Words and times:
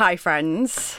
Hi, 0.00 0.16
friends. 0.16 0.98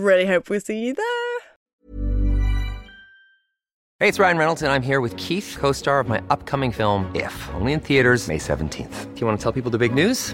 really 0.01 0.25
hope 0.25 0.49
we 0.49 0.59
see 0.59 0.79
you 0.79 0.93
there. 0.93 1.05
Hey, 3.99 4.07
it's 4.07 4.17
Ryan 4.17 4.37
Reynolds, 4.37 4.61
and 4.63 4.71
I'm 4.71 4.81
here 4.81 4.99
with 4.99 5.15
Keith, 5.17 5.57
co 5.59 5.71
star 5.71 5.99
of 5.99 6.07
my 6.07 6.21
upcoming 6.29 6.71
film, 6.71 7.11
If, 7.13 7.49
only 7.53 7.73
in 7.73 7.79
theaters, 7.79 8.27
May 8.27 8.39
17th. 8.39 9.13
Do 9.13 9.21
you 9.21 9.27
want 9.27 9.39
to 9.39 9.43
tell 9.43 9.51
people 9.51 9.69
the 9.69 9.77
big 9.77 9.93
news? 9.93 10.33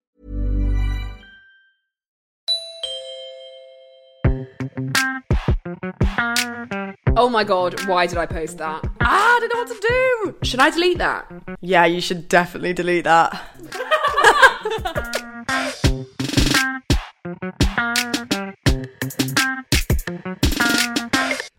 Oh 7.21 7.29
my 7.29 7.43
god, 7.43 7.85
why 7.85 8.07
did 8.07 8.17
I 8.17 8.25
post 8.25 8.57
that? 8.57 8.83
Ah, 8.99 9.35
I 9.35 9.39
don't 9.39 9.53
know 9.53 9.59
what 9.59 9.67
to 9.67 9.87
do. 9.87 10.35
Should 10.41 10.59
I 10.59 10.71
delete 10.71 10.97
that? 10.97 11.31
Yeah, 11.61 11.85
you 11.85 12.01
should 12.01 12.27
definitely 12.27 12.73
delete 12.73 13.03
that. 13.03 13.39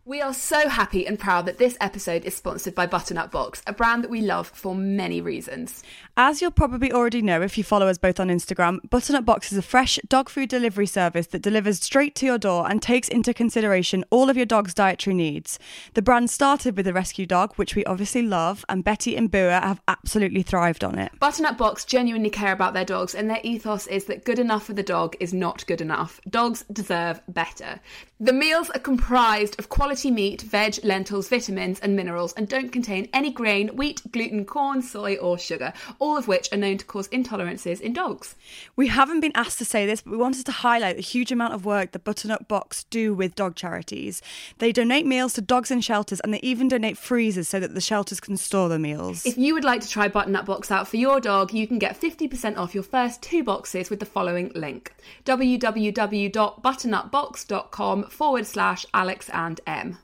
We 0.05 0.21
are 0.21 0.35
so 0.35 0.69
happy 0.69 1.07
and 1.07 1.17
proud 1.17 1.47
that 1.47 1.59
this 1.59 1.77
episode 1.81 2.25
is 2.25 2.37
sponsored 2.37 2.75
by 2.75 2.87
Butternut 2.87 3.31
Box, 3.31 3.63
a 3.67 3.73
brand 3.73 4.03
that 4.03 4.11
we 4.11 4.21
love 4.21 4.49
for 4.49 4.75
many 4.75 5.21
reasons. 5.21 5.85
As 6.15 6.43
you'll 6.43 6.51
probably 6.51 6.93
already 6.93 7.23
know 7.23 7.41
if 7.41 7.57
you 7.57 7.65
follow 7.65 7.89
us 7.89 7.97
both 7.97 8.21
on 8.21 8.29
Instagram, 8.29 8.81
Butternut 8.91 9.25
Box 9.25 9.51
is 9.51 9.57
a 9.57 9.63
fresh 9.63 9.99
dog 10.09 10.29
food 10.29 10.51
delivery 10.51 10.87
service 10.87 11.29
that 11.29 11.41
delivers 11.41 11.83
straight 11.83 12.15
to 12.17 12.27
your 12.27 12.37
door 12.37 12.71
and 12.71 12.83
takes 12.83 13.09
into 13.09 13.33
consideration 13.33 14.05
all 14.11 14.29
of 14.29 14.37
your 14.37 14.45
dog's 14.45 14.75
dietary 14.75 15.15
needs. 15.15 15.59
The 15.95 16.03
brand 16.03 16.29
started 16.29 16.77
with 16.77 16.87
a 16.87 16.93
rescue 16.93 17.25
dog, 17.25 17.55
which 17.55 17.75
we 17.75 17.83
obviously 17.87 18.21
love, 18.21 18.63
and 18.69 18.85
Betty 18.85 19.17
and 19.17 19.31
Bua 19.31 19.59
have 19.63 19.81
absolutely 19.89 20.43
thrived 20.43 20.85
on 20.85 20.99
it. 20.99 21.13
Butternut 21.19 21.57
Box 21.57 21.87
genuinely 21.87 22.29
care 22.29 22.53
about 22.53 22.75
their 22.75 22.85
dogs, 22.85 23.15
and 23.15 23.31
their 23.31 23.41
ethos 23.43 23.87
is 23.87 24.05
that 24.05 24.27
good 24.27 24.39
enough 24.39 24.65
for 24.67 24.75
the 24.75 24.83
dog 24.83 25.17
is 25.19 25.33
not 25.33 25.67
good 25.67 25.81
enough. 25.81 26.21
Dogs 26.29 26.63
deserve 26.71 27.23
better. 27.27 27.81
The 28.21 28.35
meals 28.35 28.69
are 28.71 28.79
comprised 28.81 29.59
of 29.59 29.71
quality 29.71 30.11
meat, 30.11 30.43
veg, 30.43 30.79
lentils, 30.85 31.29
vitamins, 31.29 31.81
and 31.81 31.97
minerals, 31.97 32.35
and 32.35 32.47
don't 32.47 32.71
contain 32.71 33.09
any 33.15 33.33
grain, 33.33 33.69
wheat, 33.69 34.03
gluten, 34.13 34.45
corn, 34.45 34.83
soy, 34.83 35.17
or 35.17 35.39
sugar, 35.39 35.73
all 36.03 36.17
of 36.17 36.27
which 36.27 36.53
are 36.53 36.59
known 36.59 36.77
to 36.77 36.85
cause 36.85 37.07
intolerances 37.09 37.81
in 37.81 37.93
dogs. 37.93 38.35
We 38.75 38.89
haven't 38.89 39.21
been 39.21 39.31
asked 39.37 39.59
to 39.59 39.65
say 39.65 39.87
this, 39.87 40.01
but 40.01 40.11
we 40.11 40.17
wanted 40.17 40.45
to 40.47 40.53
highlight 40.53 40.97
the 40.97 41.03
huge 41.03 41.31
amount 41.31 41.55
of 41.55 41.65
work 41.65 41.93
that 41.93 42.03
Butternut 42.03 42.49
Box 42.49 42.83
do 42.83 43.15
with 43.15 43.37
dog 43.37 43.55
charities. 43.55 44.21
They 44.59 44.73
donate 44.73 45.07
meals 45.07 45.35
to 45.35 45.41
dogs 45.41 45.71
in 45.71 45.81
shelters, 45.81 46.19
and 46.19 46.35
they 46.35 46.41
even 46.41 46.67
donate 46.67 46.99
freezers 46.99 47.49
so 47.49 47.61
that 47.61 47.75
the 47.75 47.81
shelters 47.81 48.19
can 48.19 48.37
store 48.37 48.69
the 48.69 48.81
meals. 48.81 49.25
If 49.25 49.39
you 49.39 49.55
would 49.55 49.63
like 49.63 49.81
to 49.83 49.89
try 49.89 50.09
Butternut 50.09 50.45
Box 50.45 50.73
out 50.73 50.89
for 50.89 50.97
your 50.97 51.21
dog, 51.21 51.55
you 51.55 51.69
can 51.69 51.79
get 51.79 52.01
50% 52.01 52.57
off 52.57 52.75
your 52.75 52.83
first 52.83 53.23
two 53.23 53.45
boxes 53.45 53.89
with 53.89 54.01
the 54.01 54.07
following 54.07 54.51
link 54.57 54.93
www.butternutbox.com 55.25 58.03
forward 58.05 58.47
slash 58.47 58.87
Alex 58.93 59.31
and 59.33 59.61
Em. 59.69 59.99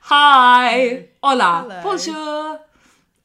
Hi! 0.00 1.08
Hola! 1.22 1.66
Hello. 1.66 1.80
Bonjour! 1.82 2.60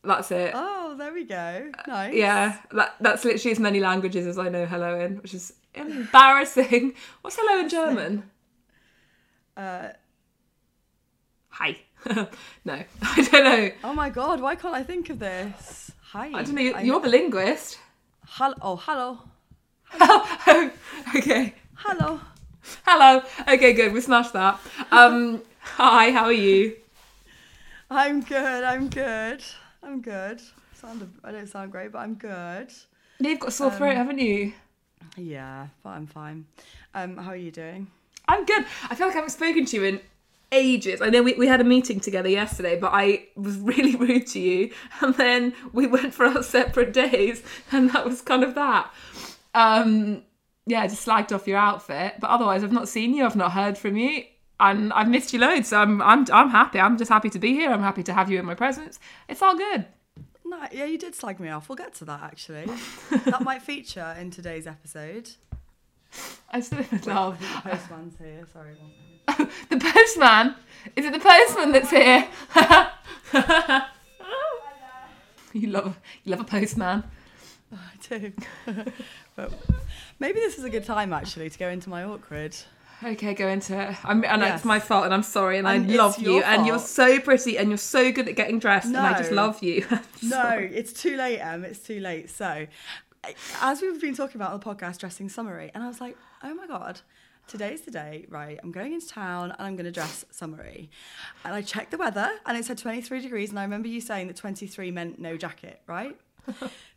That's 0.03 0.31
it. 0.31 0.51
oh, 0.55 0.95
there 0.97 1.13
we 1.13 1.25
go. 1.25 1.71
Nice. 1.87 2.13
Yeah, 2.13 2.57
that, 2.71 2.95
that's 3.01 3.25
literally 3.25 3.51
as 3.51 3.59
many 3.59 3.79
languages 3.79 4.25
as 4.27 4.37
I 4.37 4.47
know 4.49 4.65
hello 4.65 4.99
in, 4.99 5.17
which 5.17 5.33
is 5.33 5.53
embarrassing. 5.75 6.93
What's 7.21 7.35
hello 7.39 7.61
in 7.61 7.69
German? 7.69 8.23
Uh, 9.57 9.89
Hi. 11.49 11.75
no, 12.15 12.27
I 13.01 13.27
don't 13.29 13.43
know. 13.43 13.71
oh 13.83 13.93
my 13.93 14.09
god, 14.09 14.39
why 14.39 14.55
can't 14.55 14.73
I 14.73 14.83
think 14.83 15.09
of 15.09 15.19
this? 15.19 15.91
Hi. 16.11 16.27
I 16.27 16.43
don't 16.43 16.55
know. 16.55 16.61
You're, 16.61 16.79
you're 16.79 17.01
the 17.01 17.09
linguist. 17.09 17.77
Hel- 18.25 18.55
oh, 18.61 18.77
hello. 18.77 19.19
okay. 21.15 21.53
Hello. 21.73 22.21
Hello. 22.85 23.21
Okay, 23.47 23.73
good. 23.73 23.91
We 23.91 23.99
smashed 24.01 24.33
that. 24.33 24.59
Um, 24.91 25.41
hi, 25.59 26.11
how 26.11 26.25
are 26.25 26.31
you? 26.31 26.77
I'm 27.89 28.21
good. 28.21 28.63
I'm 28.63 28.87
good. 28.89 29.43
I'm 29.83 30.01
good. 30.01 30.41
Sound 30.75 31.19
I 31.23 31.31
don't 31.31 31.47
sound 31.47 31.71
great, 31.71 31.91
but 31.91 31.99
I'm 31.99 32.15
good. 32.15 32.71
You've 33.19 33.39
got 33.39 33.49
a 33.49 33.51
sore 33.51 33.71
throat, 33.71 33.95
haven't 33.95 34.19
you? 34.19 34.53
Yeah, 35.17 35.67
but 35.83 35.89
I'm 35.89 36.07
fine. 36.07 36.45
Um, 36.93 37.17
how 37.17 37.31
are 37.31 37.35
you 37.35 37.51
doing? 37.51 37.87
I'm 38.27 38.45
good. 38.45 38.65
I 38.89 38.95
feel 38.95 39.07
like 39.07 39.15
I 39.15 39.19
haven't 39.19 39.31
spoken 39.31 39.65
to 39.65 39.77
you 39.77 39.83
in 39.83 40.01
ages. 40.51 41.01
I 41.01 41.09
know 41.09 41.23
we, 41.23 41.33
we 41.33 41.47
had 41.47 41.61
a 41.61 41.63
meeting 41.63 41.99
together 41.99 42.29
yesterday, 42.29 42.79
but 42.79 42.91
I 42.93 43.27
was 43.35 43.57
really 43.59 43.95
rude 43.95 44.27
to 44.27 44.39
you. 44.39 44.71
And 45.01 45.15
then 45.15 45.53
we 45.73 45.87
went 45.87 46.13
for 46.13 46.25
our 46.25 46.43
separate 46.43 46.93
days, 46.93 47.43
and 47.71 47.91
that 47.91 48.05
was 48.05 48.21
kind 48.21 48.43
of 48.43 48.55
that. 48.55 48.93
Um, 49.53 50.23
yeah, 50.65 50.81
I 50.81 50.87
just 50.87 51.05
slagged 51.05 51.33
off 51.33 51.47
your 51.47 51.57
outfit. 51.57 52.15
But 52.19 52.29
otherwise, 52.29 52.63
I've 52.63 52.71
not 52.71 52.87
seen 52.87 53.13
you, 53.13 53.25
I've 53.25 53.35
not 53.35 53.51
heard 53.51 53.77
from 53.77 53.97
you. 53.97 54.23
And 54.59 54.91
I've 54.91 55.07
missed 55.07 55.31
you 55.31 55.39
loads, 55.39 55.69
so 55.69 55.77
I'm, 55.77 56.01
I'm, 56.01 56.25
I'm 56.33 56.49
happy. 56.49 56.79
I'm 56.79 56.97
just 56.97 57.09
happy 57.09 57.29
to 57.29 57.39
be 57.39 57.53
here. 57.53 57.71
I'm 57.71 57.81
happy 57.81 58.03
to 58.03 58.13
have 58.13 58.29
you 58.29 58.39
in 58.39 58.45
my 58.45 58.55
presence. 58.55 58.99
It's 59.29 59.41
all 59.41 59.57
good. 59.57 59.85
No, 60.43 60.65
yeah, 60.71 60.85
you 60.85 60.97
did 60.97 61.15
slag 61.15 61.39
me 61.39 61.49
off. 61.49 61.69
We'll 61.69 61.75
get 61.75 61.93
to 61.95 62.05
that 62.05 62.23
actually. 62.23 62.65
that 63.25 63.41
might 63.41 63.61
feature 63.61 64.15
in 64.19 64.31
today's 64.31 64.67
episode. 64.67 65.29
I 66.51 66.59
still 66.59 66.79
love 67.05 67.39
The 67.39 67.69
postman's 67.69 68.17
here. 68.17 68.45
Sorry. 68.51 68.75
the 69.69 69.77
postman. 69.77 70.55
Is 70.95 71.05
it 71.05 71.13
the 71.13 71.19
postman 71.19 71.71
that's 71.71 71.91
here? 71.91 72.27
you 75.53 75.67
love 75.69 75.99
you 76.23 76.31
love 76.31 76.39
a 76.39 76.45
postman. 76.45 77.03
Oh, 77.71 77.77
I 77.77 78.17
do. 78.17 78.33
but 79.35 79.53
maybe 80.19 80.39
this 80.39 80.57
is 80.57 80.63
a 80.63 80.69
good 80.69 80.83
time 80.83 81.13
actually 81.13 81.51
to 81.51 81.59
go 81.59 81.69
into 81.69 81.89
my 81.89 82.03
awkward. 82.03 82.57
Okay, 83.03 83.33
go 83.33 83.47
into 83.47 83.79
it. 83.79 83.95
I'm, 84.03 84.23
and 84.25 84.41
Yes. 84.41 84.57
it's 84.57 84.65
my 84.65 84.79
fault, 84.79 85.05
and 85.05 85.13
I'm 85.13 85.23
sorry, 85.23 85.57
and, 85.57 85.67
And 85.67 85.89
I 85.89 85.95
love 85.95 86.19
you, 86.19 86.33
your 86.35 86.43
and 86.43 86.65
you're 86.65 86.79
so 86.79 87.19
pretty, 87.19 87.57
and 87.57 87.69
you're 87.69 87.77
so 87.77 88.11
good 88.11 88.27
at 88.27 88.35
getting 88.35 88.59
dressed, 88.59 88.87
and 88.87 88.97
I 88.97 89.17
just 89.17 89.31
love 89.31 89.63
you. 89.63 89.85
No, 90.21 90.49
it's 90.51 90.91
too 90.91 91.15
late, 91.15 91.39
Em. 91.39 91.63
It's 91.63 91.79
too 91.79 92.01
late. 92.01 92.29
So, 92.29 92.67
as 93.61 93.81
we've 93.81 94.01
been 94.01 94.15
talking 94.15 94.35
about 94.35 94.51
on 94.51 94.59
the 94.59 94.65
podcast, 94.65 94.97
dressing 94.99 95.29
summery, 95.29 95.71
and 95.73 95.81
I 95.83 95.87
was 95.87 96.01
like, 96.01 96.17
oh 96.43 96.53
my 96.53 96.67
god, 96.67 96.99
today's 97.47 97.81
the 97.81 97.91
day, 97.91 98.25
right? 98.29 98.59
I'm 98.61 98.71
going 98.73 98.91
into 98.93 99.07
town 99.07 99.51
and 99.51 99.61
I'm 99.61 99.75
going 99.77 99.85
to 99.85 99.91
dress 99.91 100.25
summery. 100.29 100.89
And 101.45 101.53
I 101.53 101.61
checked 101.61 101.91
the 101.91 101.97
weather, 101.97 102.29
and 102.45 102.57
it 102.57 102.65
said 102.65 102.77
23 102.77 103.21
degrees, 103.21 103.49
and 103.49 103.59
I 103.59 103.63
remember 103.63 103.87
you 103.87 104.01
saying 104.01 104.27
that 104.27 104.35
23 104.35 104.91
meant 104.91 105.19
no 105.19 105.37
jacket, 105.37 105.81
right? 105.87 106.17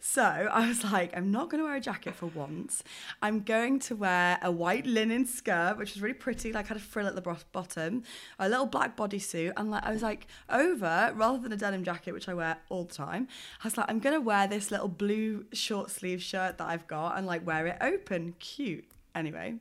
So 0.01 0.23
I 0.23 0.69
was 0.69 0.85
like, 0.85 1.17
I'm 1.17 1.31
not 1.31 1.51
going 1.51 1.61
to 1.61 1.65
wear 1.65 1.77
a 1.77 1.81
jacket 1.81 2.15
for 2.15 2.27
once. 2.27 2.83
I'm 3.21 3.41
going 3.41 3.79
to 3.81 3.97
wear 3.97 4.39
a 4.43 4.51
white 4.51 4.87
linen 4.87 5.27
skirt, 5.27 5.77
which 5.79 5.95
was 5.95 6.03
really 6.03 6.15
pretty, 6.15 6.53
like 6.53 6.69
had 6.69 6.77
a 6.77 6.81
frill 6.81 7.07
at 7.07 7.15
the 7.15 7.37
bottom, 7.53 8.03
a 8.39 8.49
little 8.49 8.67
black 8.67 8.97
bodysuit, 8.97 9.53
and 9.57 9.71
like 9.71 9.85
I 9.85 9.93
was 9.93 10.03
like, 10.03 10.27
over 10.49 11.13
rather 11.15 11.39
than 11.39 11.53
a 11.53 11.57
denim 11.57 11.85
jacket, 11.85 12.13
which 12.13 12.29
I 12.29 12.35
wear 12.35 12.59
all 12.69 12.85
the 12.85 12.95
time. 12.95 13.29
I 13.63 13.67
was 13.67 13.77
like, 13.77 13.87
I'm 13.89 13.99
going 13.99 14.15
to 14.15 14.21
wear 14.21 14.47
this 14.47 14.71
little 14.71 14.89
blue 14.89 15.47
short 15.53 15.91
sleeve 15.91 16.23
shirt 16.23 16.59
that 16.59 16.69
I've 16.69 16.87
got 16.87 17.17
and 17.19 17.27
like 17.27 17.47
wear 17.47 17.67
it 17.67 17.79
open, 17.81 18.35
cute. 18.39 18.85
Anyway, 19.15 19.57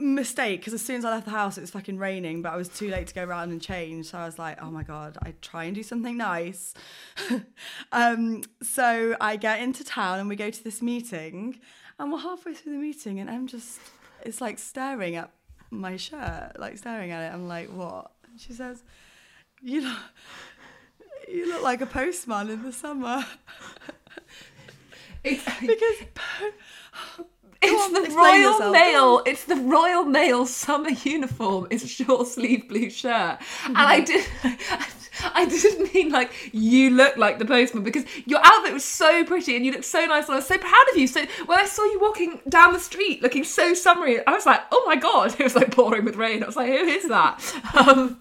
mistake 0.00 0.60
because 0.60 0.72
as 0.72 0.82
soon 0.82 0.96
as 0.96 1.04
I 1.04 1.10
left 1.10 1.26
the 1.26 1.32
house, 1.32 1.58
it 1.58 1.60
was 1.60 1.70
fucking 1.70 1.98
raining, 1.98 2.42
but 2.42 2.52
I 2.52 2.56
was 2.56 2.68
too 2.68 2.90
late 2.90 3.06
to 3.08 3.14
go 3.14 3.24
around 3.24 3.50
and 3.50 3.60
change. 3.60 4.06
So 4.06 4.18
I 4.18 4.26
was 4.26 4.38
like, 4.38 4.60
oh 4.62 4.70
my 4.70 4.82
God, 4.82 5.18
I 5.22 5.34
try 5.40 5.64
and 5.64 5.74
do 5.74 5.82
something 5.82 6.16
nice. 6.16 6.74
um, 7.92 8.42
so 8.62 9.16
I 9.20 9.36
get 9.36 9.60
into 9.60 9.84
town 9.84 10.18
and 10.18 10.28
we 10.28 10.36
go 10.36 10.50
to 10.50 10.64
this 10.64 10.82
meeting, 10.82 11.60
and 11.98 12.12
we're 12.12 12.18
halfway 12.18 12.54
through 12.54 12.72
the 12.72 12.78
meeting, 12.78 13.20
and 13.20 13.30
I'm 13.30 13.46
just, 13.46 13.80
it's 14.22 14.40
like 14.40 14.58
staring 14.58 15.16
at 15.16 15.30
my 15.70 15.96
shirt, 15.96 16.52
like 16.58 16.78
staring 16.78 17.10
at 17.10 17.30
it. 17.30 17.34
I'm 17.34 17.46
like, 17.46 17.68
what? 17.68 18.10
And 18.30 18.40
she 18.40 18.52
says, 18.52 18.82
you 19.62 19.82
know, 19.82 19.96
look 21.46 21.62
like 21.62 21.80
a 21.80 21.86
postman 21.86 22.50
in 22.50 22.62
the 22.62 22.72
summer 22.72 23.24
because 25.22 25.96
it's 27.62 27.82
on, 27.82 27.92
the 27.92 28.10
Royal 28.14 28.36
yourself, 28.36 28.72
Mail. 28.72 29.22
It's 29.26 29.44
the 29.44 29.56
Royal 29.56 30.04
Mail 30.04 30.46
summer 30.46 30.90
uniform. 30.90 31.66
It's 31.70 31.84
a 31.84 31.88
short 31.88 32.26
sleeve 32.28 32.68
blue 32.68 32.90
shirt, 32.90 33.38
and 33.64 33.76
I 33.76 34.00
did. 34.00 34.24
I 35.34 35.44
didn't 35.44 35.92
mean 35.92 36.10
like 36.10 36.32
you 36.52 36.90
look 36.90 37.16
like 37.16 37.38
the 37.38 37.44
postman 37.44 37.82
because 37.82 38.04
your 38.26 38.40
outfit 38.42 38.72
was 38.72 38.84
so 38.84 39.24
pretty 39.24 39.56
and 39.56 39.66
you 39.66 39.72
looked 39.72 39.84
so 39.84 40.04
nice 40.06 40.26
and 40.26 40.34
I 40.34 40.36
was 40.36 40.46
so 40.46 40.56
proud 40.56 40.84
of 40.90 40.96
you. 40.96 41.06
So 41.06 41.24
when 41.46 41.58
I 41.58 41.66
saw 41.66 41.84
you 41.84 42.00
walking 42.00 42.40
down 42.48 42.72
the 42.72 42.80
street 42.80 43.22
looking 43.22 43.44
so 43.44 43.74
summery, 43.74 44.24
I 44.26 44.32
was 44.32 44.46
like, 44.46 44.60
oh 44.72 44.82
my 44.86 44.96
god! 44.96 45.34
It 45.40 45.44
was 45.44 45.56
like 45.56 45.74
pouring 45.74 46.04
with 46.04 46.16
rain. 46.16 46.42
I 46.42 46.46
was 46.46 46.56
like, 46.56 46.68
who 46.68 46.74
is 46.74 47.08
that? 47.08 47.40
Um, 47.80 48.20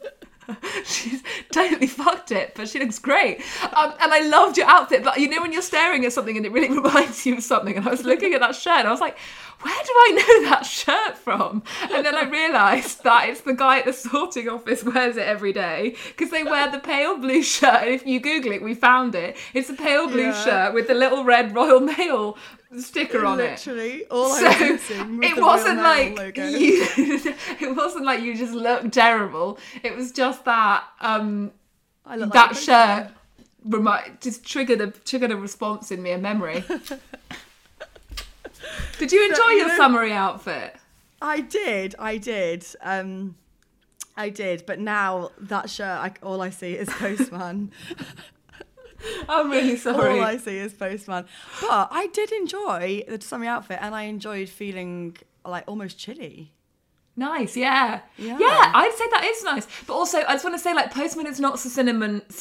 she's 0.85 1.23
totally 1.51 1.87
fucked 1.87 2.31
it, 2.31 2.53
but 2.55 2.69
she 2.69 2.79
looks 2.79 2.99
great. 2.99 3.41
Um, 3.63 3.93
and 4.01 4.13
I 4.13 4.27
loved 4.27 4.57
your 4.57 4.67
outfit, 4.67 5.03
but 5.03 5.17
you 5.19 5.29
know 5.29 5.41
when 5.41 5.51
you're 5.53 5.61
staring 5.61 6.05
at 6.05 6.13
something 6.13 6.37
and 6.37 6.45
it 6.45 6.51
really 6.51 6.69
reminds 6.81 7.25
you 7.25 7.37
of 7.37 7.43
something. 7.43 7.75
And 7.77 7.87
I 7.87 7.91
was 7.91 8.03
looking 8.03 8.33
at 8.33 8.41
that 8.41 8.55
shirt 8.55 8.79
and 8.79 8.87
I 8.87 8.91
was 8.91 9.01
like, 9.01 9.17
where 9.61 9.73
do 9.83 9.91
I 9.93 10.11
know 10.11 10.49
that 10.49 10.65
shirt 10.65 11.17
from? 11.17 11.63
And 11.91 12.05
then 12.05 12.15
I 12.15 12.23
realised 12.29 13.03
that 13.03 13.27
it's 13.27 13.41
the 13.41 13.53
guy 13.53 13.79
at 13.79 13.85
the 13.85 13.91
sorting 13.91 14.47
office 14.47 14.83
wears 14.85 15.17
it 15.17 15.23
every 15.27 15.51
day 15.51 15.95
because 16.07 16.29
they 16.31 16.43
wear 16.43 16.71
the 16.71 16.79
pale 16.79 17.17
blue 17.17 17.43
shirt. 17.43 17.81
And 17.83 17.89
if 17.89 18.05
you 18.05 18.21
Google 18.21 18.53
it, 18.53 18.61
we 18.61 18.73
found 18.73 19.15
it. 19.15 19.35
It's 19.53 19.69
a 19.69 19.73
pale 19.73 20.07
blue 20.07 20.29
Yeah. 20.29 20.43
shirt 20.43 20.73
with 20.73 20.87
the 20.87 20.93
little 20.93 21.25
red 21.25 21.53
Royal 21.53 21.81
Mail 21.81 22.37
sticker 22.77 23.25
on 23.25 23.39
it. 23.39 23.51
literally 23.51 24.05
all 24.05 24.31
I 24.31 24.39
So 24.39 24.45
was 24.47 24.59
missing 24.89 25.17
was 25.17 25.29
it 25.31 25.41
wasn't 25.41 25.77
like 25.81 26.17
logo. 26.17 26.47
you. 26.47 26.83
it 27.59 27.75
wasn't 27.75 28.05
like 28.05 28.21
you 28.21 28.35
just 28.37 28.53
looked 28.53 28.93
terrible. 28.93 29.57
It 29.83 29.95
was 29.95 30.11
just 30.11 30.45
that 30.45 30.83
um, 31.01 31.51
I 32.05 32.15
like 32.15 32.31
that 32.33 32.51
a 32.51 32.55
shirt 32.55 33.07
remi- 33.65 34.11
just 34.21 34.45
triggered 34.45 34.81
a 34.81 34.87
triggered 34.91 35.31
a 35.31 35.37
response 35.37 35.91
in 35.91 36.01
me, 36.03 36.11
a 36.11 36.17
memory. 36.17 36.63
Did 38.99 39.11
you 39.11 39.29
enjoy 39.29 39.49
you 39.51 39.57
your 39.59 39.67
know- 39.69 39.77
summery 39.77 40.11
outfit? 40.13 40.75
I 41.21 41.41
did, 41.41 41.95
I 41.99 42.17
did, 42.17 42.65
um, 42.81 43.35
I 44.15 44.29
did. 44.29 44.65
But 44.65 44.79
now 44.79 45.31
that 45.39 45.69
shirt, 45.69 45.85
I, 45.87 46.13
all 46.23 46.41
I 46.41 46.49
see 46.49 46.73
is 46.73 46.87
postman. 46.91 47.71
I'm 49.29 49.49
really 49.51 49.75
sorry. 49.87 50.19
all 50.19 50.25
I 50.25 50.37
see 50.37 50.57
is 50.57 50.73
postman. 50.73 51.25
But 51.61 51.87
I 51.91 52.07
did 52.07 52.31
enjoy 52.31 53.03
the 53.07 53.21
summer 53.21 53.45
outfit, 53.45 53.79
and 53.81 53.93
I 53.95 54.03
enjoyed 54.03 54.49
feeling 54.49 55.15
like 55.45 55.63
almost 55.67 55.97
chilly. 55.97 56.51
Nice, 57.15 57.57
yeah. 57.57 58.01
Yeah. 58.17 58.37
yeah, 58.39 58.71
I'd 58.73 58.93
say 58.97 59.05
that 59.11 59.23
is 59.25 59.43
nice. 59.43 59.67
But 59.85 59.93
also, 59.93 60.19
I 60.19 60.33
just 60.33 60.43
want 60.45 60.55
to 60.55 60.59
say, 60.61 60.73
like, 60.73 60.93
postman 60.93 61.27
is 61.27 61.39
not 61.39 61.59
cinnamon. 61.59 62.21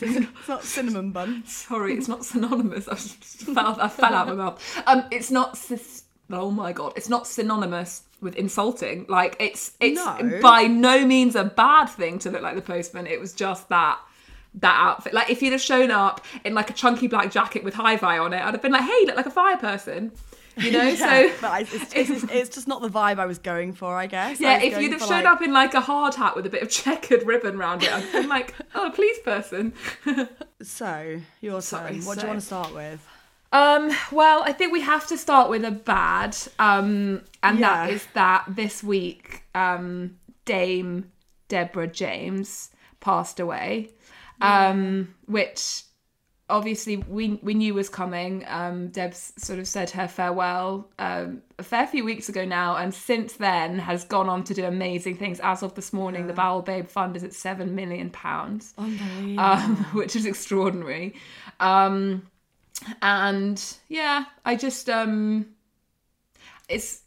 It's 0.00 0.48
not 0.48 0.62
cinnamon 0.62 1.10
bun. 1.10 1.42
Sorry, 1.46 1.94
it's 1.94 2.08
not 2.08 2.24
synonymous. 2.24 2.86
I 2.88 2.94
fell, 2.94 3.76
I 3.80 3.88
fell 3.88 4.14
out 4.14 4.28
of 4.28 4.36
my 4.36 4.44
mouth. 4.44 4.82
Um, 4.86 5.04
it's 5.10 5.30
not. 5.30 5.58
Oh 6.30 6.50
my 6.50 6.72
god, 6.72 6.92
it's 6.96 7.08
not 7.08 7.26
synonymous 7.26 8.02
with 8.20 8.36
insulting. 8.36 9.06
Like 9.08 9.36
it's 9.40 9.72
it's 9.80 9.96
No. 10.04 10.38
by 10.40 10.64
no 10.64 11.04
means 11.06 11.34
a 11.34 11.44
bad 11.44 11.86
thing 11.86 12.18
to 12.20 12.30
look 12.30 12.42
like 12.42 12.54
the 12.54 12.62
postman. 12.62 13.06
It 13.06 13.20
was 13.20 13.32
just 13.32 13.68
that 13.70 13.98
that 14.56 14.74
outfit. 14.78 15.12
Like 15.14 15.30
if 15.30 15.42
you'd 15.42 15.52
have 15.52 15.60
shown 15.60 15.90
up 15.90 16.24
in 16.44 16.54
like 16.54 16.70
a 16.70 16.72
chunky 16.72 17.06
black 17.08 17.30
jacket 17.30 17.62
with 17.64 17.74
high 17.74 17.96
vi 17.96 18.18
on 18.18 18.32
it, 18.32 18.42
I'd 18.42 18.54
have 18.54 18.62
been 18.62 18.72
like, 18.72 18.82
hey, 18.84 18.98
you 19.00 19.06
look 19.06 19.16
like 19.16 19.26
a 19.26 19.30
fire 19.30 19.56
person. 19.56 20.12
You 20.56 20.70
know, 20.72 20.82
Yeah, 20.88 20.94
so 21.28 21.32
but 21.42 21.50
I, 21.50 21.60
it's, 21.70 21.92
it's, 21.94 22.24
it's 22.32 22.54
just 22.54 22.66
not 22.66 22.80
the 22.80 22.88
vibe 22.88 23.18
I 23.18 23.26
was 23.26 23.38
going 23.38 23.74
for, 23.74 23.96
I 23.96 24.06
guess. 24.06 24.40
Yeah, 24.40 24.54
was 24.56 24.64
if 24.72 24.80
you'd 24.80 24.92
have 24.92 25.02
shown 25.02 25.24
like- 25.24 25.26
up 25.26 25.42
in 25.42 25.52
like 25.52 25.74
a 25.74 25.80
hard 25.82 26.14
hat 26.14 26.34
with 26.34 26.46
a 26.46 26.50
bit 26.50 26.62
of 26.62 26.70
checkered 26.82 27.24
ribbon 27.26 27.56
around 27.56 27.82
it, 27.82 27.92
I'd 27.92 28.02
have 28.02 28.12
been 28.12 28.28
like, 28.28 28.54
oh, 28.74 28.86
a 28.86 28.90
police 28.90 29.18
person. 29.20 29.74
So, 30.62 31.20
your 31.40 31.60
Sorry, 31.60 31.96
turn. 31.96 32.04
What 32.06 32.14
do 32.16 32.22
you 32.22 32.28
want 32.28 32.40
to 32.40 32.46
start 32.46 32.74
with? 32.74 33.06
Um, 33.52 33.90
well, 34.10 34.42
I 34.44 34.52
think 34.52 34.72
we 34.72 34.80
have 34.80 35.06
to 35.08 35.18
start 35.18 35.50
with 35.50 35.64
a 35.64 35.70
bad, 35.70 36.36
um, 36.58 37.22
and 37.42 37.62
that 37.62 37.88
Yeah. 37.88 37.94
is 37.94 38.06
that 38.14 38.44
this 38.48 38.82
week, 38.82 39.42
um, 39.54 40.16
Dame 40.44 41.12
Deborah 41.48 41.86
James 41.86 42.70
passed 43.00 43.38
away, 43.38 43.90
um, 44.40 45.14
which 45.26 45.82
obviously 46.48 46.96
we 46.96 47.40
we 47.42 47.54
knew 47.54 47.74
was 47.74 47.88
coming. 47.88 48.44
Um, 48.46 48.88
Deb's 48.88 49.32
sort 49.36 49.58
of 49.58 49.66
said 49.66 49.90
her 49.90 50.08
farewell 50.08 50.88
um, 50.98 51.42
a 51.58 51.62
fair 51.62 51.86
few 51.86 52.04
weeks 52.04 52.28
ago 52.28 52.44
now, 52.44 52.76
and 52.76 52.94
since 52.94 53.34
then 53.34 53.78
has 53.78 54.04
gone 54.04 54.28
on 54.28 54.44
to 54.44 54.54
do 54.54 54.64
amazing 54.64 55.16
things. 55.16 55.40
As 55.40 55.62
of 55.62 55.74
this 55.74 55.92
morning, 55.92 56.26
the 56.26 56.32
Bowel 56.32 56.62
Babe 56.62 56.88
Fund 56.88 57.16
is 57.16 57.24
at 57.24 57.32
seven 57.32 57.74
million 57.74 58.10
pounds 58.10 58.74
um, 59.38 59.76
which 59.92 60.16
is 60.16 60.26
extraordinary. 60.26 61.14
Um, 61.60 62.26
and 63.02 63.62
yeah, 63.88 64.26
I 64.44 64.56
just 64.56 64.88
um, 64.88 65.46
it's 66.68 67.02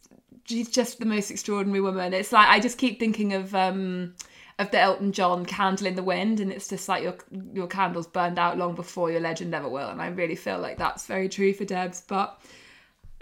she's 0.45 0.69
just 0.69 0.99
the 0.99 1.05
most 1.05 1.31
extraordinary 1.31 1.81
woman. 1.81 2.13
It's 2.13 2.31
like 2.31 2.47
I 2.47 2.59
just 2.59 2.77
keep 2.77 2.99
thinking 2.99 3.33
of 3.33 3.55
um 3.55 4.15
of 4.59 4.69
the 4.71 4.79
Elton 4.79 5.11
John 5.11 5.45
"Candle 5.45 5.87
in 5.87 5.95
the 5.95 6.03
Wind," 6.03 6.39
and 6.39 6.51
it's 6.51 6.67
just 6.67 6.87
like 6.87 7.01
your 7.01 7.15
your 7.53 7.67
candle's 7.67 8.07
burned 8.07 8.37
out 8.37 8.57
long 8.57 8.75
before 8.75 9.09
your 9.09 9.21
legend 9.21 9.55
ever 9.55 9.67
will. 9.67 9.89
And 9.89 10.01
I 10.01 10.07
really 10.07 10.35
feel 10.35 10.59
like 10.59 10.77
that's 10.77 11.07
very 11.07 11.29
true 11.29 11.53
for 11.53 11.65
Debs, 11.65 12.03
but. 12.07 12.39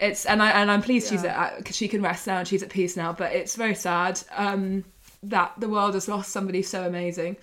It's 0.00 0.26
and 0.26 0.40
I 0.40 0.50
and 0.50 0.70
I'm 0.70 0.80
pleased 0.80 1.08
she's 1.08 1.24
at 1.24 1.56
because 1.56 1.74
she 1.74 1.88
can 1.88 2.00
rest 2.00 2.28
now 2.28 2.38
and 2.38 2.46
she's 2.46 2.62
at 2.62 2.68
peace 2.68 2.96
now. 2.96 3.12
But 3.12 3.32
it's 3.32 3.56
very 3.56 3.74
sad 3.74 4.20
um, 4.36 4.84
that 5.24 5.54
the 5.58 5.68
world 5.68 5.94
has 5.94 6.06
lost 6.06 6.30
somebody 6.30 6.62
so 6.62 6.86
amazing. 6.86 7.36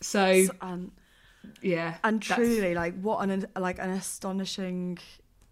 So 0.00 0.48
and 0.60 0.90
yeah, 1.62 1.98
and 2.02 2.20
truly 2.20 2.74
like 2.74 3.00
what 3.00 3.28
an 3.28 3.46
like 3.56 3.78
an 3.78 3.90
astonishing 3.90 4.98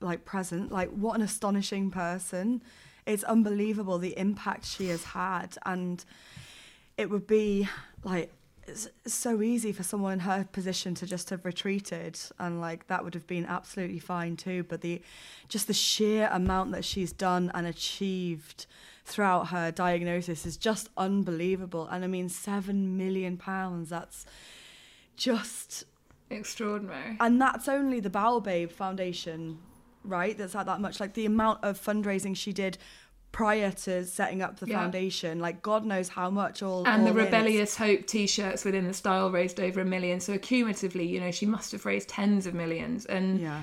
like 0.01 0.25
present 0.25 0.73
like 0.73 0.91
what 0.91 1.15
an 1.15 1.23
astonishing 1.23 1.93
person 1.93 2.63
it's 3.07 3.25
unbelievable 3.25 3.99
the 3.99 4.17
impact 4.19 4.65
she 4.65 4.89
has 4.89 5.03
had 5.03 5.57
and 5.65 6.05
it 6.99 7.09
would 7.09 7.27
be 7.27 7.67
like 8.05 8.31
it's 8.67 8.87
so 9.07 9.41
easy 9.41 9.73
for 9.73 9.83
someone 9.83 10.13
in 10.13 10.19
her 10.21 10.47
position 10.53 10.95
to 10.95 11.07
just 11.07 11.31
have 11.31 11.43
retreated 11.47 12.21
and 12.39 12.61
like 12.61 12.87
that 12.89 13.03
would 13.03 13.15
have 13.15 13.27
been 13.27 13.47
absolutely 13.47 13.99
fine 13.99 14.37
too 14.37 14.63
but 14.65 14.83
the 14.83 15.01
just 15.49 15.69
the 15.69 15.73
sheer 15.73 16.29
amount 16.33 16.73
that 16.73 16.85
she's 16.85 17.11
done 17.11 17.51
and 17.55 17.67
achieved 17.67 18.67
throughout 19.07 19.49
her 19.49 19.71
diagnosis 19.71 20.45
is 20.45 20.59
just 20.59 20.91
unbelievable 20.99 21.89
and 21.89 22.05
i 22.05 22.07
mean 22.07 22.29
7 22.29 22.99
million 22.99 23.39
pounds 23.39 23.89
that's 23.89 24.27
just 25.17 25.85
extraordinary. 26.31 27.17
and 27.21 27.41
that's 27.41 27.69
only 27.69 28.01
the 28.01 28.11
Bowel 28.11 28.41
Babe 28.41 28.71
Foundation, 28.71 29.59
right? 30.05 30.37
That's 30.37 30.55
at 30.55 30.67
that 30.67 30.81
much. 30.81 31.01
Like 31.01 31.15
the 31.15 31.27
amount 31.27 31.63
of 31.63 31.81
fundraising 31.81 32.37
she 32.37 32.53
did 32.53 32.79
prior 33.33 33.71
to 33.71 34.05
setting 34.05 34.43
up 34.43 34.59
the 34.59 34.67
Yeah. 34.67 34.79
foundation, 34.81 35.39
like 35.39 35.63
God 35.63 35.85
knows 35.85 36.09
how 36.09 36.31
much 36.31 36.63
all. 36.63 36.87
and 36.87 37.05
the 37.07 37.11
all 37.11 37.19
in. 37.19 37.25
rebellious 37.25 37.77
hope 37.77 38.07
t-shirts 38.07 38.65
with 38.65 38.75
In 38.75 38.87
The 38.87 38.95
Style 38.95 39.31
raised 39.31 39.61
over 39.61 39.81
a 39.81 39.85
million 39.85 40.21
so 40.21 40.39
cumulatively 40.39 41.07
you 41.07 41.21
know 41.21 41.31
she 41.31 41.47
must 41.47 41.73
have 41.73 41.85
raised 41.87 42.09
tens 42.09 42.47
of 42.47 42.55
millions 42.55 43.05
and 43.07 43.41
Yeah. 43.41 43.63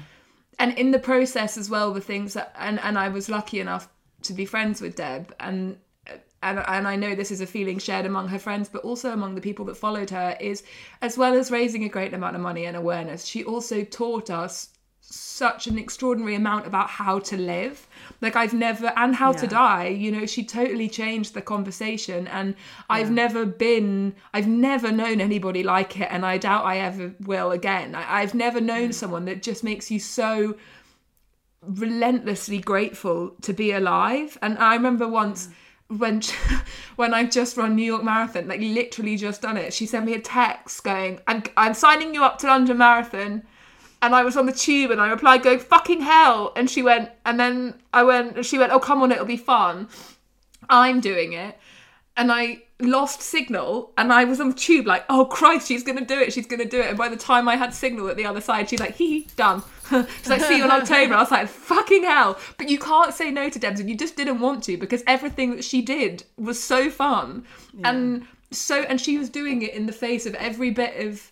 and 0.60 0.78
in 0.78 0.92
the 0.92 1.00
process 1.00 1.58
as 1.58 1.70
well 1.70 1.94
the 1.94 2.02
things 2.02 2.34
that 2.34 2.54
and 2.58 2.80
and 2.82 2.98
i 2.98 3.10
was 3.10 3.28
lucky 3.28 3.60
enough 3.60 3.90
to 4.22 4.34
be 4.34 4.46
friends 4.46 4.82
with 4.82 4.96
deb 4.96 5.34
and 5.40 5.78
and, 6.44 6.60
and 6.68 6.88
I 6.88 6.96
know 6.96 7.16
this 7.16 7.32
is 7.32 7.42
a 7.42 7.48
feeling 7.48 7.80
shared 7.80 8.06
among 8.06 8.28
her 8.28 8.38
friends, 8.38 8.70
but 8.70 8.84
also 8.84 9.12
among 9.12 9.34
the 9.34 9.42
people 9.42 9.66
that 9.66 9.78
followed 9.78 10.12
her, 10.12 10.38
is 10.40 10.62
as 11.02 11.18
well 11.18 11.34
as 11.34 11.50
raising 11.50 11.84
a 11.86 11.90
great 11.90 12.14
amount 12.14 12.36
of 12.36 12.42
money 12.44 12.66
and 12.66 12.78
awareness, 12.78 13.26
she 13.26 13.44
also 13.44 13.84
taught 13.84 14.30
us 14.30 14.70
such 15.10 15.68
an 15.68 15.78
extraordinary 15.78 16.36
amount 16.36 16.66
about 16.66 16.90
how 16.90 17.20
to 17.20 17.38
live. 17.38 17.88
Like 18.22 18.36
i've 18.36 18.54
never 18.54 18.94
and 18.96 19.14
how 19.16 19.34
to 19.34 19.46
die 19.46 19.88
you 19.88 20.12
know 20.12 20.26
she 20.26 20.44
totally 20.46 20.88
changed 20.88 21.34
the 21.34 21.42
conversation 21.42 22.28
and 22.28 22.56
i've 22.90 23.12
never 23.12 23.46
been 23.46 24.16
i've 24.34 24.48
never 24.48 24.92
known 24.92 25.20
anybody 25.20 25.62
like 25.64 26.00
it 26.00 26.08
and 26.10 26.26
i 26.26 26.38
doubt 26.38 26.66
i 26.66 26.78
ever 26.78 27.14
will 27.22 27.52
again. 27.52 27.94
I, 27.94 28.22
i've 28.22 28.34
never 28.34 28.62
known 28.62 28.90
mm. 28.90 28.94
someone 28.94 29.26
that 29.26 29.44
just 29.44 29.64
makes 29.64 29.92
you 29.92 30.00
so 30.00 30.56
relentlessly 31.68 32.60
grateful 32.60 33.36
to 33.42 33.54
be 33.54 33.72
alive. 33.72 34.38
And 34.42 34.58
i 34.58 34.76
remember 34.76 35.08
once 35.08 35.48
mm. 35.48 36.00
when 36.00 36.22
when 36.96 37.14
I 37.14 37.26
just 37.26 37.58
run 37.58 37.76
New 37.76 37.84
York 37.84 38.04
Marathon, 38.04 38.48
like 38.48 38.62
literally 38.62 39.18
just 39.18 39.42
done 39.42 39.58
it, 39.58 39.74
she 39.74 39.86
sent 39.86 40.06
me 40.06 40.14
a 40.14 40.20
text 40.20 40.84
going, 40.84 41.20
"I'm 41.28 41.44
I'm 41.58 41.74
signing 41.74 42.14
you 42.14 42.24
up 42.24 42.38
to 42.40 42.48
London 42.48 42.78
Marathon," 42.78 43.44
and 44.06 44.14
I 44.14 44.24
was 44.24 44.38
on 44.38 44.46
the 44.46 44.52
tube 44.52 44.92
and 44.92 45.02
I 45.02 45.10
replied, 45.10 45.42
"Going 45.42 45.60
fucking 45.60 46.02
hell," 46.02 46.54
and 46.56 46.70
she 46.70 46.84
went, 46.84 47.10
and 47.26 47.40
then 47.40 47.82
I 47.92 48.04
went, 48.04 48.36
and 48.36 48.46
she 48.46 48.60
went, 48.60 48.72
"Oh 48.72 48.80
come 48.80 49.02
on, 49.02 49.12
it'll 49.12 49.26
be 49.26 49.38
fun." 49.38 49.90
I'm 50.70 51.00
doing 51.00 51.34
it, 51.34 51.58
and 52.16 52.32
I 52.32 52.62
lost 52.80 53.22
signal, 53.22 53.94
and 53.98 54.14
I 54.14 54.26
was 54.26 54.40
on 54.40 54.50
the 54.50 54.56
tube 54.56 54.86
like, 54.86 55.06
"Oh 55.10 55.26
Christ, 55.26 55.68
she's 55.68 55.84
gonna 55.84 56.06
do 56.06 56.20
it, 56.20 56.32
she's 56.34 56.46
gonna 56.46 56.66
do 56.66 56.80
it," 56.80 56.90
and 56.90 56.98
by 56.98 57.10
the 57.10 57.18
time 57.18 57.50
I 57.50 57.56
had 57.56 57.74
signal 57.74 58.08
at 58.08 58.16
the 58.16 58.28
other 58.28 58.42
side, 58.42 58.70
she's 58.70 58.80
like, 58.80 58.96
"Hee 58.96 59.22
hee, 59.22 59.28
done." 59.36 59.64
She's 59.92 60.30
like, 60.30 60.42
"See 60.42 60.58
you 60.58 60.66
in 60.66 60.72
October." 60.80 61.16
I 61.16 61.20
was 61.20 61.32
like, 61.32 61.48
"Fucking 61.48 62.04
hell!" 62.04 62.38
But 62.58 62.70
you 62.70 62.78
can't 62.78 63.14
say 63.14 63.32
no 63.32 63.50
to 63.50 63.60
Debs, 63.60 63.80
and 63.80 63.90
you 63.90 63.98
just 63.98 64.16
didn't 64.16 64.40
want 64.40 64.64
to 64.66 64.78
because 64.78 65.04
everything 65.08 65.56
that 65.56 65.64
she 65.64 65.82
did 65.82 66.24
was 66.38 66.62
so 66.62 66.92
fun, 66.92 67.46
and 67.84 68.26
so, 68.52 68.82
and 68.84 69.02
she 69.02 69.18
was 69.18 69.30
doing 69.30 69.64
it 69.64 69.74
in 69.74 69.88
the 69.88 69.92
face 69.92 70.26
of 70.28 70.36
every 70.36 70.70
bit 70.70 71.08
of 71.08 71.32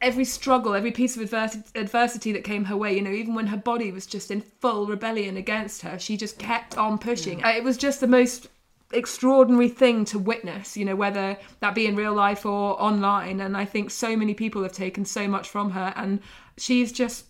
every 0.00 0.24
struggle, 0.24 0.74
every 0.74 0.90
piece 0.90 1.16
of 1.16 1.22
adversity, 1.22 1.78
adversity 1.78 2.32
that 2.32 2.44
came 2.44 2.64
her 2.64 2.76
way, 2.76 2.94
you 2.96 3.02
know, 3.02 3.10
even 3.10 3.34
when 3.34 3.46
her 3.48 3.56
body 3.56 3.92
was 3.92 4.06
just 4.06 4.30
in 4.30 4.40
full 4.40 4.86
rebellion 4.86 5.36
against 5.36 5.82
her, 5.82 5.98
she 5.98 6.16
just 6.16 6.38
kept 6.38 6.76
on 6.76 6.98
pushing. 6.98 7.44
Uh, 7.44 7.50
It 7.50 7.64
was 7.64 7.76
just 7.76 8.00
the 8.00 8.06
most 8.06 8.48
extraordinary 8.92 9.68
thing 9.68 10.04
to 10.06 10.18
witness, 10.18 10.76
you 10.76 10.84
know, 10.84 10.96
whether 10.96 11.36
that 11.60 11.74
be 11.74 11.86
in 11.86 11.94
real 11.94 12.14
life 12.14 12.44
or 12.44 12.80
online. 12.82 13.40
And 13.40 13.56
I 13.56 13.64
think 13.64 13.90
so 13.90 14.16
many 14.16 14.34
people 14.34 14.62
have 14.62 14.72
taken 14.72 15.04
so 15.04 15.28
much 15.28 15.48
from 15.48 15.70
her, 15.70 15.92
and 15.96 16.20
she's 16.56 16.90
just 16.90 17.26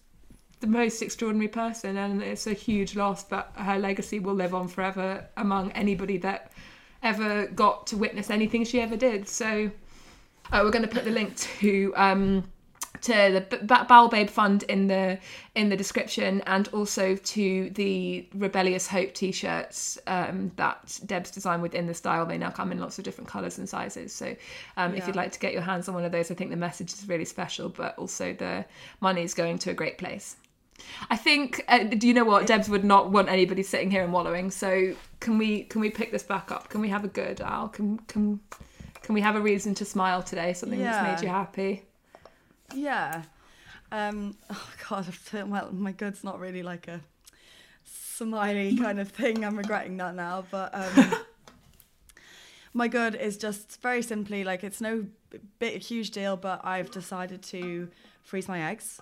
the 0.60 0.66
most 0.66 1.02
extraordinary 1.02 1.48
person. 1.48 1.96
And 1.96 2.22
it's 2.22 2.46
a 2.46 2.54
huge 2.54 2.96
loss, 2.96 3.24
but 3.24 3.52
her 3.56 3.78
legacy 3.78 4.18
will 4.18 4.34
live 4.34 4.54
on 4.54 4.68
forever 4.68 5.26
among 5.36 5.72
anybody 5.72 6.16
that 6.18 6.52
ever 7.02 7.46
got 7.48 7.86
to 7.88 7.96
witness 7.96 8.30
anything 8.30 8.64
she 8.64 8.80
ever 8.80 8.96
did. 8.96 9.28
So 9.28 9.70
uh, 10.52 10.60
we're 10.62 10.70
going 10.70 10.82
to 10.82 10.88
put 10.88 11.04
the 11.04 11.10
link 11.10 11.36
to 11.36 11.92
um, 11.96 12.44
to 13.02 13.12
the 13.12 13.46
B- 13.48 13.64
B- 13.64 13.84
Bowel 13.88 14.08
Babe 14.08 14.28
Fund 14.28 14.64
in 14.64 14.86
the 14.86 15.18
in 15.54 15.68
the 15.68 15.76
description, 15.76 16.42
and 16.46 16.68
also 16.68 17.16
to 17.16 17.70
the 17.70 18.28
Rebellious 18.34 18.86
Hope 18.86 19.14
T-shirts 19.14 19.98
um, 20.06 20.52
that 20.56 21.00
Deb's 21.06 21.30
designed 21.30 21.62
with 21.62 21.74
In 21.74 21.86
The 21.86 21.94
Style. 21.94 22.26
They 22.26 22.38
now 22.38 22.50
come 22.50 22.72
in 22.72 22.78
lots 22.78 22.98
of 22.98 23.04
different 23.04 23.28
colours 23.28 23.58
and 23.58 23.68
sizes. 23.68 24.12
So 24.12 24.34
um, 24.76 24.94
if 24.94 25.06
you'd 25.06 25.16
like 25.16 25.32
to 25.32 25.38
get 25.38 25.52
your 25.52 25.62
hands 25.62 25.88
on 25.88 25.94
one 25.94 26.04
of 26.04 26.12
those, 26.12 26.30
I 26.30 26.34
think 26.34 26.50
the 26.50 26.56
message 26.56 26.92
is 26.92 27.08
really 27.08 27.24
special, 27.24 27.68
but 27.68 27.96
also 27.98 28.32
the 28.32 28.64
money 29.00 29.22
is 29.22 29.34
going 29.34 29.58
to 29.58 29.70
a 29.70 29.74
great 29.74 29.98
place. 29.98 30.36
I 31.10 31.16
think. 31.16 31.64
Uh, 31.68 31.84
do 31.84 32.08
you 32.08 32.14
know 32.14 32.24
what? 32.24 32.46
Debs 32.46 32.68
would 32.68 32.84
not 32.84 33.10
want 33.10 33.28
anybody 33.28 33.62
sitting 33.62 33.90
here 33.90 34.02
and 34.02 34.12
wallowing. 34.12 34.50
So 34.50 34.94
can 35.20 35.38
we 35.38 35.64
can 35.64 35.80
we 35.80 35.90
pick 35.90 36.10
this 36.12 36.22
back 36.22 36.50
up? 36.50 36.68
Can 36.68 36.80
we 36.80 36.88
have 36.88 37.04
a 37.04 37.08
good 37.08 37.40
Al? 37.40 37.68
Can 37.68 37.98
can 38.08 38.40
can 39.10 39.14
we 39.16 39.22
have 39.22 39.34
a 39.34 39.40
reason 39.40 39.74
to 39.74 39.84
smile 39.84 40.22
today? 40.22 40.52
Something 40.52 40.78
Yeah. 40.78 40.92
that's 40.92 41.20
made 41.20 41.26
you 41.26 41.34
happy. 41.34 41.82
Yeah. 42.72 43.24
Um, 43.90 44.36
oh 44.48 44.70
God, 44.88 45.06
I've 45.08 45.28
turned, 45.28 45.50
well, 45.50 45.68
my 45.72 45.90
good's 45.90 46.22
not 46.22 46.38
really 46.38 46.62
like 46.62 46.86
a 46.86 47.00
smiley 47.82 48.76
kind 48.76 49.00
of 49.00 49.08
thing. 49.08 49.44
I'm 49.44 49.58
regretting 49.58 49.96
that 49.96 50.14
now, 50.14 50.44
but 50.48 50.72
um, 50.72 51.12
my 52.72 52.86
good 52.86 53.16
is 53.16 53.36
just 53.36 53.82
very 53.82 54.00
simply 54.02 54.44
like 54.44 54.62
it's 54.62 54.80
no 54.80 55.06
big 55.58 55.82
huge 55.82 56.12
deal, 56.12 56.36
but 56.36 56.60
I've 56.64 56.92
decided 56.92 57.42
to 57.54 57.88
freeze 58.22 58.46
my 58.46 58.70
eggs. 58.70 59.00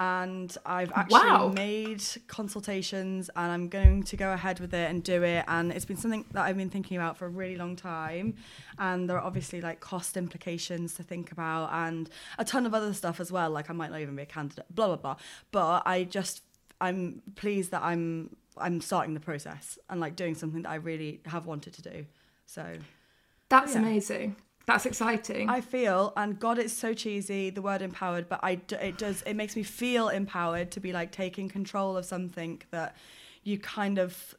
And 0.00 0.56
I've 0.64 0.90
actually 0.92 1.20
Wow. 1.20 1.48
made 1.54 2.02
consultations 2.26 3.28
and 3.36 3.52
I'm 3.52 3.68
going 3.68 4.02
to 4.04 4.16
go 4.16 4.32
ahead 4.32 4.58
with 4.58 4.72
it 4.72 4.90
and 4.90 5.04
do 5.04 5.22
it. 5.22 5.44
And 5.46 5.70
it's 5.70 5.84
been 5.84 5.98
something 5.98 6.24
that 6.32 6.42
I've 6.42 6.56
been 6.56 6.70
thinking 6.70 6.96
about 6.96 7.18
for 7.18 7.26
a 7.26 7.28
really 7.28 7.56
long 7.56 7.76
time. 7.76 8.34
And 8.78 9.10
there 9.10 9.18
are 9.18 9.22
obviously 9.22 9.60
like 9.60 9.80
cost 9.80 10.16
implications 10.16 10.94
to 10.94 11.02
think 11.02 11.30
about 11.30 11.70
and 11.72 12.08
a 12.38 12.44
ton 12.46 12.64
of 12.64 12.72
other 12.72 12.94
stuff 12.94 13.20
as 13.20 13.30
well. 13.30 13.50
Like 13.50 13.68
I 13.68 13.74
might 13.74 13.90
not 13.90 14.00
even 14.00 14.16
be 14.16 14.22
a 14.22 14.26
candidate, 14.26 14.64
blah, 14.74 14.86
blah, 14.86 14.96
blah. 14.96 15.16
But 15.52 15.82
I 15.84 16.04
just, 16.04 16.42
I'm 16.80 17.20
pleased 17.36 17.70
that 17.72 17.82
I'm, 17.82 18.34
I'm 18.56 18.80
starting 18.80 19.12
the 19.12 19.20
process 19.20 19.78
and 19.90 20.00
like 20.00 20.16
doing 20.16 20.34
something 20.34 20.62
that 20.62 20.70
I 20.70 20.76
really 20.76 21.20
have 21.26 21.44
wanted 21.44 21.74
to 21.74 21.82
do. 21.82 22.06
So 22.46 22.64
That's 23.50 23.74
yeah. 23.74 23.80
amazing. 23.80 24.36
That's 24.66 24.86
exciting. 24.86 25.48
I 25.48 25.60
feel, 25.60 26.12
and 26.16 26.38
God, 26.38 26.58
it's 26.58 26.72
so 26.72 26.94
cheesy, 26.94 27.50
the 27.50 27.62
word 27.62 27.82
empowered, 27.82 28.28
but 28.28 28.40
I, 28.42 28.60
it 28.80 28.98
does, 28.98 29.22
it 29.22 29.34
makes 29.34 29.56
me 29.56 29.62
feel 29.62 30.08
empowered 30.08 30.70
to 30.72 30.80
be 30.80 30.92
like 30.92 31.10
taking 31.10 31.48
control 31.48 31.96
of 31.96 32.04
something 32.04 32.62
that 32.70 32.96
you 33.42 33.58
kind 33.58 33.98
of 33.98 34.34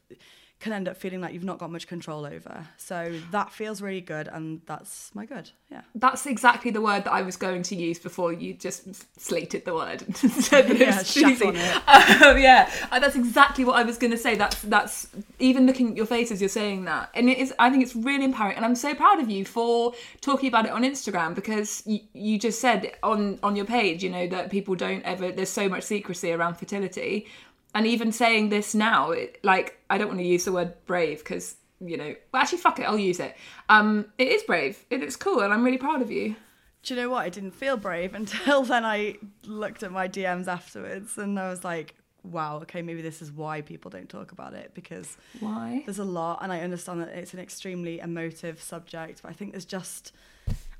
can 0.62 0.72
end 0.72 0.88
up 0.88 0.96
feeling 0.96 1.20
like 1.20 1.34
you've 1.34 1.42
not 1.42 1.58
got 1.58 1.72
much 1.72 1.88
control 1.88 2.24
over. 2.24 2.68
So 2.76 3.18
that 3.32 3.50
feels 3.52 3.82
really 3.82 4.00
good, 4.00 4.28
and 4.28 4.60
that's 4.66 5.12
my 5.12 5.26
good. 5.26 5.50
Yeah. 5.70 5.80
That's 5.96 6.24
exactly 6.24 6.70
the 6.70 6.80
word 6.80 7.02
that 7.04 7.12
I 7.12 7.22
was 7.22 7.36
going 7.36 7.64
to 7.64 7.74
use 7.74 7.98
before 7.98 8.32
you 8.32 8.54
just 8.54 9.20
slated 9.20 9.64
the 9.64 9.74
word 9.74 10.02
and 10.06 10.16
said 10.16 10.68
that 10.68 11.16
Yeah, 11.16 11.48
on 11.48 11.56
it. 11.56 12.22
Um, 12.22 12.38
yeah, 12.38 12.70
Uh, 12.92 13.00
that's 13.00 13.16
exactly 13.16 13.64
what 13.64 13.74
I 13.74 13.82
was 13.82 13.98
going 13.98 14.12
to 14.12 14.16
say. 14.16 14.36
That's 14.36 14.62
that's 14.62 15.08
even 15.40 15.66
looking 15.66 15.90
at 15.90 15.96
your 15.96 16.06
face 16.06 16.30
as 16.30 16.40
you're 16.40 16.48
saying 16.48 16.84
that, 16.84 17.10
and 17.14 17.28
it 17.28 17.38
is. 17.38 17.52
I 17.58 17.68
think 17.68 17.82
it's 17.82 17.96
really 17.96 18.24
empowering, 18.24 18.56
and 18.56 18.64
I'm 18.64 18.76
so 18.76 18.94
proud 18.94 19.18
of 19.18 19.28
you 19.28 19.44
for 19.44 19.94
talking 20.20 20.48
about 20.48 20.66
it 20.66 20.70
on 20.70 20.84
Instagram 20.84 21.34
because 21.34 21.82
you, 21.86 22.00
you 22.12 22.38
just 22.38 22.60
said 22.60 22.92
on 23.02 23.40
on 23.42 23.56
your 23.56 23.66
page, 23.66 24.04
you 24.04 24.10
know, 24.10 24.28
that 24.28 24.50
people 24.50 24.76
don't 24.76 25.02
ever. 25.02 25.32
There's 25.32 25.50
so 25.50 25.68
much 25.68 25.82
secrecy 25.82 26.30
around 26.30 26.54
fertility, 26.54 27.26
and 27.74 27.86
even 27.86 28.12
saying 28.12 28.48
this 28.48 28.74
now, 28.74 29.10
it, 29.12 29.38
like 29.42 29.78
I 29.88 29.98
don't 29.98 30.08
want 30.08 30.20
to 30.20 30.26
use 30.26 30.44
the 30.44 30.52
word 30.52 30.74
brave 30.86 31.18
because 31.18 31.56
you 31.80 31.96
know, 31.96 32.14
well, 32.32 32.42
actually, 32.42 32.58
fuck 32.58 32.78
it, 32.78 32.84
I'll 32.84 32.98
use 32.98 33.18
it. 33.18 33.36
Um, 33.68 34.06
it 34.16 34.28
is 34.28 34.42
brave. 34.44 34.84
It, 34.88 35.02
it's 35.02 35.16
cool, 35.16 35.40
and 35.40 35.52
I'm 35.52 35.64
really 35.64 35.78
proud 35.78 36.00
of 36.00 36.10
you. 36.10 36.36
Do 36.82 36.94
you 36.94 37.00
know 37.00 37.10
what? 37.10 37.22
I 37.22 37.28
didn't 37.28 37.52
feel 37.52 37.76
brave 37.76 38.14
until 38.14 38.62
then 38.62 38.84
I 38.84 39.16
looked 39.46 39.82
at 39.82 39.92
my 39.92 40.08
DMs 40.08 40.48
afterwards 40.48 41.16
and 41.18 41.38
I 41.38 41.48
was 41.48 41.64
like, 41.64 41.94
wow, 42.24 42.58
okay, 42.58 42.82
maybe 42.82 43.02
this 43.02 43.20
is 43.22 43.32
why 43.32 43.60
people 43.60 43.90
don't 43.90 44.08
talk 44.08 44.32
about 44.32 44.54
it 44.54 44.72
because 44.74 45.16
Why? 45.40 45.82
there's 45.84 45.98
a 45.98 46.04
lot 46.04 46.38
and 46.42 46.52
I 46.52 46.60
understand 46.60 47.00
that 47.00 47.08
it's 47.08 47.34
an 47.34 47.40
extremely 47.40 47.98
emotive 47.98 48.62
subject, 48.62 49.22
but 49.22 49.30
I 49.30 49.32
think 49.32 49.52
there's 49.52 49.64
just 49.64 50.12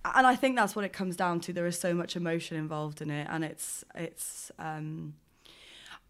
and 0.05 0.27
I 0.27 0.35
think 0.35 0.57
that's 0.57 0.75
what 0.75 0.85
it 0.85 0.93
comes 0.93 1.15
down 1.15 1.39
to. 1.41 1.53
There 1.53 1.67
is 1.67 1.79
so 1.79 1.95
much 1.95 2.17
emotion 2.17 2.57
involved 2.57 3.01
in 3.01 3.11
it 3.11 3.27
and 3.31 3.45
it's 3.45 3.85
it's 3.95 4.51
um 4.59 5.15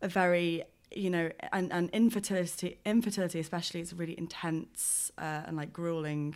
a 0.01 0.09
very 0.09 0.65
you 0.97 1.11
know 1.11 1.31
and, 1.53 1.73
and 1.73 1.91
infertility 1.91 2.79
infertility 2.85 3.41
especially 3.41 3.81
is 3.81 3.93
a 3.93 3.97
really 3.97 4.19
intense 4.19 5.13
uh, 5.19 5.43
and 5.47 5.57
like 5.57 5.73
grueling 5.73 6.35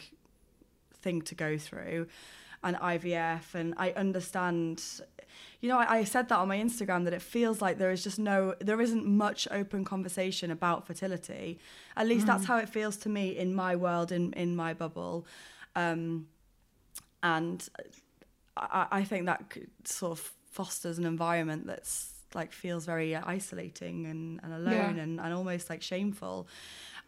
thing 0.95 1.23
to 1.23 1.35
go 1.35 1.59
through. 1.59 2.07
And 2.65 2.77
IVF 2.77 3.55
and 3.55 3.75
I 3.77 3.91
understand 3.93 4.83
you 5.61 5.69
know 5.69 5.79
I, 5.79 5.99
I 5.99 6.05
said 6.05 6.29
that 6.31 6.39
on 6.39 6.49
my 6.49 6.57
Instagram 6.57 7.05
that 7.05 7.13
it 7.13 7.23
feels 7.23 7.61
like 7.61 7.79
there 7.79 7.91
is 7.91 8.03
just 8.03 8.19
no 8.19 8.55
there 8.61 8.81
isn't 8.81 9.07
much 9.07 9.47
open 9.51 9.85
conversation 9.85 10.51
about 10.51 10.87
fertility. 10.87 11.59
At 11.97 12.07
least 12.09 12.27
that's 12.27 12.47
how 12.47 12.59
it 12.59 12.69
feels 12.69 12.97
to 12.99 13.09
me 13.09 13.37
in 13.37 13.55
my 13.55 13.77
world 13.77 14.11
in 14.11 14.33
in 14.33 14.57
my 14.57 14.75
bubble. 14.75 15.27
Um 15.75 16.27
and 17.23 17.69
I, 18.57 18.87
I 18.91 19.05
think 19.05 19.27
that 19.27 19.57
sort 19.85 20.13
of 20.13 20.33
fosters 20.51 20.99
an 20.99 21.05
environment 21.05 21.67
that's 21.67 22.16
like 22.35 22.53
feels 22.53 22.85
very 22.87 23.15
isolating 23.15 24.07
and, 24.07 24.41
and 24.43 24.53
alone 24.53 24.97
Yeah. 24.97 25.03
and, 25.03 25.21
and 25.21 25.35
almost 25.35 25.71
like 25.71 25.83
shameful 25.83 26.47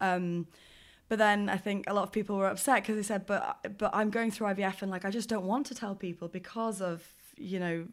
um 0.01 0.47
but 1.09 1.19
then 1.19 1.49
I 1.49 1.57
think 1.57 1.89
a 1.89 1.95
lot 1.95 2.03
of 2.03 2.13
people 2.13 2.37
were 2.37 2.49
upset 2.49 2.83
because 2.83 2.97
they 2.97 3.03
said, 3.03 3.25
"But 3.25 3.79
but 3.79 3.91
I'm 3.95 4.11
going 4.11 4.31
through 4.31 4.49
IVF 4.49 4.83
and 4.83 4.91
like 4.91 5.07
I 5.07 5.11
just 5.11 5.27
don't 5.31 5.47
want 5.47 5.65
to 5.69 5.75
tell 5.75 5.95
people 5.95 6.29
because 6.29 6.83
of 6.83 7.03
you 7.39 7.59
know." 7.59 7.87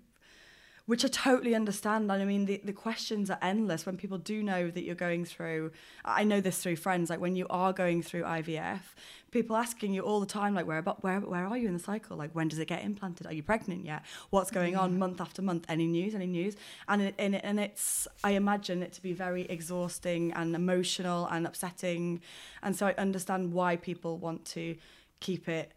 Which 0.85 1.03
I 1.03 1.07
totally 1.07 1.55
understand. 1.55 2.11
And 2.11 2.21
I 2.21 2.25
mean, 2.25 2.45
the, 2.45 2.61
the 2.63 2.73
questions 2.73 3.31
are 3.31 3.39
endless 3.41 3.85
when 3.87 3.97
people 3.97 4.19
do 4.19 4.43
know 4.43 4.69
that 4.69 4.83
you're 4.83 4.93
going 4.93 5.25
through. 5.25 5.71
I 6.03 6.23
know 6.23 6.41
this 6.41 6.61
through 6.61 6.75
friends. 6.75 7.09
Like 7.09 7.19
when 7.19 7.35
you 7.35 7.47
are 7.49 7.73
going 7.73 8.03
through 8.03 8.21
IVF, 8.21 8.81
people 9.35 9.57
asking 9.57 9.93
you 9.93 10.01
all 10.01 10.21
the 10.21 10.25
time, 10.25 10.55
like, 10.55 10.65
where 10.65 10.77
about 10.77 11.03
where 11.03 11.19
where 11.19 11.45
are 11.45 11.57
you 11.57 11.67
in 11.67 11.73
the 11.73 11.83
cycle? 11.83 12.15
Like, 12.15 12.31
when 12.31 12.47
does 12.47 12.59
it 12.59 12.67
get 12.67 12.83
implanted? 12.83 13.27
Are 13.27 13.33
you 13.33 13.43
pregnant 13.43 13.83
yet? 13.83 14.03
What's 14.29 14.49
going 14.49 14.77
on 14.77 14.93
mm. 14.93 14.97
month 14.97 15.19
after 15.19 15.41
month? 15.41 15.65
Any 15.67 15.87
news? 15.87 16.15
Any 16.15 16.27
news? 16.27 16.55
And 16.87 17.01
it, 17.01 17.15
and, 17.17 17.35
it, 17.35 17.41
and 17.43 17.59
it's 17.59 18.07
I 18.23 18.31
imagine 18.31 18.81
it 18.81 18.93
to 18.93 19.01
be 19.01 19.11
very 19.11 19.43
exhausting 19.43 20.31
and 20.33 20.55
emotional 20.55 21.27
and 21.27 21.45
upsetting, 21.45 22.21
and 22.63 22.75
so 22.75 22.87
I 22.87 22.93
understand 22.93 23.51
why 23.51 23.75
people 23.75 24.17
want 24.17 24.45
to 24.57 24.77
keep 25.19 25.49
it 25.49 25.73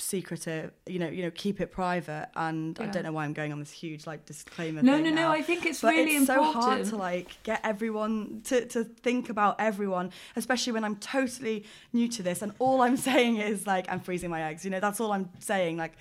secretive 0.00 0.70
you 0.86 0.98
know 0.98 1.08
you 1.08 1.22
know 1.24 1.30
keep 1.34 1.60
it 1.60 1.72
private 1.72 2.28
and 2.36 2.78
i 2.80 2.86
don't 2.86 3.02
know 3.02 3.10
why 3.10 3.24
i'm 3.24 3.32
going 3.32 3.52
on 3.52 3.58
this 3.58 3.72
huge 3.72 4.06
like 4.06 4.24
disclaimer 4.26 4.80
No, 4.80 4.94
thing 4.94 5.04
no, 5.04 5.10
no, 5.10 5.16
now. 5.16 5.32
I 5.32 5.42
think 5.42 5.66
it's 5.66 5.80
but 5.80 5.92
really 5.94 6.16
it's 6.16 6.26
so 6.26 6.40
hard 6.52 6.84
to 6.86 6.96
like 6.96 7.36
get 7.42 7.60
everyone 7.64 8.42
to, 8.44 8.64
to 8.66 8.84
think 8.84 9.28
about 9.28 9.56
everyone 9.58 10.12
especially 10.36 10.72
when 10.72 10.84
i'm 10.84 10.96
totally 10.96 11.64
new 11.92 12.06
to 12.08 12.22
this 12.22 12.42
and 12.42 12.52
all 12.60 12.80
i'm 12.80 12.96
saying 13.10 13.38
is 13.38 13.66
like 13.66 13.86
i'm 13.90 13.98
freezing 13.98 14.30
my 14.30 14.42
eggs 14.42 14.64
you 14.64 14.70
know 14.70 14.78
that's 14.80 15.00
all 15.00 15.12
i'm 15.12 15.28
saying 15.40 15.76
like 15.76 15.94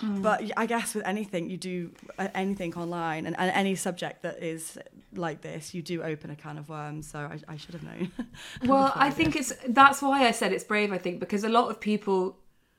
Hmm. 0.00 0.20
but 0.20 0.42
i 0.58 0.66
guess 0.66 0.94
with 0.94 1.06
anything 1.06 1.48
you 1.48 1.56
do 1.56 1.90
uh, 2.18 2.28
anything 2.34 2.74
online 2.74 3.24
and, 3.24 3.34
and 3.38 3.50
any 3.52 3.74
subject 3.74 4.20
that 4.24 4.42
is 4.42 4.76
like 5.14 5.40
this 5.40 5.72
you 5.72 5.80
do 5.80 6.02
open 6.02 6.28
a 6.28 6.36
can 6.36 6.58
of 6.58 6.68
worms 6.68 7.10
so 7.10 7.20
i, 7.20 7.38
I 7.54 7.56
should 7.56 7.72
have 7.72 7.82
known 7.82 8.12
Well, 8.66 8.92
I 8.94 9.08
think 9.08 9.36
it's 9.36 9.54
that's 9.68 10.02
why 10.02 10.26
I 10.26 10.32
said 10.32 10.52
it's 10.52 10.64
brave. 10.64 10.92
I 10.92 10.98
think 10.98 11.18
because 11.18 11.44
a 11.44 11.48
lot 11.48 11.70
of 11.70 11.80
people 11.80 12.36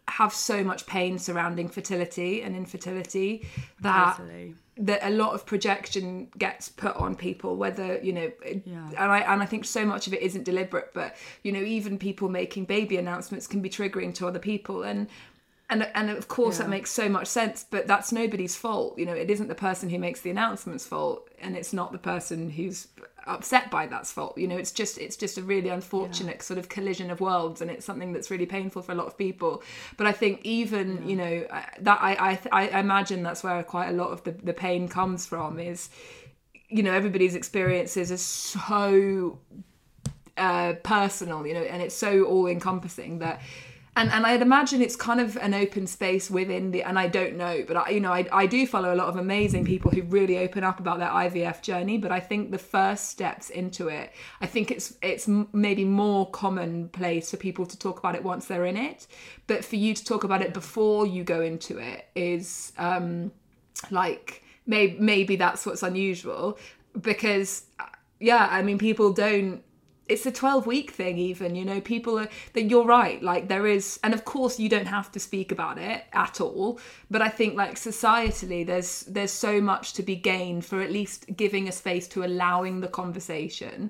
have 0.08 0.34
so 0.34 0.64
much 0.64 0.86
pain 0.86 1.20
surrounding 1.20 1.68
fertility 1.68 2.42
and 2.42 2.56
infertility 2.56 3.48
that 3.82 4.16
Totally. 4.18 4.56
that 4.78 5.06
a 5.06 5.10
lot 5.10 5.34
of 5.34 5.46
projection 5.46 6.30
gets 6.38 6.70
put 6.70 6.96
on 6.96 7.16
people 7.16 7.58
whether 7.58 8.00
you 8.02 8.14
know 8.14 8.32
Yeah. 8.66 8.88
and 8.98 9.12
I 9.12 9.20
and 9.20 9.42
I 9.44 9.46
think 9.46 9.66
so 9.66 9.86
much 9.86 10.08
of 10.08 10.14
it 10.14 10.22
isn't 10.22 10.44
deliberate 10.44 10.94
but 10.94 11.16
you 11.44 11.52
know 11.52 11.60
even 11.62 11.98
people 11.98 12.30
making 12.30 12.66
baby 12.66 12.98
announcements 12.98 13.48
can 13.48 13.62
be 13.62 13.70
triggering 13.70 14.14
to 14.16 14.28
other 14.28 14.40
people 14.40 14.84
and 14.84 15.08
and 15.70 15.86
and 15.94 16.10
of 16.10 16.30
course 16.30 16.60
that 16.60 16.70
makes 16.70 16.90
so 16.92 17.10
much 17.10 17.28
sense 17.28 17.66
but 17.70 17.88
that's 17.88 18.14
nobody's 18.14 18.56
fault 18.56 18.98
you 18.98 19.06
know 19.06 19.14
it 19.14 19.30
isn't 19.30 19.50
the 19.50 19.56
person 19.56 19.90
who 19.90 20.00
makes 20.00 20.22
the 20.22 20.30
announcement's 20.30 20.86
fault 20.88 21.28
and 21.42 21.58
it's 21.58 21.74
not 21.74 21.92
the 21.92 21.98
person 21.98 22.50
who's 22.50 22.88
upset 23.28 23.70
by 23.70 23.88
that's 23.88 24.12
fault. 24.12 24.38
You 24.38 24.48
know, 24.48 24.58
it's 24.58 24.72
just 24.72 24.98
it's 24.98 25.16
just 25.16 25.38
a 25.38 25.42
really 25.42 25.70
unfortunate 25.70 26.42
sort 26.42 26.58
of 26.58 26.70
collision 26.70 27.12
of 27.12 27.22
worlds, 27.22 27.62
and 27.62 27.70
it's 27.70 27.86
something 27.86 28.14
that's 28.14 28.32
really 28.32 28.46
painful 28.46 28.82
for 28.82 28.92
a 28.92 28.96
lot 28.96 29.08
of 29.08 29.18
people. 29.18 29.64
But 29.98 30.08
I 30.08 30.12
think 30.12 30.42
even 30.44 31.08
you 31.08 31.16
know 31.16 31.46
uh, 31.50 31.62
that 31.82 32.00
I 32.02 32.40
I, 32.52 32.70
I 32.70 32.80
imagine 32.80 33.24
that's 33.24 33.44
where 33.44 33.62
quite 33.64 33.90
a 33.90 33.94
lot 33.94 34.10
of 34.12 34.24
the 34.24 34.32
the 34.32 34.54
pain 34.54 34.88
comes 34.88 35.26
from 35.26 35.60
is 35.60 35.90
you 36.70 36.84
know 36.84 36.94
everybody's 36.94 37.36
experiences 37.36 38.12
are 38.12 38.18
so 38.18 39.40
uh, 40.38 40.74
personal, 40.84 41.46
you 41.48 41.54
know, 41.54 41.62
and 41.64 41.82
it's 41.82 41.96
so 41.96 42.24
all 42.24 42.48
encompassing 42.48 43.20
that. 43.20 43.42
And, 43.98 44.12
and 44.12 44.28
I'd 44.28 44.44
imagine 44.44 44.84
it's 44.84 44.96
kind 44.96 45.20
of 45.20 45.38
an 45.38 45.56
open 45.56 45.88
space 45.88 46.30
within 46.30 46.70
the, 46.70 46.84
and 46.84 47.00
I 47.00 47.08
don't 47.08 47.36
know, 47.36 47.64
but 47.68 47.78
I, 47.78 47.90
you 47.90 48.00
know, 48.00 48.14
I, 48.14 48.28
I 48.32 48.46
do 48.46 48.68
follow 48.68 48.94
a 48.94 48.96
lot 48.96 49.08
of 49.08 49.16
amazing 49.16 49.66
people 49.66 49.90
who 49.90 50.04
really 50.04 50.38
open 50.38 50.64
up 50.64 50.80
about 50.80 51.00
their 51.00 51.10
IVF 51.10 51.64
journey. 51.64 51.98
But 51.98 52.12
I 52.12 52.20
think 52.20 52.52
the 52.52 52.60
first 52.60 53.10
steps 53.10 53.50
into 53.50 53.88
it, 53.88 54.14
I 54.40 54.46
think 54.46 54.70
it's 54.70 54.94
it's 55.02 55.28
maybe 55.52 55.84
more 55.84 56.30
commonplace 56.30 57.32
for 57.32 57.38
people 57.38 57.66
to 57.66 57.78
talk 57.80 57.98
about 57.98 58.14
it 58.14 58.24
once 58.24 58.46
they're 58.46 58.66
in 58.66 58.78
it, 58.78 59.08
but 59.48 59.66
for 59.66 59.78
you 59.78 59.96
to 59.96 60.06
talk 60.06 60.24
about 60.24 60.44
it 60.44 60.54
before 60.54 61.08
you 61.08 61.24
go 61.24 61.42
into 61.42 61.80
it 61.80 62.08
is 62.14 62.74
um, 62.78 63.32
like 63.90 64.44
maybe 64.68 64.96
maybe 65.00 65.36
that's 65.38 65.66
what's 65.66 65.82
unusual 65.82 66.60
because 67.02 67.64
yeah, 68.20 68.48
I 68.52 68.62
mean 68.62 68.78
people 68.78 69.12
don't 69.12 69.64
it's 70.10 70.26
a 70.26 70.32
12 70.32 70.66
week 70.66 70.92
thing 70.92 71.18
even 71.18 71.56
you 71.56 71.66
know 71.66 71.82
people 71.82 72.20
are 72.20 72.28
that 72.54 72.64
you're 72.64 72.86
right 72.86 73.22
like 73.22 73.48
there 73.48 73.68
is 73.68 74.00
and 74.04 74.14
of 74.14 74.26
course 74.26 74.60
you 74.60 74.70
don't 74.70 74.88
have 74.88 75.12
to 75.12 75.20
speak 75.20 75.52
about 75.52 75.78
it 75.78 76.04
at 76.14 76.40
all 76.42 76.80
but 77.12 77.22
i 77.22 77.30
think 77.30 77.56
like 77.56 77.76
societally 77.76 78.66
there's 78.66 79.02
there's 79.02 79.32
so 79.32 79.60
much 79.62 79.94
to 79.94 80.04
be 80.04 80.16
gained 80.16 80.66
for 80.66 80.82
at 80.82 80.92
least 80.92 81.26
giving 81.36 81.68
a 81.68 81.72
space 81.72 82.08
to 82.08 82.24
allowing 82.24 82.82
the 82.82 82.88
conversation 82.88 83.90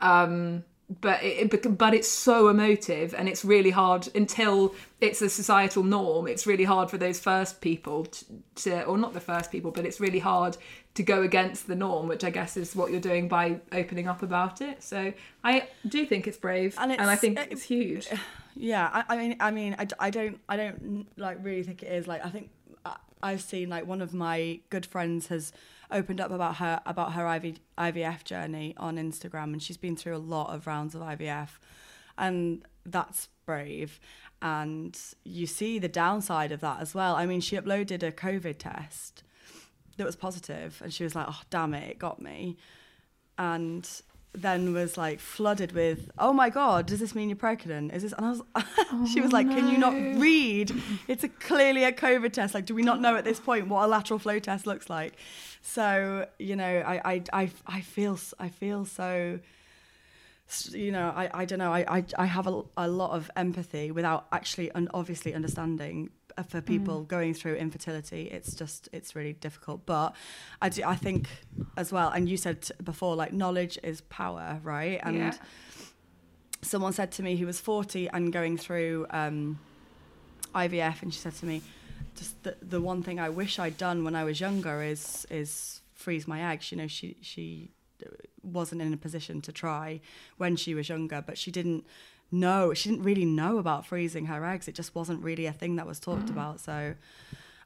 um 0.00 0.64
but 1.00 1.22
it, 1.22 1.76
but 1.76 1.92
it's 1.92 2.08
so 2.08 2.48
emotive 2.48 3.14
and 3.14 3.28
it's 3.28 3.44
really 3.44 3.70
hard 3.70 4.08
until 4.14 4.74
it's 5.02 5.20
a 5.20 5.28
societal 5.28 5.82
norm 5.82 6.26
it's 6.26 6.46
really 6.46 6.64
hard 6.64 6.90
for 6.90 6.96
those 6.96 7.20
first 7.20 7.60
people 7.60 8.06
to, 8.06 8.24
to, 8.54 8.84
or 8.84 8.96
not 8.96 9.12
the 9.12 9.20
first 9.20 9.52
people 9.52 9.70
but 9.70 9.84
it's 9.84 10.00
really 10.00 10.18
hard 10.18 10.56
to 10.98 11.02
go 11.04 11.22
against 11.22 11.66
the 11.68 11.74
norm 11.74 12.08
which 12.08 12.24
i 12.24 12.30
guess 12.30 12.56
is 12.56 12.74
what 12.76 12.90
you're 12.90 13.00
doing 13.00 13.28
by 13.28 13.58
opening 13.72 14.08
up 14.08 14.22
about 14.22 14.60
it 14.60 14.82
so 14.82 15.12
i 15.44 15.68
do 15.86 16.04
think 16.04 16.26
it's 16.26 16.36
brave 16.36 16.74
and, 16.78 16.92
it's, 16.92 17.00
and 17.00 17.08
i 17.08 17.16
think 17.16 17.38
it's 17.38 17.62
huge 17.62 18.08
yeah 18.56 18.90
I, 18.92 19.14
I, 19.14 19.16
mean 19.16 19.36
i 19.38 19.50
mean 19.50 19.76
I, 19.78 19.86
I 20.00 20.10
don't 20.10 20.40
i 20.48 20.56
don't 20.56 21.06
like 21.16 21.38
really 21.42 21.62
think 21.62 21.82
it 21.82 21.92
is 21.92 22.06
like 22.08 22.24
i 22.26 22.28
think 22.28 22.50
uh, 22.84 22.94
i've 23.22 23.42
seen 23.42 23.68
like 23.68 23.86
one 23.86 24.02
of 24.02 24.12
my 24.12 24.58
good 24.70 24.84
friends 24.84 25.28
has 25.28 25.52
opened 25.90 26.20
up 26.20 26.30
about 26.30 26.56
her 26.56 26.80
about 26.86 27.12
her 27.12 27.26
IV, 27.36 27.60
IVF 27.78 28.24
journey 28.24 28.74
on 28.76 28.96
Instagram, 28.96 29.52
and 29.52 29.62
she's 29.62 29.76
been 29.76 29.96
through 29.96 30.16
a 30.16 30.18
lot 30.18 30.54
of 30.54 30.66
rounds 30.66 30.94
of 30.94 31.02
IVF, 31.02 31.50
and 32.16 32.62
that's 32.84 33.28
brave. 33.46 34.00
And 34.40 34.98
you 35.24 35.46
see 35.46 35.78
the 35.78 35.88
downside 35.88 36.52
of 36.52 36.60
that 36.60 36.80
as 36.80 36.94
well. 36.94 37.16
I 37.16 37.26
mean, 37.26 37.40
she 37.40 37.56
uploaded 37.56 38.02
a 38.02 38.12
COVID 38.12 38.58
test 38.58 39.24
that 39.98 40.06
was 40.06 40.16
positive, 40.16 40.80
and 40.82 40.92
she 40.92 41.04
was 41.04 41.14
like, 41.14 41.26
"Oh, 41.28 41.40
damn 41.50 41.74
it, 41.74 41.90
it 41.90 41.98
got 41.98 42.20
me," 42.22 42.56
and 43.36 43.88
then 44.32 44.72
was 44.72 44.96
like 44.96 45.20
flooded 45.20 45.72
with, 45.72 46.10
"Oh 46.18 46.32
my 46.32 46.50
god, 46.50 46.86
does 46.86 47.00
this 47.00 47.14
mean 47.14 47.28
you're 47.28 47.36
pregnant? 47.36 47.92
Is 47.92 48.02
this?" 48.02 48.12
And 48.12 48.26
I 48.26 48.30
was, 48.30 48.42
oh, 48.54 49.06
she 49.12 49.20
was 49.20 49.32
like, 49.32 49.46
no. 49.46 49.54
"Can 49.54 49.68
you 49.68 49.78
not 49.78 49.94
oh, 49.94 50.18
read? 50.18 50.72
It's 51.06 51.24
a 51.24 51.28
clearly 51.28 51.84
a 51.84 51.92
COVID 51.92 52.32
test. 52.32 52.54
Like, 52.54 52.66
do 52.66 52.74
we 52.74 52.82
not 52.82 53.00
know 53.00 53.16
at 53.16 53.24
this 53.24 53.40
point 53.40 53.68
what 53.68 53.84
a 53.84 53.88
lateral 53.88 54.18
flow 54.18 54.38
test 54.38 54.66
looks 54.66 54.88
like?" 54.88 55.14
So 55.62 56.26
you 56.38 56.56
know, 56.56 56.82
I 56.86 57.00
I 57.04 57.22
I, 57.32 57.50
I 57.66 57.80
feel 57.80 58.18
I 58.38 58.48
feel 58.48 58.84
so. 58.84 59.40
You 60.70 60.92
know, 60.92 61.12
I, 61.14 61.28
I 61.34 61.44
don't 61.44 61.58
know. 61.58 61.70
I, 61.70 61.98
I, 61.98 62.04
I 62.16 62.24
have 62.24 62.46
a, 62.46 62.62
a 62.78 62.88
lot 62.88 63.10
of 63.10 63.30
empathy 63.36 63.90
without 63.90 64.28
actually 64.32 64.70
and 64.74 64.88
obviously 64.94 65.34
understanding 65.34 66.08
for 66.46 66.60
people 66.60 67.02
mm. 67.02 67.08
going 67.08 67.34
through 67.34 67.54
infertility 67.54 68.28
it's 68.30 68.54
just 68.54 68.88
it's 68.92 69.14
really 69.14 69.32
difficult 69.32 69.84
but 69.86 70.14
i 70.62 70.68
do 70.68 70.82
i 70.84 70.94
think 70.94 71.28
as 71.76 71.92
well 71.92 72.08
and 72.10 72.28
you 72.28 72.36
said 72.36 72.68
before 72.82 73.16
like 73.16 73.32
knowledge 73.32 73.78
is 73.82 74.00
power 74.02 74.60
right 74.62 75.00
and 75.02 75.16
yeah. 75.16 75.32
someone 76.62 76.92
said 76.92 77.10
to 77.10 77.22
me 77.22 77.36
who 77.36 77.46
was 77.46 77.60
40 77.60 78.08
and 78.08 78.32
going 78.32 78.56
through 78.56 79.06
um, 79.10 79.58
ivf 80.54 81.02
and 81.02 81.12
she 81.12 81.20
said 81.20 81.34
to 81.36 81.46
me 81.46 81.62
just 82.16 82.42
the, 82.42 82.56
the 82.62 82.80
one 82.80 83.02
thing 83.02 83.18
i 83.18 83.28
wish 83.28 83.58
i'd 83.58 83.76
done 83.76 84.04
when 84.04 84.14
i 84.14 84.24
was 84.24 84.40
younger 84.40 84.82
is 84.82 85.26
is 85.30 85.80
freeze 85.94 86.28
my 86.28 86.52
eggs 86.52 86.70
you 86.70 86.78
know 86.78 86.86
she 86.86 87.16
she 87.20 87.70
wasn't 88.42 88.80
in 88.80 88.92
a 88.92 88.96
position 88.96 89.40
to 89.40 89.52
try 89.52 90.00
when 90.36 90.56
she 90.56 90.74
was 90.74 90.88
younger 90.88 91.22
but 91.24 91.36
she 91.36 91.50
didn't 91.50 91.84
know 92.30 92.74
she 92.74 92.88
didn't 92.90 93.04
really 93.04 93.24
know 93.24 93.58
about 93.58 93.86
freezing 93.86 94.26
her 94.26 94.44
eggs. 94.44 94.68
It 94.68 94.74
just 94.74 94.94
wasn't 94.94 95.22
really 95.22 95.46
a 95.46 95.52
thing 95.52 95.76
that 95.76 95.86
was 95.86 95.98
talked 96.00 96.26
mm. 96.26 96.30
about 96.30 96.60
so 96.60 96.94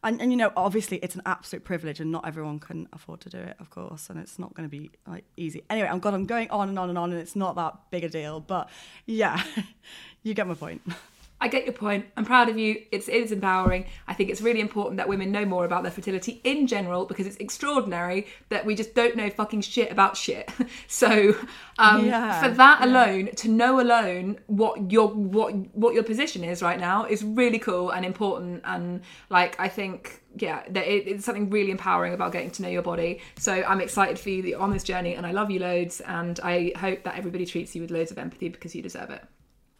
and, 0.04 0.20
and 0.20 0.32
you 0.32 0.36
know 0.36 0.52
obviously 0.56 0.98
it's 0.98 1.14
an 1.14 1.22
absolute 1.26 1.64
privilege 1.64 2.00
and 2.00 2.10
not 2.10 2.26
everyone 2.26 2.58
can 2.58 2.88
afford 2.92 3.20
to 3.20 3.30
do 3.30 3.38
it 3.38 3.56
of 3.60 3.70
course 3.70 4.10
and 4.10 4.18
it's 4.18 4.38
not 4.38 4.52
going 4.54 4.68
to 4.68 4.70
be 4.70 4.90
like 5.06 5.24
easy. 5.36 5.62
Anyway 5.70 5.88
i'm 5.88 6.00
god 6.00 6.14
i'm 6.14 6.26
going 6.26 6.50
on 6.50 6.68
and 6.68 6.78
on 6.78 6.88
and 6.88 6.98
on 6.98 7.12
and 7.12 7.20
it's 7.20 7.36
not 7.36 7.56
that 7.56 7.74
big 7.90 8.04
a 8.04 8.08
deal 8.08 8.40
but 8.40 8.68
yeah 9.06 9.42
you 10.22 10.34
get 10.34 10.46
my 10.46 10.54
point 10.54 10.82
I 11.42 11.48
get 11.48 11.64
your 11.64 11.74
point. 11.74 12.06
I'm 12.16 12.24
proud 12.24 12.48
of 12.48 12.56
you. 12.56 12.82
It's 12.92 13.08
it 13.08 13.14
is 13.16 13.32
empowering. 13.32 13.86
I 14.06 14.14
think 14.14 14.30
it's 14.30 14.40
really 14.40 14.60
important 14.60 14.98
that 14.98 15.08
women 15.08 15.32
know 15.32 15.44
more 15.44 15.64
about 15.64 15.82
their 15.82 15.90
fertility 15.90 16.40
in 16.44 16.68
general 16.68 17.04
because 17.04 17.26
it's 17.26 17.36
extraordinary 17.38 18.28
that 18.48 18.64
we 18.64 18.76
just 18.76 18.94
don't 18.94 19.16
know 19.16 19.28
fucking 19.28 19.62
shit 19.62 19.90
about 19.90 20.16
shit. 20.16 20.50
So 20.86 21.34
um, 21.78 22.06
yeah, 22.06 22.40
for 22.42 22.50
that 22.50 22.80
yeah. 22.80 22.86
alone, 22.86 23.30
to 23.36 23.48
know 23.48 23.80
alone 23.80 24.38
what 24.46 24.92
your 24.92 25.08
what 25.08 25.54
what 25.74 25.94
your 25.94 26.02
position 26.02 26.44
is 26.44 26.62
right 26.62 26.78
now 26.78 27.06
is 27.06 27.24
really 27.24 27.58
cool 27.58 27.90
and 27.90 28.04
important. 28.04 28.62
And 28.64 29.02
like 29.28 29.58
I 29.58 29.68
think 29.68 30.22
yeah, 30.36 30.62
that 30.68 30.86
it, 30.86 31.08
it's 31.08 31.24
something 31.24 31.50
really 31.50 31.70
empowering 31.70 32.14
about 32.14 32.32
getting 32.32 32.50
to 32.52 32.62
know 32.62 32.68
your 32.68 32.82
body. 32.82 33.20
So 33.38 33.52
I'm 33.52 33.80
excited 33.80 34.18
for 34.18 34.30
you 34.30 34.56
on 34.58 34.70
this 34.70 34.84
journey, 34.84 35.14
and 35.14 35.26
I 35.26 35.32
love 35.32 35.50
you 35.50 35.58
loads. 35.58 36.00
And 36.00 36.38
I 36.42 36.72
hope 36.76 37.02
that 37.02 37.16
everybody 37.16 37.46
treats 37.46 37.74
you 37.74 37.82
with 37.82 37.90
loads 37.90 38.12
of 38.12 38.18
empathy 38.18 38.48
because 38.48 38.74
you 38.74 38.82
deserve 38.82 39.10
it. 39.10 39.24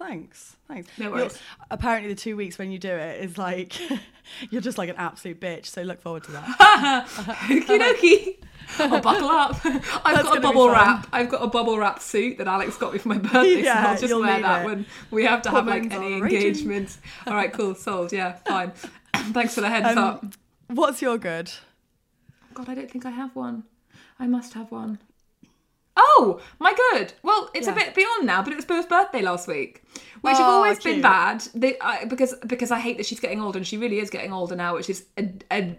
Thanks, 0.03 0.57
thanks. 0.67 0.89
No 0.99 1.13
worries. 1.13 1.33
You're, 1.33 1.67
apparently, 1.71 2.13
the 2.13 2.21
two 2.21 2.37
weeks 2.37 2.59
when 2.59 2.73
you 2.73 2.79
do 2.79 2.91
it 2.91 3.23
is 3.23 3.39
like 3.39 3.79
you're 4.51 4.61
just 4.61 4.77
like 4.77 4.89
an 4.89 4.97
absolute 4.97 5.41
bitch. 5.41 5.67
So 5.67 5.83
look 5.83 6.03
forward 6.03 6.25
to 6.25 6.33
that. 6.33 6.45
Okie 7.07 7.79
dokie. 7.79 8.37
I'll 8.81 9.01
buckle 9.01 9.29
up. 9.29 9.61
I've 9.65 10.25
got 10.25 10.39
a 10.39 10.41
bubble 10.41 10.71
wrap. 10.71 11.07
I've 11.13 11.29
got 11.29 11.43
a 11.43 11.47
bubble 11.47 11.79
wrap 11.79 12.01
suit 12.01 12.39
that 12.39 12.49
Alex 12.49 12.77
got 12.79 12.93
me 12.93 12.99
for 12.99 13.09
my 13.09 13.19
birthday, 13.19 13.63
yeah, 13.63 13.83
so 13.85 13.89
I'll 13.91 13.99
just 13.99 14.21
wear 14.21 14.41
that 14.41 14.63
it. 14.63 14.67
when 14.67 14.87
we 15.13 15.25
have 15.25 15.43
to 15.43 15.51
have 15.51 15.69
like 15.69 15.93
any 15.93 16.15
engagements. 16.15 16.99
All 17.27 17.35
right, 17.35 17.53
cool, 17.53 17.77
sold. 17.77 18.13
Yeah, 18.13 18.33
fine. 18.45 18.73
Thanks 19.15 19.55
for 19.55 19.61
the 19.61 19.69
heads 19.69 19.97
um, 19.97 19.99
up. 19.99 20.25
What's 20.67 21.01
your 21.01 21.17
good? 21.17 21.53
God, 22.55 22.69
I 22.69 22.75
don't 22.75 22.91
think 22.91 23.07
I 23.07 23.11
have 23.11 23.37
one. 23.37 23.65
I 24.19 24.27
must 24.27 24.55
have 24.55 24.73
one. 24.73 24.99
Oh, 25.97 26.41
my 26.59 26.75
good. 26.91 27.13
Well, 27.23 27.51
it's 27.55 27.67
yeah. 27.67 27.73
a 27.73 27.77
bit 27.77 27.95
beyond 27.95 28.27
now, 28.27 28.43
but 28.43 28.53
it 28.53 28.57
was 28.57 28.65
Boo's 28.65 28.87
birthday 28.87 29.21
last 29.21 29.47
week, 29.47 29.83
which 30.23 30.35
oh, 30.35 30.39
have 30.39 30.47
always 30.47 30.79
cute. 30.79 30.95
been 30.95 31.03
bad. 31.03 31.43
They, 31.55 31.79
I, 31.81 32.05
because 32.07 32.35
because 32.47 32.71
I 32.71 32.79
hate 32.79 32.97
that 32.97 33.07
she's 33.07 33.21
getting 33.21 33.41
older, 33.41 33.59
and 33.59 33.67
she 33.67 33.77
really 33.77 33.99
is 33.99 34.09
getting 34.09 34.33
older 34.33 34.57
now, 34.57 34.75
which 34.75 34.89
is 34.89 35.05
a, 35.19 35.31
a 35.51 35.79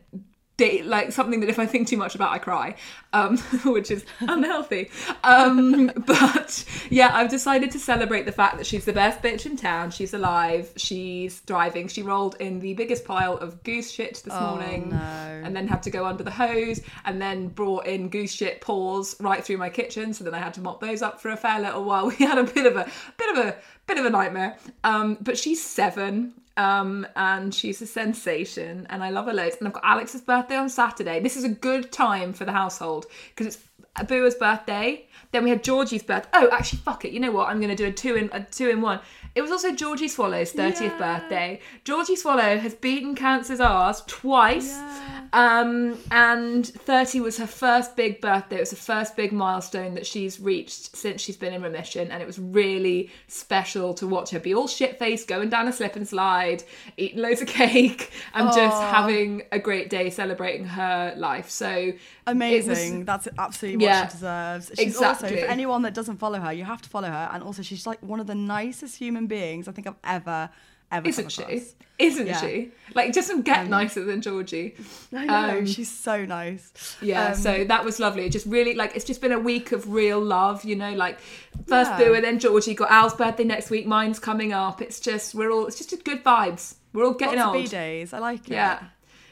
like 0.60 1.12
something 1.12 1.40
that 1.40 1.50
if 1.50 1.58
I 1.58 1.66
think 1.66 1.88
too 1.88 1.98
much 1.98 2.16
about, 2.16 2.32
I 2.32 2.38
cry, 2.38 2.76
um, 3.12 3.38
which 3.66 3.90
is 3.90 4.06
unhealthy. 4.22 4.90
Um, 5.24 5.88
but 6.06 6.64
yeah, 6.90 7.12
I've 7.14 7.30
decided 7.30 7.72
to 7.72 7.80
celebrate 7.80 8.26
the 8.26 8.32
fact 8.32 8.58
that 8.58 8.66
she's 8.66 8.86
the 8.86 8.94
best 8.94 9.22
bitch 9.22 9.46
in 9.46 9.58
town. 9.58 9.92
She's 9.92 10.14
alive. 10.14 10.72
She's 10.78 11.40
thriving. 11.40 11.88
She 11.88 12.04
rolled 12.04 12.36
in 12.40 12.60
the 12.60 12.74
biggest 12.76 13.04
pile 13.04 13.38
of 13.38 13.64
goose 13.64 13.92
shit 13.92 14.22
this 14.24 14.34
oh, 14.34 14.56
morning, 14.56 14.90
no. 14.90 14.98
and 14.98 15.56
then 15.56 15.68
had 15.68 15.82
to 15.84 15.90
go 15.90 16.06
under 16.06 16.24
the 16.24 16.32
hose, 16.32 16.82
and 17.06 17.22
then 17.22 17.48
brought 17.48 17.88
in 17.88 18.10
goose 18.10 18.34
shit 18.34 18.62
paws 18.62 19.20
right 19.20 19.44
through 19.44 19.58
my 19.58 19.70
kitchen. 19.70 20.14
So 20.14 20.24
then 20.24 20.36
I 20.36 20.40
had 20.40 20.54
to 20.56 20.62
mop 20.62 20.80
those 20.80 21.02
up 21.02 21.20
for 21.20 21.30
a 21.30 21.38
fair 21.38 21.60
little 21.60 21.84
while. 21.84 22.04
We 22.14 22.26
had 22.26 22.38
a 22.38 22.44
bit 22.44 22.68
of 22.68 22.76
a 22.76 22.90
bit 23.18 23.38
of 23.38 23.46
a 23.46 23.56
bit 23.88 23.98
of 23.98 24.06
a 24.06 24.10
nightmare. 24.10 24.58
Um, 24.84 25.18
but 25.20 25.38
she's 25.38 25.64
seven 25.64 26.34
um, 26.58 27.08
and 27.16 27.54
she's 27.54 27.82
a 27.82 27.88
sensation, 27.88 28.88
and 28.90 29.04
I 29.04 29.10
love 29.10 29.26
her 29.26 29.34
loads. 29.34 29.58
And 29.60 29.68
I've 29.68 29.74
got 29.74 29.84
Alex's 29.86 30.22
birthday 30.22 30.56
on 30.56 30.70
Saturday. 30.70 31.20
This 31.20 31.38
is 31.38 31.44
a 31.44 31.50
good 31.50 31.92
time 31.92 32.34
for 32.34 32.46
the 32.46 32.52
household 32.52 33.06
because 33.30 33.56
it's 33.56 34.08
Booa's 34.08 34.36
birthday. 34.36 35.08
Then 35.34 35.44
we 35.44 35.50
had 35.50 35.64
Georgie's 35.64 36.04
birth. 36.04 36.28
Oh, 36.32 36.48
actually, 36.52 36.80
fuck 36.80 37.04
it. 37.06 37.12
You 37.12 37.20
know 37.20 37.32
what? 37.32 37.50
I'm 37.50 37.60
going 37.60 37.70
to 37.70 37.76
do 37.76 37.88
a 37.88 37.92
two 37.92 38.16
in 38.16 38.30
a 38.32 38.44
two 38.44 38.70
in 38.70 38.82
one. 38.82 39.00
It 39.36 39.42
was 39.42 39.50
also 39.50 39.74
Georgie 39.74 40.08
Swallow's 40.08 40.54
30th 40.54 40.82
yeah. 40.82 40.98
birthday. 40.98 41.60
Georgie 41.84 42.16
Swallow 42.16 42.60
has 42.60 42.76
beaten 42.76 43.16
cancer's 43.16 43.60
ass 43.60 44.04
twice. 44.06 44.70
Yeah. 44.70 45.24
Um, 45.34 45.98
and 46.12 46.68
30 46.68 47.22
was 47.22 47.38
her 47.38 47.48
first 47.48 47.96
big 47.96 48.22
birthday. 48.22 48.58
It 48.58 48.60
was 48.60 48.70
the 48.70 48.76
first 48.76 49.16
big 49.16 49.32
milestone 49.32 49.96
that 49.96 50.06
she's 50.06 50.40
reached 50.40 50.96
since 50.96 51.20
she's 51.20 51.36
been 51.36 51.52
in 51.52 51.64
remission. 51.64 52.12
And 52.12 52.22
it 52.22 52.28
was 52.28 52.38
really 52.38 53.10
special 53.28 53.96
to 53.96 54.06
watch 54.06 54.30
her 54.30 54.40
be 54.40 54.54
all 54.54 54.68
shit 54.68 55.00
faced, 55.00 55.28
going 55.28 55.50
down 55.50 55.68
a 55.68 55.74
slip 55.74 55.96
and 55.96 56.08
slide, 56.08 56.64
eating 56.98 57.20
loads 57.20 57.42
of 57.42 57.48
cake, 57.48 58.12
and 58.36 58.50
Aww. 58.50 58.56
just 58.56 58.84
having 58.84 59.42
a 59.52 59.58
great 59.58 59.90
day 59.90 60.12
celebrating 60.12 60.66
her 60.66 61.16
life. 61.18 61.50
So 61.50 61.94
amazing. 62.28 63.00
Was, 63.00 63.06
That's 63.08 63.28
absolutely 63.40 63.86
Yeah. 63.86 64.06
she 64.06 64.14
deserves. 64.14 64.72
She's 64.78 65.02
also 65.02 65.23
Exactly. 65.28 65.46
for 65.48 65.52
anyone 65.52 65.82
that 65.84 65.94
doesn't 65.94 66.18
follow 66.18 66.40
her, 66.40 66.52
you 66.54 66.64
have 66.66 66.82
to 66.82 66.90
follow 66.90 67.08
her. 67.10 67.30
And 67.34 67.44
also, 67.44 67.62
she's 67.62 67.86
like 67.88 68.00
one 68.02 68.20
of 68.20 68.28
the 68.28 68.36
nicest 68.36 68.98
human 68.98 69.28
beings 69.28 69.68
I 69.68 69.72
think 69.72 69.88
I've 69.88 69.96
ever 70.04 70.50
ever 70.92 71.08
Isn't 71.10 71.32
she? 71.32 71.62
Isn't 71.98 72.28
Yeah. 72.28 72.40
she? 72.40 72.72
Like, 72.94 73.14
doesn't 73.14 73.42
get 73.46 73.68
nicer 73.68 74.04
than 74.04 74.22
Georgie. 74.22 74.76
I 75.12 75.26
know 75.26 75.58
Um, 75.60 75.66
she's 75.66 75.90
so 75.90 76.24
nice. 76.24 76.72
Yeah, 77.02 77.30
Um, 77.30 77.36
so 77.36 77.64
that 77.64 77.84
was 77.84 78.00
lovely. 78.00 78.28
It 78.28 78.32
just 78.32 78.46
really 78.46 78.76
like 78.76 78.96
it's 78.96 79.04
just 79.06 79.20
been 79.20 79.32
a 79.32 79.40
week 79.40 79.72
of 79.72 79.92
real 79.92 80.20
love, 80.20 80.64
you 80.64 80.76
know, 80.76 80.92
like 80.94 81.20
first 81.68 81.90
Yeah. 81.92 81.98
Boo 81.98 82.14
and 82.14 82.24
then 82.24 82.38
Georgie 82.38 82.76
got 82.76 82.92
Al's 82.92 83.16
birthday 83.16 83.44
next 83.44 83.72
week, 83.72 83.88
mine's 83.88 84.20
coming 84.20 84.54
up. 84.54 84.84
It's 84.84 85.00
just 85.00 85.34
we're 85.34 85.50
all 85.52 85.66
it's 85.66 85.78
just 85.80 85.94
a 85.94 85.98
good 85.98 86.24
vibes. 86.24 86.76
We're 86.94 87.06
all 87.06 87.14
getting 87.16 87.40
lots 87.40 87.56
old. 87.56 87.64
B 87.64 87.70
days. 87.70 88.14
I 88.14 88.20
like 88.20 88.42
it. 88.48 88.54
Yeah. 88.54 88.80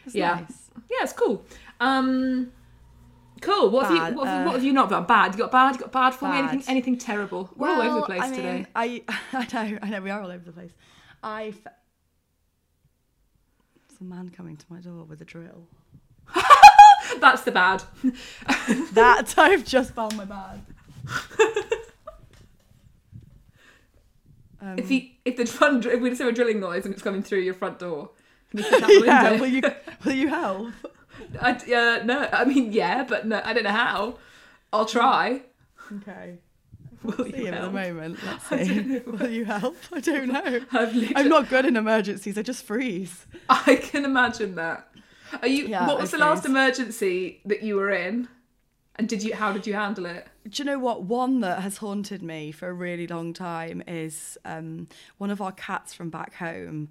It's 0.08 0.15
yeah. 0.15 0.34
nice. 0.39 0.58
Yeah, 0.89 1.04
it's 1.04 1.13
cool. 1.13 1.45
Um 1.80 2.51
Cool. 3.41 3.69
What 3.71 3.88
have 3.88 3.95
you 4.12 4.15
what, 4.17 4.27
have, 4.27 4.41
uh, 4.41 4.45
what 4.45 4.54
have 4.56 4.63
you 4.63 4.71
not 4.71 4.89
got? 4.89 5.08
Bad. 5.08 5.34
You 5.34 5.39
got 5.39 5.51
bad, 5.51 5.73
you 5.75 5.80
got 5.82 5.91
bad 5.91 6.12
for 6.13 6.30
me? 6.32 6.38
Anything 6.38 6.63
anything 6.67 6.97
terrible? 6.97 7.49
We're 7.56 7.69
all 7.69 7.82
over 7.82 7.89
the 7.89 7.95
Well, 7.95 8.06
place 8.06 8.21
I 8.21 8.30
mean, 8.30 8.36
today. 8.36 8.65
I 8.75 9.04
I 9.34 9.47
know, 9.69 9.80
I 9.82 9.89
know, 9.89 10.01
we 10.01 10.10
are 10.12 10.21
all 10.21 10.32
over 10.32 10.43
the 10.45 10.51
place. 10.51 10.71
I. 11.23 11.47
F- 11.47 11.73
There's 13.89 13.99
a 13.99 14.04
man 14.04 14.30
coming 14.30 14.58
to 14.58 14.65
my 14.69 14.80
door 14.80 15.04
with 15.04 15.21
a 15.21 15.25
drill. 15.25 15.67
That's 17.19 17.41
the 17.41 17.51
bad. 17.51 17.84
That 18.93 19.34
I've 19.38 19.65
just 19.65 19.93
found 19.93 20.15
my 20.17 20.25
bad. 20.25 20.62
Um, 24.62 24.77
if 24.77 24.89
he 24.89 25.17
if 25.25 25.38
the 25.38 25.45
front 25.45 25.86
if 25.88 25.99
we 25.99 26.10
just 26.10 26.21
hear 26.21 26.30
a 26.30 26.34
drilling 26.34 26.60
noise 26.60 26.86
and 26.86 26.93
it's 26.93 27.01
coming 27.04 27.23
through 27.23 27.39
your 27.39 27.56
front 27.56 27.80
door, 27.80 28.12
can 28.51 28.60
you 28.60 28.65
kick 28.65 29.06
yeah, 29.06 29.39
will 29.39 29.47
you 29.47 29.62
will 30.06 30.12
you 30.13 30.27
help? 30.27 30.71
I, 31.41 31.51
uh, 31.51 32.03
no, 32.03 32.27
I 32.31 32.45
mean 32.45 32.71
yeah, 32.71 33.03
but 33.03 33.25
no, 33.27 33.41
I 33.43 33.53
don't 33.53 33.63
know 33.63 33.71
how. 33.71 34.17
I'll 34.73 34.86
try. 34.86 35.41
Okay. 35.97 36.38
Will 37.03 37.25
See 37.25 37.38
you 37.38 37.45
him 37.47 37.53
at 37.53 37.55
the 37.55 37.57
help? 37.62 37.73
moment. 37.73 38.19
Let's 38.25 38.47
see. 38.67 38.99
Will 38.99 39.29
you 39.29 39.45
help? 39.45 39.75
I 39.91 39.99
don't 39.99 40.27
know. 40.34 40.41
Literally- 40.71 41.13
I'm 41.15 41.29
not 41.29 41.49
good 41.49 41.65
in 41.65 41.75
emergencies. 41.75 42.38
I 42.38 42.43
just 42.43 42.63
freeze. 42.63 43.25
I 43.49 43.75
can 43.75 44.05
imagine 44.05 44.55
that. 44.55 44.88
Are 45.41 45.47
you? 45.47 45.65
Yeah, 45.67 45.88
what 45.88 45.99
was 45.99 46.13
I 46.13 46.17
the 46.17 46.25
last 46.25 46.45
emergency 46.45 47.41
that 47.45 47.63
you 47.63 47.75
were 47.75 47.89
in? 47.89 48.27
And 48.97 49.08
did 49.08 49.23
you? 49.23 49.34
How 49.34 49.54
did 49.54 49.65
you 49.65 49.73
handle 49.73 50.06
it? 50.06 50.27
Do 50.47 50.62
you 50.62 50.65
know 50.65 50.77
what? 50.77 51.04
One 51.04 51.39
that 51.41 51.62
has 51.62 51.77
haunted 51.77 52.21
me 52.21 52.51
for 52.51 52.67
a 52.67 52.73
really 52.73 53.08
long 53.08 53.34
time 53.34 53.82
is 53.88 54.38
um, 54.43 54.88
one 55.17 55.32
of 55.32 55.41
our 55.41 55.54
cats 55.54 55.93
from 55.93 56.10
back 56.10 56.36
home. 56.36 56.89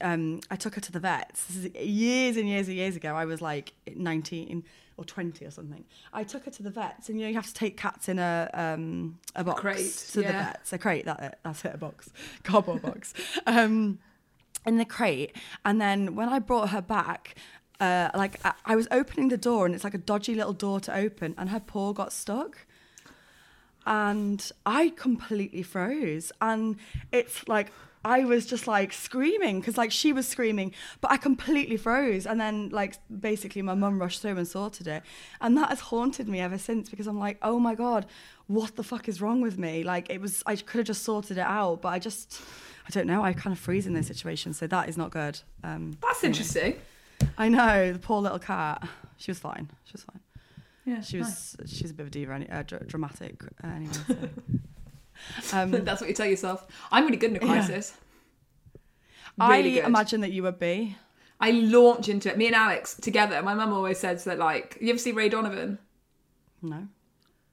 Um, 0.00 0.40
I 0.50 0.56
took 0.56 0.76
her 0.76 0.80
to 0.80 0.92
the 0.92 1.00
vets 1.00 1.44
This 1.44 1.56
is 1.56 1.74
years 1.74 2.36
and 2.36 2.48
years 2.48 2.68
and 2.68 2.76
years 2.76 2.96
ago. 2.96 3.14
I 3.14 3.26
was 3.26 3.42
like 3.42 3.74
19 3.94 4.64
or 4.96 5.04
20 5.04 5.44
or 5.44 5.50
something. 5.50 5.84
I 6.12 6.24
took 6.24 6.44
her 6.44 6.50
to 6.50 6.62
the 6.62 6.70
vets, 6.70 7.08
and 7.08 7.18
you 7.18 7.26
know 7.26 7.28
you 7.28 7.34
have 7.34 7.46
to 7.46 7.54
take 7.54 7.76
cats 7.76 8.08
in 8.08 8.18
a 8.18 8.48
um, 8.54 9.18
a 9.34 9.44
box 9.44 9.60
crate, 9.60 10.06
to 10.12 10.18
the 10.18 10.22
yeah. 10.22 10.44
vets. 10.44 10.72
A 10.72 10.78
crate. 10.78 11.04
That 11.04 11.20
it. 11.20 11.38
That's 11.42 11.64
it. 11.64 11.74
A 11.74 11.78
box. 11.78 12.10
Cardboard 12.44 12.82
box. 12.82 13.12
Um, 13.46 13.98
in 14.64 14.78
the 14.78 14.84
crate, 14.84 15.36
and 15.64 15.80
then 15.80 16.14
when 16.14 16.28
I 16.28 16.38
brought 16.38 16.70
her 16.70 16.82
back. 16.82 17.36
Uh, 17.82 18.10
like 18.14 18.38
I, 18.44 18.52
I 18.64 18.76
was 18.76 18.86
opening 18.92 19.28
the 19.28 19.36
door 19.36 19.66
and 19.66 19.74
it's 19.74 19.82
like 19.82 19.94
a 19.94 19.98
dodgy 19.98 20.34
little 20.36 20.52
door 20.52 20.78
to 20.80 20.94
open 20.94 21.34
and 21.36 21.50
her 21.50 21.58
paw 21.58 21.92
got 21.92 22.12
stuck 22.12 22.66
and 23.86 24.52
I 24.64 24.90
completely 24.90 25.62
froze. 25.62 26.30
And 26.40 26.76
it's 27.10 27.48
like 27.48 27.72
I 28.04 28.24
was 28.24 28.46
just 28.46 28.66
like 28.66 28.92
screaming 28.92 29.60
because 29.60 29.76
like 29.76 29.92
she 29.92 30.12
was 30.12 30.26
screaming, 30.26 30.72
but 31.00 31.10
I 31.10 31.16
completely 31.16 31.76
froze. 31.76 32.26
And 32.26 32.40
then 32.40 32.68
like 32.70 32.94
basically 33.20 33.62
my 33.62 33.74
mum 33.74 34.00
rushed 34.00 34.22
through 34.22 34.36
and 34.36 34.46
sorted 34.46 34.86
it, 34.86 35.02
and 35.40 35.56
that 35.56 35.70
has 35.70 35.80
haunted 35.80 36.28
me 36.28 36.40
ever 36.40 36.58
since 36.58 36.88
because 36.88 37.06
I'm 37.06 37.18
like, 37.18 37.38
oh 37.42 37.58
my 37.58 37.74
god, 37.74 38.06
what 38.46 38.76
the 38.76 38.84
fuck 38.84 39.08
is 39.08 39.20
wrong 39.20 39.40
with 39.40 39.58
me? 39.58 39.82
Like 39.82 40.10
it 40.10 40.20
was 40.20 40.42
I 40.46 40.56
could 40.56 40.78
have 40.78 40.86
just 40.86 41.02
sorted 41.02 41.38
it 41.38 41.46
out, 41.46 41.82
but 41.82 41.88
I 41.88 41.98
just. 41.98 42.40
I 42.84 42.90
don't 42.90 43.06
know. 43.06 43.22
I 43.22 43.32
kind 43.32 43.54
of 43.54 43.60
freeze 43.60 43.86
in 43.86 43.94
those 43.94 44.08
situations, 44.08 44.58
so 44.58 44.66
that 44.66 44.88
is 44.88 44.96
not 44.96 45.12
good. 45.12 45.38
Um, 45.62 45.96
That's 46.02 46.24
interesting. 46.24 46.74
I 47.38 47.48
know 47.48 47.92
the 47.92 47.98
poor 47.98 48.20
little 48.20 48.38
cat. 48.38 48.86
She 49.16 49.30
was 49.30 49.38
fine. 49.38 49.70
She 49.84 49.92
was 49.94 50.02
fine. 50.04 50.20
Yeah, 50.84 51.00
She 51.00 51.18
was. 51.18 51.56
She's 51.66 51.90
a 51.90 51.94
bit 51.94 52.02
of 52.02 52.06
a 52.08 52.10
diva, 52.10 52.32
any, 52.34 52.48
uh, 52.50 52.62
dr- 52.62 52.86
dramatic 52.88 53.42
uh, 53.62 53.68
anyway. 53.68 53.92
So. 55.42 55.56
um, 55.58 55.70
That's 55.70 56.00
what 56.00 56.08
you 56.10 56.14
tell 56.14 56.26
yourself. 56.26 56.66
I'm 56.90 57.04
really 57.04 57.16
good 57.18 57.30
in 57.30 57.36
a 57.36 57.46
Yeah. 57.46 57.52
crisis. 57.52 57.94
I 59.38 59.56
Really 59.58 59.72
good. 59.74 59.84
imagine 59.84 60.20
that 60.22 60.32
you 60.32 60.42
would 60.42 60.58
be. 60.58 60.96
I 61.40 61.50
launch 61.52 62.08
into 62.08 62.30
it. 62.30 62.36
Me 62.38 62.46
and 62.46 62.54
Alex 62.54 62.96
together. 63.00 63.42
My 63.42 63.54
mum 63.54 63.72
always 63.72 63.98
says 63.98 64.24
that 64.24 64.38
like, 64.38 64.78
you 64.80 64.90
ever 64.90 64.98
see 64.98 65.12
Ray 65.12 65.28
Donovan? 65.28 65.78
No. 66.60 66.86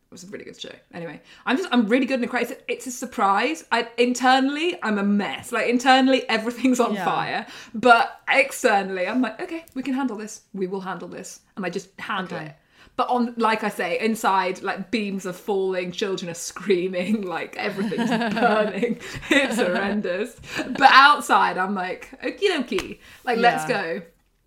It 0.10 0.14
was 0.14 0.24
a 0.24 0.28
really 0.28 0.46
good 0.46 0.60
show. 0.60 0.72
Anyway, 0.92 1.22
I'm 1.46 1.56
just 1.56 1.70
I'm 1.72 1.86
really 1.86 2.08
good 2.08 2.18
in 2.18 2.24
a 2.24 2.28
crisis. 2.28 2.58
It's 2.68 2.88
a 2.88 2.92
surprise. 2.92 3.66
I 3.72 3.88
internally 4.00 4.76
I'm 4.82 4.98
a 4.98 5.04
mess. 5.04 5.52
Like 5.52 5.68
internally 5.70 6.28
everything's 6.28 6.80
on 6.80 6.96
Yeah. 6.96 7.06
fire, 7.06 7.46
but 7.76 8.20
externally 8.28 9.06
I'm 9.08 9.22
like, 9.22 9.40
okay, 9.40 9.66
we 9.76 9.84
can 9.84 9.94
handle 9.94 10.18
this. 10.18 10.42
We 10.52 10.66
will 10.66 10.82
handle 10.82 11.08
this, 11.08 11.42
and 11.56 11.64
I 11.64 11.70
just 11.70 11.90
handle 12.00 12.38
Okay. 12.38 12.48
it. 12.48 12.56
But 12.96 13.08
on, 13.10 13.36
like 13.38 13.64
I 13.64 13.70
say, 13.70 14.00
inside, 14.00 14.64
like 14.64 14.90
beams 14.90 15.28
are 15.28 15.32
falling, 15.32 15.92
children 15.92 16.30
are 16.32 16.34
screaming, 16.34 17.22
like 17.22 17.56
everything's 17.56 18.10
burning. 18.34 19.00
It's 19.30 19.58
horrendous. 19.58 20.36
But 20.58 20.90
outside, 20.92 21.60
I'm 21.60 21.76
like, 21.76 22.10
okie 22.24 22.50
dokie, 22.50 22.98
like 23.24 23.38
let's 23.38 23.66
go 23.66 24.02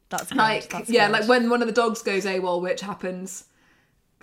That's 0.09 0.29
good. 0.29 0.37
like 0.39 0.71
That's 0.71 0.91
yeah 0.91 1.07
good. 1.07 1.13
like 1.21 1.29
when 1.29 1.49
one 1.51 1.63
of 1.63 1.69
the 1.69 1.73
dogs 1.73 2.03
goes 2.03 2.25
AWOL 2.27 2.61
which 2.61 2.81
happens 2.81 3.45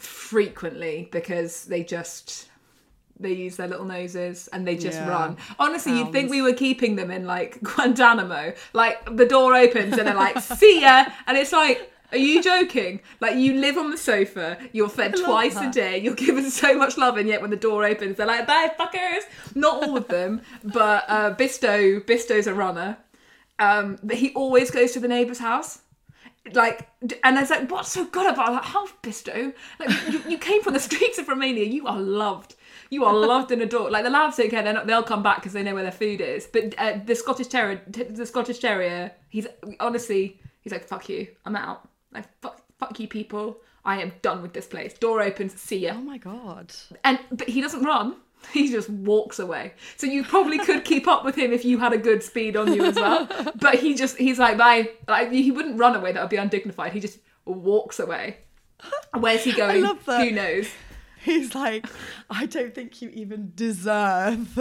frequently 0.01 1.09
because 1.11 1.65
they 1.65 1.83
just 1.83 2.47
they 3.19 3.33
use 3.33 3.57
their 3.57 3.67
little 3.67 3.85
noses 3.85 4.47
and 4.53 4.65
they 4.65 4.75
just 4.77 4.97
Yeah. 4.97 5.09
run 5.09 5.37
honestly 5.59 5.97
you'd 5.97 6.11
think 6.13 6.29
we 6.29 6.41
were 6.41 6.53
keeping 6.53 6.95
them 6.95 7.11
in 7.11 7.25
like 7.25 7.59
Guantanamo 7.63 8.53
like 8.73 9.03
the 9.17 9.25
door 9.25 9.55
opens 9.55 9.97
and 9.97 10.07
they're 10.07 10.15
like 10.15 10.39
see 10.39 10.81
ya 10.81 11.05
and 11.27 11.37
it's 11.37 11.51
like 11.51 11.91
are 12.11 12.17
you 12.17 12.41
joking? 12.41 13.01
Like 13.19 13.35
you 13.35 13.53
live 13.61 13.77
on 13.77 13.91
the 13.91 13.97
sofa, 13.97 14.57
you're 14.71 14.89
fed 14.89 15.13
twice 15.15 15.55
a 15.57 15.69
day, 15.69 15.99
you're 15.99 16.15
given 16.15 16.49
so 16.49 16.75
much 16.75 16.97
love, 16.97 17.17
and 17.17 17.27
yet 17.29 17.39
when 17.39 17.51
the 17.51 17.55
door 17.55 17.85
opens, 17.85 18.17
they're 18.17 18.25
like, 18.25 18.47
"Bye, 18.47 18.73
fuckers." 18.79 19.21
Not 19.53 19.83
all 19.83 19.95
of 19.95 20.07
them, 20.07 20.41
but 20.63 21.05
uh, 21.07 21.35
Bisto, 21.35 22.03
Bisto's 22.03 22.47
a 22.47 22.53
runner. 22.55 22.97
Um, 23.59 23.99
but 24.01 24.17
he 24.17 24.33
always 24.33 24.71
goes 24.71 24.93
to 24.93 24.99
the 24.99 25.07
neighbour's 25.07 25.37
house 25.37 25.81
like 26.53 26.89
and 27.01 27.37
I 27.37 27.41
was 27.41 27.49
like, 27.49 27.69
what's 27.69 27.91
so 27.91 28.05
good 28.05 28.31
about 28.31 28.51
that? 28.53 28.65
How 28.65 28.87
Bisto? 29.03 29.53
Like 29.79 29.89
you, 30.11 30.21
you 30.31 30.37
came 30.37 30.61
from 30.61 30.73
the 30.73 30.79
streets 30.89 31.17
of 31.19 31.27
Romania. 31.27 31.65
You 31.65 31.85
are 31.87 31.99
loved. 31.99 32.55
You 32.89 33.05
are 33.05 33.13
loved 33.13 33.51
and 33.51 33.61
adored. 33.61 33.91
Like 33.91 34.03
the 34.03 34.09
labs 34.09 34.37
don't 34.37 34.49
care. 34.49 34.63
They're 34.63 34.73
not, 34.73 34.87
they'll 34.87 35.03
come 35.03 35.21
back 35.21 35.37
because 35.37 35.53
they 35.53 35.61
know 35.63 35.73
where 35.75 35.83
their 35.83 35.91
food 35.91 36.21
is. 36.21 36.47
But 36.47 36.73
uh, 36.77 36.99
the 37.05 37.13
Scottish 37.15 37.47
Terrier, 37.47 37.81
the 37.87 38.25
Scottish 38.25 38.59
Terrier, 38.59 39.11
he's 39.29 39.45
honestly, 39.79 40.39
he's 40.61 40.71
like, 40.73 40.85
fuck 40.87 41.07
you. 41.09 41.27
I'm 41.45 41.55
out. 41.55 41.87
Like 42.11 42.25
fuck, 42.41 42.61
fuck 42.79 42.99
you, 42.99 43.07
people. 43.07 43.57
I 43.85 44.01
am 44.01 44.11
done 44.21 44.41
with 44.41 44.53
this 44.53 44.67
place. 44.67 44.93
Door 44.93 45.21
opens. 45.21 45.59
See 45.59 45.77
ya 45.79 45.93
Oh 45.95 46.01
my 46.01 46.17
god. 46.17 46.73
and 47.03 47.19
but 47.31 47.47
he 47.47 47.61
doesn't 47.61 47.83
run 47.83 48.15
he 48.53 48.69
just 48.71 48.89
walks 48.89 49.39
away. 49.39 49.73
So 49.97 50.07
you 50.07 50.23
probably 50.23 50.57
could 50.59 50.85
keep 50.85 51.07
up 51.07 51.23
with 51.25 51.35
him 51.35 51.51
if 51.51 51.65
you 51.65 51.77
had 51.79 51.93
a 51.93 51.97
good 51.97 52.23
speed 52.23 52.55
on 52.55 52.73
you 52.73 52.83
as 52.83 52.95
well. 52.95 53.27
But 53.55 53.75
he 53.75 53.95
just 53.95 54.17
he's 54.17 54.39
like 54.39 54.57
bye. 54.57 54.89
Like 55.07 55.31
he 55.31 55.51
wouldn't 55.51 55.79
run 55.79 55.95
away. 55.95 56.11
That 56.13 56.21
would 56.21 56.29
be 56.29 56.37
undignified. 56.37 56.93
He 56.93 56.99
just 56.99 57.19
walks 57.45 57.99
away. 57.99 58.37
Where's 59.17 59.43
he 59.43 59.51
going? 59.51 59.83
who 59.83 60.31
knows? 60.31 60.69
He's 61.21 61.53
like, 61.53 61.85
I 62.29 62.45
don't 62.45 62.73
think 62.73 63.01
you 63.01 63.09
even 63.09 63.51
deserve. 63.53 64.55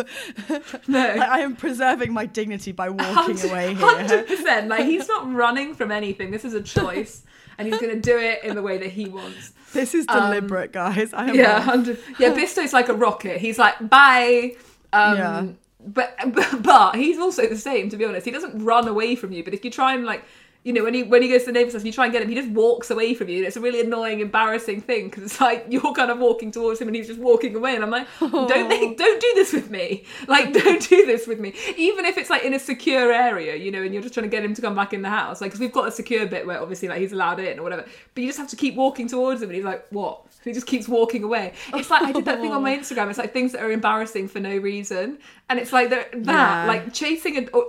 No. 0.89 0.99
Like, 0.99 1.21
I 1.21 1.41
am 1.41 1.55
preserving 1.55 2.13
my 2.13 2.27
dignity 2.27 2.73
by 2.73 2.91
walking 2.91 3.15
Hundred- 3.15 3.51
away 3.51 3.75
here. 3.75 3.87
100% 3.87 4.69
like 4.69 4.85
he's 4.85 5.07
not 5.07 5.33
running 5.33 5.75
from 5.77 5.93
anything. 5.93 6.33
This 6.33 6.45
is 6.45 6.55
a 6.55 6.61
choice 6.63 7.23
and 7.59 7.67
he's 7.69 7.79
going 7.79 7.93
to 7.95 8.01
do 8.01 8.17
it 8.19 8.43
in 8.45 8.55
the 8.55 8.63
way 8.63 8.79
that 8.79 8.91
he 8.91 9.09
wants 9.09 9.53
This 9.75 9.95
is 9.95 10.07
deliberate, 10.07 10.73
guys. 10.73 11.13
I 11.13 11.25
am 11.25 11.31
Um, 11.31 11.37
yeah 11.37 11.57
off. 11.59 11.67
100 11.67 11.99
yeah 12.19 12.33
bisto's 12.33 12.73
like 12.73 12.89
a 12.89 12.95
rocket 12.95 13.39
he's 13.39 13.59
like 13.59 13.75
bye 13.91 14.57
um 14.93 15.17
Yeah. 15.17 15.47
but, 15.87 16.17
but 16.35 16.63
but 16.63 16.95
he's 16.97 17.19
also 17.19 17.47
the 17.47 17.57
same 17.59 17.89
to 17.91 17.97
be 17.97 18.05
honest 18.05 18.25
he 18.25 18.31
doesn't 18.31 18.65
run 18.65 18.89
away 18.89 19.15
from 19.17 19.33
you 19.33 19.45
but 19.45 19.53
if 19.55 19.65
you 19.65 19.71
try 19.71 19.95
and 19.95 20.05
like 20.05 20.25
you 20.69 20.75
know 20.75 20.85
when 20.85 20.93
he 20.93 21.03
when 21.03 21.23
he 21.23 21.29
goes 21.31 21.41
to 21.41 21.47
the 21.47 21.53
neighbour's 21.53 21.73
house 21.73 21.81
and 21.81 21.87
you 21.87 21.93
try 21.93 22.05
and 22.05 22.13
get 22.13 22.21
him 22.23 22.29
he 22.29 22.35
just 22.35 22.51
walks 22.51 22.91
away 22.91 23.15
from 23.15 23.27
you 23.31 23.39
and 23.39 23.47
it's 23.47 23.57
a 23.57 23.61
really 23.61 23.81
annoying 23.81 24.21
embarrassing 24.21 24.83
thing 24.83 25.09
because 25.09 25.23
it's 25.23 25.41
like 25.41 25.65
you're 25.71 25.95
kind 25.95 26.11
of 26.11 26.19
walking 26.19 26.51
towards 26.51 26.79
him 26.79 26.89
and 26.89 26.95
he's 26.95 27.07
just 27.07 27.19
walking 27.19 27.57
away 27.57 27.75
and 27.75 27.83
i'm 27.83 27.91
like 27.91 28.07
don't 28.21 28.69
think, 28.69 28.99
don't 28.99 29.21
do 29.21 29.33
this 29.35 29.55
with 29.55 29.71
me 29.71 30.05
like 30.27 30.53
don't 30.63 30.87
do 30.87 31.07
this 31.07 31.27
with 31.27 31.41
me 31.41 31.55
even 31.79 32.05
if 32.05 32.19
it's 32.19 32.29
like 32.29 32.45
in 32.45 32.53
a 32.53 32.59
secure 32.59 33.11
area 33.11 33.57
you 33.57 33.71
know 33.71 33.83
and 33.83 33.95
you're 33.95 34.03
just 34.03 34.13
trying 34.13 34.29
to 34.29 34.31
get 34.31 34.45
him 34.45 34.53
to 34.53 34.61
come 34.61 34.75
back 34.75 34.93
in 34.93 35.01
the 35.01 35.09
house 35.09 35.41
like 35.41 35.49
because 35.51 35.61
we've 35.61 35.73
got 35.73 35.89
a 35.89 35.91
secure 35.91 36.27
bit 36.27 36.47
where 36.47 36.61
obviously 36.61 36.87
like 36.87 36.99
he's 36.99 37.13
allowed 37.13 37.41
in 37.41 37.59
or 37.59 37.63
whatever 37.63 37.87
but 38.15 38.21
you 38.21 38.29
just 38.29 38.39
have 38.39 38.49
to 38.49 38.57
keep 38.57 38.75
walking 38.75 39.09
towards 39.09 39.41
him 39.41 39.49
and 39.49 39.57
he's 39.57 39.65
like 39.65 39.87
what 39.89 40.21
he 40.45 40.53
just 40.53 40.67
keeps 40.67 40.89
walking 40.89 41.25
away. 41.25 41.53
It's 41.75 41.91
like 41.91 42.03
I 42.03 42.13
did 42.13 42.25
that 42.27 42.41
thing 42.41 42.53
on 42.53 42.63
my 42.63 42.77
Instagram. 42.77 43.11
It's 43.11 43.19
like 43.19 43.33
things 43.33 43.53
that 43.53 43.61
are 43.61 43.73
embarrassing 43.73 44.29
for 44.29 44.39
no 44.41 44.57
reason, 44.57 45.19
and 45.51 45.59
it's 45.59 45.73
like 45.73 45.91
that, 45.91 46.11
Yeah. 46.15 46.65
like 46.67 46.95
chasing 46.95 47.37
a 47.39 47.51
or, 47.51 47.67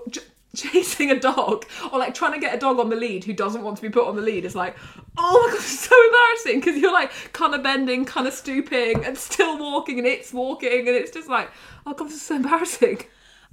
chasing 0.55 1.11
a 1.11 1.19
dog 1.19 1.65
or 1.91 1.99
like 1.99 2.13
trying 2.13 2.33
to 2.33 2.39
get 2.39 2.55
a 2.55 2.59
dog 2.59 2.79
on 2.79 2.89
the 2.89 2.95
lead 2.95 3.23
who 3.23 3.33
doesn't 3.33 3.63
want 3.63 3.75
to 3.77 3.81
be 3.81 3.89
put 3.89 4.07
on 4.07 4.15
the 4.15 4.21
lead. 4.21 4.45
Is 4.45 4.55
like 4.55 4.75
oh 5.17 5.47
my 5.47 5.51
god 5.51 5.55
it's 5.59 5.79
so 5.79 5.95
embarrassing 6.05 6.59
because 6.59 6.81
you're 6.81 6.93
like 6.93 7.11
kind 7.33 7.53
of 7.53 7.63
bending 7.63 8.05
kind 8.05 8.27
of 8.27 8.33
stooping 8.33 9.05
and 9.05 9.17
still 9.17 9.57
walking 9.57 9.99
and 9.99 10.07
it's 10.07 10.33
walking 10.33 10.87
and 10.87 10.95
it's 10.95 11.11
just 11.11 11.29
like 11.29 11.51
oh 11.85 11.93
god 11.93 12.07
this 12.07 12.15
is 12.15 12.21
so 12.21 12.35
embarrassing 12.35 13.03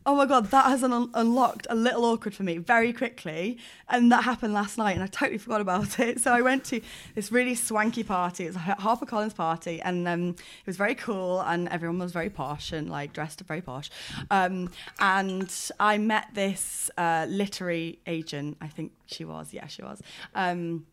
Oh 0.09 0.15
my 0.15 0.25
god, 0.25 0.53
that 0.53 0.67
has 0.67 0.85
un- 0.85 1.11
unlocked 1.15 1.67
a 1.69 1.75
little 1.75 2.05
awkward 2.05 2.33
for 2.33 2.45
me 2.45 2.59
very 2.59 2.93
quickly, 2.93 3.59
and 3.89 4.13
that 4.13 4.23
happened 4.23 4.55
last 4.55 4.79
night, 4.79 4.93
and 4.95 5.03
I 5.03 5.09
totally 5.09 5.37
forgot 5.39 5.61
about 5.61 5.99
it. 6.07 6.21
So 6.21 6.33
I 6.33 6.43
went 6.43 6.63
to 6.67 6.81
this 7.17 7.33
really 7.33 7.57
swanky 7.57 8.05
party. 8.05 8.45
It 8.45 8.49
was 8.49 8.57
a 8.57 8.61
Harper 8.61 9.05
Collins 9.05 9.35
party, 9.35 9.83
and 9.83 10.07
um, 10.07 10.29
it 10.29 10.67
was 10.67 10.77
very 10.77 10.95
cool, 10.95 11.41
and 11.41 11.69
everyone 11.71 11.99
was 11.99 12.13
very 12.13 12.31
posh 12.31 12.71
and 12.71 12.89
like 12.89 13.13
dressed 13.13 13.41
very 13.41 13.61
posh. 13.61 13.91
Um, 14.31 14.71
and 15.01 15.53
I 15.81 15.99
met 15.99 16.29
this 16.35 16.89
uh, 16.97 17.27
literary 17.29 17.99
agent. 18.07 18.59
I 18.61 18.69
think 18.69 18.93
she 19.07 19.25
was. 19.25 19.53
Yeah, 19.53 19.67
she 19.67 19.83
was. 19.83 20.01
Um, 20.37 20.87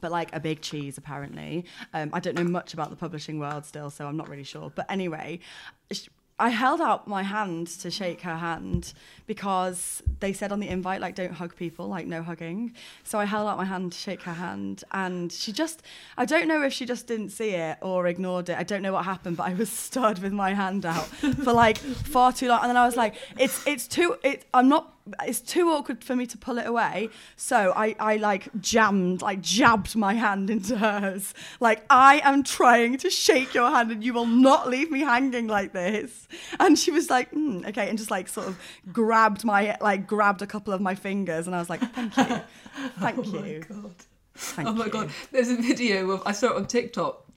but 0.00 0.10
like 0.10 0.34
a 0.34 0.40
big 0.40 0.60
cheese 0.62 0.96
apparently. 0.98 1.64
Um, 1.92 2.10
I 2.12 2.20
don't 2.20 2.34
know 2.34 2.44
much 2.44 2.72
about 2.74 2.90
the 2.90 2.96
publishing 2.96 3.38
world 3.38 3.64
still, 3.66 3.90
so 3.90 4.06
I'm 4.06 4.16
not 4.16 4.28
really 4.28 4.44
sure. 4.44 4.70
But 4.74 4.90
anyway, 4.90 5.40
sh- 5.92 6.08
I 6.38 6.50
held 6.50 6.80
out 6.80 7.08
my 7.08 7.22
hand 7.22 7.66
to 7.80 7.90
shake 7.90 8.20
her 8.22 8.36
hand 8.36 8.92
because 9.26 10.02
they 10.20 10.32
said 10.32 10.52
on 10.52 10.60
the 10.60 10.68
invite 10.68 11.00
like 11.00 11.14
don't 11.14 11.32
hug 11.32 11.56
people, 11.56 11.88
like 11.88 12.06
no 12.06 12.22
hugging. 12.22 12.74
So 13.02 13.18
I 13.18 13.24
held 13.24 13.48
out 13.48 13.56
my 13.56 13.64
hand 13.64 13.92
to 13.92 13.98
shake 13.98 14.22
her 14.22 14.34
hand, 14.34 14.84
and 14.92 15.32
she 15.32 15.52
just 15.52 15.82
I 16.16 16.24
don't 16.24 16.46
know 16.46 16.62
if 16.62 16.72
she 16.72 16.86
just 16.86 17.06
didn't 17.06 17.30
see 17.30 17.50
it 17.50 17.78
or 17.82 18.06
ignored 18.06 18.48
it. 18.48 18.58
I 18.58 18.62
don't 18.62 18.82
know 18.82 18.92
what 18.92 19.04
happened, 19.04 19.36
but 19.36 19.48
I 19.48 19.54
was 19.54 19.70
stood 19.70 20.20
with 20.20 20.32
my 20.32 20.54
hand 20.54 20.86
out 20.86 21.06
for 21.06 21.52
like 21.52 21.78
far 21.78 22.32
too 22.32 22.48
long, 22.48 22.60
and 22.60 22.70
then 22.70 22.76
I 22.76 22.86
was 22.86 22.96
like, 22.96 23.14
it's 23.38 23.66
it's 23.66 23.88
too 23.88 24.16
it. 24.22 24.44
I'm 24.54 24.68
not 24.68 24.97
it's 25.22 25.40
too 25.40 25.70
awkward 25.70 26.04
for 26.04 26.16
me 26.16 26.26
to 26.26 26.38
pull 26.38 26.58
it 26.58 26.66
away. 26.66 27.10
So 27.36 27.72
I, 27.74 27.94
I 27.98 28.16
like 28.16 28.48
jammed, 28.60 29.22
like 29.22 29.40
jabbed 29.40 29.96
my 29.96 30.14
hand 30.14 30.50
into 30.50 30.76
hers. 30.78 31.34
Like, 31.60 31.84
I 31.90 32.20
am 32.24 32.42
trying 32.42 32.98
to 32.98 33.10
shake 33.10 33.54
your 33.54 33.70
hand 33.70 33.90
and 33.90 34.04
you 34.04 34.12
will 34.12 34.26
not 34.26 34.68
leave 34.68 34.90
me 34.90 35.00
hanging 35.00 35.46
like 35.46 35.72
this. 35.72 36.28
And 36.60 36.78
she 36.78 36.90
was 36.90 37.10
like, 37.10 37.30
mm, 37.32 37.66
okay. 37.68 37.88
And 37.88 37.98
just 37.98 38.10
like 38.10 38.28
sort 38.28 38.46
of 38.48 38.58
grabbed 38.92 39.44
my, 39.44 39.76
like 39.80 40.06
grabbed 40.06 40.42
a 40.42 40.46
couple 40.46 40.72
of 40.72 40.80
my 40.80 40.94
fingers. 40.94 41.46
And 41.46 41.54
I 41.54 41.58
was 41.58 41.70
like, 41.70 41.80
thank 41.94 42.16
you. 42.16 42.40
Thank 42.98 43.26
you. 43.26 43.64
god 43.68 43.94
Thank 44.34 44.68
you. 44.68 44.74
oh 44.74 44.76
my 44.76 44.84
you. 44.86 44.90
god 44.90 45.10
there's 45.32 45.48
a 45.48 45.56
video 45.56 46.10
of 46.12 46.22
I 46.24 46.32
saw 46.32 46.48
it 46.48 46.56
on 46.56 46.66
TikTok 46.66 47.27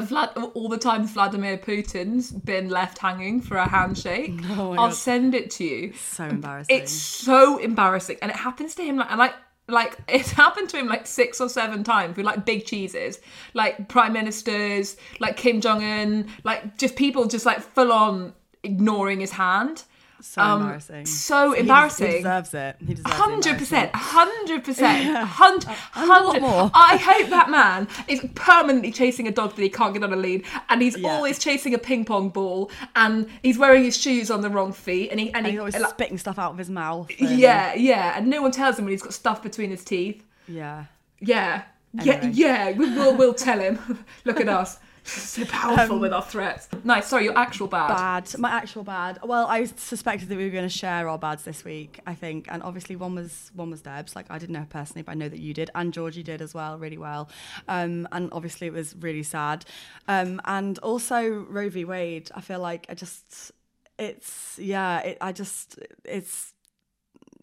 Vlad, 0.00 0.52
all 0.54 0.68
the 0.68 0.78
times 0.78 1.10
Vladimir 1.12 1.58
Putin's 1.58 2.32
been 2.32 2.68
left 2.68 2.98
hanging 2.98 3.40
for 3.40 3.56
a 3.56 3.68
handshake. 3.68 4.32
Oh 4.50 4.72
I'll 4.72 4.88
God. 4.88 4.94
send 4.94 5.34
it 5.34 5.50
to 5.52 5.64
you. 5.64 5.92
So 5.94 6.24
embarrassing. 6.24 6.76
It's 6.76 6.92
so 6.92 7.58
embarrassing, 7.58 8.16
and 8.22 8.30
it 8.30 8.36
happens 8.36 8.74
to 8.76 8.82
him 8.82 8.96
like 8.96 9.10
and 9.10 9.18
like 9.18 9.34
like 9.68 9.98
it's 10.08 10.30
happened 10.32 10.68
to 10.70 10.78
him 10.78 10.86
like 10.88 11.06
six 11.06 11.40
or 11.40 11.48
seven 11.48 11.84
times 11.84 12.16
with 12.16 12.26
like 12.26 12.44
big 12.44 12.64
cheeses, 12.64 13.20
like 13.54 13.88
prime 13.88 14.12
ministers, 14.12 14.96
like 15.20 15.36
Kim 15.36 15.60
Jong 15.60 15.82
Un, 15.82 16.26
like 16.44 16.78
just 16.78 16.96
people 16.96 17.26
just 17.26 17.46
like 17.46 17.60
full 17.60 17.92
on 17.92 18.32
ignoring 18.62 19.20
his 19.20 19.32
hand. 19.32 19.84
So 20.22 20.40
um, 20.42 20.62
embarrassing. 20.62 21.06
so 21.06 21.50
He 21.50 21.56
des- 21.56 21.60
embarrassing. 21.60 22.06
He 22.10 22.16
deserves 22.18 22.54
it. 22.54 22.76
He 22.80 22.94
deserves 22.94 23.00
it. 23.10 23.12
Hundred 23.14 23.58
percent, 23.58 23.90
hundred 23.94 24.64
percent, 24.64 25.16
hundred, 25.26 25.68
and 25.94 26.04
a 26.04 26.06
lot 26.06 26.22
hundred. 26.24 26.40
more. 26.42 26.70
I 26.74 26.96
hope 26.96 27.28
that 27.30 27.50
man 27.50 27.88
is 28.08 28.24
permanently 28.34 28.92
chasing 28.92 29.28
a 29.28 29.32
dog 29.32 29.54
that 29.56 29.62
he 29.62 29.68
can't 29.68 29.92
get 29.94 30.02
on 30.04 30.12
a 30.12 30.16
lead, 30.16 30.44
and 30.68 30.80
he's 30.82 30.96
Yeah. 30.96 31.10
always 31.10 31.38
chasing 31.38 31.74
a 31.74 31.78
ping 31.78 32.04
pong 32.04 32.28
ball, 32.30 32.70
and 32.96 33.28
he's 33.42 33.58
wearing 33.58 33.84
his 33.84 33.96
shoes 33.96 34.30
on 34.30 34.40
the 34.40 34.50
wrong 34.50 34.72
feet, 34.72 35.10
and 35.10 35.20
he 35.20 35.26
and, 35.28 35.38
And 35.38 35.46
he 35.46 35.52
he's 35.52 35.58
always 35.58 35.78
like, 35.78 35.90
spitting 35.90 36.18
stuff 36.18 36.38
out 36.38 36.52
of 36.52 36.58
his 36.58 36.70
mouth. 36.70 37.10
and- 37.20 37.38
yeah, 37.38 37.74
yeah, 37.74 38.16
and 38.16 38.28
no 38.28 38.42
one 38.42 38.50
tells 38.52 38.78
him 38.78 38.84
when 38.86 38.92
he's 38.92 39.02
got 39.02 39.12
stuff 39.14 39.42
between 39.42 39.70
his 39.70 39.84
teeth. 39.84 40.22
Yeah. 40.48 40.84
Yeah, 41.20 41.62
yeah, 42.02 42.26
yeah. 42.26 42.72
We 42.72 42.90
will, 42.96 43.14
we'll 43.16 43.34
tell 43.34 43.58
him. 43.60 43.78
Look 44.24 44.40
at 44.40 44.48
us, 44.48 44.78
so 45.04 45.44
powerful 45.46 45.98
with 45.98 46.12
our 46.12 46.22
threats. 46.22 46.68
Nice. 46.84 47.06
Sorry, 47.06 47.24
your 47.24 47.36
actual 47.36 47.66
bad. 47.66 47.88
bad 47.88 48.38
my 48.38 48.50
actual 48.50 48.84
bad 48.84 49.18
well 49.22 49.46
i 49.46 49.64
suspected 49.64 50.28
that 50.28 50.36
we 50.36 50.44
were 50.44 50.50
going 50.50 50.68
to 50.68 50.68
share 50.68 51.08
our 51.08 51.18
bads 51.18 51.42
this 51.44 51.64
week 51.64 52.00
i 52.06 52.14
think 52.14 52.46
and 52.50 52.62
obviously 52.62 52.96
one 52.96 53.14
was 53.14 53.50
one 53.54 53.70
was 53.70 53.82
deb's 53.82 54.14
like 54.14 54.26
i 54.30 54.38
didn't 54.38 54.52
know 54.52 54.60
her 54.60 54.66
personally 54.68 55.02
but 55.02 55.12
i 55.12 55.14
know 55.14 55.28
that 55.28 55.38
you 55.40 55.54
did 55.54 55.70
and 55.74 55.92
georgie 55.92 56.22
did 56.22 56.40
as 56.40 56.54
well 56.54 56.78
really 56.78 56.98
well 56.98 57.28
um 57.68 58.06
and 58.12 58.28
obviously 58.32 58.66
it 58.66 58.72
was 58.72 58.94
really 59.00 59.22
sad 59.22 59.64
um 60.08 60.40
and 60.44 60.78
also 60.80 61.28
roe 61.28 61.68
v 61.68 61.84
wade 61.84 62.30
i 62.34 62.40
feel 62.40 62.60
like 62.60 62.86
i 62.88 62.94
just 62.94 63.52
it's 63.98 64.58
yeah 64.58 65.00
it, 65.00 65.18
i 65.20 65.32
just 65.32 65.78
it's 66.04 66.52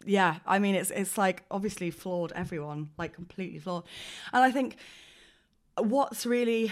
yeah 0.04 0.36
i 0.46 0.58
mean 0.58 0.74
it's 0.74 0.90
it's 0.90 1.18
like 1.18 1.42
obviously 1.50 1.90
flawed 1.90 2.32
everyone 2.34 2.90
like 2.98 3.12
completely 3.12 3.58
flawed 3.58 3.84
and 4.32 4.42
i 4.42 4.50
think 4.50 4.76
what's 5.76 6.26
really 6.26 6.70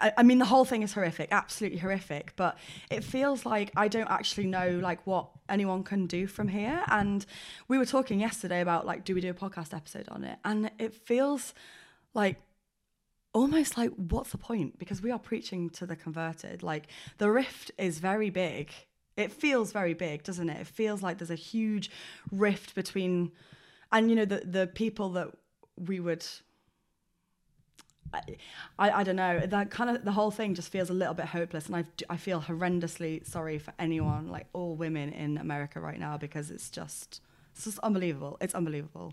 I, 0.00 0.12
I 0.18 0.22
mean 0.22 0.38
the 0.38 0.44
whole 0.44 0.64
thing 0.64 0.82
is 0.82 0.92
horrific 0.92 1.28
absolutely 1.30 1.78
horrific 1.78 2.34
but 2.36 2.58
it 2.90 3.04
feels 3.04 3.46
like 3.46 3.70
i 3.76 3.86
don't 3.88 4.10
actually 4.10 4.46
know 4.46 4.78
like 4.82 5.06
what 5.06 5.28
anyone 5.48 5.82
can 5.82 6.06
do 6.06 6.26
from 6.26 6.48
here. 6.48 6.82
And 6.88 7.24
we 7.66 7.78
were 7.78 7.86
talking 7.86 8.20
yesterday 8.20 8.60
about 8.60 8.86
like 8.86 9.04
do 9.04 9.14
we 9.14 9.20
do 9.20 9.30
a 9.30 9.34
podcast 9.34 9.74
episode 9.74 10.08
on 10.08 10.24
it? 10.24 10.38
And 10.44 10.70
it 10.78 10.94
feels 10.94 11.54
like 12.14 12.36
almost 13.32 13.76
like 13.76 13.90
what's 13.96 14.30
the 14.30 14.38
point? 14.38 14.78
Because 14.78 15.02
we 15.02 15.10
are 15.10 15.18
preaching 15.18 15.70
to 15.70 15.86
the 15.86 15.96
converted. 15.96 16.62
Like 16.62 16.88
the 17.18 17.30
rift 17.30 17.70
is 17.78 17.98
very 17.98 18.30
big. 18.30 18.70
It 19.16 19.32
feels 19.32 19.72
very 19.72 19.94
big 19.94 20.22
doesn't 20.22 20.48
it? 20.48 20.60
It 20.60 20.66
feels 20.66 21.02
like 21.02 21.18
there's 21.18 21.30
a 21.30 21.34
huge 21.34 21.90
rift 22.30 22.74
between 22.74 23.32
and 23.90 24.10
you 24.10 24.16
know 24.16 24.24
the 24.24 24.42
the 24.44 24.66
people 24.66 25.10
that 25.10 25.28
we 25.76 26.00
would 26.00 26.24
I, 28.78 28.90
I, 28.90 29.02
don't 29.02 29.16
know 29.16 29.40
that 29.40 29.70
kind 29.70 29.90
of 29.90 30.04
the 30.04 30.12
whole 30.12 30.30
thing 30.30 30.54
just 30.54 30.70
feels 30.70 30.90
a 30.90 30.94
little 30.94 31.14
bit 31.14 31.26
hopeless 31.26 31.66
and 31.66 31.76
I, 31.76 31.84
I 32.08 32.16
feel 32.16 32.40
horrendously 32.40 33.26
sorry 33.26 33.58
for 33.58 33.72
anyone 33.78 34.28
like 34.28 34.46
all 34.52 34.74
women 34.76 35.12
in 35.12 35.38
America 35.38 35.80
right 35.80 35.98
now 35.98 36.16
because 36.16 36.50
it's 36.50 36.70
just 36.70 37.20
it's 37.52 37.64
just 37.64 37.78
unbelievable 37.80 38.38
it's 38.40 38.54
unbelievable 38.54 39.12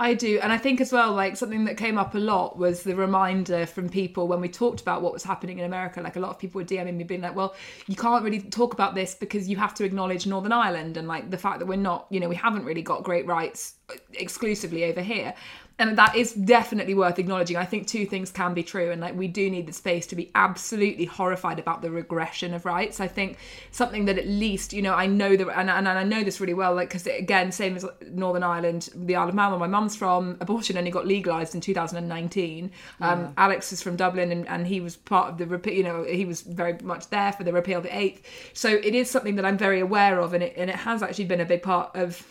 I 0.00 0.14
do. 0.14 0.40
And 0.40 0.50
I 0.50 0.56
think 0.56 0.80
as 0.80 0.92
well, 0.92 1.12
like 1.12 1.36
something 1.36 1.66
that 1.66 1.76
came 1.76 1.98
up 1.98 2.14
a 2.14 2.18
lot 2.18 2.56
was 2.56 2.82
the 2.84 2.96
reminder 2.96 3.66
from 3.66 3.90
people 3.90 4.28
when 4.28 4.40
we 4.40 4.48
talked 4.48 4.80
about 4.80 5.02
what 5.02 5.12
was 5.12 5.22
happening 5.22 5.58
in 5.58 5.66
America. 5.66 6.00
Like 6.00 6.16
a 6.16 6.20
lot 6.20 6.30
of 6.30 6.38
people 6.38 6.58
were 6.58 6.64
DMing 6.64 6.94
me 6.94 7.04
being 7.04 7.20
like, 7.20 7.36
well, 7.36 7.54
you 7.86 7.96
can't 7.96 8.24
really 8.24 8.40
talk 8.40 8.72
about 8.72 8.94
this 8.94 9.14
because 9.14 9.46
you 9.46 9.56
have 9.56 9.74
to 9.74 9.84
acknowledge 9.84 10.26
Northern 10.26 10.52
Ireland 10.52 10.96
and 10.96 11.06
like 11.06 11.30
the 11.30 11.36
fact 11.36 11.58
that 11.58 11.66
we're 11.66 11.76
not, 11.76 12.06
you 12.08 12.18
know, 12.18 12.30
we 12.30 12.36
haven't 12.36 12.64
really 12.64 12.80
got 12.80 13.02
great 13.02 13.26
rights 13.26 13.74
exclusively 14.14 14.84
over 14.84 15.02
here. 15.02 15.34
And 15.80 15.96
that 15.96 16.14
is 16.14 16.34
definitely 16.34 16.92
worth 16.92 17.18
acknowledging. 17.18 17.56
I 17.56 17.64
think 17.64 17.86
two 17.86 18.04
things 18.04 18.30
can 18.30 18.52
be 18.52 18.62
true, 18.62 18.90
and 18.90 19.00
like 19.00 19.16
we 19.16 19.28
do 19.28 19.48
need 19.48 19.66
the 19.66 19.72
space 19.72 20.06
to 20.08 20.14
be 20.14 20.30
absolutely 20.34 21.06
horrified 21.06 21.58
about 21.58 21.80
the 21.80 21.90
regression 21.90 22.52
of 22.52 22.66
rights. 22.66 23.00
I 23.00 23.08
think 23.08 23.38
something 23.70 24.04
that 24.04 24.18
at 24.18 24.26
least 24.26 24.74
you 24.74 24.82
know 24.82 24.92
I 24.92 25.06
know 25.06 25.36
that, 25.36 25.58
and, 25.58 25.70
and 25.70 25.88
I 25.88 26.04
know 26.04 26.22
this 26.22 26.38
really 26.38 26.52
well, 26.52 26.74
like 26.74 26.90
because 26.90 27.06
again, 27.06 27.50
same 27.50 27.76
as 27.76 27.86
Northern 28.10 28.42
Ireland, 28.42 28.90
the 28.94 29.16
Isle 29.16 29.30
of 29.30 29.34
Man, 29.34 29.52
where 29.52 29.58
my 29.58 29.66
mum's 29.66 29.96
from, 29.96 30.36
abortion 30.40 30.76
only 30.76 30.90
got 30.90 31.06
legalised 31.06 31.54
in 31.54 31.62
2019. 31.62 32.70
Um, 33.00 33.32
Alex 33.38 33.72
is 33.72 33.82
from 33.82 33.96
Dublin, 33.96 34.32
and, 34.32 34.46
and 34.48 34.66
he 34.66 34.82
was 34.82 34.96
part 34.96 35.30
of 35.30 35.38
the 35.38 35.46
repeal. 35.46 35.72
You 35.72 35.84
know, 35.84 36.02
he 36.04 36.26
was 36.26 36.42
very 36.42 36.76
much 36.82 37.08
there 37.08 37.32
for 37.32 37.44
the 37.44 37.54
repeal 37.54 37.78
of 37.78 37.84
the 37.84 37.96
eighth. 37.96 38.26
So 38.52 38.68
it 38.68 38.94
is 38.94 39.10
something 39.10 39.36
that 39.36 39.46
I'm 39.46 39.56
very 39.56 39.80
aware 39.80 40.20
of, 40.20 40.34
and 40.34 40.42
it 40.42 40.52
and 40.58 40.68
it 40.68 40.76
has 40.76 41.02
actually 41.02 41.24
been 41.24 41.40
a 41.40 41.46
big 41.46 41.62
part 41.62 41.96
of 41.96 42.22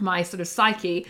my 0.00 0.22
sort 0.22 0.40
of 0.40 0.48
psyche. 0.48 1.06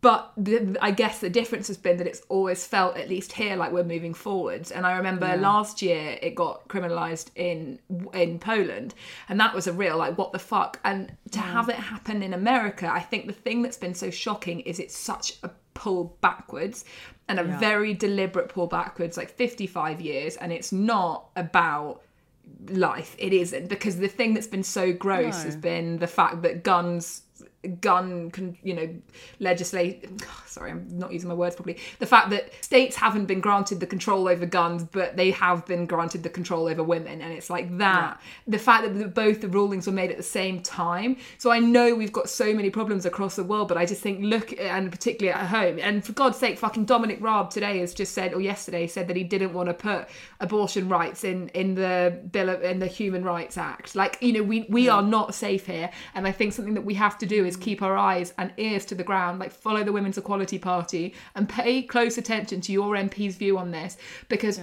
But 0.00 0.32
the, 0.36 0.76
i 0.80 0.92
guess 0.92 1.18
the 1.18 1.28
difference 1.28 1.66
has 1.66 1.76
been 1.76 1.96
that 1.96 2.06
it's 2.06 2.22
always 2.28 2.64
felt 2.64 2.96
at 2.96 3.08
least 3.08 3.32
here 3.32 3.56
like 3.56 3.72
we're 3.72 3.82
moving 3.82 4.14
forwards 4.14 4.70
and 4.70 4.86
i 4.86 4.96
remember 4.96 5.36
last 5.36 5.82
year 5.82 6.16
it 6.22 6.36
got 6.36 6.68
criminalized 6.68 7.30
in 7.34 7.80
in 8.14 8.38
poland 8.38 8.94
and 9.28 9.40
that 9.40 9.52
was 9.52 9.66
a 9.66 9.72
real 9.72 9.96
like 9.98 10.16
what 10.16 10.30
the 10.30 10.38
fuck? 10.38 10.78
And 10.84 11.12
to 11.32 11.40
have 11.40 11.68
it 11.68 11.74
happen 11.74 12.22
in 12.22 12.32
america 12.32 12.88
i 12.88 13.00
think 13.00 13.26
the 13.26 13.32
thing 13.32 13.60
that's 13.62 13.76
been 13.76 13.94
so 13.94 14.08
shocking 14.08 14.60
is 14.60 14.78
it's 14.78 14.96
such 14.96 15.36
a 15.42 15.50
pull 15.74 16.16
backwards 16.20 16.84
and 17.28 17.40
a 17.40 17.44
very 17.44 17.92
deliberate 17.92 18.48
pull 18.48 18.68
backwards 18.68 19.16
like 19.16 19.30
55 19.30 20.00
years 20.00 20.36
and 20.36 20.52
it's 20.52 20.70
not 20.72 21.28
about 21.34 22.02
life. 22.68 23.14
It 23.18 23.32
isn't 23.32 23.68
because 23.68 23.98
the 23.98 24.08
thing 24.08 24.34
that's 24.34 24.46
been 24.46 24.62
so 24.62 24.92
gross 24.92 25.38
No. 25.38 25.44
has 25.44 25.56
been 25.56 25.98
the 25.98 26.06
fact 26.06 26.42
that 26.42 26.64
guns 26.64 27.22
gun, 27.80 28.30
con, 28.30 28.56
you 28.62 28.74
know, 28.74 28.88
legislate. 29.40 30.08
Sorry, 30.46 30.70
I'm 30.70 30.86
not 30.98 31.12
using 31.12 31.28
my 31.28 31.34
words 31.34 31.56
properly. 31.56 31.78
The 31.98 32.06
fact 32.06 32.30
that 32.30 32.52
states 32.64 32.96
haven't 32.96 33.26
been 33.26 33.40
granted 33.40 33.80
the 33.80 33.86
control 33.86 34.28
over 34.28 34.46
guns, 34.46 34.84
but 34.84 35.16
they 35.16 35.30
have 35.32 35.66
been 35.66 35.86
granted 35.86 36.22
the 36.22 36.30
control 36.30 36.68
over 36.68 36.82
women, 36.82 37.20
and 37.20 37.32
it's 37.32 37.50
like 37.50 37.76
that. 37.78 38.20
The 38.46 38.58
fact 38.58 38.94
that 38.94 39.14
both 39.14 39.40
the 39.40 39.48
rulings 39.48 39.86
were 39.86 39.92
made 39.92 40.10
at 40.10 40.16
the 40.16 40.22
same 40.22 40.62
time. 40.62 41.16
So 41.38 41.50
I 41.50 41.58
know 41.58 41.94
we've 41.94 42.12
got 42.12 42.28
so 42.28 42.54
many 42.54 42.70
problems 42.70 43.06
across 43.06 43.36
the 43.36 43.44
world, 43.44 43.68
but 43.68 43.76
I 43.76 43.86
just 43.86 44.02
think 44.02 44.22
look, 44.22 44.58
and 44.58 44.90
particularly 44.90 45.36
at 45.38 45.46
home, 45.46 45.78
and 45.80 46.04
for 46.04 46.12
God's 46.12 46.38
sake, 46.38 46.58
fucking 46.58 46.84
Dominic 46.84 47.18
Raab 47.20 47.50
today 47.50 47.78
has 47.78 47.92
just 47.92 48.14
said, 48.14 48.34
or 48.34 48.40
yesterday 48.40 48.86
said 48.86 49.08
that 49.08 49.16
he 49.16 49.24
didn't 49.24 49.52
want 49.52 49.68
to 49.68 49.74
put 49.74 50.08
abortion 50.40 50.88
rights 50.88 51.24
in 51.24 51.48
in 51.50 51.74
the 51.74 52.20
bill 52.30 52.48
of, 52.48 52.62
in 52.62 52.78
the 52.78 52.86
Human 52.86 53.24
Rights 53.24 53.58
Act. 53.58 53.96
Like 53.96 54.18
you 54.20 54.32
know, 54.32 54.42
we 54.42 54.66
we 54.68 54.88
are 54.88 55.02
not 55.02 55.34
safe 55.34 55.66
here, 55.66 55.90
and 56.14 56.26
I 56.26 56.32
think 56.32 56.52
something 56.52 56.74
that 56.74 56.84
we 56.84 56.94
have 56.94 57.18
to 57.18 57.26
do 57.26 57.47
is 57.48 57.56
keep 57.56 57.82
our 57.82 57.96
eyes 57.96 58.32
and 58.38 58.52
ears 58.56 58.84
to 58.86 58.94
the 58.94 59.02
ground, 59.02 59.38
like 59.38 59.50
follow 59.50 59.82
the 59.82 59.92
Women's 59.92 60.18
Equality 60.18 60.58
Party 60.58 61.14
and 61.34 61.48
pay 61.48 61.82
close 61.82 62.18
attention 62.18 62.60
to 62.62 62.72
your 62.72 62.94
MP's 62.94 63.36
view 63.36 63.58
on 63.58 63.72
this 63.72 63.96
because 64.28 64.60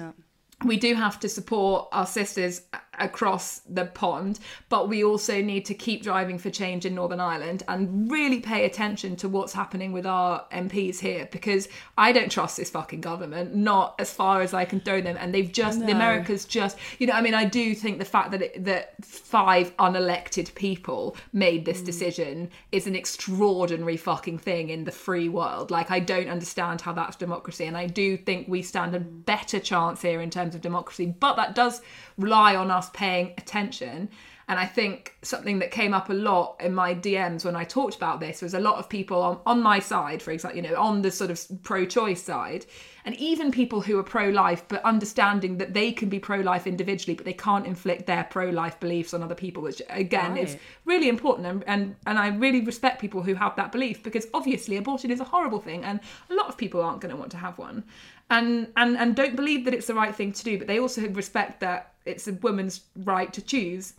we 0.64 0.78
do 0.78 0.94
have 0.96 1.20
to 1.20 1.28
support 1.28 1.90
our 1.92 2.06
sisters 2.06 2.62
across 3.00 3.60
the 3.60 3.86
pond, 3.86 4.40
but 4.70 4.90
we 4.90 5.04
also 5.04 5.42
need 5.42 5.66
to 5.66 5.74
keep 5.74 6.04
driving 6.04 6.38
for 6.38 6.50
change 6.50 6.86
in 6.86 6.96
Northern 6.96 7.20
Ireland 7.20 7.64
and 7.68 8.12
really 8.12 8.40
pay 8.40 8.66
attention 8.66 9.16
to 9.18 9.30
what's 9.30 9.54
happening 9.54 9.92
with 9.92 10.06
our 10.06 10.46
MPs 10.52 11.00
here 11.00 11.28
because 11.32 11.68
I 11.98 12.12
don't 12.12 12.32
trust 12.32 12.58
this 12.58 12.70
fucking 12.70 13.02
government, 13.02 13.56
not 13.56 13.96
as 14.00 14.12
far 14.12 14.42
as 14.42 14.54
I 14.54 14.66
can 14.66 14.80
throw 14.80 15.02
them. 15.02 15.18
And 15.20 15.34
they've 15.34 15.52
just, 15.52 15.80
the 15.80 15.88
No. 15.88 15.96
Americas 15.96 16.46
just, 16.46 16.78
you 17.00 17.08
know, 17.08 17.14
I 17.14 17.22
mean, 17.22 17.34
I 17.34 17.46
do 17.46 17.74
think 17.76 18.00
the 18.00 18.06
fact 18.06 18.32
that 18.32 18.42
it, 18.42 18.66
that 18.66 19.04
five 19.04 19.76
unelected 19.78 20.54
people 20.56 21.16
made 21.34 21.66
this 21.66 21.82
mm. 21.82 21.86
decision 21.86 22.50
is 22.72 22.88
an 22.88 22.96
extraordinary 22.96 23.98
fucking 23.98 24.40
thing 24.40 24.70
in 24.70 24.84
the 24.84 24.92
free 24.92 25.30
world. 25.30 25.72
Like, 25.72 25.92
I 25.92 26.00
don't 26.00 26.30
understand 26.30 26.82
how 26.82 26.94
that's 26.94 27.16
democracy, 27.16 27.66
and 27.66 27.78
I 27.78 27.88
do 27.88 28.18
think 28.18 28.48
we 28.48 28.62
stand 28.62 28.96
a 28.96 29.00
mm. 29.00 29.26
better 29.26 29.60
chance 29.60 30.02
here 30.02 30.22
in 30.22 30.30
terms 30.30 30.56
of 30.56 30.62
democracy, 30.62 31.14
but 31.20 31.36
that 31.36 31.56
does 31.56 31.82
rely 32.18 32.56
on 32.56 32.72
us 32.72 32.90
paying 32.92 33.34
attention. 33.38 34.10
And 34.48 34.60
I 34.60 34.68
think 34.68 35.16
something 35.24 35.58
that 35.60 35.72
came 35.72 35.94
up 35.94 36.10
a 36.10 36.14
lot 36.14 36.58
in 36.60 36.76
my 36.76 36.94
DMs 36.94 37.44
when 37.46 37.56
I 37.56 37.64
talked 37.64 37.96
about 37.96 38.20
this 38.20 38.44
was 38.44 38.54
a 38.54 38.60
lot 38.60 38.78
of 38.78 38.88
people 38.88 39.20
on, 39.22 39.40
on 39.48 39.62
my 39.62 39.80
side, 39.80 40.22
for 40.22 40.30
example, 40.30 40.62
you 40.62 40.70
know, 40.70 40.80
on 40.80 41.02
the 41.02 41.10
sort 41.10 41.32
of 41.32 41.42
pro 41.64 41.84
choice 41.86 42.22
side, 42.22 42.68
and 43.06 43.16
even 43.16 43.52
people 43.52 43.82
who 43.82 43.98
are 43.98 44.04
pro 44.04 44.30
life, 44.30 44.64
but 44.68 44.84
understanding 44.84 45.58
that 45.58 45.74
they 45.74 45.92
can 45.92 46.10
be 46.10 46.20
pro 46.20 46.42
life 46.42 46.68
individually, 46.68 47.16
but 47.16 47.26
they 47.26 47.34
can't 47.34 47.66
inflict 47.66 48.06
their 48.06 48.24
pro 48.26 48.52
life 48.52 48.80
beliefs 48.80 49.16
on 49.16 49.24
other 49.24 49.36
people, 49.36 49.64
which 49.64 49.82
again 49.90 50.38
is 50.38 50.58
really 50.86 51.10
important. 51.10 51.48
And, 51.48 51.64
and, 51.66 51.96
and 52.06 52.20
I 52.20 52.28
really 52.28 52.62
respect 52.62 53.02
people 53.02 53.24
who 53.24 53.34
have 53.34 53.56
that 53.56 53.72
belief 53.72 54.04
because 54.04 54.28
obviously 54.32 54.78
abortion 54.78 55.10
is 55.10 55.20
a 55.20 55.24
horrible 55.24 55.60
thing, 55.60 55.84
and 55.84 56.00
a 56.30 56.36
lot 56.36 56.50
of 56.50 56.58
people 56.58 56.82
aren't 56.82 57.02
going 57.02 57.14
to 57.14 57.18
want 57.18 57.32
to 57.32 57.38
have 57.38 57.58
one. 57.58 57.84
And, 58.30 58.72
and 58.76 58.98
and 58.98 59.16
don't 59.16 59.36
believe 59.36 59.66
that 59.66 59.74
it's 59.74 59.88
the 59.88 59.94
right 59.94 60.16
thing 60.16 60.32
to 60.32 60.44
do, 60.44 60.58
but 60.58 60.68
they 60.68 60.80
also 60.80 61.08
respect 61.10 61.60
that 61.60 61.94
it's 62.06 62.28
a 62.28 62.34
woman's 62.34 62.82
right 62.96 63.32
to 63.34 63.42
choose 63.42 63.94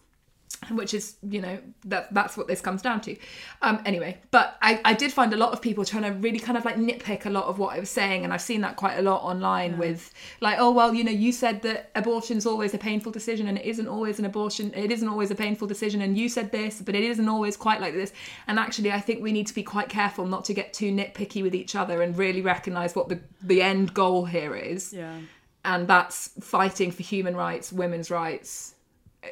which 0.71 0.95
is 0.95 1.17
you 1.29 1.41
know 1.41 1.59
that 1.85 2.13
that's 2.13 2.37
what 2.37 2.47
this 2.47 2.61
comes 2.61 2.83
down 2.83 3.01
to. 3.03 3.17
Um 3.63 3.81
anyway 3.85 4.19
but 4.31 4.57
I, 4.63 4.81
I 4.85 4.95
did 4.95 5.13
find 5.13 5.33
a 5.33 5.37
lot 5.37 5.53
of 5.53 5.61
people 5.61 5.85
trying 5.85 6.03
to 6.05 6.11
really 6.11 6.39
kind 6.39 6.59
of 6.59 6.65
like 6.65 6.77
nitpick 6.77 7.27
a 7.27 7.31
lot 7.31 7.45
of 7.45 7.59
what 7.59 7.75
i 7.75 7.79
was 7.79 7.91
saying 7.91 8.25
and 8.25 8.33
i've 8.33 8.43
seen 8.43 8.61
that 8.63 8.77
quite 8.77 8.99
a 8.99 9.03
lot 9.03 9.23
online 9.23 9.79
with 9.79 10.13
like 10.41 10.59
oh 10.59 10.71
well 10.71 10.95
you 10.95 11.05
know 11.05 11.11
you 11.11 11.33
said 11.33 11.63
that 11.63 11.91
abortion's 11.95 12.47
always 12.47 12.75
a 12.75 12.79
painful 12.79 13.13
decision 13.13 13.49
and 13.49 13.59
it 13.59 13.65
isn't 13.65 13.89
always 13.89 14.19
an 14.19 14.25
abortion 14.25 14.73
it 14.75 14.91
isn't 14.91 15.09
always 15.09 15.31
a 15.31 15.35
painful 15.35 15.67
decision 15.67 16.03
and 16.03 16.17
you 16.17 16.29
said 16.29 16.53
this 16.53 16.81
but 16.81 16.95
it 16.95 17.05
isn't 17.05 17.29
always 17.29 17.57
quite 17.57 17.81
like 17.81 17.95
this. 17.95 18.13
And 18.47 18.59
actually 18.59 18.93
i 18.93 19.01
think 19.01 19.23
we 19.23 19.33
need 19.33 19.47
to 19.47 19.55
be 19.55 19.63
quite 19.63 19.89
careful 19.89 20.27
not 20.27 20.45
to 20.47 20.55
get 20.55 20.73
too 20.73 20.93
nitpicky 20.93 21.43
with 21.43 21.55
each 21.55 21.75
other 21.75 22.03
and 22.03 22.17
really 22.17 22.43
recognize 22.43 22.95
what 22.95 23.09
the 23.09 23.21
the 23.43 23.63
end 23.63 23.95
goal 23.95 24.25
here 24.25 24.55
is. 24.57 24.93
Yeah. 24.93 25.19
and 25.65 25.89
that's 25.89 26.31
fighting 26.41 26.91
for 26.93 27.03
human 27.03 27.35
rights 27.37 27.73
women's 27.73 28.11
rights 28.11 28.76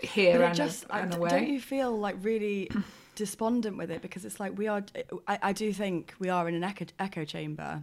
here 0.02 0.42
and, 0.42 0.54
just, 0.54 0.84
and 0.90 1.14
away 1.14 1.30
don't 1.30 1.48
you 1.48 1.60
feel 1.60 1.96
like 1.96 2.16
really 2.22 2.70
despondent 3.14 3.76
with 3.76 3.90
it? 3.90 4.02
Because 4.02 4.24
it's 4.24 4.40
like 4.40 4.56
we 4.56 4.68
are, 4.68 4.84
I, 5.26 5.38
I 5.42 5.52
do 5.52 5.72
think 5.72 6.14
we 6.18 6.28
are 6.28 6.48
in 6.48 6.54
an 6.54 6.64
echo, 6.64 6.86
echo 6.98 7.24
chamber. 7.24 7.82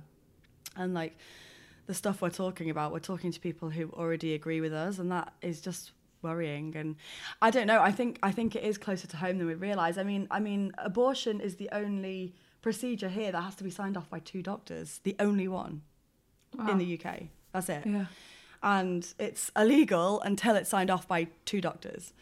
And 0.75 0.93
like 0.93 1.17
the 1.87 1.93
stuff 1.93 2.21
we're 2.21 2.29
talking 2.29 2.69
about, 2.69 2.91
we're 2.91 2.99
talking 2.99 3.31
to 3.31 3.39
people 3.39 3.69
who 3.69 3.89
already 3.91 4.33
agree 4.33 4.61
with 4.61 4.73
us. 4.73 4.99
And 4.99 5.11
that 5.11 5.33
is 5.41 5.61
just 5.61 5.91
worrying. 6.21 6.75
And 6.75 6.95
I 7.41 7.51
don't 7.51 7.67
know, 7.67 7.81
I 7.81 7.91
think, 7.91 8.19
I 8.23 8.31
think 8.31 8.55
it 8.55 8.63
is 8.63 8.77
closer 8.77 9.07
to 9.07 9.17
home 9.17 9.37
than 9.37 9.47
we 9.47 9.55
realise. 9.55 9.97
I 9.97 10.03
mean, 10.03 10.27
I 10.31 10.39
mean, 10.39 10.71
abortion 10.77 11.41
is 11.41 11.55
the 11.55 11.69
only 11.71 12.33
procedure 12.61 13.09
here 13.09 13.31
that 13.31 13.41
has 13.41 13.55
to 13.55 13.63
be 13.63 13.71
signed 13.71 13.97
off 13.97 14.09
by 14.09 14.19
two 14.19 14.41
doctors, 14.41 14.99
the 15.03 15.15
only 15.19 15.47
one 15.47 15.81
in 16.69 16.77
the 16.77 16.99
UK. 16.99 17.23
That's 17.53 17.69
it 17.69 17.83
yeah 17.85 18.05
and 18.63 19.13
it's 19.19 19.51
illegal 19.55 20.21
until 20.21 20.55
it's 20.55 20.69
signed 20.69 20.89
off 20.89 21.07
by 21.07 21.27
two 21.45 21.61
doctors 21.61 22.13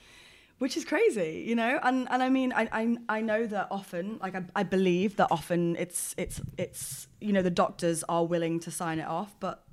which 0.60 0.76
is 0.76 0.84
crazy 0.84 1.44
you 1.48 1.56
know? 1.56 1.80
And 1.84 2.08
and 2.10 2.22
i 2.22 2.30
mean 2.30 2.54
i 2.54 2.68
i, 2.72 2.98
I 3.18 3.22
know 3.22 3.46
that 3.48 3.68
often 3.72 4.20
like 4.22 4.36
I, 4.36 4.44
I 4.56 4.64
believe 4.64 5.16
that 5.18 5.28
often 5.32 5.76
it's 5.78 6.16
it's 6.18 6.42
it's 6.58 7.08
you 7.20 7.34
know 7.34 7.42
the 7.42 7.50
doctors 7.50 8.04
are 8.10 8.26
willing 8.26 8.60
to 8.62 8.72
sign 8.72 9.00
it 9.00 9.08
off 9.08 9.36
but 9.40 9.64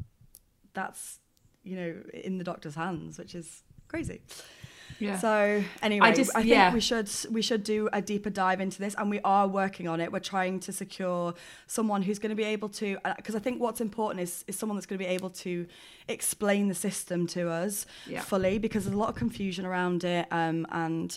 that's 0.74 1.18
you 1.64 1.76
know 1.76 1.94
in 2.12 2.38
the 2.38 2.44
doctor's 2.44 2.74
hands 2.74 3.18
which 3.18 3.34
is 3.34 3.62
crazy 3.88 4.20
yeah 4.98 5.18
so 5.18 5.62
anyway, 5.82 6.08
I, 6.08 6.14
just- 6.14 6.32
think 6.32 6.46
yeah. 6.46 6.72
we 6.72 6.80
should 6.80 7.10
we 7.30 7.42
should 7.42 7.62
do 7.64 7.88
a 7.92 8.00
deeper 8.00 8.30
dive 8.30 8.60
into 8.60 8.78
this, 8.78 8.94
and 8.98 9.10
we 9.10 9.20
are 9.24 9.46
working 9.46 9.88
on 9.88 10.00
it. 10.00 10.10
We're 10.12 10.20
trying 10.20 10.60
to 10.60 10.72
secure 10.72 11.34
someone 11.66 12.02
who's 12.02 12.18
going 12.18 12.30
to 12.30 12.36
be 12.36 12.44
able 12.44 12.68
to, 12.80 12.98
because 13.16 13.34
I 13.34 13.38
think 13.40 13.60
what's 13.60 13.80
important 13.80 14.20
is 14.22 14.44
is 14.48 14.56
someone 14.56 14.76
that's 14.76 14.86
going 14.86 14.98
to 14.98 15.04
be 15.04 15.10
able 15.10 15.30
to 15.30 15.66
explain 16.08 16.68
the 16.68 16.74
system 16.74 17.26
to 17.28 17.50
us 17.50 17.86
Yeah. 18.06 18.20
fully, 18.20 18.58
because 18.58 18.84
there's 18.84 18.94
a 18.94 18.98
lot 18.98 19.08
of 19.08 19.14
confusion 19.16 19.64
around 19.66 20.04
it, 20.04 20.26
um, 20.30 20.66
and 20.70 21.16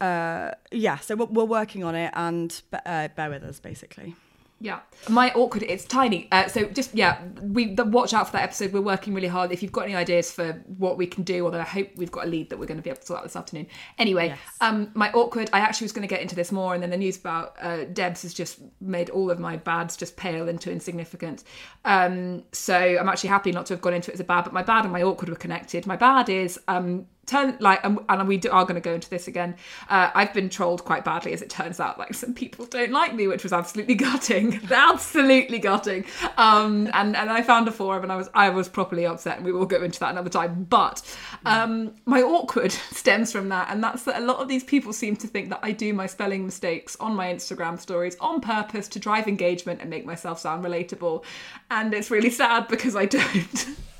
uh, 0.00 0.50
yeah, 0.70 0.98
so 0.98 1.14
we're, 1.16 1.26
we're 1.26 1.44
working 1.44 1.82
on 1.84 1.94
it, 1.94 2.10
and 2.14 2.62
uh, 2.84 3.08
bear 3.16 3.30
with 3.30 3.42
us, 3.44 3.60
basically. 3.60 4.14
Yeah, 4.58 4.80
my 5.10 5.30
awkward. 5.34 5.64
It's 5.64 5.84
tiny. 5.84 6.28
Uh, 6.32 6.48
so 6.48 6.64
just 6.64 6.94
yeah, 6.94 7.20
we 7.42 7.74
the, 7.74 7.84
watch 7.84 8.14
out 8.14 8.26
for 8.26 8.32
that 8.32 8.42
episode. 8.42 8.72
We're 8.72 8.80
working 8.80 9.12
really 9.12 9.28
hard. 9.28 9.52
If 9.52 9.62
you've 9.62 9.70
got 9.70 9.82
any 9.82 9.94
ideas 9.94 10.32
for 10.32 10.54
what 10.78 10.96
we 10.96 11.06
can 11.06 11.24
do, 11.24 11.44
although 11.44 11.60
I 11.60 11.64
hope 11.64 11.90
we've 11.96 12.10
got 12.10 12.24
a 12.24 12.28
lead 12.28 12.48
that 12.48 12.58
we're 12.58 12.64
going 12.64 12.78
to 12.78 12.82
be 12.82 12.88
able 12.88 13.00
to 13.00 13.06
sort 13.06 13.18
out 13.18 13.22
this 13.24 13.36
afternoon. 13.36 13.66
Anyway, 13.98 14.28
Yes. 14.28 14.38
um, 14.62 14.90
my 14.94 15.12
awkward. 15.12 15.50
I 15.52 15.60
actually 15.60 15.84
was 15.84 15.92
going 15.92 16.08
to 16.08 16.12
get 16.12 16.22
into 16.22 16.34
this 16.34 16.50
more, 16.52 16.72
and 16.72 16.82
then 16.82 16.88
the 16.88 16.96
news 16.96 17.18
about 17.18 17.54
uh, 17.60 17.84
Debs 17.84 18.22
has 18.22 18.32
just 18.32 18.60
made 18.80 19.10
all 19.10 19.30
of 19.30 19.38
my 19.38 19.56
bads 19.56 19.94
just 19.94 20.16
pale 20.16 20.48
into 20.48 20.72
insignificance. 20.72 21.44
Um, 21.84 22.42
so 22.52 22.76
I'm 22.76 23.10
actually 23.10 23.28
happy 23.28 23.52
not 23.52 23.66
to 23.66 23.74
have 23.74 23.82
gone 23.82 23.92
into 23.92 24.10
it 24.10 24.14
as 24.14 24.20
a 24.20 24.24
bad, 24.24 24.44
but 24.44 24.54
my 24.54 24.62
bad 24.62 24.84
and 24.84 24.92
my 24.92 25.02
awkward 25.02 25.28
were 25.28 25.36
connected. 25.36 25.86
My 25.86 25.96
bad 25.96 26.30
is 26.30 26.58
um 26.66 27.06
turn 27.26 27.56
like 27.60 27.84
um, 27.84 28.04
and 28.08 28.26
we 28.28 28.36
do, 28.36 28.50
are 28.50 28.64
going 28.64 28.76
to 28.76 28.80
go 28.80 28.94
into 28.94 29.10
this 29.10 29.28
again. 29.28 29.54
Uh, 29.88 30.10
i've 30.14 30.32
been 30.32 30.48
trolled 30.48 30.84
quite 30.84 31.04
badly 31.04 31.32
as 31.32 31.42
it 31.42 31.50
turns 31.50 31.80
out 31.80 31.98
like 31.98 32.14
some 32.14 32.32
people 32.32 32.64
don't 32.66 32.92
like 32.92 33.14
me 33.14 33.26
which 33.26 33.42
was 33.42 33.52
absolutely 33.52 33.94
gutting 34.06 34.60
absolutely 34.70 35.58
gutting. 35.58 36.04
Um 36.36 36.88
and 36.92 37.16
and 37.16 37.30
i 37.30 37.42
found 37.42 37.68
a 37.68 37.72
forum 37.72 38.04
and 38.04 38.12
i 38.12 38.16
was 38.16 38.28
i 38.34 38.48
was 38.48 38.68
properly 38.68 39.06
upset. 39.06 39.36
And 39.36 39.44
we 39.44 39.52
will 39.52 39.66
go 39.66 39.82
into 39.82 40.00
that 40.00 40.10
another 40.10 40.30
time. 40.30 40.64
But 40.64 41.02
um 41.44 41.94
my 42.06 42.22
awkward 42.22 42.72
stems 42.90 43.32
from 43.32 43.48
that 43.48 43.68
and 43.70 43.82
that's 43.82 44.04
that 44.04 44.20
a 44.20 44.24
lot 44.24 44.38
of 44.38 44.48
these 44.48 44.64
people 44.64 44.92
seem 44.92 45.16
to 45.16 45.26
think 45.26 45.48
that 45.50 45.60
i 45.62 45.72
do 45.72 45.92
my 45.92 46.06
spelling 46.06 46.44
mistakes 46.44 46.96
on 47.00 47.14
my 47.14 47.32
instagram 47.32 47.78
stories 47.78 48.16
on 48.20 48.40
purpose 48.40 48.88
to 48.88 48.98
drive 48.98 49.26
engagement 49.26 49.80
and 49.80 49.90
make 49.90 50.06
myself 50.06 50.38
sound 50.38 50.64
relatable. 50.64 51.24
And 51.70 51.92
it's 51.92 52.10
really 52.10 52.30
sad 52.30 52.68
because 52.68 52.94
i 52.94 53.06
don't 53.06 53.66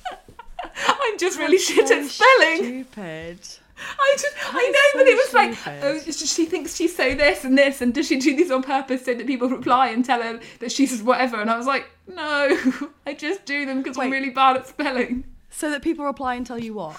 I'm 0.89 1.19
just 1.19 1.39
really 1.39 1.59
shit 1.59 1.89
So 1.89 2.01
at 2.01 2.11
spelling. 2.11 2.85
Stupid. 2.85 3.41
I 3.79 4.17
just, 4.19 4.35
I 4.55 4.71
know, 4.71 5.01
but 5.01 5.09
it 5.09 5.17
was 5.17 5.35
like, 5.35 5.83
oh, 5.85 6.11
she 6.11 6.47
thinks 6.47 6.77
she's 6.77 6.97
so 6.97 7.15
this 7.15 7.45
and 7.45 7.59
this, 7.59 7.83
and 7.83 7.93
does 7.93 8.07
she 8.07 8.19
do 8.19 8.35
these 8.35 8.51
on 8.51 8.63
purpose 8.63 9.05
so 9.05 9.13
that 9.15 9.27
people 9.27 9.49
reply 9.51 9.89
and 9.89 10.03
tell 10.03 10.23
her 10.23 10.41
that 10.61 10.73
she's 10.73 11.03
whatever? 11.03 11.41
And 11.41 11.51
I 11.51 11.59
was 11.59 11.67
like, 11.67 11.91
no, 12.09 12.59
I 13.07 13.13
just 13.13 13.45
do 13.45 13.67
them 13.67 13.83
because 13.83 13.99
I'm 13.99 14.11
really 14.11 14.31
bad 14.31 14.57
at 14.57 14.67
spelling. 14.67 15.25
So 15.51 15.71
that 15.71 15.83
people 15.83 16.07
reply 16.07 16.37
and 16.37 16.47
tell 16.47 16.59
you 16.59 16.75
what? 16.75 16.99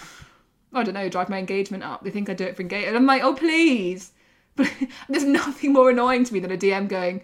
I 0.73 0.83
don't 0.83 0.93
know, 0.93 1.09
drive 1.09 1.29
my 1.29 1.39
engagement 1.39 1.83
up. 1.83 2.03
They 2.03 2.11
think 2.11 2.29
I 2.29 2.33
do 2.33 2.45
it 2.45 2.55
for 2.55 2.61
engagement. 2.61 2.89
And 2.89 2.97
I'm 2.97 3.05
like, 3.05 3.23
oh, 3.23 3.33
please. 3.33 4.11
But 4.55 4.71
there's 5.07 5.23
nothing 5.23 5.71
more 5.73 5.91
annoying 5.91 6.23
to 6.23 6.33
me 6.33 6.39
than 6.39 6.51
a 6.51 6.57
DM 6.57 6.87
going, 6.87 7.21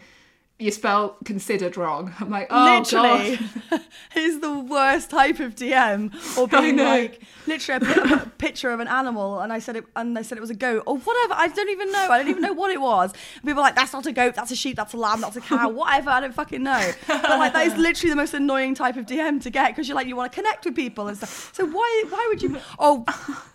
you 0.63 0.71
spell 0.71 1.17
considered 1.26 1.76
wrong. 1.76 2.13
I'm 2.21 2.30
like, 2.30 2.47
oh, 2.49 2.78
Literally, 2.80 3.38
God. 3.69 3.82
it's 4.15 4.39
the 4.39 4.58
worst 4.58 5.10
type 5.10 5.39
of 5.41 5.56
DM 5.56 6.13
or 6.38 6.47
being 6.62 6.78
like 6.78 7.21
literally 7.45 7.86
a, 7.86 7.93
pi- 7.93 8.13
a 8.23 8.26
picture 8.38 8.71
of 8.71 8.80
an 8.80 8.88
animal 8.88 9.41
and 9.41 9.52
I 9.52 9.60
said 9.60 9.76
it 9.76 9.84
and 9.97 10.15
they 10.15 10.23
said 10.23 10.38
it 10.38 10.41
was 10.41 10.49
a 10.49 10.56
goat 10.56 10.84
or 10.86 10.97
whatever. 10.97 11.34
I 11.34 11.49
don't 11.49 11.69
even 11.69 11.91
know. 11.91 12.08
I 12.10 12.17
don't 12.17 12.30
even 12.30 12.41
know 12.41 12.54
what 12.54 12.71
it 12.71 12.80
was. 12.80 13.12
And 13.12 13.43
people 13.43 13.56
were 13.56 13.62
like, 13.62 13.76
that's 13.76 13.91
not 13.91 14.06
a 14.06 14.13
goat, 14.13 14.36
that's 14.36 14.52
a 14.52 14.56
sheep, 14.56 14.78
that's 14.78 14.93
a 14.93 14.97
lamb, 14.97 15.19
that's 15.19 15.36
a 15.36 15.41
cow, 15.41 15.67
whatever. 15.67 16.10
I 16.10 16.21
don't 16.21 16.34
fucking 16.34 16.63
know. 16.63 16.91
But 17.08 17.30
like 17.30 17.52
that 17.54 17.67
is 17.67 17.76
literally 17.76 18.12
the 18.12 18.15
most 18.15 18.34
annoying 18.34 18.73
type 18.73 18.95
of 18.95 19.06
DM 19.06 19.41
to 19.43 19.49
get 19.49 19.69
because 19.71 19.89
you're 19.89 19.95
like 19.95 20.08
you 20.08 20.15
want 20.15 20.32
to 20.32 20.36
connect 20.36 20.63
with 20.63 20.76
people 20.76 21.10
and 21.10 21.17
stuff. 21.17 21.52
So 21.54 21.65
why 21.65 22.06
why 22.10 22.26
would 22.30 22.41
you? 22.41 22.58
Oh, 22.80 23.04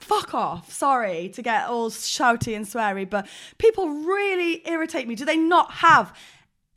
fuck 0.00 0.34
off. 0.34 0.72
Sorry 0.72 1.30
to 1.30 1.40
get 1.40 1.68
all 1.68 1.90
shouty 1.90 2.54
and 2.54 2.66
sweary, 2.66 3.08
but 3.08 3.26
people 3.56 3.88
really 3.88 4.62
irritate 4.68 5.08
me. 5.08 5.14
Do 5.14 5.24
they 5.24 5.36
not 5.38 5.70
have? 5.72 6.14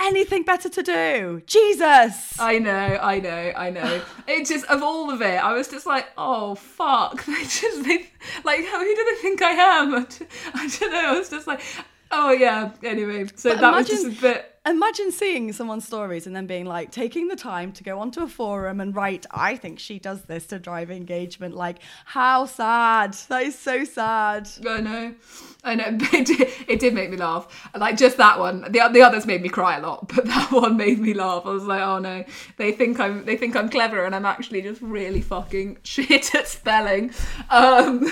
Anything 0.04 0.42
better 0.42 0.68
to 0.68 0.82
do? 0.82 1.44
Jesus! 1.46 2.40
I 2.40 2.58
know, 2.58 2.72
I 3.02 3.20
know, 3.20 3.54
I 3.56 3.70
know. 3.70 4.02
It 4.28 4.48
just 4.48 4.66
of 4.66 4.82
all 4.82 5.12
of 5.12 5.22
it, 5.22 5.44
I 5.44 5.54
was 5.54 5.68
just 5.68 5.86
like, 5.86 6.08
oh 6.18 6.56
fuck. 6.56 7.24
They 7.28 7.44
just 7.44 7.84
they, 7.84 8.08
like 8.44 8.66
who 8.66 8.96
do 8.96 9.06
they 9.16 9.22
think 9.22 9.42
I 9.44 9.52
am? 9.52 9.94
I 10.54 10.68
don't 10.80 10.92
know. 10.92 11.14
I 11.14 11.18
was 11.20 11.30
just 11.30 11.46
like, 11.46 11.62
oh 12.10 12.32
yeah. 12.32 12.72
Anyway, 12.84 13.28
so 13.36 13.52
But 13.52 13.62
that 13.62 13.76
was 13.76 13.88
just 13.88 14.08
a 14.08 14.22
bit. 14.22 14.51
Imagine 14.64 15.12
seeing 15.12 15.52
someone's 15.54 15.88
stories 15.88 16.28
and 16.28 16.36
then 16.36 16.46
being 16.46 16.68
like, 16.68 16.92
taking 16.92 17.30
the 17.30 17.36
time 17.36 17.72
to 17.72 17.84
go 17.84 17.98
onto 17.98 18.22
a 18.22 18.28
forum 18.28 18.80
and 18.80 18.96
write, 18.96 19.26
I 19.32 19.56
think 19.56 19.80
she 19.80 19.98
does 19.98 20.22
this 20.26 20.46
to 20.48 20.60
drive 20.60 20.92
engagement. 20.92 21.56
Like, 21.56 21.80
how 22.06 22.46
sad. 22.46 23.16
That 23.30 23.42
is 23.42 23.58
so 23.58 23.84
sad. 23.84 24.48
I 24.70 24.82
know, 24.82 25.16
I 25.64 25.74
know. 25.74 25.92
But 25.98 26.14
it 26.14 26.26
did, 26.28 26.48
it 26.68 26.80
did 26.80 26.94
make 26.94 27.10
me 27.10 27.18
laugh. 27.18 27.70
Like 27.76 27.98
just 27.98 28.18
that 28.18 28.38
one. 28.38 28.62
The 28.70 28.88
the 28.94 29.02
others 29.02 29.26
made 29.26 29.42
me 29.42 29.50
cry 29.50 29.78
a 29.78 29.82
lot, 29.82 30.08
but 30.16 30.26
that 30.26 30.52
one 30.52 30.78
made 30.78 31.00
me 31.00 31.16
laugh. 31.16 31.44
I 31.46 31.50
was 31.50 31.64
like, 31.64 31.82
oh 31.82 31.98
no, 31.98 32.24
they 32.58 32.72
think 32.72 33.00
I'm 33.00 33.26
they 33.26 33.38
think 33.38 33.56
I'm 33.56 33.70
clever, 33.70 34.06
and 34.06 34.14
I'm 34.14 34.26
actually 34.26 34.62
just 34.62 34.82
really 34.82 35.22
fucking 35.22 35.80
shit 35.84 36.36
at 36.36 36.48
spelling. 36.48 37.12
Um, 37.50 38.06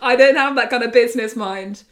I 0.00 0.16
don't 0.16 0.36
have 0.36 0.54
that 0.56 0.70
kind 0.70 0.82
of 0.82 0.92
business 0.92 1.36
mind. 1.36 1.82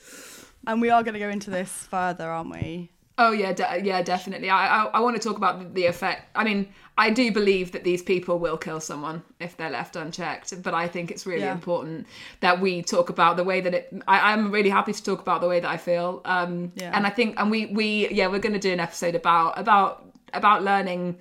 And 0.66 0.80
we 0.80 0.88
are 0.88 1.02
going 1.02 1.14
to 1.14 1.20
go 1.20 1.28
into 1.28 1.50
this 1.50 1.70
further, 1.90 2.28
aren't 2.28 2.50
we? 2.50 2.90
Oh 3.20 3.32
yeah, 3.32 3.52
de- 3.52 3.80
yeah, 3.84 4.00
definitely. 4.02 4.48
I, 4.48 4.82
I 4.82 4.84
I 4.94 5.00
want 5.00 5.16
to 5.20 5.22
talk 5.28 5.36
about 5.36 5.74
the, 5.74 5.86
effect. 5.86 6.22
I 6.36 6.44
mean, 6.44 6.68
I 6.96 7.10
do 7.10 7.32
believe 7.32 7.72
that 7.72 7.82
these 7.82 8.02
people 8.02 8.38
will 8.38 8.56
kill 8.56 8.80
someone 8.80 9.22
if 9.40 9.56
they're 9.56 9.70
left 9.70 9.96
unchecked, 9.96 10.62
but 10.62 10.72
I 10.72 10.86
think 10.88 11.10
it's 11.10 11.26
really 11.26 11.42
Yeah. 11.42 11.52
important 11.52 12.06
that 12.40 12.60
we 12.60 12.82
talk 12.82 13.10
about 13.10 13.36
the 13.36 13.44
way 13.44 13.60
that 13.60 13.74
it. 13.74 13.92
I, 14.06 14.32
I'm 14.32 14.52
really 14.52 14.70
happy 14.70 14.92
to 14.92 15.02
talk 15.02 15.20
about 15.20 15.40
the 15.40 15.48
way 15.48 15.58
that 15.60 15.68
I 15.68 15.76
feel. 15.78 16.20
Um, 16.24 16.72
Yeah. 16.76 16.92
and 16.94 17.06
I 17.06 17.10
think, 17.10 17.34
and 17.40 17.50
we 17.50 17.66
we 17.66 18.08
yeah, 18.10 18.28
we're 18.28 18.38
going 18.48 18.54
to 18.60 18.66
do 18.68 18.72
an 18.72 18.80
episode 18.80 19.14
about 19.16 19.58
about 19.58 20.04
about 20.32 20.62
learning. 20.62 21.16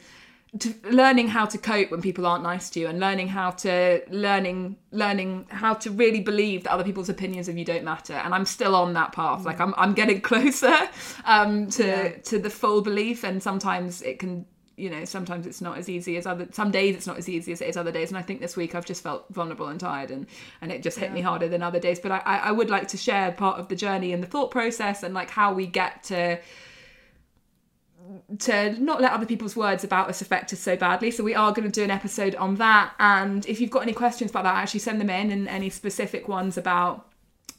To, 0.59 0.73
learning 0.89 1.27
how 1.27 1.45
to 1.45 1.57
cope 1.57 1.91
when 1.91 2.01
people 2.01 2.25
aren't 2.25 2.43
nice 2.43 2.69
to 2.71 2.79
you 2.79 2.87
and 2.87 2.99
learning 2.99 3.27
how 3.27 3.51
to 3.51 4.01
learning 4.09 4.77
learning 4.91 5.45
how 5.49 5.73
to 5.75 5.91
really 5.91 6.21
believe 6.21 6.63
that 6.63 6.71
other 6.71 6.83
people's 6.83 7.09
opinions 7.09 7.49
of 7.49 7.57
you 7.57 7.65
don't 7.65 7.83
matter. 7.83 8.13
And 8.13 8.33
i'm 8.33 8.45
still 8.45 8.73
on 8.75 8.93
that 8.93 9.11
path. 9.11 9.45
Like 9.45 9.59
i'm, 9.59 9.73
I'm 9.77 9.93
getting 9.93 10.21
closer 10.31 10.75
um 11.25 11.69
to 11.71 11.85
Yeah. 11.85 12.09
to 12.29 12.39
the 12.39 12.49
full 12.49 12.81
belief. 12.81 13.23
And 13.23 13.43
sometimes 13.43 14.01
it 14.01 14.19
can 14.19 14.45
you 14.77 14.89
know 14.89 15.05
sometimes 15.05 15.47
it's 15.47 15.59
not 15.59 15.77
as 15.77 15.89
easy 15.89 16.17
as 16.17 16.27
other 16.27 16.47
some 16.51 16.69
days 16.71 16.95
it's 16.95 17.07
not 17.07 17.17
as 17.17 17.27
easy 17.27 17.51
as 17.51 17.61
it 17.61 17.67
is 17.67 17.77
other 17.77 17.91
days. 17.91 18.09
And 18.09 18.17
i 18.17 18.21
think 18.21 18.39
this 18.41 18.55
week 18.55 18.75
i've 18.75 18.85
just 18.85 19.03
felt 19.03 19.25
vulnerable 19.31 19.67
and 19.67 19.79
tired 19.79 20.11
and 20.11 20.27
and 20.61 20.71
it 20.71 20.83
just 20.83 20.97
hit 20.99 21.11
me 21.11 21.21
harder 21.21 21.47
than 21.49 21.61
other 21.63 21.79
days. 21.79 21.99
But 21.99 22.11
I 22.11 22.19
I 22.49 22.51
would 22.51 22.69
like 22.69 22.87
to 22.89 22.97
share 22.97 23.31
part 23.31 23.59
of 23.59 23.67
the 23.67 23.75
journey 23.75 24.13
and 24.13 24.21
the 24.23 24.27
thought 24.27 24.51
process 24.51 25.03
and 25.03 25.13
like 25.13 25.29
how 25.29 25.53
we 25.53 25.65
get 25.67 26.03
to 26.05 26.39
to 28.39 28.71
not 28.81 29.01
let 29.01 29.11
other 29.11 29.25
people's 29.25 29.55
words 29.55 29.83
about 29.83 30.09
us 30.09 30.21
affect 30.21 30.53
us 30.53 30.59
so 30.59 30.75
badly. 30.75 31.11
So 31.11 31.23
we 31.23 31.35
are 31.35 31.51
going 31.51 31.69
to 31.69 31.71
do 31.71 31.83
an 31.83 31.91
episode 31.91 32.35
on 32.35 32.55
that. 32.55 32.93
And 32.99 33.45
if 33.45 33.61
you've 33.61 33.71
got 33.71 33.83
any 33.83 33.93
questions 33.93 34.31
about 34.31 34.43
that, 34.43 34.55
actually 34.55 34.81
send 34.81 34.99
them 35.01 35.09
in 35.09 35.31
and 35.31 35.47
any 35.47 35.69
specific 35.69 36.27
ones 36.27 36.57
about 36.57 37.07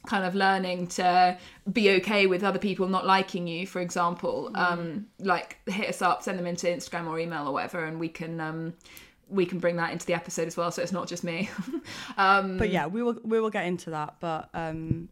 kind 0.07 0.25
of 0.25 0.33
learning 0.33 0.87
to 0.87 1.37
be 1.71 1.91
okay 1.91 2.25
with 2.25 2.43
other 2.43 2.59
people 2.59 2.87
not 2.87 3.05
liking 3.05 3.47
you, 3.47 3.67
for 3.67 3.81
example. 3.81 4.51
Um, 4.55 5.07
like 5.19 5.57
hit 5.67 5.89
us 5.89 6.01
up, 6.01 6.23
send 6.23 6.39
them 6.39 6.47
into 6.47 6.67
Instagram 6.67 7.07
or 7.07 7.19
email 7.19 7.47
or 7.47 7.53
whatever, 7.53 7.83
and 7.83 7.99
we 7.99 8.09
can 8.09 8.39
um, 8.39 8.73
we 9.29 9.45
can 9.45 9.59
bring 9.59 9.75
that 9.77 9.91
into 9.91 10.05
the 10.05 10.13
episode 10.13 10.47
as 10.47 10.57
well. 10.57 10.71
So 10.71 10.81
it's 10.81 10.91
not 10.91 11.07
just 11.07 11.23
me. 11.23 11.49
um, 12.17 12.57
But 12.57 12.69
yeah, 12.69 12.87
we 12.87 13.03
will 13.03 13.17
we 13.23 13.39
will 13.39 13.49
get 13.49 13.65
into 13.65 13.91
that. 13.91 14.15
But 14.19 14.49
um, 14.53 15.09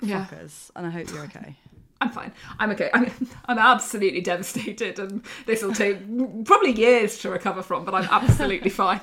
yeah. 0.00 0.26
fuckers, 0.26 0.70
and 0.74 0.86
I 0.86 0.90
hope 0.90 1.10
you're 1.10 1.24
okay. 1.24 1.56
I'm 2.04 2.10
fine. 2.10 2.32
I'm 2.58 2.70
okay. 2.72 2.90
I'm, 2.92 3.10
I'm 3.46 3.58
absolutely 3.58 4.20
devastated, 4.20 4.98
and 4.98 5.24
this 5.46 5.62
will 5.62 5.72
take 5.72 5.98
probably 6.44 6.72
years 6.72 7.18
to 7.20 7.30
recover 7.30 7.62
from, 7.62 7.86
but 7.86 7.94
I'm 7.94 8.08
absolutely 8.10 8.68
fine. 8.82 9.00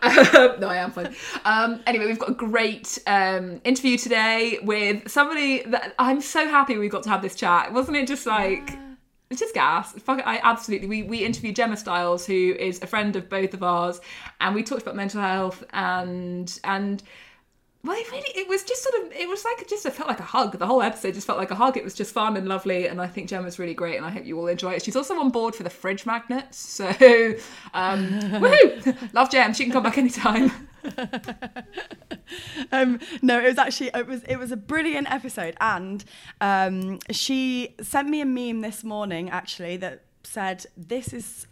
Um, 0.00 0.14
no, 0.60 0.68
I 0.68 0.76
am 0.76 0.92
fine. 0.92 1.14
Um, 1.44 1.82
anyway, 1.86 2.06
we've 2.06 2.18
got 2.18 2.30
a 2.30 2.34
great 2.34 2.98
um, 3.06 3.60
interview 3.64 3.98
today 3.98 4.58
with 4.62 5.10
somebody 5.10 5.62
that 5.64 5.94
I'm 5.98 6.22
so 6.22 6.48
happy 6.48 6.78
we 6.78 6.88
got 6.88 7.02
to 7.02 7.10
have 7.10 7.20
this 7.20 7.34
chat. 7.34 7.72
Wasn't 7.72 7.96
it 7.96 8.08
just 8.08 8.26
like. 8.26 8.78
It's 9.28 9.40
just 9.40 9.54
gas. 9.54 9.92
Fuck 9.92 10.18
it, 10.18 10.26
I 10.26 10.40
absolutely. 10.42 10.88
We 10.88 11.02
we 11.04 11.24
interviewed 11.24 11.56
Gemma 11.56 11.76
Styles, 11.76 12.26
who 12.26 12.54
is 12.58 12.82
a 12.82 12.86
friend 12.86 13.16
of 13.16 13.30
both 13.30 13.54
of 13.54 13.62
ours, 13.62 14.00
and 14.40 14.54
we 14.54 14.62
talked 14.62 14.82
about 14.82 14.94
mental 14.94 15.22
health 15.22 15.64
and 15.72 16.58
and 16.64 17.02
well, 17.84 17.96
it 17.96 18.08
really, 18.12 18.28
it 18.36 18.48
was 18.48 18.62
just 18.62 18.84
sort 18.84 18.94
of, 19.02 19.12
it 19.12 19.28
was 19.28 19.44
like, 19.44 19.60
it 19.60 19.68
just 19.68 19.84
it 19.84 19.92
felt 19.92 20.08
like 20.08 20.20
a 20.20 20.24
hug. 20.24 20.56
The 20.56 20.66
whole 20.66 20.82
episode 20.82 21.14
just 21.14 21.26
felt 21.26 21.38
like 21.38 21.50
a 21.50 21.56
hug. 21.56 21.76
It 21.76 21.82
was 21.82 21.94
just 21.94 22.14
fun 22.14 22.36
and 22.36 22.48
lovely, 22.48 22.86
and 22.86 23.00
I 23.00 23.08
think 23.08 23.28
Gemma's 23.28 23.58
really 23.58 23.74
great, 23.74 23.96
and 23.96 24.06
I 24.06 24.10
hope 24.10 24.24
you 24.24 24.38
all 24.38 24.46
enjoy 24.46 24.74
it. 24.74 24.84
She's 24.84 24.94
also 24.94 25.18
on 25.18 25.30
board 25.30 25.56
for 25.56 25.64
the 25.64 25.70
fridge 25.70 26.06
magnets, 26.06 26.58
so 26.58 26.86
um, 27.74 28.08
woohoo! 28.20 29.12
Love 29.12 29.30
Gem. 29.30 29.52
She 29.52 29.64
can 29.64 29.72
come 29.72 29.82
back 29.82 29.98
anytime. 29.98 30.68
um, 32.72 33.00
no, 33.20 33.40
it 33.40 33.48
was 33.48 33.58
actually 33.58 33.90
it 33.94 34.06
was 34.06 34.22
it 34.24 34.36
was 34.36 34.52
a 34.52 34.56
brilliant 34.56 35.10
episode, 35.10 35.56
and 35.60 36.04
um, 36.40 37.00
she 37.10 37.74
sent 37.80 38.08
me 38.08 38.20
a 38.20 38.26
meme 38.26 38.60
this 38.60 38.84
morning 38.84 39.28
actually 39.28 39.76
that 39.78 40.04
said 40.22 40.66
this 40.76 41.12
is 41.12 41.48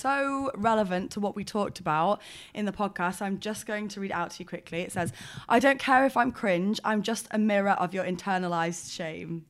so 0.00 0.50
relevant 0.54 1.10
to 1.12 1.20
what 1.20 1.36
we 1.36 1.44
talked 1.44 1.78
about 1.80 2.20
in 2.54 2.64
the 2.64 2.72
podcast. 2.72 3.20
I'm 3.22 3.38
just 3.38 3.66
going 3.66 3.88
to 3.88 4.00
read 4.00 4.12
out 4.12 4.30
to 4.32 4.40
you 4.40 4.46
quickly. 4.46 4.80
It 4.80 4.92
says, 4.92 5.12
"I 5.48 5.58
don't 5.58 5.78
care 5.78 6.04
if 6.06 6.16
I'm 6.16 6.32
cringe. 6.32 6.80
I'm 6.84 7.02
just 7.02 7.28
a 7.30 7.38
mirror 7.38 7.70
of 7.84 7.94
your 7.94 8.04
internalized 8.04 8.92
shame." 8.94 9.44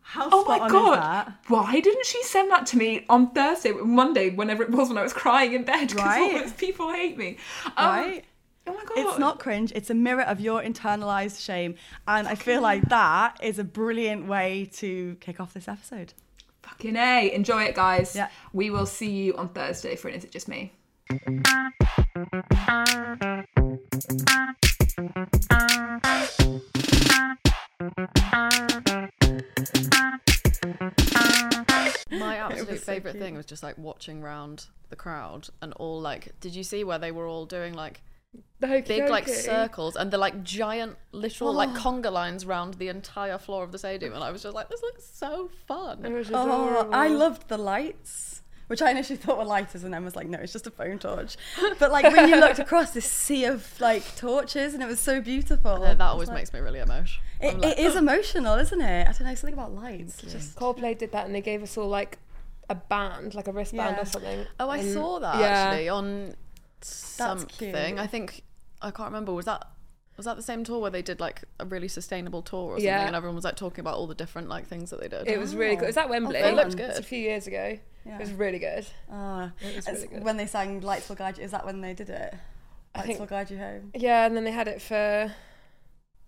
How 0.00 0.28
Oh 0.30 0.44
my 0.44 0.68
god! 0.68 1.32
Why 1.48 1.80
didn't 1.80 2.04
she 2.04 2.22
send 2.24 2.50
that 2.50 2.66
to 2.66 2.76
me 2.76 3.06
on 3.08 3.30
Thursday, 3.30 3.72
Monday, 3.72 4.28
whenever 4.30 4.62
it 4.62 4.70
was 4.70 4.88
when 4.88 4.98
I 4.98 5.02
was 5.02 5.12
crying 5.14 5.54
in 5.54 5.64
bed 5.64 5.88
because 5.94 6.00
all 6.00 6.04
Right. 6.32 6.42
those 6.42 6.52
people 6.52 6.92
hate 6.92 7.16
me? 7.16 7.38
Um, 7.78 7.88
Right? 7.88 8.24
Oh 8.66 8.74
my 8.74 8.84
god! 8.84 8.98
It's 8.98 9.18
not 9.18 9.38
cringe, 9.38 9.72
it's 9.74 9.90
a 9.90 9.94
mirror 9.94 10.22
of 10.22 10.38
your 10.38 10.60
internalized 10.62 11.42
shame. 11.42 11.76
And 12.06 12.28
I 12.28 12.34
feel 12.34 12.60
like 12.60 12.88
that 12.90 13.38
is 13.42 13.58
a 13.58 13.64
brilliant 13.64 14.26
way 14.26 14.68
to 14.74 15.16
kick 15.20 15.40
off 15.40 15.54
this 15.54 15.66
episode. 15.66 16.12
Fucking 16.82 16.96
A. 16.96 17.32
Enjoy 17.32 17.62
it, 17.62 17.76
guys. 17.76 18.16
Yeah. 18.16 18.28
We 18.52 18.70
will 18.70 18.86
see 18.86 19.08
you 19.08 19.36
on 19.36 19.50
Thursday 19.50 19.94
for 19.94 20.08
an 20.08 20.14
Is 20.14 20.24
It 20.24 20.32
Just 20.32 20.48
Me? 20.48 20.72
My 32.10 32.38
absolute 32.38 32.80
favorite 32.80 33.16
thing 33.16 33.36
was 33.36 33.46
just 33.46 33.62
like 33.62 33.78
watching 33.78 34.20
round 34.20 34.66
the 34.88 34.96
crowd 34.96 35.50
and 35.60 35.72
all 35.74 36.00
like 36.00 36.34
did 36.40 36.54
you 36.56 36.64
see 36.64 36.82
where 36.82 36.98
they 36.98 37.12
were 37.12 37.26
all 37.26 37.46
doing 37.46 37.74
like 37.74 38.02
The 38.62 38.68
hokey 38.68 39.00
big 39.00 39.10
like 39.10 39.26
dokey. 39.26 39.44
circles 39.44 39.96
and 39.96 40.10
the 40.10 40.18
like 40.18 40.42
giant 40.44 40.96
literal 41.12 41.52
like 41.52 41.70
conga 41.84 42.10
lines 42.12 42.46
round 42.46 42.74
the 42.74 42.88
entire 42.88 43.36
floor 43.38 43.62
of 43.64 43.72
the 43.72 43.78
stadium 43.78 44.12
and 44.14 44.22
I 44.24 44.30
was 44.30 44.42
just 44.42 44.54
like 44.54 44.68
this 44.70 44.80
looks 44.82 45.04
so 45.12 45.46
It 45.46 45.66
fun. 45.66 46.12
was 46.12 46.30
Oh, 46.32 46.42
adorable. 46.68 46.94
I 46.94 47.08
loved 47.08 47.48
the 47.48 47.58
lights, 47.58 48.42
which 48.68 48.80
I 48.80 48.90
initially 48.92 49.16
thought 49.18 49.36
were 49.36 49.44
lighters, 49.44 49.82
and 49.84 49.92
then 49.92 50.04
was 50.04 50.16
like, 50.16 50.28
no, 50.28 50.38
it's 50.38 50.52
just 50.52 50.66
a 50.66 50.70
phone 50.70 50.98
torch. 50.98 51.36
But 51.80 51.90
like 51.90 52.04
when 52.14 52.28
you 52.28 52.36
looked 52.36 52.58
across 52.66 52.92
this 52.92 53.04
sea 53.04 53.44
of 53.46 53.68
like 53.80 54.04
torches, 54.16 54.72
and 54.74 54.82
it 54.82 54.86
was 54.86 55.00
so 55.00 55.20
beautiful. 55.20 55.82
And 55.82 56.00
that 56.00 56.06
always 56.06 56.28
like- 56.28 56.38
makes 56.38 56.52
me 56.52 56.60
really 56.60 56.78
emotional. 56.78 57.22
It, 57.40 57.58
like, 57.58 57.72
it 57.72 57.78
is 57.80 57.96
emotional, 57.96 58.54
isn't 58.58 58.80
it? 58.80 59.08
I 59.08 59.12
don't 59.12 59.24
know, 59.26 59.34
something 59.34 59.54
about 59.54 59.74
lights. 59.74 60.22
Just 60.22 60.54
Coldplay 60.56 60.96
did 60.96 61.10
that 61.12 61.26
and 61.26 61.34
they 61.34 61.40
gave 61.40 61.62
us 61.64 61.76
all 61.76 61.88
like 61.88 62.18
a 62.70 62.76
band, 62.76 63.34
like 63.34 63.48
a 63.48 63.52
wristband 63.52 63.96
Yeah. 63.96 64.02
or 64.02 64.06
something. 64.06 64.46
Oh, 64.60 64.68
I 64.68 64.78
And- 64.78 64.92
saw 64.94 65.18
that 65.18 65.40
yeah. 65.40 65.46
actually 65.46 65.88
on 65.88 66.26
cute. 66.26 66.36
something. 66.84 67.98
I 67.98 68.06
think 68.06 68.44
I 68.82 68.90
can't 68.90 69.08
remember. 69.08 69.32
Was 69.32 69.46
that 69.46 69.66
was 70.16 70.26
that 70.26 70.36
the 70.36 70.42
same 70.42 70.62
tour 70.62 70.78
where 70.80 70.90
they 70.90 71.00
did 71.02 71.20
like 71.20 71.42
a 71.58 71.64
really 71.64 71.88
sustainable 71.88 72.42
tour 72.42 72.60
or 72.60 72.70
something, 72.72 72.84
Yeah. 72.84 73.06
and 73.06 73.16
everyone 73.16 73.34
was 73.34 73.44
like 73.44 73.56
talking 73.56 73.80
about 73.80 73.94
all 73.94 74.06
the 74.06 74.14
different 74.14 74.48
like 74.48 74.66
things 74.66 74.90
that 74.90 75.00
they 75.00 75.08
did? 75.08 75.26
It 75.26 75.38
was 75.38 75.54
really 75.56 75.76
good. 75.76 75.86
Was 75.86 75.94
that 75.94 76.08
Wembley? 76.10 76.38
Oh, 76.38 76.48
It 76.48 76.54
looked 76.54 76.76
good. 76.76 76.90
It's 76.90 76.98
a 76.98 77.02
few 77.02 77.18
years 77.18 77.46
ago. 77.46 77.78
Yeah. 78.04 78.16
It 78.16 78.20
was 78.20 78.32
really 78.32 78.58
good. 78.58 78.86
Ah, 79.10 79.52
was 79.76 79.86
really 79.88 80.06
good. 80.08 80.24
when 80.24 80.36
they 80.36 80.46
sang 80.46 80.80
"Lights 80.80 81.08
Will 81.08 81.16
Guide 81.16 81.38
You." 81.38 81.44
Is 81.44 81.50
that 81.52 81.64
when 81.64 81.80
they 81.80 81.94
did 81.94 82.10
it? 82.10 82.34
I 82.94 82.98
Lights 82.98 83.06
think- 83.06 83.18
will 83.20 83.26
guide 83.26 83.50
you 83.50 83.58
home. 83.58 83.90
Yeah, 83.94 84.26
and 84.26 84.36
then 84.36 84.44
they 84.44 84.50
had 84.50 84.68
it 84.68 84.82
for 84.82 85.32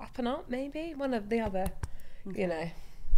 Up 0.01 0.19
and 0.19 0.29
Up, 0.29 0.49
maybe 0.49 0.95
one 0.95 1.13
of 1.13 1.29
the 1.29 1.41
other. 1.41 1.73
You 2.35 2.47
know, 2.47 2.71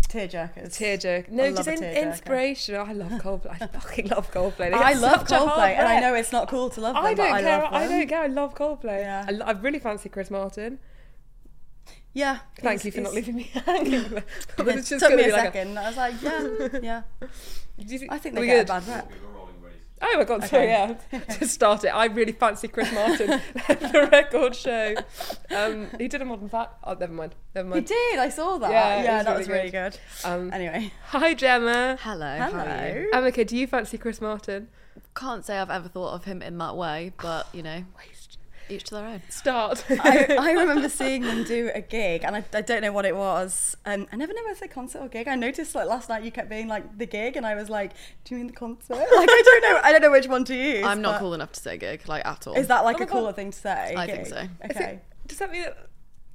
Tearjerkers. 0.08 0.68
Tearjerker. 0.76 1.28
No, 1.30 1.50
just 1.52 1.68
a 1.68 1.72
in, 1.72 1.80
tearjerker. 1.80 2.02
inspiration. 2.02 2.74
I 2.76 2.92
love 2.92 3.12
Coldplay. 3.12 3.60
I 3.60 3.66
fucking 3.66 4.08
love 4.08 4.30
Coldplay. 4.30 4.72
I 4.72 4.92
love 4.94 5.22
a 5.22 5.24
Coldplay, 5.24 5.76
and 5.76 5.86
I 5.88 6.00
know 6.00 6.14
it's 6.14 6.32
not 6.32 6.48
cool 6.48 6.70
to 6.70 6.80
love 6.80 6.94
them. 6.94 7.04
I 7.04 7.14
don't 7.14 7.32
I 7.32 7.42
care. 7.42 7.58
Love 7.62 7.72
I 7.72 7.88
don't 7.88 8.06
care. 8.08 8.22
I 8.22 8.26
love 8.28 8.54
Coldplay. 8.54 9.00
Yeah. 9.00 9.24
I, 9.28 9.30
lo- 9.32 9.46
I 9.46 9.50
really 9.52 9.78
fancy 9.78 10.08
Chris 10.08 10.30
Martin. 10.30 10.78
Yeah. 12.14 12.38
Thank 12.60 12.84
you 12.84 12.92
for 12.92 13.00
not 13.02 13.12
leaving 13.14 13.36
me 13.36 13.42
hanging. 13.66 13.92
It 14.58 14.84
took 14.86 15.14
me 15.14 15.24
a 15.24 15.32
like 15.32 15.52
second. 15.52 15.78
I 15.78 15.88
was 15.88 15.96
like, 15.96 16.22
yeah, 16.22 16.68
yeah. 16.82 17.02
Do 17.20 17.92
you 17.92 17.98
think, 17.98 18.12
I 18.12 18.18
think 18.18 18.34
they 18.36 18.40
we 18.40 18.46
get 18.46 18.66
good? 18.66 18.76
a 18.76 18.80
bad 18.80 18.88
rep. 18.88 19.12
Oh 20.02 20.14
my 20.18 20.24
god, 20.24 20.44
sorry, 20.44 20.64
Okay. 20.74 20.96
yeah. 21.12 21.18
to 21.38 21.46
start 21.48 21.82
it, 21.84 21.88
I 21.88 22.04
really 22.06 22.32
fancy 22.32 22.68
Chris 22.68 22.92
Martin 22.92 23.38
for 23.90 24.00
a 24.02 24.10
record 24.10 24.54
show. 24.54 24.94
Um, 25.54 25.88
he 25.98 26.06
did 26.06 26.20
a 26.20 26.24
modern 26.24 26.48
fact. 26.50 26.74
Oh, 26.84 26.92
never 26.94 27.12
mind. 27.12 27.34
Never 27.54 27.68
You 27.68 27.74
mind. 27.76 27.86
did. 27.86 28.18
I 28.18 28.28
saw 28.28 28.58
that. 28.58 28.70
Yeah, 28.70 29.02
Yeah, 29.02 29.16
was 29.16 29.24
that 29.24 29.30
really 29.30 29.38
was 29.38 29.48
really 29.48 29.70
good. 29.70 29.98
good. 30.22 30.28
Um, 30.28 30.52
Anyway, 30.52 30.92
Hi, 31.06 31.32
Gemma. 31.34 31.96
Hello. 32.00 32.36
How 32.38 32.50
are 32.52 32.88
you? 32.88 33.08
hello. 33.12 33.30
Amika, 33.30 33.46
do 33.46 33.56
you 33.56 33.66
fancy 33.66 33.96
Chris 33.96 34.20
Martin? 34.20 34.68
Can't 35.14 35.44
say 35.46 35.56
I've 35.58 35.70
ever 35.70 35.88
thought 35.88 36.12
of 36.12 36.24
him 36.24 36.42
in 36.42 36.58
that 36.58 36.76
way, 36.76 37.12
but 37.22 37.46
you 37.54 37.62
know, 37.62 37.84
each 38.68 38.84
to 38.84 38.94
their 38.94 39.06
own. 39.06 39.22
Start. 39.28 39.84
I, 39.90 40.36
I 40.38 40.52
remember 40.60 40.88
seeing 40.88 41.22
them 41.22 41.44
do 41.44 41.70
a 41.74 41.80
gig, 41.80 42.22
and 42.24 42.36
I, 42.36 42.44
I 42.52 42.60
don't 42.62 42.82
know 42.82 42.92
what 42.92 43.04
it 43.04 43.16
was. 43.16 43.76
Um, 43.84 44.06
I 44.12 44.16
never 44.16 44.32
know 44.32 44.40
whether 44.42 44.52
it's 44.52 44.62
a 44.62 44.68
concert 44.68 45.00
or 45.00 45.08
gig. 45.08 45.28
I 45.28 45.34
noticed 45.34 45.74
like 45.74 45.86
last 45.86 46.08
night 46.08 46.22
you 46.24 46.30
kept 46.30 46.48
being 46.48 46.68
like 46.68 46.98
the 46.98 47.06
gig, 47.06 47.36
and 47.36 47.46
I 47.46 47.54
was 47.54 47.68
like, 47.70 47.92
"Do 48.24 48.34
you 48.34 48.38
mean 48.38 48.46
the 48.48 48.52
concert?" 48.52 48.94
Like 49.16 49.28
I 49.30 49.42
don't 49.44 49.62
know. 49.62 49.80
I 49.82 49.92
don't 49.92 50.02
know 50.02 50.10
which 50.10 50.28
one 50.28 50.44
to 50.46 50.54
use. 50.54 50.84
I'm 50.84 51.02
not 51.02 51.20
cool 51.20 51.34
enough 51.34 51.52
to 51.52 51.60
say 51.60 51.78
gig, 51.78 52.08
like 52.08 52.24
at 52.26 52.46
all. 52.46 52.54
Is 52.54 52.68
that 52.68 52.84
like 52.84 53.00
Oh 53.00 53.04
a 53.04 53.06
cooler 53.06 53.22
God. 53.26 53.36
thing 53.36 53.50
to 53.52 53.58
say? 53.58 53.94
I 53.96 54.06
think 54.06 54.26
so. 54.26 54.46
Okay. 54.64 54.84
it, 54.94 55.28
does 55.28 55.38
that 55.38 55.50
mean 55.50 55.62
it 55.62 55.76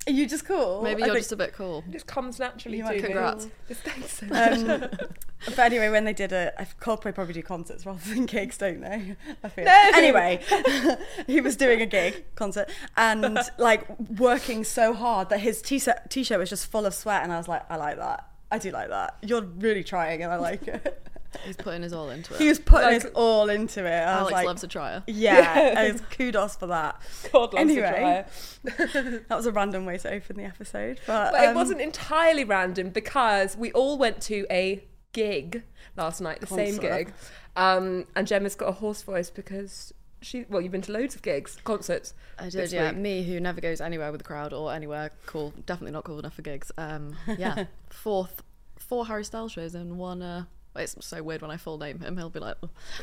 Are 0.07 0.11
you 0.11 0.27
just 0.27 0.45
cool? 0.45 0.81
Maybe 0.81 1.03
I 1.03 1.05
you're 1.05 1.15
think- 1.15 1.23
just 1.23 1.31
a 1.31 1.35
bit 1.35 1.53
cool. 1.53 1.83
It 1.87 1.91
just 1.91 2.07
comes 2.07 2.39
naturally 2.39 2.77
You 2.77 2.83
to 2.83 2.89
might- 2.89 2.95
me? 2.97 3.01
Congrats. 3.03 3.47
Just 3.67 3.81
thanks 3.81 4.17
so 4.19 4.25
much. 4.25 4.59
Um, 4.83 4.89
but 5.45 5.59
anyway, 5.59 5.89
when 5.89 6.05
they 6.05 6.13
did 6.13 6.31
a, 6.31 6.53
Coldplay 6.79 7.13
probably 7.13 7.33
do 7.33 7.41
concerts 7.43 7.85
rather 7.85 7.99
than 8.13 8.25
gigs, 8.25 8.57
don't 8.57 8.81
they? 8.81 9.15
I 9.43 9.49
feel. 9.49 9.65
No. 9.65 9.89
Anyway, 9.93 10.39
he 11.27 11.39
was 11.41 11.55
doing 11.55 11.81
a 11.81 11.85
gig 11.85 12.25
concert 12.35 12.69
and 12.97 13.39
like 13.57 13.87
working 14.19 14.63
so 14.63 14.93
hard 14.93 15.29
that 15.29 15.39
his 15.39 15.61
t-shirt 15.61 16.09
t-shirt 16.09 16.37
was 16.39 16.49
just 16.49 16.67
full 16.67 16.85
of 16.85 16.93
sweat, 16.93 17.23
and 17.23 17.31
I 17.31 17.37
was 17.37 17.47
like, 17.47 17.63
I 17.69 17.75
like 17.77 17.97
that. 17.97 18.27
I 18.51 18.57
do 18.57 18.71
like 18.71 18.89
that. 18.89 19.17
You're 19.21 19.43
really 19.43 19.83
trying, 19.83 20.21
and 20.23 20.31
I 20.31 20.35
like 20.37 20.67
it. 20.67 21.07
He's 21.45 21.55
putting 21.55 21.81
his 21.81 21.93
all 21.93 22.09
into 22.09 22.33
it. 22.33 22.41
he 22.41 22.49
was 22.49 22.59
putting 22.59 22.87
Like- 22.87 23.03
his 23.03 23.11
all 23.13 23.49
into 23.49 23.85
it. 23.85 23.89
I 23.89 24.21
was 24.21 24.21
Alex 24.21 24.33
like, 24.33 24.47
loves 24.47 24.63
a 24.63 24.67
trier. 24.67 25.03
yeah, 25.07 25.79
and 25.79 26.09
kudos 26.09 26.55
for 26.55 26.67
that. 26.67 27.01
God 27.31 27.53
loves 27.53 27.71
anyway. 27.71 28.25
a 28.65 28.69
dryer. 28.73 29.21
That 29.29 29.35
was 29.35 29.45
a 29.45 29.51
random 29.51 29.85
way 29.85 29.97
to 29.97 30.11
open 30.11 30.35
the 30.35 30.43
episode, 30.43 30.99
but, 31.07 31.31
But 31.31 31.43
it 31.43 31.47
um, 31.47 31.55
wasn't 31.55 31.81
entirely 31.81 32.43
random 32.43 32.89
because 32.89 33.55
we 33.55 33.71
all 33.71 33.97
went 33.97 34.21
to 34.23 34.45
a 34.51 34.83
gig 35.13 35.63
last 35.97 36.21
night, 36.21 36.41
the 36.41 36.47
same 36.47 36.77
gig. 36.77 37.13
Um, 37.55 38.05
and 38.15 38.27
Gemma's 38.27 38.55
got 38.55 38.69
a 38.69 38.73
hoarse 38.73 39.01
voice 39.01 39.29
because 39.29 39.93
she, 40.21 40.45
well, 40.49 40.61
you've 40.61 40.71
been 40.71 40.81
to 40.83 40.91
loads 40.91 41.15
of 41.15 41.21
gigs, 41.21 41.57
concerts. 41.63 42.13
I 42.37 42.43
did, 42.45 42.53
this 42.53 42.73
yeah. 42.73 42.89
week. 42.91 42.99
Me, 42.99 43.23
who 43.23 43.39
never 43.39 43.59
goes 43.59 43.81
anywhere 43.81 44.11
with 44.11 44.19
the 44.19 44.25
crowd 44.25 44.53
or 44.53 44.73
anywhere 44.73 45.11
cool, 45.25 45.53
definitely 45.65 45.91
not 45.91 46.03
cool 46.03 46.19
enough 46.19 46.35
for 46.35 46.41
gigs. 46.41 46.71
Um, 46.77 47.15
yeah, 47.37 47.65
fourth, 47.89 48.43
four 48.77 49.07
Harry 49.07 49.23
Styles 49.23 49.51
shows 49.51 49.75
and 49.75 49.97
one. 49.97 50.21
Uh, 50.21 50.45
it's 50.75 50.95
so 51.05 51.21
weird 51.23 51.41
when 51.41 51.51
I 51.51 51.57
full 51.57 51.77
name 51.77 51.99
him. 51.99 52.17
He'll 52.17 52.29
be 52.29 52.39
like, 52.39 52.57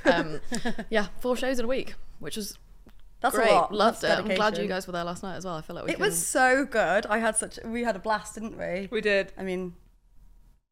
um, 0.04 0.40
yeah, 0.90 1.06
four 1.20 1.36
shows 1.36 1.58
in 1.58 1.64
a 1.64 1.68
week, 1.68 1.94
which 2.18 2.36
is 2.38 2.58
that's 3.20 3.34
great. 3.34 3.50
a 3.50 3.54
lot. 3.54 3.72
Loved 3.74 4.02
That's 4.02 4.20
it. 4.20 4.24
I'm 4.30 4.34
glad 4.36 4.56
you 4.58 4.66
guys 4.68 4.86
were 4.86 4.92
there 4.92 5.04
last 5.04 5.22
night 5.22 5.36
as 5.36 5.44
well. 5.44 5.54
I 5.56 5.60
feel 5.60 5.74
like 5.76 5.86
we 5.86 5.90
It 5.92 5.96
can- 5.96 6.04
was 6.06 6.24
so 6.26 6.64
good. 6.64 7.04
I 7.06 7.18
had 7.18 7.36
such. 7.36 7.58
We 7.64 7.82
had 7.82 7.96
a 7.96 7.98
blast, 7.98 8.34
didn't 8.34 8.56
we? 8.56 8.88
We 8.90 9.00
did. 9.00 9.32
I 9.36 9.42
mean, 9.42 9.74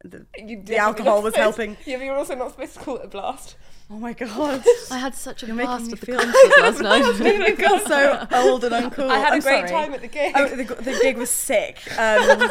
the, 0.03 0.25
You 0.37 0.61
the 0.61 0.77
alcohol 0.77 1.21
was 1.21 1.35
helping. 1.35 1.75
Yeah, 1.85 1.97
but 1.97 2.03
you're 2.05 2.15
also 2.17 2.35
not 2.35 2.51
supposed 2.51 2.73
to 2.75 2.79
call 2.79 2.97
it 2.97 3.05
a 3.05 3.07
blast. 3.07 3.55
Oh 3.89 3.97
my 3.97 4.11
god! 4.11 4.63
I 4.91 4.97
had 4.97 5.15
such 5.15 5.43
a 5.43 5.45
You're 5.47 5.55
blast 5.55 5.85
me 5.85 5.91
with 5.91 6.01
the 6.01 6.05
feel- 6.07 6.19
concert 6.19 6.59
last 6.59 6.81
night. 7.21 7.41
I 7.41 7.55
feel 7.55 7.79
so 7.79 8.27
old 8.33 8.65
and 8.65 8.73
uncool. 8.73 9.09
I 9.09 9.17
had 9.19 9.29
a 9.31 9.35
I'm 9.35 9.39
great 9.39 9.69
sorry. 9.69 9.69
time 9.69 9.93
at 9.93 10.01
the 10.01 10.07
gig. 10.09 10.33
Oh, 10.35 10.45
the, 10.49 10.63
the 10.65 10.99
gig 11.01 11.17
was 11.17 11.29
sick. 11.29 11.79
Um, 11.97 12.49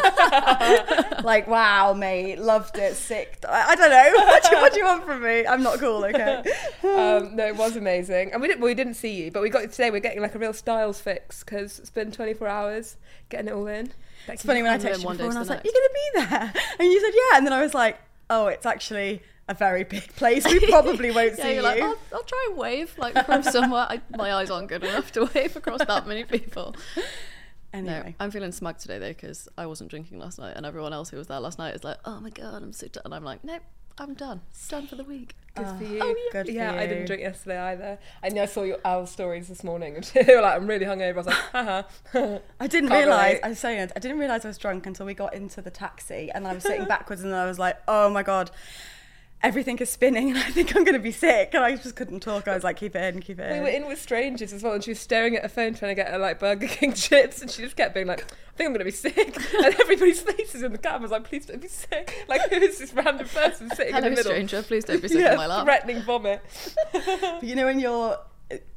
like, 1.23 1.47
wow, 1.47 1.93
mate, 1.93 2.39
loved 2.39 2.79
it. 2.79 2.97
Sick. 2.97 3.39
I, 3.47 3.73
I 3.73 3.75
don't 3.77 3.91
know. 3.91 4.13
What 4.25 4.43
do, 4.45 4.57
you, 4.57 4.63
what 4.63 4.73
do 4.73 4.79
you 4.79 4.85
want 4.87 5.05
from 5.05 5.23
me? 5.23 5.47
I'm 5.47 5.63
not 5.63 5.79
cool, 5.79 6.05
okay? 6.07 6.39
um, 6.85 7.37
no, 7.37 7.47
it 7.47 7.57
was 7.57 7.77
amazing, 7.77 8.33
and 8.33 8.41
we 8.41 8.49
didn't. 8.49 8.61
Well, 8.61 8.69
we 8.71 8.75
didn't 8.75 8.95
see 8.95 9.13
you, 9.25 9.31
but 9.31 9.43
we 9.43 9.51
got 9.51 9.71
today. 9.71 9.91
We're 9.91 10.01
getting 10.01 10.23
like 10.23 10.35
a 10.35 10.39
real 10.39 10.55
styles 10.55 11.01
fix 11.01 11.45
because 11.45 11.79
it's 11.79 11.91
been 11.91 12.11
24 12.13 12.49
hours 12.49 12.97
getting 13.29 13.49
it 13.49 13.53
all 13.53 13.67
in. 13.67 13.93
It's 14.29 14.43
funny 14.43 14.63
when 14.63 14.73
I 14.73 14.79
texted 14.79 15.03
you 15.03 15.09
before 15.11 15.29
and 15.29 15.37
I 15.37 15.41
was 15.41 15.49
like, 15.49 15.63
"You're 15.65 15.73
gonna 15.73 15.95
be 15.95 16.29
there," 16.31 16.53
and 16.81 16.89
you 16.93 17.01
said, 17.01 17.13
"Yeah," 17.15 17.37
and 17.39 17.47
then 17.47 17.53
I 17.53 17.63
was 17.63 17.75
like, 17.75 17.99
"Oh, 18.31 18.47
it's 18.49 18.67
actually 18.67 19.23
a 19.49 19.55
very 19.55 19.85
big 19.85 20.15
place. 20.17 20.45
We 20.45 20.59
probably 20.67 21.11
won't 21.11 21.35
Yeah, 21.39 21.45
see 21.45 21.55
you." 21.57 21.63
like, 21.63 21.81
I'll, 21.83 21.97
I'll 22.13 22.23
try 22.25 22.47
and 22.51 22.59
wave 22.59 22.95
like 22.99 23.25
from 23.27 23.43
somewhere. 23.43 23.87
I, 23.89 24.01
my 24.17 24.33
eyes 24.33 24.51
aren't 24.51 24.69
good 24.69 24.83
enough 24.85 25.13
to 25.13 25.25
wave 25.35 25.57
across 25.57 25.85
that 25.85 26.07
many 26.07 26.25
people. 26.25 26.75
No, 27.75 27.81
anyway, 27.81 28.15
I'm 28.19 28.31
feeling 28.31 28.53
smug 28.53 28.79
today 28.79 28.99
though 28.99 29.09
because 29.09 29.49
I 29.59 29.67
wasn't 29.67 29.91
drinking 29.91 30.19
last 30.19 30.39
night, 30.39 30.55
and 30.57 30.65
everyone 30.65 30.93
else 30.93 31.11
who 31.11 31.19
was 31.19 31.27
there 31.27 31.41
last 31.41 31.59
night 31.59 31.75
is 31.75 31.85
like, 31.85 31.99
"Oh 32.05 32.21
my 32.21 32.31
god, 32.31 32.63
I'm 32.63 32.73
so 32.73 32.89
done," 32.89 33.03
and 33.05 33.15
I'm 33.15 33.25
like, 33.25 33.45
"Nope, 33.45 33.63
I'm 33.99 34.15
done. 34.15 34.43
It's 34.51 34.69
done 34.69 34.87
for 34.87 34.97
the 34.97 35.05
week." 35.05 35.35
Good 35.57 35.67
for 35.67 35.73
ah. 35.75 35.81
you. 35.81 36.01
Oh, 36.03 36.09
yeah. 36.09 36.33
Good 36.33 36.47
for 36.47 36.53
yeah, 36.53 36.73
I 36.75 36.87
didn't 36.87 37.07
drink 37.07 37.23
yesterday 37.23 37.59
either. 37.59 37.99
I 38.23 38.29
know 38.29 38.43
I 38.43 38.47
saw 38.47 38.63
your 38.63 38.79
owl 38.85 39.07
stories 39.07 39.49
this 39.49 39.65
morning, 39.65 39.97
and 39.97 40.05
they 40.15 40.35
were 40.35 40.43
like, 40.43 40.57
"I'm 40.57 40.67
really 40.67 40.85
hungover." 40.85 41.15
I 41.15 41.17
was 41.17 41.27
like, 41.27 41.37
"Haha." 41.53 41.83
I 42.61 42.67
didn't 42.67 42.91
Can't 42.91 43.07
realize. 43.07 43.41
I 43.43 43.49
was 43.49 43.59
saying, 43.59 43.91
I 43.97 43.99
didn't 43.99 44.19
realize 44.19 44.45
I 44.45 44.49
was 44.49 44.59
drunk 44.59 44.87
until 44.87 45.07
we 45.07 45.15
got 45.15 45.35
into 45.35 45.63
the 45.63 45.71
taxi, 45.71 46.31
and 46.35 46.47
I 46.47 46.53
was 46.53 46.63
sitting 46.63 46.85
backwards, 46.87 47.23
and 47.23 47.35
I 47.35 47.47
was 47.47 47.59
like, 47.59 47.79
"Oh 47.89 48.11
my 48.11 48.23
god." 48.23 48.51
Everything 49.47 49.79
is 49.79 49.91
spinning, 49.91 50.31
and 50.31 50.39
I 50.39 50.51
think 50.51 50.75
I'm 50.77 50.85
going 50.85 50.95
to 50.95 50.99
be 50.99 51.13
sick. 51.13 51.51
And 51.55 51.65
I 51.65 51.77
just 51.77 51.95
couldn't 51.97 52.21
talk. 52.21 52.49
I 52.49 52.55
was 52.55 52.65
like, 52.65 52.77
"Keep 52.77 52.97
it 52.97 53.15
in, 53.15 53.21
keep 53.23 53.39
it 53.39 53.51
in. 53.51 53.53
We 53.59 53.61
were 53.61 53.69
in 53.75 53.87
with 53.87 54.01
strangers 54.01 54.53
as 54.53 54.63
well, 54.63 54.73
and 54.73 54.83
she 54.83 54.91
was 54.91 54.99
staring 55.01 55.37
at 55.37 55.43
her 55.43 55.49
phone 55.49 55.75
trying 55.75 55.91
to 55.91 55.95
get 55.95 56.09
her 56.11 56.19
like 56.19 56.39
Burger 56.41 56.67
King 56.67 56.93
chips, 56.95 57.41
and 57.43 57.51
she 57.51 57.63
just 57.63 57.77
kept 57.77 57.95
being 57.95 58.07
like, 58.07 58.23
"I 58.23 58.57
think 58.57 58.67
I'm 58.69 58.73
gonna 58.73 58.85
be 58.85 58.91
sick." 58.91 59.37
And 59.65 59.75
everybody's 59.81 60.21
faces 60.21 60.63
in 60.63 60.73
the 60.73 60.79
cab 60.79 61.01
was 61.01 61.11
like, 61.11 61.25
"Please 61.25 61.47
don't 61.47 61.63
be 61.63 61.69
sick." 61.69 62.25
Like, 62.29 62.51
who 62.51 62.57
is 62.57 62.79
this 62.79 62.93
random 62.93 63.29
person 63.29 63.71
sitting 63.71 63.95
Hello, 63.95 64.07
in 64.09 64.15
the 64.15 64.19
middle, 64.19 64.33
stranger. 64.33 64.63
Please 64.63 64.85
don't 64.85 65.01
be 65.01 65.09
sick 65.09 65.19
yeah, 65.21 65.33
in 65.33 65.37
my 65.39 65.47
lap. 65.47 65.65
threatening 65.65 66.03
vomit? 66.03 66.43
But 66.93 67.45
you 67.45 67.55
know 67.55 67.67
when 67.67 67.79
you're 67.79 68.19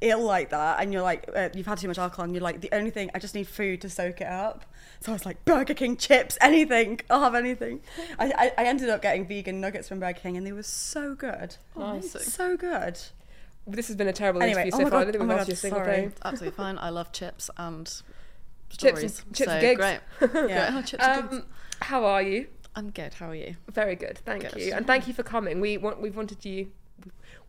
ill 0.02 0.24
like 0.24 0.50
that 0.50 0.82
and 0.82 0.92
you're 0.92 1.04
like 1.04 1.30
uh, 1.36 1.50
you've 1.54 1.68
had 1.68 1.78
too 1.78 1.88
much 1.88 2.00
alcohol 2.00 2.26
and 2.26 2.34
you're 2.34 2.42
like 2.44 2.60
the 2.62 2.70
only 2.72 2.90
thing 2.90 3.12
I 3.14 3.20
just 3.20 3.36
need 3.36 3.48
food 3.48 3.82
to 3.82 3.90
soak 3.90 4.20
it 4.22 4.28
up 4.28 4.66
so 5.00 5.12
I 5.12 5.14
was 5.14 5.26
like 5.28 5.46
Burger 5.46 5.76
King 5.76 5.96
chips 5.96 6.38
anything 6.42 7.00
I'll 7.10 7.22
have 7.22 7.36
anything 7.36 7.82
I, 8.18 8.32
I, 8.58 8.64
I 8.64 8.66
ended 8.68 8.90
up 8.90 9.02
getting 9.04 9.28
vegan 9.28 9.62
nuggets 9.62 9.88
from 9.88 10.00
Burger 10.00 10.20
King 10.20 10.38
and 10.38 10.48
they 10.48 10.52
were 10.54 10.64
so 10.64 11.14
good 11.14 11.58
Amazing. 11.76 12.22
so 12.22 12.58
good 12.58 13.00
This 13.68 13.88
has 13.90 13.96
been 13.96 14.08
a 14.08 14.14
terrible 14.14 14.42
Anyway, 14.42 14.62
interview 14.64 14.74
oh 14.74 14.78
so 14.80 14.84
my 14.86 14.90
far. 14.90 15.00
I 15.00 15.04
don't 15.04 15.12
think 15.12 15.22
oh 15.22 15.28
we've 15.28 15.36
my 15.36 15.40
asked 15.42 15.48
you 15.50 15.54
a 15.54 15.56
God, 15.56 15.60
single 15.62 15.80
sorry. 15.82 15.96
thing. 15.98 16.14
Absolutely 16.26 16.58
fine. 16.58 16.78
I 16.80 16.90
love 16.90 17.12
chips 17.12 17.50
and 17.58 17.86
Chips 18.70 19.00
stories. 19.00 19.24
and- 19.26 19.36
chips 19.36 19.52
so 19.52 19.60
gigs. 19.62 19.80
great. 19.80 20.00
Yeah. 20.22 20.72
Great. 20.72 20.78
Oh, 20.78 20.82
chips 20.82 21.04
and 21.06 21.30
gigs. 21.30 21.42
Um, 21.44 21.46
how 21.82 22.06
are 22.06 22.22
you? 22.24 22.48
I'm 22.76 22.90
good. 22.92 23.14
How 23.16 23.30
are 23.30 23.36
you? 23.36 23.56
Very 23.72 23.96
good, 23.96 24.18
thank 24.26 24.44
Good. 24.52 24.62
you, 24.62 24.74
and 24.74 24.86
thank 24.88 25.08
you 25.08 25.14
for 25.14 25.24
coming. 25.24 25.60
We 25.60 25.78
want, 25.78 26.00
we've 26.02 26.16
wanted 26.16 26.46
you, 26.46 26.72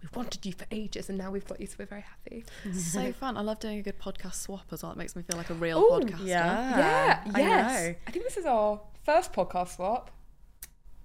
we've 0.02 0.14
wanted 0.16 0.44
you 0.46 0.52
for 0.52 0.66
ages, 0.70 1.08
and 1.08 1.18
now 1.18 1.30
we've 1.30 1.46
got 1.46 1.60
you, 1.60 1.66
so 1.66 1.76
we're 1.78 1.86
very 1.86 2.02
happy. 2.02 2.44
so 2.78 3.12
fun. 3.12 3.36
I 3.36 3.40
love 3.42 3.60
doing 3.60 3.78
a 3.78 3.82
good 3.82 3.98
podcast 3.98 4.34
swap 4.34 4.66
as 4.72 4.82
well. 4.82 4.92
It 4.92 4.98
makes 4.98 5.14
me 5.16 5.22
feel 5.22 5.36
like 5.36 5.50
a 5.50 5.54
real 5.54 5.78
Ooh, 5.78 5.90
podcaster. 6.00 6.26
yeah 6.26 6.78
yeah, 6.78 7.32
I 7.34 7.40
yes. 7.40 7.82
know. 7.88 7.94
I 8.06 8.10
think 8.10 8.24
this 8.24 8.36
is 8.36 8.44
our 8.46 8.80
first 9.04 9.32
podcast 9.32 9.76
swap. 9.76 10.10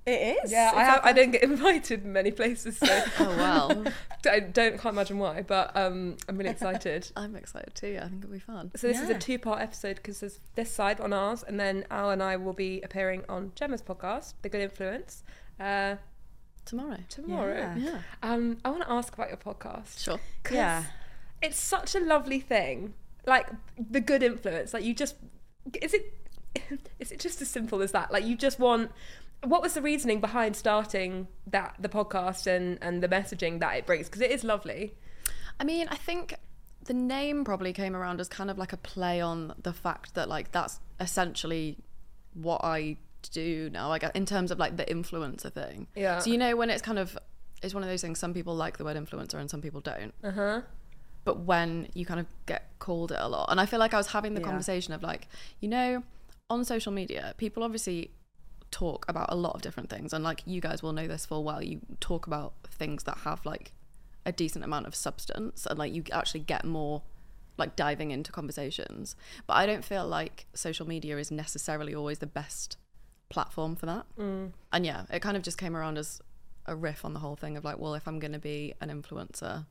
it 0.05 0.37
is 0.45 0.51
Yeah, 0.51 0.71
I 0.75 0.83
have. 0.83 0.99
a- 0.99 1.05
I 1.07 1.13
don't 1.13 1.31
get 1.31 1.43
invited 1.53 2.05
many 2.05 2.31
places, 2.31 2.77
so 2.77 2.85
Oh 3.19 3.37
wow. 3.37 3.91
I 4.29 4.39
don't 4.39 4.79
can't 4.79 4.93
imagine 4.95 5.17
why. 5.19 5.41
But 5.43 5.75
um, 5.75 6.17
I'm 6.27 6.37
really 6.37 6.49
excited. 6.51 7.11
I'm 7.15 7.35
excited 7.35 7.73
too. 7.75 7.89
Yeah, 7.89 8.05
I 8.05 8.09
think 8.09 8.23
it'll 8.23 8.33
be 8.33 8.39
fun. 8.39 8.71
So 8.75 8.87
this 8.87 8.99
is 8.99 9.09
a 9.09 9.17
two-part 9.17 9.61
episode 9.61 9.97
because 9.97 10.19
there's 10.21 10.39
this 10.55 10.71
side 10.71 10.99
on 10.99 11.13
ours, 11.13 11.43
and 11.43 11.59
then 11.59 11.85
Al 11.91 12.09
and 12.11 12.23
I 12.23 12.35
will 12.37 12.53
be 12.53 12.81
appearing 12.81 13.23
on 13.29 13.51
Gemma's 13.55 13.81
podcast, 13.83 14.33
The 14.41 14.49
Good 14.49 14.61
Influence, 14.61 15.23
uh, 15.59 15.95
Tomorrow. 16.65 16.97
tomorrow. 17.09 17.55
Yeah. 17.55 17.77
Yeah. 17.77 17.99
Um, 18.23 18.57
I 18.65 18.69
want 18.69 18.83
to 18.83 18.91
ask 18.91 19.13
about 19.13 19.29
your 19.29 19.37
podcast. 19.37 20.03
Sure. 20.03 20.19
Yeah. 20.51 20.83
it's 21.41 21.59
such 21.59 21.95
a 21.95 21.99
lovely 21.99 22.39
thing. 22.39 22.93
Like 23.25 23.47
the 23.77 24.01
good 24.01 24.23
influence. 24.23 24.73
Like 24.73 24.83
you 24.83 24.93
just 24.93 25.15
is 25.81 25.93
it 25.93 26.13
is 26.99 27.11
it 27.11 27.19
just 27.19 27.41
as 27.41 27.49
simple 27.49 27.81
as 27.81 27.91
that? 27.91 28.11
Like 28.11 28.25
you 28.25 28.35
just 28.35 28.59
want 28.59 28.91
what 29.43 29.61
was 29.61 29.73
the 29.73 29.81
reasoning 29.81 30.19
behind 30.19 30.55
starting 30.55 31.27
that 31.47 31.75
the 31.79 31.89
podcast 31.89 32.47
and 32.47 32.79
and 32.81 33.01
the 33.03 33.07
messaging 33.07 33.59
that 33.59 33.77
it 33.77 33.85
brings 33.85 34.07
because 34.07 34.21
it 34.21 34.31
is 34.31 34.43
lovely. 34.43 34.95
I 35.59 35.63
mean, 35.63 35.87
I 35.89 35.95
think 35.95 36.35
the 36.83 36.93
name 36.93 37.43
probably 37.45 37.73
came 37.73 37.95
around 37.95 38.19
as 38.19 38.27
kind 38.27 38.49
of 38.51 38.57
like 38.57 38.73
a 38.73 38.77
play 38.77 39.21
on 39.21 39.53
the 39.61 39.73
fact 39.73 40.13
that 40.15 40.29
like 40.29 40.51
that's 40.51 40.79
essentially 40.99 41.77
what 42.33 42.61
I 42.63 42.97
do 43.31 43.69
now. 43.71 43.87
Like 43.89 44.03
in 44.15 44.25
terms 44.25 44.51
of 44.51 44.59
like 44.59 44.77
the 44.77 44.85
influencer 44.85 45.51
thing. 45.51 45.87
Yeah. 45.95 46.19
So 46.19 46.29
you 46.29 46.37
know 46.37 46.55
when 46.55 46.69
it's 46.69 46.81
kind 46.81 46.99
of 46.99 47.17
it's 47.63 47.73
one 47.73 47.83
of 47.83 47.89
those 47.89 48.01
things. 48.01 48.19
Some 48.19 48.33
people 48.33 48.55
like 48.55 48.77
the 48.77 48.83
word 48.83 48.97
influencer 48.97 49.35
and 49.35 49.49
some 49.49 49.61
people 49.61 49.81
don't. 49.81 50.13
Uh 50.23 50.31
huh. 50.31 50.61
But 51.23 51.39
when 51.39 51.87
you 51.93 52.05
kind 52.05 52.19
of 52.19 52.27
get 52.45 52.69
called 52.79 53.11
it 53.11 53.17
a 53.19 53.27
lot, 53.27 53.47
and 53.49 53.59
I 53.59 53.65
feel 53.65 53.79
like 53.79 53.93
I 53.93 53.97
was 53.97 54.07
having 54.07 54.35
the 54.35 54.41
Yeah. 54.41 54.47
conversation 54.47 54.93
of 54.93 55.01
like, 55.01 55.27
you 55.59 55.67
know, 55.69 56.03
on 56.49 56.63
social 56.63 56.91
media, 56.91 57.33
people 57.37 57.63
obviously 57.63 58.11
talk 58.71 59.05
about 59.07 59.27
a 59.31 59.35
lot 59.35 59.55
of 59.55 59.61
different 59.61 59.89
things 59.89 60.11
and 60.11 60.23
like 60.23 60.41
you 60.45 60.59
guys 60.59 60.83
will 60.83 60.91
know 60.91 61.07
this 61.07 61.25
full 61.25 61.45
well 61.45 61.63
you 61.63 61.79
talk 62.01 62.27
about 62.27 62.51
things 62.69 63.03
that 63.03 63.19
have 63.19 63.45
like 63.45 63.71
a 64.25 64.31
decent 64.33 64.65
amount 64.65 64.85
of 64.85 64.93
substance 64.93 65.65
and 65.65 65.79
like 65.79 65.93
you 65.93 66.03
actually 66.11 66.41
get 66.41 66.65
more 66.65 67.01
like 67.57 67.75
diving 67.77 68.11
into 68.11 68.33
conversations 68.33 69.15
but 69.47 69.53
i 69.53 69.65
don't 69.65 69.85
feel 69.85 70.05
like 70.05 70.45
social 70.53 70.85
media 70.85 71.17
is 71.17 71.31
necessarily 71.31 71.95
always 71.95 72.19
the 72.19 72.25
best 72.27 72.75
platform 73.29 73.75
for 73.75 73.85
that 73.85 74.05
mm. 74.19 74.51
and 74.71 74.85
yeah 74.85 75.03
it 75.11 75.21
kind 75.21 75.35
of 75.35 75.43
just 75.43 75.57
came 75.57 75.75
around 75.75 75.97
as 75.97 76.21
a 76.67 76.75
riff 76.75 77.03
on 77.05 77.13
the 77.13 77.19
whole 77.19 77.35
thing 77.35 77.57
of 77.57 77.63
like 77.63 77.77
well 77.79 77.93
if 77.95 78.07
i'm 78.07 78.19
going 78.19 78.31
to 78.33 78.39
be 78.39 78.73
an 78.81 78.89
influencer 78.89 79.65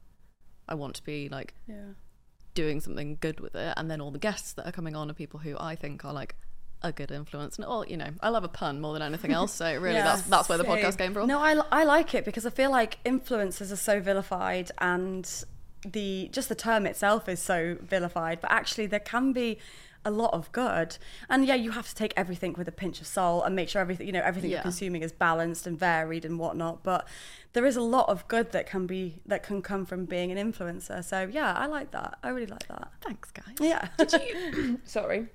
i 0.68 0.74
want 0.74 0.94
to 0.94 1.02
be 1.04 1.28
like 1.28 1.54
Yeah. 1.66 1.92
doing 2.54 2.80
something 2.80 3.16
good 3.20 3.40
with 3.40 3.54
it 3.54 3.74
and 3.76 3.90
then 3.90 4.00
all 4.00 4.10
the 4.10 4.18
guests 4.18 4.52
that 4.54 4.66
are 4.66 4.72
coming 4.72 4.94
on 4.96 5.10
are 5.10 5.14
people 5.14 5.40
who 5.40 5.56
i 5.58 5.74
think 5.76 6.04
are 6.04 6.12
like 6.12 6.34
a 6.82 6.92
good 6.92 7.10
influence 7.10 7.56
and 7.56 7.64
all 7.64 7.86
you 7.86 7.96
know 7.96 8.10
i 8.20 8.28
love 8.28 8.44
a 8.44 8.48
pun 8.48 8.80
more 8.80 8.92
than 8.92 9.00
anything 9.02 9.32
else 9.32 9.54
so 9.54 9.74
really 9.80 9.94
Yeah. 9.96 10.04
that's 10.04 10.22
that's 10.22 10.48
where 10.48 10.58
the 10.58 10.64
Same. 10.64 10.76
podcast 10.84 10.98
came 10.98 11.14
from 11.14 11.26
No, 11.28 11.38
I, 11.38 11.54
I 11.72 11.84
like 11.84 12.14
it 12.14 12.24
because 12.26 12.44
I 12.44 12.50
feel 12.50 12.70
like 12.70 13.02
influencers 13.04 13.72
are 13.72 13.76
so 13.76 14.00
vilified 14.00 14.70
and 14.78 15.26
the 15.86 16.28
just 16.32 16.48
the 16.48 16.54
term 16.54 16.86
itself 16.86 17.28
is 17.28 17.40
so 17.40 17.76
vilified, 17.82 18.40
but 18.40 18.50
actually 18.50 18.86
there 18.86 19.00
can 19.00 19.32
be 19.34 19.58
a 20.04 20.10
lot 20.10 20.32
of 20.34 20.50
good. 20.52 20.96
And 21.28 21.46
yeah, 21.46 21.54
you 21.54 21.70
have 21.72 21.88
to 21.88 21.94
take 21.94 22.12
everything 22.16 22.54
with 22.56 22.68
a 22.68 22.72
pinch 22.72 23.00
of 23.00 23.06
salt 23.06 23.44
and 23.46 23.56
make 23.56 23.68
sure 23.68 23.80
everything 23.80 24.06
you 24.06 24.12
know 24.12 24.22
everything 24.22 24.50
you're 24.50 24.60
consuming 24.60 25.02
is 25.02 25.12
balanced 25.12 25.66
and 25.66 25.78
varied 25.78 26.24
and 26.24 26.38
whatnot. 26.38 26.82
But 26.82 27.06
there 27.52 27.66
is 27.66 27.76
a 27.76 27.82
lot 27.82 28.08
of 28.08 28.26
good 28.28 28.52
that 28.52 28.66
can 28.66 28.86
be 28.86 29.20
that 29.26 29.42
can 29.42 29.62
come 29.62 29.86
from 29.86 30.04
being 30.04 30.30
an 30.30 30.52
influencer. 30.52 31.02
So 31.04 31.28
yeah, 31.30 31.54
I 31.54 31.66
like 31.66 31.90
that. 31.92 32.18
I 32.22 32.28
really 32.28 32.46
like 32.46 32.66
that. 32.68 32.92
thanks 33.00 33.30
guys 33.30 33.54
Yeah. 33.60 33.88
Sorry. 34.84 35.28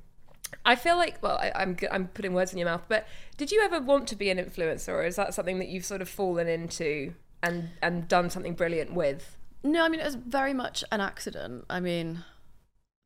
I 0.65 0.75
feel 0.75 0.95
like, 0.95 1.21
well, 1.21 1.37
I, 1.37 1.51
I'm, 1.53 1.77
I'm 1.91 2.07
putting 2.07 2.33
words 2.33 2.51
in 2.51 2.57
your 2.57 2.67
mouth, 2.67 2.83
but 2.87 3.07
did 3.37 3.51
you 3.51 3.61
ever 3.61 3.79
want 3.79 4.07
to 4.07 4.15
be 4.15 4.31
an 4.31 4.39
influencer, 4.39 4.89
or 4.89 5.03
is 5.03 5.15
that 5.15 5.35
something 5.35 5.59
that 5.59 5.67
you've 5.67 5.85
sort 5.85 6.01
of 6.01 6.09
fallen 6.09 6.47
into 6.47 7.13
and, 7.43 7.69
and 7.83 8.07
done 8.07 8.31
something 8.31 8.55
brilliant 8.55 8.93
with? 8.93 9.37
No, 9.63 9.83
I 9.83 9.89
mean 9.89 9.99
it 9.99 10.05
was 10.05 10.15
very 10.15 10.53
much 10.53 10.83
an 10.91 11.01
accident. 11.01 11.65
I 11.69 11.79
mean, 11.79 12.23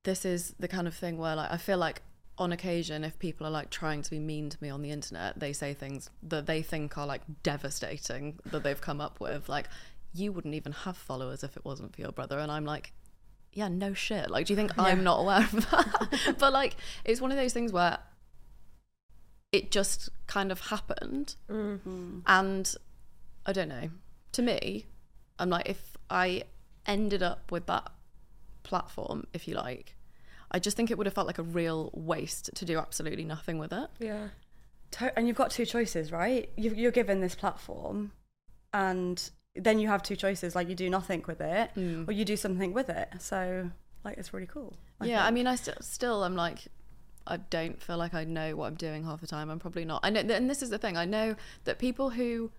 this 0.04 0.26
is 0.26 0.54
the 0.60 0.68
kind 0.68 0.88
of 0.88 0.94
thing 0.94 1.18
where 1.18 1.36
like 1.36 1.52
I 1.52 1.58
feel 1.58 1.78
like 1.78 2.02
on 2.38 2.52
occasion 2.52 3.04
if 3.04 3.18
people 3.20 3.46
are 3.46 3.52
like 3.52 3.70
trying 3.70 4.02
to 4.02 4.10
be 4.10 4.20
mean 4.20 4.50
to 4.50 4.58
me 4.62 4.70
on 4.70 4.82
the 4.82 4.92
internet, 4.92 5.40
they 5.40 5.54
say 5.54 5.74
things 5.74 6.10
that 6.24 6.46
they 6.46 6.62
think 6.62 6.98
are 6.98 7.06
like 7.06 7.22
devastating 7.44 8.40
that 8.46 8.64
they've 8.64 8.82
come 8.82 9.00
up 9.00 9.20
with. 9.20 9.50
Like, 9.50 9.68
you 10.14 10.32
wouldn't 10.32 10.56
even 10.56 10.72
have 10.72 10.98
followers 10.98 11.44
if 11.44 11.56
it 11.58 11.66
wasn't 11.66 11.94
for 11.96 12.02
your 12.02 12.12
brother. 12.12 12.40
And 12.40 12.52
I'm 12.52 12.66
like, 12.66 12.94
yeah, 13.54 13.68
no 13.68 13.94
shit. 13.94 14.32
Like, 14.32 14.48
do 14.48 14.54
you 14.54 14.58
think 14.58 14.78
I'm 14.78 15.04
not 15.04 15.20
aware 15.20 15.44
of 15.44 15.70
that? 15.70 16.36
but 16.40 16.54
like, 16.54 16.76
it's 17.06 17.22
one 17.22 17.32
of 17.32 17.38
those 17.38 17.54
things 17.54 17.72
where 17.72 18.00
it 19.52 19.70
just 19.70 20.10
kind 20.26 20.52
of 20.52 20.60
happened. 20.60 21.36
Mm-hmm. 21.50 22.20
And 22.26 22.76
I 23.46 23.54
don't 23.54 23.70
know. 23.70 23.90
To 24.34 24.42
me, 24.42 24.88
I'm 25.38 25.52
like, 25.52 25.70
if 25.70 25.98
I 26.10 26.44
ended 26.88 27.22
up 27.22 27.52
with 27.52 27.68
that 27.68 27.92
platform, 28.64 29.28
if 29.34 29.48
you 29.48 29.56
like, 29.56 29.96
I 30.52 30.60
just 30.60 30.78
think 30.78 30.92
it 30.92 30.98
would 30.98 31.08
have 31.08 31.14
felt 31.14 31.28
like 31.28 31.40
a 31.40 31.44
real 31.44 31.90
waste 31.94 32.52
to 32.56 32.66
do 32.66 32.78
absolutely 32.78 33.26
nothing 33.26 33.58
with 33.58 33.74
it. 33.74 33.90
Yeah. 34.00 34.28
And 35.16 35.28
you've 35.28 35.38
got 35.38 35.50
two 35.50 35.66
choices, 35.66 36.12
right? 36.12 36.50
you 36.56 36.72
you're 36.72 36.92
given 36.92 37.20
this 37.20 37.34
platform, 37.34 38.12
and 38.74 39.32
then 39.56 39.80
you 39.80 39.88
have 39.88 40.04
two 40.04 40.16
choices: 40.16 40.56
like 40.56 40.70
you 40.70 40.76
do 40.76 40.88
nothing 40.88 41.24
with 41.28 41.42
it, 41.42 41.72
hmm. 41.72 42.04
or 42.08 42.14
you 42.14 42.24
do 42.24 42.38
something 42.38 42.74
with 42.74 42.90
it. 42.90 43.10
So, 43.18 43.72
like, 44.04 44.20
it's 44.20 44.34
really 44.34 44.46
cool. 44.46 44.76
I 45.02 45.06
yeah, 45.06 45.26
I 45.26 45.32
mean, 45.32 45.48
I 45.48 45.56
st- 45.56 45.84
still 45.84 46.24
am 46.24 46.36
like, 46.36 46.60
I 47.26 47.38
don't 47.38 47.82
feel 47.82 47.98
like 47.98 48.14
I 48.14 48.24
know 48.24 48.56
what 48.56 48.68
I'm 48.68 48.76
doing 48.76 49.04
half 49.04 49.20
the 49.20 49.26
time. 49.26 49.50
I'm 49.50 49.58
probably 49.58 49.84
not. 49.84 50.02
I 50.04 50.12
know, 50.12 50.20
and 50.20 50.48
this 50.48 50.62
is 50.62 50.70
the 50.70 50.78
thing. 50.78 50.96
I 50.96 51.06
know 51.06 51.36
that 51.64 51.80
people 51.80 52.12
who 52.12 52.52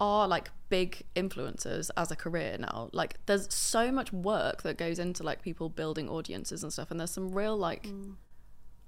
are 0.00 0.26
like 0.26 0.50
big 0.70 1.02
influencers 1.14 1.90
as 1.96 2.10
a 2.10 2.16
career 2.16 2.56
now, 2.58 2.88
like 2.92 3.16
there's 3.26 3.52
so 3.52 3.92
much 3.92 4.12
work 4.12 4.62
that 4.62 4.78
goes 4.78 4.98
into 4.98 5.22
like 5.22 5.42
people 5.42 5.68
building 5.68 6.08
audiences 6.08 6.62
and 6.62 6.72
stuff, 6.72 6.90
and 6.90 6.98
there's 6.98 7.10
some 7.10 7.32
real 7.32 7.56
like 7.56 7.84
mm. 7.84 8.14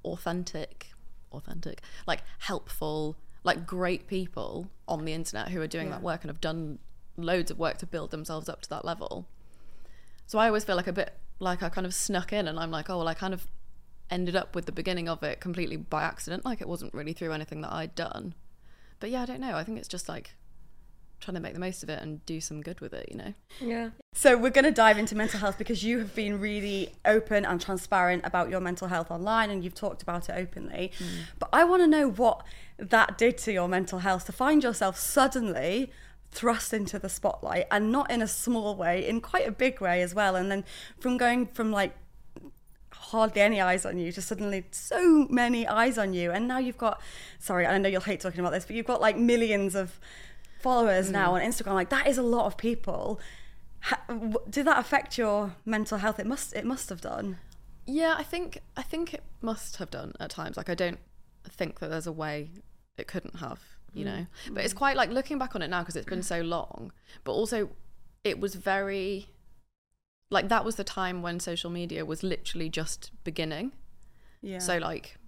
authentic, 0.04 0.88
authentic, 1.30 1.82
like 2.06 2.22
helpful, 2.38 3.16
like 3.44 3.66
great 3.66 4.06
people 4.06 4.70
on 4.88 5.04
the 5.04 5.12
internet 5.12 5.50
who 5.50 5.60
are 5.60 5.66
doing 5.66 5.90
that 5.90 6.02
work 6.02 6.22
and 6.22 6.30
have 6.30 6.40
done 6.40 6.78
loads 7.16 7.50
of 7.50 7.58
work 7.58 7.76
to 7.78 7.86
build 7.86 8.10
themselves 8.10 8.48
up 8.48 8.62
to 8.62 8.68
that 8.70 8.84
level. 8.84 9.28
So 10.26 10.38
I 10.38 10.46
always 10.46 10.64
feel 10.64 10.76
like 10.76 10.86
a 10.86 10.92
bit 10.92 11.12
like 11.40 11.62
I 11.62 11.68
kind 11.68 11.86
of 11.86 11.92
snuck 11.92 12.32
in 12.32 12.48
and 12.48 12.58
I'm 12.58 12.70
like, 12.70 12.88
oh, 12.88 12.98
well, 12.98 13.08
I 13.08 13.14
kind 13.14 13.34
of 13.34 13.46
ended 14.10 14.36
up 14.36 14.54
with 14.54 14.66
the 14.66 14.72
beginning 14.72 15.08
of 15.08 15.22
it 15.22 15.40
completely 15.40 15.76
by 15.76 16.02
accident. 16.04 16.44
Like 16.44 16.60
it 16.60 16.68
wasn't 16.68 16.94
really 16.94 17.12
through 17.12 17.32
anything 17.32 17.60
that 17.62 17.72
I'd 17.72 17.94
done. 17.94 18.34
But 19.00 19.10
yeah, 19.10 19.22
I 19.22 19.26
don't 19.26 19.40
know. 19.40 19.56
I 19.56 19.64
think 19.64 19.78
it's 19.78 19.88
just 19.88 20.08
like 20.08 20.36
trying 21.22 21.36
to 21.36 21.40
make 21.40 21.54
the 21.54 21.60
most 21.60 21.82
of 21.82 21.88
it 21.88 22.02
and 22.02 22.24
do 22.26 22.40
some 22.40 22.60
good 22.60 22.80
with 22.80 22.92
it, 22.92 23.08
you 23.10 23.16
know? 23.16 23.34
Yeah. 23.60 23.90
So 24.12 24.36
we're 24.36 24.50
going 24.50 24.64
to 24.64 24.72
dive 24.72 24.98
into 24.98 25.14
mental 25.14 25.40
health 25.40 25.56
because 25.56 25.82
you 25.82 25.98
have 25.98 26.14
been 26.14 26.40
really 26.40 26.92
open 27.04 27.44
and 27.44 27.60
transparent 27.60 28.26
about 28.26 28.50
your 28.50 28.60
mental 28.60 28.88
health 28.88 29.10
online 29.10 29.50
and 29.50 29.64
you've 29.64 29.74
talked 29.74 30.02
about 30.02 30.28
it 30.28 30.34
openly. 30.36 30.92
Mm. 30.98 31.06
But 31.38 31.48
I 31.52 31.64
want 31.64 31.82
to 31.82 31.86
know 31.86 32.10
what 32.10 32.44
that 32.78 33.16
did 33.16 33.38
to 33.38 33.52
your 33.52 33.68
mental 33.68 34.00
health 34.00 34.26
to 34.26 34.32
find 34.32 34.62
yourself 34.62 34.98
suddenly 34.98 35.90
thrust 36.30 36.72
into 36.72 36.98
the 36.98 37.08
spotlight 37.08 37.66
and 37.70 37.92
not 37.92 38.10
in 38.10 38.20
a 38.20 38.28
small 38.28 38.74
way, 38.74 39.06
in 39.06 39.20
quite 39.20 39.46
a 39.46 39.52
big 39.52 39.80
way 39.80 40.02
as 40.02 40.14
well. 40.14 40.34
And 40.36 40.50
then 40.50 40.64
from 40.98 41.16
going 41.16 41.46
from 41.46 41.70
like 41.70 41.94
hardly 43.12 43.42
any 43.42 43.60
eyes 43.60 43.84
on 43.84 43.98
you 43.98 44.10
to 44.10 44.22
suddenly 44.22 44.64
so 44.70 45.26
many 45.28 45.66
eyes 45.66 45.98
on 45.98 46.14
you 46.14 46.30
and 46.30 46.48
now 46.48 46.58
you've 46.58 46.78
got 46.78 47.00
sorry 47.38 47.66
i 47.66 47.76
know 47.76 47.88
you'll 47.88 48.00
hate 48.00 48.20
talking 48.20 48.40
about 48.40 48.52
this 48.52 48.64
but 48.64 48.74
you've 48.74 48.86
got 48.86 49.02
like 49.02 49.18
millions 49.18 49.74
of 49.74 50.00
followers 50.62 51.10
now 51.10 51.30
mm. 51.30 51.34
on 51.34 51.40
instagram 51.40 51.74
like 51.74 51.90
that 51.90 52.06
is 52.06 52.18
a 52.18 52.22
lot 52.22 52.46
of 52.46 52.56
people 52.56 53.20
ha- 53.80 54.00
w- 54.08 54.34
did 54.48 54.66
that 54.66 54.78
affect 54.78 55.18
your 55.18 55.54
mental 55.64 55.98
health 55.98 56.18
it 56.18 56.26
must 56.26 56.54
it 56.54 56.64
must 56.64 56.88
have 56.88 57.00
done 57.00 57.38
Yeah, 57.86 58.14
I 58.16 58.22
think 58.22 58.60
I 58.76 58.82
think 58.82 59.12
it 59.14 59.22
must 59.40 59.76
have 59.76 59.90
done 59.90 60.12
at 60.20 60.30
times. 60.30 60.56
Like 60.56 60.70
I 60.70 60.74
don't 60.74 60.98
think 61.48 61.80
that 61.80 61.90
there's 61.90 62.06
a 62.06 62.12
way 62.12 62.50
it 62.96 63.06
couldn't 63.08 63.36
have, 63.36 63.60
you 63.92 64.04
know. 64.04 64.26
Mm. 64.46 64.54
But 64.54 64.64
it's 64.64 64.74
quite 64.74 64.96
like 64.96 65.10
looking 65.10 65.38
back 65.38 65.54
on 65.54 65.62
it 65.62 65.68
now 65.68 65.80
because 65.80 65.96
it's 65.96 66.06
been 66.08 66.22
so 66.22 66.40
long. 66.42 66.92
But 67.24 67.32
also, 67.32 67.70
it 68.22 68.38
was 68.38 68.54
very 68.54 69.28
like 70.30 70.48
that 70.48 70.64
was 70.64 70.76
the 70.76 70.84
time 70.84 71.22
when 71.22 71.40
social 71.40 71.70
media 71.70 72.04
was 72.04 72.22
literally 72.22 72.68
just 72.68 73.10
beginning. 73.24 73.72
yeah 74.40 74.58
So 74.58 74.78
like, 74.78 75.18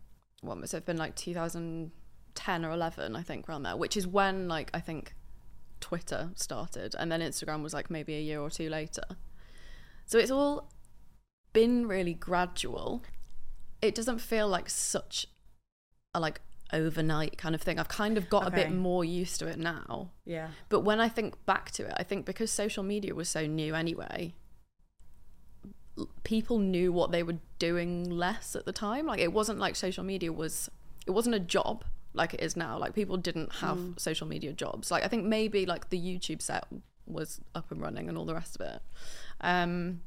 what 0.41 0.57
must 0.57 0.73
have 0.73 0.87
been 0.87 0.97
like 0.97 1.17
2010 1.17 2.65
or 2.65 2.71
11, 2.71 3.17
I 3.17 3.23
think, 3.23 3.49
around 3.49 3.65
there, 3.65 3.77
which 3.77 3.97
is 3.97 4.07
when 4.07 4.49
like 4.49 4.71
I 4.73 4.81
think 4.81 5.15
Twitter 5.85 6.31
started, 6.35 6.97
and 6.99 7.13
then 7.13 7.21
Instagram 7.21 7.63
was 7.63 7.75
like 7.75 7.91
maybe 7.91 8.15
a 8.15 8.21
year 8.21 8.41
or 8.41 8.49
two 8.49 8.71
later. 8.71 9.05
So 10.07 10.19
it's 10.19 10.31
all 10.31 10.73
been 11.53 11.87
really 11.87 12.15
gradual. 12.15 13.03
It 13.83 13.95
doesn't 13.95 14.21
feel 14.21 14.49
like 14.49 14.71
such 14.71 15.27
a 16.15 16.21
like 16.21 16.41
overnight 16.73 17.37
kind 17.37 17.55
of 17.55 17.61
thing. 17.61 17.79
I've 17.79 17.89
kind 17.89 18.17
of 18.17 18.31
got 18.31 18.49
a 18.49 18.51
bit 18.51 18.73
more 18.73 19.05
used 19.05 19.39
to 19.41 19.47
it 19.47 19.59
now. 19.59 20.13
yeah 20.25 20.49
But 20.71 20.81
when 20.81 21.01
I 21.01 21.11
think 21.11 21.45
back 21.45 21.71
to 21.73 21.85
it, 21.85 21.93
I 21.99 22.03
think 22.03 22.25
because 22.25 22.51
social 22.51 22.83
media 22.83 23.15
was 23.15 23.29
so 23.29 23.45
new 23.45 23.75
anyway, 23.75 24.33
people 26.23 26.59
knew 26.59 26.95
what 26.95 27.13
they 27.13 27.23
were 27.23 27.41
doing 27.59 28.09
less 28.09 28.57
at 28.57 28.65
the 28.65 28.73
time. 28.73 29.05
Like 29.05 29.21
it 29.21 29.35
wasn't 29.35 29.59
like 29.59 29.77
social 29.77 30.03
media 30.03 30.33
was 30.33 30.71
it 31.07 31.11
wasn't 31.11 31.35
a 31.35 31.41
job 31.41 31.85
like 32.15 32.35
it 32.35 32.41
is 32.41 32.57
now. 32.57 32.79
Like 32.79 32.95
people 32.95 33.17
didn't 33.17 33.53
have 33.57 33.79
social 33.97 34.27
media 34.27 34.53
jobs. 34.53 34.91
Like 34.91 35.05
I 35.05 35.09
think 35.09 35.25
maybe 35.25 35.67
like 35.67 35.91
the 35.91 35.99
YouTube 35.99 36.41
set 36.41 36.67
was 37.07 37.41
up 37.55 37.71
and 37.71 37.81
running 37.81 38.09
and 38.09 38.17
all 38.17 38.25
the 38.25 38.35
rest 38.35 38.57
of 38.57 38.63
it. 38.63 38.83
Um 39.41 40.01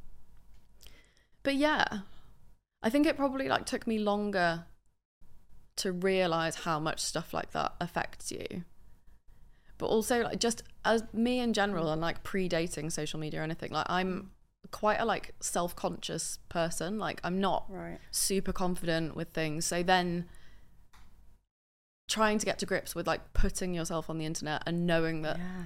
but 1.44 1.56
yeah, 1.56 1.86
I 2.82 2.90
think 2.90 3.06
it 3.06 3.16
probably 3.16 3.48
like 3.48 3.66
took 3.66 3.88
me 3.88 4.00
longer 4.00 4.66
to 5.78 5.92
realize 5.92 6.56
how 6.56 6.80
much 6.80 7.00
stuff 7.00 7.34
like 7.34 7.52
that 7.52 7.74
affects 7.80 8.32
you 8.32 8.64
but 9.78 9.88
also 9.88 10.24
like 10.24 10.40
just 10.40 10.64
as 10.86 11.04
me 11.14 11.40
in 11.40 11.54
general 11.54 11.92
and 11.92 12.02
like 12.02 12.24
predating 12.24 12.92
social 12.92 13.20
media 13.20 13.40
or 13.40 13.44
anything 13.44 13.72
like 13.72 13.86
i'm 13.90 14.32
quite 14.72 15.00
a 15.00 15.06
like 15.06 15.34
self-conscious 15.40 16.40
person 16.50 16.98
like 16.98 17.22
i'm 17.24 17.40
not 17.40 17.66
right 17.70 18.00
super 18.12 18.52
confident 18.52 19.16
with 19.16 19.30
things 19.30 19.66
so 19.66 19.82
then 19.82 20.26
trying 22.08 22.38
to 22.40 22.46
get 22.46 22.58
to 22.60 22.66
grips 22.66 22.96
with 22.96 23.06
like 23.08 23.34
putting 23.34 23.74
yourself 23.74 24.10
on 24.10 24.18
the 24.18 24.26
internet 24.26 24.64
and 24.66 24.86
knowing 24.88 25.22
that 25.24 25.38
yeah 25.38 25.64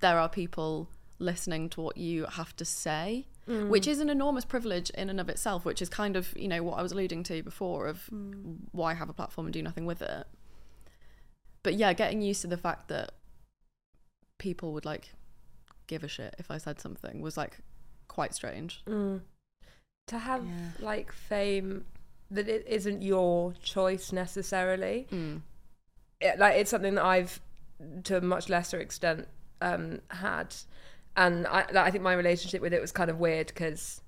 there 0.00 0.18
are 0.18 0.28
people 0.28 0.88
listening 1.18 1.68
to 1.70 1.80
what 1.80 1.96
you 1.96 2.26
have 2.26 2.54
to 2.56 2.64
say 2.64 3.26
mm. 3.48 3.68
which 3.68 3.86
is 3.86 4.00
an 4.00 4.10
enormous 4.10 4.44
privilege 4.44 4.90
in 4.90 5.08
and 5.08 5.18
of 5.18 5.28
itself 5.30 5.64
which 5.64 5.80
is 5.80 5.88
kind 5.88 6.14
of 6.16 6.36
you 6.36 6.46
know 6.48 6.62
what 6.62 6.78
i 6.78 6.82
was 6.82 6.92
alluding 6.92 7.22
to 7.22 7.42
before 7.42 7.86
of 7.86 8.10
mm. 8.12 8.56
why 8.72 8.92
have 8.92 9.08
a 9.08 9.12
platform 9.14 9.46
and 9.46 9.54
do 9.54 9.62
nothing 9.62 9.86
with 9.86 10.02
it 10.02 10.26
but 11.62 11.74
yeah 11.74 11.92
getting 11.94 12.20
used 12.20 12.42
to 12.42 12.46
the 12.46 12.56
fact 12.58 12.88
that 12.88 13.12
people 14.38 14.72
would 14.72 14.84
like 14.84 15.14
give 15.86 16.04
a 16.04 16.08
shit 16.08 16.34
if 16.38 16.50
i 16.50 16.58
said 16.58 16.78
something 16.80 17.22
was 17.22 17.36
like 17.36 17.58
quite 18.08 18.34
strange 18.34 18.82
Mm. 18.86 19.20
To 20.08 20.18
have 20.18 20.44
Yeah. 20.44 20.70
like 20.80 21.12
fame 21.12 21.86
that 22.30 22.46
it 22.46 22.66
isn't 22.68 23.00
your 23.00 23.54
choice 23.62 24.12
necessarily. 24.12 25.06
Mm. 25.10 25.40
Mm. 26.20 26.26
it, 26.26 26.38
like 26.38 26.56
it's 26.56 26.70
something 26.70 26.94
that 26.94 27.04
I've 27.04 27.40
to 28.04 28.18
a 28.18 28.20
much 28.20 28.48
lesser 28.48 28.78
extent 28.78 29.28
um, 29.60 30.00
had, 30.08 30.54
and 31.16 31.46
I, 31.46 31.64
like, 31.72 31.76
I 31.76 31.90
think 31.90 32.04
my 32.04 32.14
relationship 32.14 32.62
with 32.62 32.72
it 32.72 32.80
was 32.80 32.92
kind 32.92 33.10
of 33.10 33.18
weird 33.18 33.48
because 33.48 34.00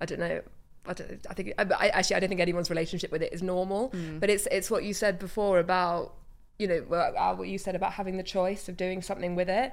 I 0.00 0.06
don't 0.06 0.20
know. 0.20 0.40
I, 0.86 0.92
don't, 0.94 1.26
I 1.28 1.34
think 1.34 1.52
I, 1.58 1.66
I, 1.78 1.88
actually 1.88 2.16
I 2.16 2.20
don't 2.20 2.28
think 2.30 2.40
anyone's 2.40 2.70
relationship 2.70 3.12
with 3.12 3.22
it 3.22 3.32
is 3.32 3.42
normal, 3.42 3.92
but 4.20 4.30
it's 4.30 4.46
it's 4.50 4.70
what 4.70 4.84
you 4.84 4.94
said 4.94 5.18
before 5.18 5.58
about 5.58 6.14
you 6.58 6.66
know 6.66 6.94
uh, 6.94 7.34
what 7.34 7.48
you 7.48 7.58
said 7.58 7.74
about 7.74 7.92
having 7.92 8.16
the 8.16 8.22
choice 8.22 8.68
of 8.68 8.76
doing 8.76 9.02
something 9.02 9.34
with 9.34 9.48
it 9.48 9.72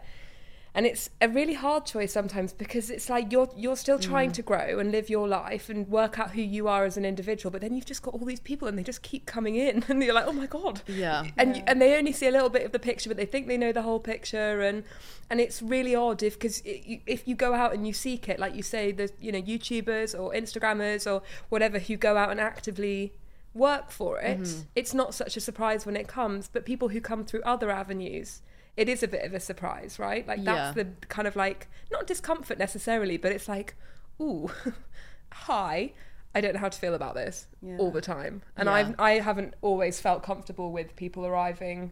and 0.75 0.85
it's 0.85 1.09
a 1.21 1.29
really 1.29 1.53
hard 1.53 1.85
choice 1.85 2.11
sometimes 2.11 2.51
because 2.51 2.89
it's 2.89 3.09
like 3.09 3.31
you're 3.31 3.49
you're 3.55 3.77
still 3.77 3.97
trying 3.97 4.29
mm. 4.29 4.33
to 4.33 4.41
grow 4.41 4.77
and 4.77 4.91
live 4.91 5.09
your 5.09 5.25
life 5.25 5.69
and 5.69 5.87
work 5.87 6.19
out 6.19 6.31
who 6.31 6.41
you 6.41 6.67
are 6.67 6.83
as 6.83 6.97
an 6.97 7.05
individual 7.05 7.49
but 7.49 7.61
then 7.61 7.73
you've 7.73 7.85
just 7.85 8.01
got 8.01 8.13
all 8.13 8.25
these 8.25 8.41
people 8.41 8.67
and 8.67 8.77
they 8.77 8.83
just 8.83 9.01
keep 9.01 9.25
coming 9.25 9.55
in 9.55 9.83
and 9.87 10.03
you're 10.03 10.13
like 10.13 10.27
oh 10.27 10.33
my 10.33 10.45
god. 10.45 10.81
Yeah. 10.85 11.25
and 11.37 11.63
and 11.65 11.81
they 11.81 11.97
only 11.97 12.11
see 12.11 12.27
a 12.27 12.31
little 12.31 12.49
bit 12.49 12.65
of 12.65 12.73
the 12.73 12.79
picture 12.79 13.09
but 13.09 13.15
they 13.17 13.25
think 13.25 13.47
they 13.47 13.57
know 13.57 13.71
the 13.71 13.83
whole 13.83 13.99
picture 13.99 14.61
and 14.61 14.83
and 15.29 15.39
it's 15.39 15.61
really 15.61 15.95
odd 15.95 16.21
if 16.21 16.33
because 16.33 16.61
if 16.65 17.27
you 17.27 17.35
go 17.35 17.53
out 17.53 17.73
and 17.73 17.87
you 17.87 17.93
seek 17.93 18.27
it 18.27 18.37
like 18.37 18.53
you 18.53 18.61
say 18.61 18.91
the 18.91 19.09
you 19.19 19.31
know 19.31 19.41
youtubers 19.41 20.17
or 20.19 20.33
instagrammers 20.33 21.09
or 21.09 21.21
whatever 21.49 21.79
who 21.79 21.95
go 21.95 22.17
out 22.17 22.29
and 22.29 22.39
actively 22.39 23.13
work 23.53 23.89
for 23.89 24.19
it. 24.19 24.41
Mm-hmm. 24.41 24.61
It's 24.75 24.93
not 24.93 25.13
such 25.13 25.37
a 25.37 25.39
surprise 25.39 25.85
when 25.85 25.95
it 25.95 26.09
comes 26.09 26.49
but 26.51 26.65
people 26.65 26.89
who 26.89 26.99
come 26.99 27.23
through 27.23 27.41
other 27.43 27.71
avenues 27.71 28.41
it 28.77 28.89
is 28.89 29.01
a 29.03 29.07
bit 29.07 29.23
of 29.23 29.33
a 29.33 29.39
surprise 29.39 29.97
right? 29.99 30.27
Like 30.27 30.43
that's 30.43 30.75
Yeah. 30.77 30.83
the 30.83 31.07
kind 31.07 31.27
of 31.27 31.35
like 31.35 31.67
not 31.91 32.07
discomfort 32.07 32.57
necessarily 32.57 33.17
but 33.17 33.31
it's 33.31 33.47
like 33.47 33.75
ooh 34.21 34.49
hi 35.31 35.91
i 36.33 36.41
don't 36.41 36.53
know 36.53 36.59
how 36.59 36.69
to 36.69 36.79
feel 36.79 36.93
about 36.93 37.15
this 37.15 37.47
all 37.77 37.91
the 37.91 38.01
time. 38.01 38.41
And 38.57 38.67
Yeah. 38.67 38.73
i've 38.73 38.95
i 38.99 39.11
haven't 39.19 39.53
always 39.61 39.99
felt 39.99 40.23
comfortable 40.23 40.71
with 40.71 40.95
people 40.95 41.25
arriving 41.25 41.91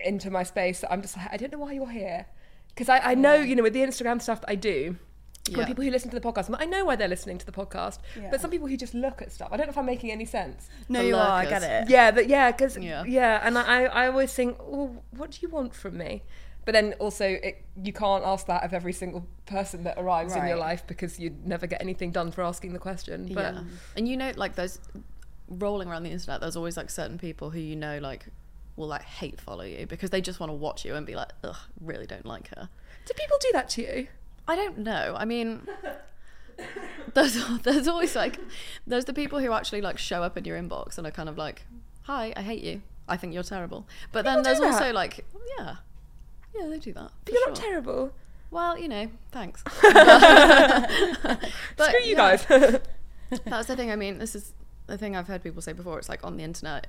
into 0.00 0.30
my 0.30 0.42
space. 0.42 0.80
That 0.80 0.92
i'm 0.92 1.02
just 1.02 1.16
like 1.16 1.28
i 1.32 1.36
don't 1.36 1.52
know 1.52 1.58
why 1.58 1.72
you're 1.72 1.90
here. 1.90 2.26
Because 2.68 2.88
I, 2.88 2.98
I 3.12 3.14
know 3.14 3.34
you 3.34 3.54
know 3.56 3.62
with 3.62 3.72
the 3.74 3.80
instagram 3.80 4.22
stuff 4.22 4.40
that 4.42 4.50
i 4.50 4.54
do 4.54 4.96
Yeah. 5.58 5.66
people 5.66 5.84
who 5.84 5.90
listen 5.90 6.10
to 6.10 6.18
the 6.18 6.26
podcast 6.26 6.54
I 6.58 6.64
know 6.66 6.84
why 6.84 6.96
they're 6.96 7.08
listening 7.08 7.38
to 7.38 7.46
the 7.46 7.52
podcast 7.52 7.98
Yeah. 8.16 8.28
but 8.30 8.40
some 8.40 8.50
people 8.50 8.68
who 8.68 8.76
just 8.76 8.94
look 8.94 9.20
at 9.22 9.32
stuff 9.32 9.48
i 9.52 9.56
don't 9.56 9.66
know 9.66 9.70
if 9.72 9.78
i'm 9.78 9.86
making 9.86 10.10
any 10.10 10.24
sense 10.24 10.68
No, 10.88 11.00
The 11.00 11.08
you 11.08 11.16
are. 11.16 11.28
I 11.42 11.46
get 11.46 11.62
it. 11.62 11.90
yeah, 11.90 12.10
but 12.10 12.28
yeah, 12.28 12.50
because 12.52 12.76
Yeah. 12.78 13.04
yeah. 13.04 13.40
and 13.42 13.58
I, 13.58 13.84
I 13.84 14.06
always 14.08 14.32
think, 14.32 14.56
oh, 14.60 15.02
what 15.16 15.30
do 15.32 15.38
you 15.42 15.48
want 15.48 15.74
from 15.74 15.96
me? 15.98 16.22
But 16.66 16.72
then 16.72 16.92
also, 16.98 17.24
it, 17.26 17.64
you 17.82 17.92
can't 17.92 18.22
ask 18.24 18.46
that 18.46 18.62
of 18.64 18.74
every 18.74 18.92
single 18.92 19.26
person 19.46 19.84
that 19.84 19.96
arrives 19.98 20.36
in 20.36 20.46
your 20.46 20.58
life 20.58 20.86
because 20.86 21.18
you'd 21.18 21.46
never 21.46 21.66
get 21.66 21.80
anything 21.80 22.10
done 22.12 22.30
for 22.32 22.42
asking 22.42 22.74
the 22.74 22.78
question. 22.78 23.30
But 23.32 23.54
yeah. 23.54 23.60
And 23.96 24.06
you 24.06 24.16
know, 24.16 24.30
like 24.36 24.56
those 24.56 24.78
rolling 25.48 25.88
around 25.88 26.02
the 26.04 26.10
internet, 26.10 26.40
there's 26.42 26.56
always 26.56 26.76
like 26.76 26.90
certain 26.90 27.18
people 27.18 27.50
who 27.50 27.58
you 27.58 27.76
know 27.76 27.98
like 27.98 28.26
will 28.76 28.88
like 28.88 29.02
hate 29.02 29.40
follow 29.40 29.64
you 29.64 29.86
because 29.86 30.10
they 30.10 30.20
just 30.20 30.38
want 30.38 30.50
to 30.50 30.54
watch 30.54 30.84
you 30.84 30.94
and 30.94 31.06
be 31.06 31.14
like, 31.14 31.30
ugh, 31.44 31.56
really 31.80 32.06
don't 32.06 32.26
like 32.26 32.48
her. 32.54 32.68
do 33.06 33.14
people 33.14 33.36
do 33.40 33.48
that 33.54 33.68
to 33.70 33.82
you? 33.82 34.08
I 34.48 34.56
don't 34.56 34.78
know. 34.78 35.14
I 35.16 35.24
mean, 35.24 35.66
there's 37.14 37.38
there's 37.62 37.88
always 37.88 38.14
like 38.16 38.38
there's 38.86 39.04
the 39.04 39.12
people 39.12 39.38
who 39.38 39.52
actually 39.52 39.80
like 39.80 39.98
show 39.98 40.22
up 40.22 40.36
in 40.36 40.44
your 40.44 40.58
inbox 40.58 40.98
and 40.98 41.06
are 41.06 41.10
kind 41.12 41.28
of 41.28 41.38
like, 41.38 41.62
"Hi, 42.02 42.32
I 42.36 42.42
hate 42.42 42.62
you. 42.62 42.82
I 43.08 43.16
think 43.16 43.34
you're 43.34 43.42
terrible." 43.42 43.86
But 44.12 44.24
then 44.24 44.38
People 44.38 44.42
do 44.42 44.60
there's 44.60 44.60
that? 44.60 44.82
also 44.82 44.92
like, 44.92 45.24
yeah, 45.58 45.76
yeah, 46.54 46.66
they 46.68 46.78
do 46.78 46.92
that. 46.92 47.10
But 47.24 47.34
you're 47.34 47.48
not 47.48 47.56
sure. 47.56 47.66
terrible. 47.70 48.12
Well, 48.50 48.76
you 48.78 48.88
know, 48.88 49.08
thanks. 49.30 49.62
but 49.82 51.40
Screw 51.78 52.00
you 52.02 52.16
yeah, 52.16 52.36
guys. 52.36 52.46
That's 53.44 53.68
the 53.68 53.76
thing. 53.76 53.90
I 53.92 53.96
mean, 53.96 54.18
this 54.18 54.34
is 54.34 54.52
the 54.86 54.98
thing 54.98 55.14
I've 55.14 55.28
heard 55.28 55.42
people 55.42 55.62
say 55.62 55.72
before. 55.72 55.98
It's 55.98 56.08
like 56.08 56.24
on 56.24 56.36
the 56.36 56.42
internet, 56.42 56.88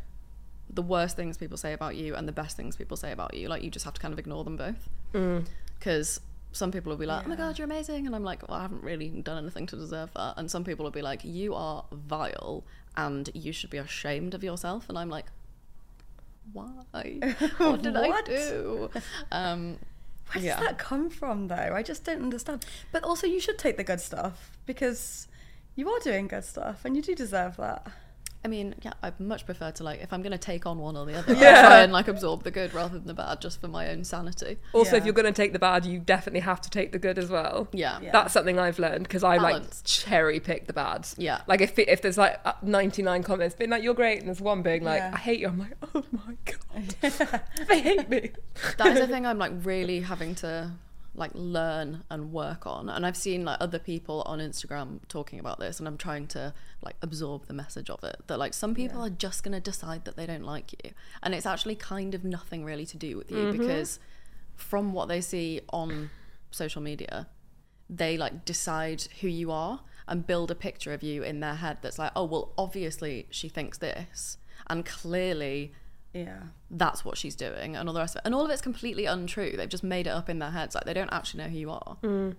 the 0.69 0.81
worst 0.81 1.15
things 1.15 1.37
people 1.37 1.57
say 1.57 1.73
about 1.73 1.95
you 1.95 2.15
and 2.15 2.27
the 2.27 2.31
best 2.31 2.57
things 2.57 2.75
people 2.75 2.97
say 2.97 3.11
about 3.11 3.35
you. 3.35 3.47
Like 3.47 3.61
you 3.63 3.69
just 3.69 3.85
have 3.85 3.93
to 3.93 4.01
kind 4.01 4.11
of 4.11 4.17
ignore 4.17 4.43
them 4.43 4.57
both. 4.57 4.89
Mm. 5.13 5.45
Because 5.77 6.19
some 6.51 6.71
people 6.71 6.89
will 6.89 6.97
be 6.97 7.05
like, 7.05 7.25
"Oh 7.25 7.29
my 7.29 7.35
god, 7.35 7.57
you're 7.57 7.65
amazing," 7.65 8.05
and 8.05 8.15
I'm 8.15 8.23
like, 8.23 8.47
"Well, 8.47 8.57
I 8.57 8.61
haven't 8.63 8.83
really 8.83 9.09
done 9.09 9.37
anything 9.37 9.67
to 9.67 9.75
deserve 9.75 10.11
that." 10.15 10.35
And 10.37 10.49
some 10.49 10.63
people 10.63 10.83
will 10.83 10.91
be 10.91 11.01
like, 11.01 11.23
"You 11.23 11.53
are 11.55 11.85
vile, 11.91 12.63
and 12.95 13.29
you 13.33 13.51
should 13.51 13.69
be 13.69 13.77
ashamed 13.77 14.33
of 14.33 14.43
yourself." 14.43 14.89
And 14.89 14.97
I'm 14.97 15.09
like, 15.09 15.27
"Why? 16.53 16.73
What 17.57 17.81
did 17.81 17.95
I 17.95 18.21
do?" 18.21 18.89
Um, 19.31 19.77
Where 20.27 20.35
does 20.35 20.43
yeah. 20.43 20.59
that 20.59 20.77
come 20.77 21.09
from, 21.09 21.47
though? 21.47 21.73
I 21.73 21.83
just 21.83 22.03
don't 22.03 22.21
understand. 22.21 22.65
But 22.91 23.03
also, 23.03 23.27
you 23.27 23.39
should 23.39 23.57
take 23.57 23.77
the 23.77 23.83
good 23.83 24.01
stuff 24.01 24.51
because 24.65 25.27
you 25.75 25.89
are 25.89 25.99
doing 25.99 26.27
good 26.27 26.43
stuff 26.43 26.83
and 26.85 26.95
you 26.95 27.01
do 27.01 27.15
deserve 27.15 27.57
that. 27.57 27.87
I 28.43 28.47
mean, 28.47 28.73
yeah, 28.81 28.93
I'd 29.03 29.19
much 29.19 29.45
prefer 29.45 29.69
to 29.71 29.83
like 29.83 30.01
if 30.01 30.11
I'm 30.11 30.21
gonna 30.23 30.37
take 30.37 30.65
on 30.65 30.79
one 30.79 30.97
or 30.97 31.05
the 31.05 31.13
other, 31.15 31.33
Yeah. 31.33 31.49
I'll 31.61 31.67
try 31.67 31.81
and 31.81 31.93
like 31.93 32.07
absorb 32.07 32.43
the 32.43 32.51
good 32.51 32.73
rather 32.73 32.97
than 32.97 33.07
the 33.07 33.13
bad, 33.13 33.39
just 33.41 33.61
for 33.61 33.67
my 33.67 33.89
own 33.89 34.03
sanity. 34.03 34.57
also, 34.73 34.95
if 34.95 35.05
you're 35.05 35.13
going 35.13 35.25
to 35.25 35.31
take 35.31 35.53
the 35.53 35.59
bad, 35.59 35.85
you 35.85 35.99
definitely 35.99 36.39
have 36.39 36.59
to 36.61 36.69
take 36.69 36.91
the 36.91 36.99
good 36.99 37.17
as 37.19 37.29
well. 37.29 37.67
Yeah. 37.71 37.99
Yeah. 38.01 38.11
That's 38.11 38.33
something 38.33 38.57
I've 38.57 38.79
learned 38.79 39.03
because 39.03 39.23
I 39.23 39.37
like 39.37 39.63
cherry 39.83 40.39
pick 40.39 40.67
the 40.67 40.73
bads. 40.73 41.15
Yeah. 41.17 41.41
Like 41.47 41.61
if 41.61 41.77
if 41.77 42.01
there's 42.01 42.17
like 42.17 42.39
uh, 42.45 42.53
99 42.63 43.23
comments 43.23 43.55
being 43.55 43.69
like 43.69 43.83
you're 43.83 43.93
great 43.93 44.19
and 44.19 44.27
there's 44.27 44.41
one 44.41 44.61
being 44.63 44.83
like 44.83 44.99
Yeah. 44.99 45.11
I 45.13 45.17
hate 45.19 45.39
you, 45.39 45.47
I'm 45.47 45.59
like 45.59 45.77
oh 45.93 46.03
my 46.11 46.35
god, 46.45 47.41
they 47.67 47.79
hate 47.81 48.09
me. 48.09 48.31
That 48.77 48.87
is 48.87 48.99
the 48.99 49.07
thing 49.13 49.25
I'm 49.25 49.37
like 49.37 49.51
really 49.63 49.99
having 50.01 50.33
to 50.35 50.71
like 51.13 51.31
learn 51.33 52.03
and 52.09 52.31
work 52.31 52.65
on. 52.65 52.89
And 52.89 53.05
I've 53.05 53.17
seen 53.17 53.43
like 53.43 53.57
other 53.59 53.79
people 53.79 54.23
on 54.25 54.39
Instagram 54.39 54.99
talking 55.07 55.39
about 55.39 55.59
this, 55.59 55.79
and 55.79 55.87
I'm 55.87 55.97
trying 55.97 56.27
to 56.27 56.53
like 56.81 56.95
absorb 57.01 57.47
the 57.47 57.53
message 57.53 57.89
of 57.89 58.03
it. 58.03 58.17
That 58.27 58.39
like 58.39 58.53
some 58.53 58.73
people 58.73 59.01
are 59.01 59.09
just 59.09 59.43
gonna 59.43 59.59
decide 59.59 60.05
that 60.05 60.15
they 60.15 60.25
don't 60.25 60.43
like 60.43 60.71
you, 60.83 60.91
and 61.21 61.35
it's 61.35 61.45
actually 61.45 61.75
kind 61.75 62.15
of 62.15 62.23
nothing 62.23 62.63
really 62.63 62.85
to 62.85 62.97
do 62.97 63.17
with 63.17 63.29
you 63.29 63.37
mm-hmm. 63.37 63.57
because 63.57 63.99
from 64.55 64.93
what 64.93 65.07
they 65.09 65.21
see 65.21 65.61
on 65.73 66.09
social 66.51 66.81
media, 66.81 67.27
they 67.89 68.17
like 68.17 68.45
decide 68.45 69.03
who 69.19 69.27
you 69.27 69.51
are 69.51 69.81
and 70.07 70.25
build 70.25 70.49
a 70.49 70.55
picture 70.55 70.93
of 70.93 71.03
you 71.03 71.23
in 71.23 71.39
their 71.41 71.55
head 71.55 71.77
that's 71.81 71.99
like, 71.99 72.11
oh 72.15 72.25
well, 72.25 72.53
obviously 72.57 73.27
she 73.29 73.49
thinks 73.49 73.77
this, 73.79 74.37
and 74.67 74.85
clearly 74.85 75.73
Yeah. 76.13 76.39
that's 76.69 77.05
what 77.05 77.17
she's 77.17 77.35
doing 77.35 77.75
and 77.75 77.87
all 77.87 77.93
the 77.93 77.99
rest 78.01 78.15
of 78.15 78.19
it. 78.19 78.23
And 78.25 78.35
all 78.35 78.43
of 78.45 78.51
it's 78.51 78.61
completely 78.61 79.05
untrue. 79.05 79.55
They've 79.55 79.69
just 79.69 79.83
made 79.83 80.07
it 80.07 80.11
up 80.11 80.29
in 80.29 80.39
their 80.39 80.51
heads. 80.51 80.75
Like 80.75 80.85
they 80.85 80.93
don't 80.93 81.11
actually 81.13 81.43
know 81.43 81.49
who 81.49 81.57
you 81.57 81.71
are. 81.71 81.97
Mm. 82.03 82.35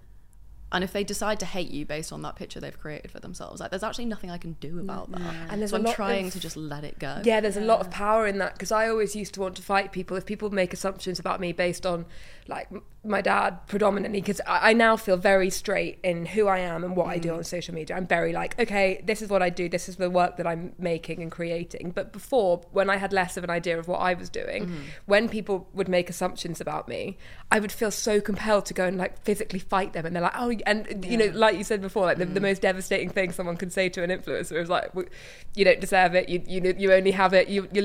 And 0.75 0.83
if 0.83 0.93
they 0.95 1.05
decide 1.05 1.39
to 1.41 1.47
hate 1.47 1.71
you 1.71 1.85
based 1.85 2.13
on 2.15 2.23
that 2.23 2.35
picture 2.35 2.59
they've 2.59 2.79
created 2.79 3.11
for 3.11 3.21
themselves, 3.21 3.61
like 3.61 3.71
there's 3.71 3.83
actually 3.83 4.07
nothing 4.07 4.31
I 4.31 4.39
can 4.39 4.55
do 4.61 4.79
about 4.81 5.13
that. 5.13 5.21
And 5.51 5.61
there's 5.61 5.71
so 5.71 5.77
a 5.77 5.81
I'm 5.81 5.85
lot 5.85 5.95
trying 5.95 6.29
of- 6.29 6.33
to 6.33 6.41
just 6.41 6.57
let 6.57 6.83
it 6.83 6.99
go. 6.99 7.21
Yeah, 7.25 7.41
there's 7.41 7.59
a 7.59 7.61
lot 7.61 7.81
of 7.81 7.91
power 7.91 8.27
in 8.27 8.39
that 8.39 8.55
because 8.55 8.73
I 8.73 8.89
always 8.89 9.15
used 9.15 9.35
to 9.35 9.41
want 9.41 9.57
to 9.57 9.63
fight 9.63 9.93
people 9.93 10.17
if 10.17 10.25
people 10.25 10.49
make 10.51 10.73
assumptions 10.73 11.19
about 11.19 11.41
me 11.41 11.53
based 11.53 11.85
on 11.85 12.07
like 12.49 12.69
m- 12.73 12.83
my 13.05 13.21
dad 13.21 13.59
predominantly 13.67 14.21
because 14.21 14.41
I, 14.47 14.71
I 14.71 14.73
now 14.75 14.97
feel 14.97 15.17
very 15.17 15.51
straight 15.51 15.99
in 16.05 16.25
who 16.25 16.47
I 16.47 16.59
am 16.61 16.85
and 16.85 16.95
what 16.95 17.09
I 17.09 17.19
do 17.19 17.31
mm. 17.31 17.39
on 17.39 17.45
social 17.45 17.75
media. 17.75 17.97
I'm 17.97 18.07
very 18.07 18.33
like, 18.33 18.59
okay, 18.61 19.03
this 19.05 19.23
is 19.23 19.29
what 19.29 19.43
I 19.43 19.51
do, 19.51 19.69
this 19.69 19.89
is 19.89 19.97
the 19.97 20.09
work 20.09 20.37
that 20.37 20.47
I'm 20.47 20.73
making 20.79 21.21
and 21.21 21.31
creating. 21.31 21.91
But 21.91 22.13
before, 22.13 22.63
when 22.71 22.89
I 22.89 22.97
had 22.97 23.13
less 23.13 23.37
of 23.37 23.43
an 23.43 23.51
idea 23.51 23.79
of 23.79 23.89
what 23.89 23.99
I 23.99 24.15
was 24.15 24.31
doing, 24.31 24.67
mm-hmm. 24.67 24.83
when 25.07 25.29
people 25.29 25.69
would 25.73 25.89
make 25.89 26.09
assumptions 26.09 26.61
about 26.61 26.87
me, 26.87 27.19
I 27.51 27.59
would 27.59 27.73
feel 27.73 27.91
so 27.91 28.21
compelled 28.21 28.67
to 28.67 28.75
go 28.75 28.87
and 28.87 28.99
like 28.99 29.21
physically 29.25 29.59
fight 29.59 29.95
them. 29.95 30.07
And 30.07 30.15
they're 30.15 30.23
like, 30.23 30.39
oh, 30.39 30.53
and 30.65 31.05
you 31.05 31.17
know, 31.17 31.31
like 31.35 31.59
you 31.59 31.65
said 31.65 31.83
before, 31.83 32.05
like 32.05 32.19
the, 32.19 32.27
the 32.27 32.41
mm. 32.41 32.45
most 32.45 32.63
devastating 32.63 33.11
thing 33.11 33.33
someone 33.33 33.57
can 33.57 33.71
say 33.71 33.89
to 33.89 34.03
an 34.05 34.11
influencer 34.11 34.61
is 34.61 34.69
like, 34.69 34.87
"W- 34.93 35.09
you 35.57 35.65
don't 35.65 35.81
deserve 35.81 36.15
it. 36.15 36.29
You 36.29 36.43
you 36.47 36.75
you 36.79 36.93
only 36.93 37.11
have 37.11 37.35
it. 37.35 37.49
You 37.49 37.69
you 37.73 37.85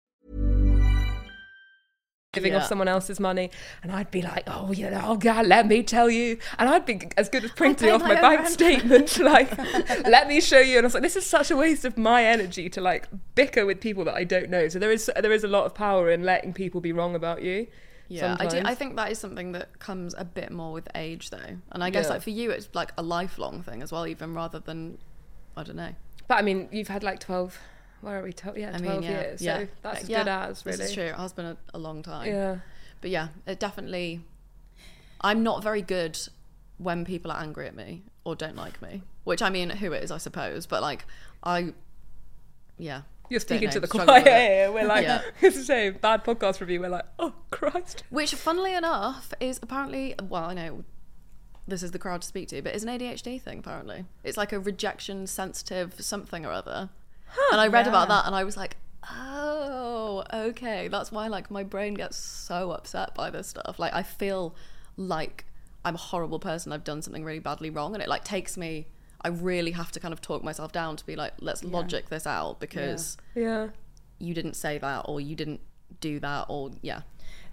Living 2.37 2.53
Yeah. 2.53 2.59
off 2.59 2.67
someone 2.67 2.87
else's 2.87 3.19
money, 3.19 3.51
and 3.83 3.91
I'd 3.91 4.09
be 4.09 4.21
like, 4.21 4.43
"Oh, 4.47 4.71
you 4.71 4.89
know, 4.89 5.01
oh 5.03 5.17
God, 5.17 5.47
let 5.47 5.67
me 5.67 5.83
tell 5.83 6.09
you," 6.09 6.37
and 6.57 6.69
I'd 6.69 6.85
be 6.85 7.01
as 7.17 7.27
good 7.27 7.43
as 7.43 7.51
printing 7.51 7.89
off 7.91 8.01
my 8.01 8.13
my 8.15 8.21
bank 8.21 8.39
rent. 8.43 8.53
statement, 8.53 9.19
like, 9.19 9.57
"Let 10.07 10.29
me 10.29 10.39
show 10.39 10.59
you." 10.59 10.77
And 10.77 10.85
I 10.85 10.87
was 10.87 10.93
like, 10.93 11.03
"This 11.03 11.17
is 11.17 11.25
such 11.25 11.51
a 11.51 11.57
waste 11.57 11.83
of 11.83 11.97
my 11.97 12.23
energy 12.23 12.69
to 12.69 12.79
like 12.79 13.09
bicker 13.35 13.65
with 13.65 13.81
people 13.81 14.05
that 14.05 14.15
I 14.15 14.23
don't 14.23 14.49
know." 14.49 14.69
So 14.69 14.79
there 14.79 14.91
is 14.91 15.11
there 15.19 15.33
is 15.33 15.43
a 15.43 15.49
lot 15.49 15.65
of 15.65 15.75
power 15.75 16.09
in 16.09 16.23
letting 16.23 16.53
people 16.53 16.79
be 16.79 16.93
wrong 16.93 17.15
about 17.15 17.41
you. 17.41 17.67
Yeah, 18.07 18.37
I 18.39 18.45
do. 18.45 18.61
I 18.63 18.75
think 18.75 18.95
that 18.95 19.11
is 19.11 19.19
something 19.19 19.51
that 19.51 19.79
comes 19.79 20.15
a 20.17 20.23
bit 20.23 20.51
more 20.51 20.71
with 20.71 20.87
age, 20.95 21.31
though. 21.31 21.57
And 21.73 21.83
I 21.83 21.89
guess 21.89 22.05
Yeah. 22.05 22.11
like 22.13 22.21
for 22.21 22.29
you, 22.29 22.49
it's 22.51 22.69
like 22.73 22.93
a 22.97 23.03
lifelong 23.03 23.61
thing 23.61 23.81
as 23.81 23.91
well, 23.91 24.07
even 24.07 24.33
rather 24.33 24.59
than 24.59 24.99
I 25.57 25.63
don't 25.63 25.75
know. 25.75 25.95
But 26.29 26.37
I 26.37 26.43
mean, 26.43 26.69
you've 26.71 26.87
had 26.87 27.03
like 27.03 27.19
twelve. 27.19 27.59
Where 28.01 28.19
are 28.19 28.23
we? 28.23 28.33
12, 28.33 28.57
yeah, 28.57 28.71
I 28.73 28.77
twelve 28.79 29.01
mean, 29.01 29.11
yeah, 29.11 29.21
years. 29.21 29.41
yeah, 29.41 29.59
So 29.59 29.67
that's 29.83 30.03
as 30.03 30.09
yeah, 30.09 30.23
good 30.23 30.27
as 30.29 30.65
really. 30.65 30.77
This 30.77 30.89
is 30.89 30.93
true. 30.95 31.03
It 31.05 31.15
has 31.15 31.33
been 31.33 31.45
a, 31.45 31.57
a 31.73 31.77
long 31.77 32.01
time. 32.03 32.27
Yeah. 32.27 32.57
But 32.99 33.09
yeah, 33.11 33.29
it 33.47 33.59
definitely. 33.59 34.21
I'm 35.21 35.43
not 35.43 35.63
very 35.63 35.81
good 35.81 36.17
when 36.77 37.05
people 37.05 37.31
are 37.31 37.39
angry 37.39 37.67
at 37.67 37.75
me 37.75 38.03
or 38.23 38.35
don't 38.35 38.55
like 38.55 38.81
me, 38.81 39.03
which 39.23 39.41
I 39.41 39.49
mean, 39.49 39.69
who 39.69 39.93
is, 39.93 40.09
I 40.11 40.17
suppose. 40.17 40.65
But 40.65 40.81
like, 40.81 41.05
I, 41.43 41.73
yeah. 42.77 43.01
You're 43.29 43.39
speaking 43.39 43.67
know, 43.67 43.73
to 43.73 43.79
the 43.79 43.87
choir 43.87 44.17
it. 44.19 44.27
here. 44.27 44.71
We're 44.71 44.85
like, 44.87 45.03
Yeah. 45.03 45.21
it's 45.41 45.57
a 45.57 45.63
shame. 45.63 45.97
Bad 46.01 46.23
podcast 46.25 46.59
review. 46.59 46.81
We're 46.81 46.89
like, 46.89 47.05
oh 47.19 47.33
Christ. 47.49 48.03
Which, 48.09 48.33
funnily 48.35 48.73
enough, 48.73 49.31
is 49.39 49.59
apparently 49.61 50.15
well, 50.21 50.45
I 50.45 50.53
know 50.53 50.83
this 51.67 51.81
is 51.83 51.91
the 51.91 51.99
crowd 51.99 52.21
to 52.23 52.27
speak 52.27 52.49
to, 52.49 52.61
but 52.61 52.73
it's 52.73 52.83
an 52.83 52.89
ADHD 52.89 53.41
thing. 53.41 53.59
Apparently, 53.59 54.05
it's 54.23 54.35
like 54.37 54.51
a 54.51 54.59
rejection 54.59 55.27
sensitive 55.27 55.95
something 56.01 56.45
or 56.45 56.51
other. 56.51 56.89
And 57.51 57.61
I 57.61 57.67
read 57.67 57.87
about 57.87 58.07
that, 58.09 58.25
and 58.25 58.35
I 58.35 58.43
was 58.43 58.57
like, 58.57 58.77
oh, 59.09 60.23
okay, 60.33 60.87
that's 60.87 61.11
why 61.11 61.27
like 61.27 61.49
my 61.51 61.63
brain 61.63 61.93
gets 61.93 62.17
so 62.17 62.71
upset 62.71 63.13
by 63.15 63.29
this 63.29 63.47
stuff. 63.47 63.79
Like 63.79 63.93
I 63.93 64.03
feel 64.03 64.55
like 64.97 65.45
I'm 65.85 65.95
a 65.95 65.99
horrible 65.99 66.39
person. 66.39 66.71
I've 66.71 66.83
done 66.83 67.01
something 67.01 67.23
really 67.23 67.39
badly 67.39 67.69
wrong, 67.69 67.93
and 67.93 68.01
it 68.03 68.09
like 68.09 68.23
takes 68.23 68.57
me. 68.57 68.87
I 69.23 69.27
really 69.27 69.71
have 69.71 69.91
to 69.91 69.99
kind 69.99 70.13
of 70.13 70.21
talk 70.21 70.43
myself 70.43 70.71
down 70.71 70.95
to 70.95 71.05
be 71.05 71.15
like, 71.15 71.33
let's 71.39 71.63
logic 71.63 72.09
this 72.09 72.25
out 72.25 72.59
because 72.59 73.17
Yeah. 73.35 73.67
you 74.17 74.33
didn't 74.33 74.55
say 74.55 74.79
that 74.79 75.05
or 75.07 75.21
you 75.21 75.35
didn't 75.35 75.61
do 75.99 76.19
that 76.21 76.47
or 76.49 76.71
yeah. 76.81 77.01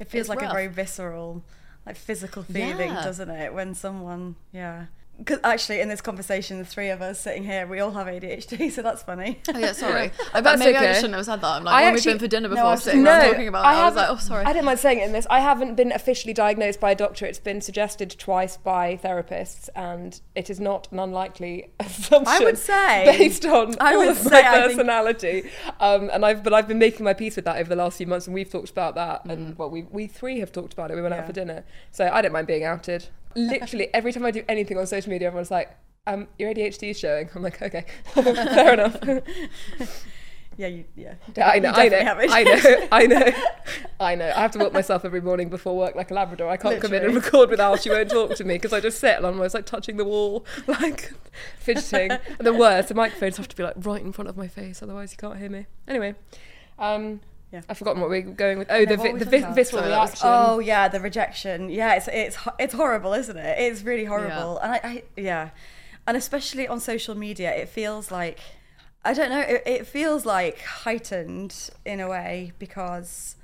It 0.01 0.09
feels 0.09 0.22
It's 0.22 0.29
like 0.31 0.41
rough. 0.41 0.51
a 0.51 0.55
very 0.55 0.68
visceral, 0.68 1.45
like 1.85 1.97
physical 1.97 2.43
feeling, 2.43 2.89
Yeah. 2.89 3.05
doesn't 3.05 3.29
it? 3.29 3.53
When 3.53 3.74
someone, 3.74 4.37
yeah. 4.51 4.87
Because 5.19 5.41
actually, 5.43 5.81
in 5.81 5.89
this 5.89 6.01
conversation, 6.01 6.59
the 6.59 6.64
three 6.64 6.91
of 6.91 7.03
us 7.03 7.19
sitting 7.21 7.43
here, 7.43 7.66
we 7.66 7.81
all 7.81 7.91
have 7.91 8.07
ADHD, 8.07 8.71
so 8.73 8.83
that's 8.83 9.03
funny. 9.03 9.41
Oh 9.53 9.59
yeah, 9.59 9.73
sorry. 9.73 10.12
I, 10.33 10.41
That's 10.41 10.61
maybe 10.61 10.77
I 10.77 10.79
okay. 10.79 10.87
just 10.91 11.01
shouldn't 11.01 11.16
have 11.16 11.25
said 11.25 11.41
that. 11.41 11.47
I'm 11.57 11.64
like, 11.64 11.75
I 11.75 11.83
when 11.87 11.95
actually- 11.95 12.12
we've 12.12 12.21
been 12.21 12.27
for 12.29 12.31
dinner 12.31 12.49
No, 12.49 12.55
before, 12.55 12.66
I 12.69 12.71
was- 12.71 12.83
sitting 12.85 13.03
no, 13.03 13.11
around 13.11 13.31
talking 13.33 13.49
about 13.49 13.64
I 13.64 13.73
it, 13.73 13.77
I 13.79 13.85
was 13.87 13.97
like, 13.97 14.07
haven't- 14.07 14.16
oh 14.16 14.27
sorry. 14.27 14.45
I 14.45 14.53
didn't 14.53 14.64
mind 14.66 14.79
saying 14.79 14.99
it 15.01 15.07
in 15.07 15.12
this. 15.12 15.27
I 15.29 15.41
haven't 15.41 15.75
been 15.75 15.91
officially 15.91 16.33
diagnosed 16.33 16.79
by 16.79 16.93
a 16.93 16.95
doctor. 16.95 17.27
It's 17.27 17.41
been 17.41 17.61
suggested 17.61 18.14
twice 18.16 18.57
by 18.59 18.97
therapists, 19.03 19.69
and 19.75 20.21
it 20.37 20.51
is 20.51 20.61
not 20.61 20.87
an 20.93 21.01
unlikely 21.01 21.73
assumption. 21.81 22.25
I 22.41 22.45
would 22.45 22.57
say- 22.59 23.05
based 23.19 23.45
on 23.45 23.75
I 23.81 23.95
all 23.95 23.99
would 23.99 24.09
of 24.11 24.19
say 24.19 24.31
my 24.43 24.49
I 24.49 24.53
think- 24.69 24.71
personality, 24.79 25.51
um, 25.81 26.11
and 26.12 26.25
I've 26.25 26.45
but 26.45 26.55
I've 26.55 26.69
been 26.69 26.79
making 26.79 27.03
my 27.03 27.12
peace 27.12 27.35
with 27.35 27.45
that 27.47 27.57
over 27.57 27.69
the 27.69 27.77
last 27.77 27.99
few 27.99 28.07
months, 28.07 28.27
and 28.29 28.35
we've 28.35 28.49
talked 28.51 28.71
about 28.71 28.95
that, 28.95 29.25
and 29.25 29.55
Mm. 29.55 29.59
well, 29.59 29.69
we 29.69 29.83
we 29.91 30.07
three 30.07 30.39
have 30.39 30.53
talked 30.53 30.73
about 30.75 30.93
it. 30.93 30.95
We 30.95 31.03
went 31.03 31.14
out 31.14 31.27
for 31.27 31.33
dinner, 31.33 31.64
so 31.91 32.09
I 32.12 32.23
don't 32.23 32.33
mind 32.33 32.47
being 32.47 32.62
outed. 32.64 33.09
Literally 33.35 33.93
every 33.95 34.12
time 34.12 34.24
I 34.24 34.31
do 34.31 34.45
anything 34.49 34.79
on 34.79 34.87
social 34.87 35.11
media, 35.11 35.29
everyone's 35.29 35.51
like. 35.51 35.76
Um, 36.07 36.26
your 36.39 36.55
ADHD 36.55 36.91
is 36.91 36.99
showing. 36.99 37.29
I'm 37.35 37.43
like, 37.43 37.61
okay, 37.61 37.85
fair 38.14 38.72
enough. 38.72 38.97
yeah, 40.59 40.66
you, 40.66 40.85
yeah. 40.97 41.14
I 41.37 41.61
know, 41.61 41.70
I 41.70 41.89
know, 41.89 41.99
I 41.99 42.43
know, 42.43 42.89
I 42.91 43.07
know, 43.07 43.33
I 44.01 44.14
know. 44.16 44.26
I 44.26 44.41
have 44.41 44.51
to 44.53 44.59
walk 44.59 44.72
myself 44.72 45.05
every 45.05 45.20
morning 45.20 45.49
before 45.49 45.76
work 45.76 45.95
like 45.95 46.11
a 46.11 46.14
Labrador. 46.14 46.51
I 46.51 46.57
can't 46.57 46.81
come 46.81 46.93
in 46.95 47.05
and 47.05 47.14
record 47.14 47.49
with 47.49 47.61
Al. 47.61 47.76
She 47.76 47.91
won't 47.91 48.11
talk 48.11 48.35
to 48.35 48.45
me 48.45 48.55
because 48.55 48.72
I 48.72 48.81
just 48.81 48.99
sit 48.99 49.16
and 49.18 49.24
I'm 49.24 49.35
always 49.35 49.55
like 49.55 49.66
touching 49.66 49.99
the 49.99 50.05
wall, 50.05 50.45
like 50.66 51.12
fidgeting. 51.61 52.11
and 52.11 52.41
the 52.41 52.53
worst, 52.53 52.89
the 52.89 52.95
microphones 52.95 53.37
have 53.37 53.47
to 53.49 53.57
be 53.57 53.62
like 53.62 53.74
right 53.76 54.03
in 54.03 54.12
front 54.12 54.29
of 54.29 54.37
my 54.37 54.49
face, 54.49 54.83
otherwise 54.83 55.12
you 55.12 55.16
can't 55.16 55.39
hear 55.39 55.49
me. 55.49 55.66
Anyway, 55.87 56.16
um, 56.79 57.20
Yeah. 57.53 57.63
I've 57.69 57.79
forgotten 57.79 58.01
what 58.03 58.11
we 58.11 58.21
we're 58.21 58.33
going 58.33 58.59
with. 58.59 58.69
Oh, 58.71 58.85
the 58.85 58.97
what 58.97 59.13
vi- 59.13 59.19
the 59.19 59.25
talking 59.25 59.31
vis- 59.31 59.43
about? 59.43 59.55
visceral 59.55 59.83
Sorry, 59.83 59.91
was- 59.95 60.09
reaction. 60.11 60.29
Oh 60.31 60.59
yeah, 60.59 60.89
the 60.89 61.01
rejection. 61.01 61.71
Yeah, 61.71 61.95
it's 61.95 62.09
it's 62.09 62.37
it's 62.59 62.75
horrible, 62.75 63.15
isn't 63.15 63.37
it? 63.37 63.59
It's 63.59 63.83
really 63.83 64.05
horrible, 64.05 64.59
and 64.59 64.73
I, 64.73 64.81
I 64.85 65.03
yeah, 65.17 65.51
and 66.07 66.17
especially 66.17 66.69
on 66.69 66.79
social 66.81 67.15
media, 67.15 67.55
it 67.55 67.69
feels 67.71 68.11
like 68.11 68.39
I 69.05 69.15
don't 69.15 69.31
know. 69.31 69.41
It, 69.41 69.63
it 69.65 69.87
feels 69.87 70.27
like 70.27 70.61
heightened 70.61 71.71
in 71.87 72.01
a 72.01 72.09
way 72.09 72.53
because 72.59 73.37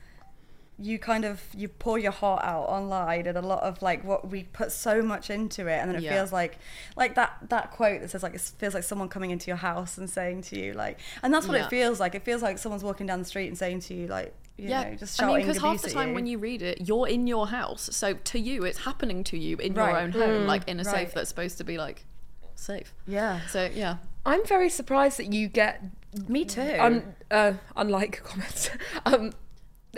you 0.78 0.98
kind 0.98 1.24
of 1.24 1.40
you 1.56 1.68
pour 1.68 1.98
your 1.98 2.10
heart 2.10 2.42
out 2.44 2.64
online 2.64 3.26
and 3.28 3.38
a 3.38 3.42
lot 3.42 3.62
of 3.62 3.80
like 3.80 4.02
what 4.04 4.28
we 4.28 4.42
put 4.42 4.72
so 4.72 5.00
much 5.02 5.30
into 5.30 5.68
it 5.68 5.74
and 5.78 5.88
then 5.88 5.96
it 5.96 6.02
Yeah. 6.02 6.14
feels 6.14 6.32
like 6.32 6.58
like 6.96 7.14
that 7.14 7.36
that 7.48 7.70
quote 7.70 8.00
that 8.00 8.10
says 8.10 8.22
like 8.24 8.34
it 8.34 8.40
feels 8.40 8.74
like 8.74 8.82
someone 8.82 9.08
coming 9.08 9.30
into 9.30 9.46
your 9.46 9.56
house 9.56 9.96
and 9.98 10.10
saying 10.10 10.42
to 10.42 10.58
you 10.58 10.72
like 10.72 10.98
and 11.22 11.32
that's 11.32 11.46
what 11.46 11.56
Yeah. 11.56 11.66
it 11.66 11.70
feels 11.70 12.00
like 12.00 12.16
it 12.16 12.24
feels 12.24 12.42
like 12.42 12.58
someone's 12.58 12.82
walking 12.82 13.06
down 13.06 13.20
the 13.20 13.24
street 13.24 13.46
and 13.46 13.56
saying 13.56 13.80
to 13.80 13.94
you 13.94 14.08
like 14.08 14.34
you 14.56 14.68
yeah, 14.68 14.90
know 14.90 14.96
just 14.96 15.20
I 15.20 15.22
shouting 15.24 15.36
mean, 15.36 15.46
because 15.46 15.62
half 15.62 15.82
the 15.82 15.90
time 15.90 16.08
you. 16.10 16.14
when 16.14 16.26
you 16.26 16.38
read 16.38 16.62
it, 16.62 16.86
you're 16.88 17.08
in 17.08 17.26
your 17.26 17.48
house, 17.48 17.88
so 17.92 18.14
to 18.14 18.38
you, 18.38 18.62
it's 18.64 18.78
happening 18.78 19.24
to 19.24 19.36
you 19.36 19.56
in 19.56 19.74
your 19.74 19.96
own 19.96 20.12
home, 20.12 20.46
like 20.46 20.68
in 20.68 20.78
a 20.78 20.84
Right. 20.84 20.92
safe 21.08 21.12
that's 21.14 21.28
supposed 21.28 21.58
to 21.58 21.64
be 21.64 21.76
like 21.76 22.04
safe. 22.54 22.94
yeah 23.06 23.40
So 23.48 23.68
yeah, 23.74 23.96
I'm 24.24 24.46
very 24.46 24.68
surprised 24.70 25.18
that 25.18 25.32
you 25.32 25.48
get 25.48 25.82
me 26.28 26.44
too 26.44 26.76
un, 26.78 27.16
uh, 27.32 27.54
unlike 27.74 28.22
comments, 28.22 28.70
um, 29.06 29.32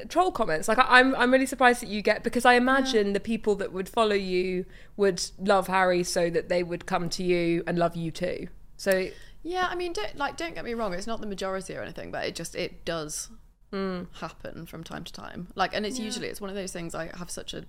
troll 0.09 0.31
comments. 0.31 0.69
Like 0.69 0.79
I, 0.79 1.01
I'm, 1.01 1.15
I'm 1.15 1.33
really 1.33 1.47
surprised 1.47 1.83
that 1.83 1.89
you 1.89 2.03
get 2.03 2.23
because 2.23 2.45
I 2.45 2.55
imagine 2.55 3.13
the 3.13 3.21
people 3.21 3.55
that 3.57 3.73
would 3.73 3.89
follow 3.89 4.15
you 4.15 4.67
would 4.97 5.23
love 5.39 5.67
Harry 5.69 6.03
so 6.05 6.31
that 6.31 6.49
they 6.49 6.63
would 6.63 6.87
come 6.87 7.09
to 7.11 7.23
you 7.23 7.63
and 7.67 7.79
love 7.79 7.97
you 7.97 8.11
too. 8.11 8.49
So 8.77 9.09
yeah. 9.43 9.69
I 9.71 9.75
mean, 9.75 9.93
don't 9.93 10.17
like 10.17 10.37
don't 10.37 10.55
get 10.55 10.65
me 10.65 10.75
wrong, 10.75 10.93
it's 10.95 11.07
not 11.07 11.21
the 11.21 11.27
majority 11.27 11.75
or 11.77 11.83
anything, 11.83 12.11
but 12.11 12.25
it 12.27 12.35
just 12.35 12.55
it 12.55 12.85
does 12.85 13.31
Mm. 13.73 14.07
happen 14.21 14.65
from 14.65 14.85
time 14.85 15.03
to 15.03 15.13
time. 15.13 15.49
Like, 15.57 15.75
and 15.75 15.85
it's 15.85 15.99
usually 15.99 16.29
it's 16.29 16.41
one 16.41 16.49
of 16.51 16.57
those 16.57 16.73
things. 16.73 16.95
I 16.95 17.11
have 17.17 17.29
such 17.31 17.53
a, 17.53 17.65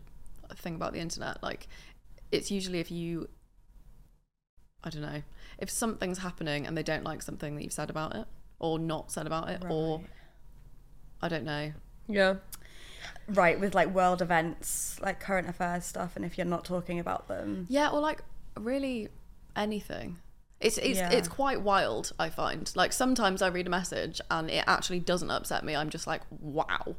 a 0.48 0.56
thing 0.56 0.76
about 0.76 0.94
the 0.94 1.00
internet. 1.00 1.42
Like, 1.42 1.68
it's 2.32 2.52
usually 2.52 2.80
if 2.80 2.92
you, 2.92 3.28
I 4.84 4.92
don't 4.92 5.02
know, 5.02 5.24
if 5.58 5.72
something's 5.72 6.20
happening 6.20 6.68
and 6.68 6.78
they 6.78 6.84
don't 6.84 7.04
like 7.04 7.24
something 7.24 7.56
that 7.56 7.64
you've 7.64 7.74
said 7.74 7.90
about 7.90 8.16
it 8.16 8.26
or 8.60 8.78
not 8.78 9.12
said 9.12 9.26
about 9.26 9.50
it, 9.50 9.64
or 9.68 10.02
I 11.22 11.30
don't 11.30 11.44
know. 11.46 11.74
Yeah, 12.08 12.36
right 13.28 13.60
with 13.60 13.76
like 13.76 13.90
world 13.94 14.22
events 14.22 15.00
like 15.02 15.20
current 15.20 15.48
affairs 15.50 15.86
stuff 15.86 16.16
and 16.16 16.24
if 16.24 16.38
you're 16.38 16.46
not 16.48 16.64
talking 16.66 17.00
about 17.00 17.28
them 17.28 17.66
Yeah, 17.70 17.90
or 17.90 18.00
like 18.00 18.22
really 18.58 19.10
anything. 19.56 20.18
It's 20.60 20.78
it's 20.80 20.98
Yeah. 21.00 21.12
it's 21.12 21.28
quite 21.28 21.62
wild. 21.62 22.14
I 22.18 22.30
find 22.30 22.72
like 22.76 22.92
sometimes 22.94 23.42
I 23.42 23.48
read 23.48 23.68
a 23.68 23.70
message 23.70 24.20
and 24.32 24.50
it 24.50 24.64
actually 24.68 25.00
doesn't 25.00 25.30
upset 25.30 25.64
me. 25.64 25.76
I'm 25.76 25.90
just 25.90 26.08
like, 26.08 26.22
wow, 26.32 26.96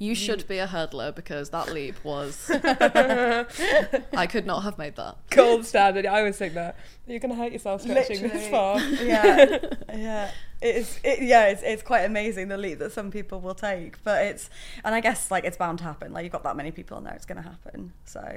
you 0.00 0.14
mm. 0.14 0.16
should 0.16 0.48
be 0.48 0.58
a 0.58 0.66
hurdler 0.66 1.14
because 1.14 1.50
that 1.50 1.72
leap 1.72 2.02
was. 2.02 2.50
I 2.50 4.26
could 4.28 4.46
not 4.46 4.64
have 4.64 4.78
made 4.78 4.96
that. 4.96 5.18
gold 5.30 5.64
standard. 5.64 6.06
I 6.06 6.18
always 6.18 6.36
think 6.36 6.54
that 6.54 6.74
you're 7.06 7.20
gonna 7.20 7.36
hurt 7.36 7.52
yourself 7.52 7.82
stretching 7.82 8.22
this 8.22 8.50
Literally. 8.50 8.50
far. 8.50 8.80
yeah 9.04 9.58
yeah 9.96 10.30
it's 10.60 10.98
it, 11.04 11.22
yeah 11.22 11.46
it's, 11.46 11.62
it's 11.62 11.82
quite 11.82 12.02
amazing 12.02 12.48
the 12.48 12.58
leap 12.58 12.78
that 12.78 12.92
some 12.92 13.10
people 13.10 13.40
will 13.40 13.54
take 13.54 14.02
but 14.04 14.26
it's 14.26 14.50
and 14.84 14.94
i 14.94 15.00
guess 15.00 15.30
like 15.30 15.42
it's 15.44 15.56
bound 15.56 15.78
to 15.78 15.84
happen 15.84 16.12
like 16.12 16.22
you've 16.22 16.32
got 16.32 16.42
that 16.42 16.54
many 16.54 16.70
people 16.70 16.98
on 16.98 17.02
there 17.02 17.14
it's 17.14 17.24
going 17.24 17.42
to 17.42 17.48
happen 17.48 17.92
so 18.04 18.36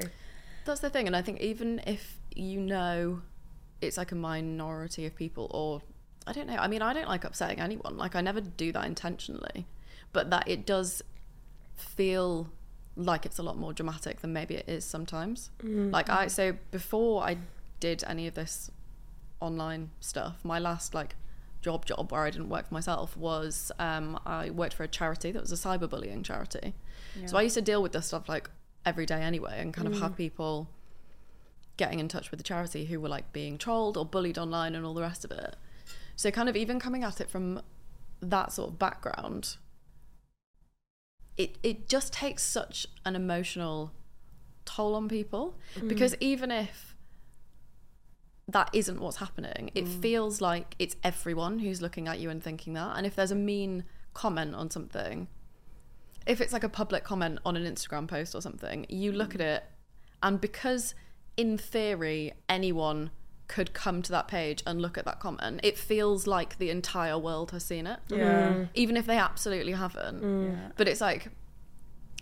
That's 0.65 0.79
the 0.79 0.89
thing, 0.89 1.07
and 1.07 1.15
I 1.15 1.21
think 1.21 1.41
even 1.41 1.81
if 1.85 2.19
you 2.35 2.59
know 2.59 3.21
it's 3.81 3.97
like 3.97 4.11
a 4.11 4.15
minority 4.15 5.05
of 5.05 5.15
people, 5.15 5.47
or 5.51 5.81
I 6.25 6.31
don't 6.31 6.47
know. 6.47 6.55
I 6.55 6.67
mean, 6.67 6.81
I 6.81 6.93
don't 6.93 7.07
like 7.07 7.25
upsetting 7.25 7.59
anyone. 7.59 7.97
Like 7.97 8.15
I 8.15 8.21
never 8.21 8.41
do 8.41 8.71
that 8.71 8.85
intentionally, 8.85 9.67
but 10.13 10.29
that 10.29 10.47
it 10.47 10.65
does 10.65 11.01
feel 11.75 12.49
like 12.95 13.25
it's 13.25 13.39
a 13.39 13.43
lot 13.43 13.57
more 13.57 13.73
dramatic 13.73 14.21
than 14.21 14.33
maybe 14.33 14.55
it 14.55 14.67
is 14.69 14.85
sometimes. 14.85 15.49
Like 15.91 16.09
I 16.09 16.27
so 16.27 16.55
before 16.71 17.23
I 17.23 17.37
did 17.79 18.03
any 18.07 18.27
of 18.27 18.35
this 18.35 18.69
online 19.39 19.89
stuff, 19.99 20.39
my 20.43 20.59
last 20.59 20.93
like 20.93 21.15
job 21.61 21.85
job 21.85 22.11
where 22.11 22.21
I 22.23 22.29
didn't 22.29 22.49
work 22.49 22.67
for 22.67 22.73
myself 22.73 23.15
was 23.17 23.71
um, 23.79 24.19
I 24.25 24.49
worked 24.49 24.73
for 24.73 24.83
a 24.83 24.87
charity 24.87 25.31
that 25.31 25.41
was 25.41 25.51
a 25.51 25.55
cyberbullying 25.55 26.23
charity. 26.23 26.73
So 27.25 27.37
I 27.37 27.41
used 27.41 27.55
to 27.55 27.61
deal 27.61 27.81
with 27.81 27.93
this 27.93 28.07
stuff 28.07 28.27
like 28.29 28.49
every 28.85 29.05
day 29.05 29.21
anyway, 29.21 29.59
and 29.59 29.73
kind 29.73 29.87
of 29.87 29.93
have 30.01 30.15
people 30.17 30.69
getting 31.77 31.99
in 31.99 32.07
touch 32.07 32.29
with 32.31 32.37
the 32.37 32.43
charity 32.43 32.85
who 32.85 32.99
were 32.99 33.09
like 33.09 33.31
being 33.33 33.57
trolled 33.57 33.97
or 33.97 34.05
bullied 34.05 34.37
online 34.37 34.75
and 34.75 34.85
all 34.85 34.93
the 34.93 35.01
rest 35.01 35.25
of 35.25 35.31
it. 35.31 35.55
So 36.15 36.29
kind 36.31 36.47
of 36.49 36.55
even 36.55 36.79
coming 36.79 37.03
at 37.03 37.19
it 37.21 37.29
from 37.29 37.61
that 38.21 38.51
sort 38.51 38.69
of 38.69 38.77
background, 38.79 39.57
it 41.37 41.57
it 41.63 41.87
just 41.87 42.13
takes 42.13 42.43
such 42.43 42.87
an 43.05 43.15
emotional 43.15 43.91
toll 44.65 44.95
on 44.95 45.07
people. 45.07 45.55
Mm. 45.75 45.89
Because 45.89 46.15
even 46.19 46.51
if 46.51 46.95
that 48.47 48.69
isn't 48.73 48.99
what's 48.99 49.17
happening 49.17 49.71
it 49.73 49.85
mm. 49.85 50.01
feels 50.01 50.41
like 50.41 50.75
it's 50.77 50.97
everyone 51.01 51.59
who's 51.59 51.81
looking 51.81 52.09
at 52.09 52.19
you 52.19 52.29
and 52.29 52.43
thinking 52.43 52.73
that. 52.73 52.97
And 52.97 53.05
if 53.05 53.15
there's 53.15 53.31
a 53.31 53.35
mean 53.35 53.85
comment 54.13 54.53
on 54.53 54.69
something 54.69 55.27
if 56.25 56.39
it's 56.41 56.53
like 56.53 56.63
a 56.63 56.69
public 56.69 57.03
comment 57.03 57.39
on 57.45 57.55
an 57.57 57.63
Instagram 57.63 58.07
post 58.07 58.35
or 58.35 58.41
something, 58.41 58.85
you 58.89 59.11
look 59.11 59.31
mm. 59.31 59.35
at 59.35 59.41
it, 59.41 59.63
and 60.21 60.39
because 60.39 60.95
in 61.35 61.57
theory 61.57 62.33
anyone 62.47 63.11
could 63.53 63.71
come 63.71 64.01
to 64.01 64.11
that 64.11 64.27
page 64.27 64.63
and 64.65 64.81
look 64.81 64.97
at 64.97 65.05
that 65.05 65.19
comment, 65.19 65.59
it 65.61 65.77
feels 65.77 66.25
like 66.25 66.57
the 66.57 66.71
entire 66.71 67.19
world 67.19 67.51
has 67.51 67.63
seen 67.63 67.85
it. 67.85 67.99
Yeah. 68.07 68.49
Mm. 68.49 68.69
Even 68.73 68.97
if 68.97 69.05
they 69.05 69.17
absolutely 69.17 69.73
haven't. 69.73 70.23
Mm. 70.23 70.71
But 70.75 70.87
it's 70.87 71.01
like, 71.01 71.27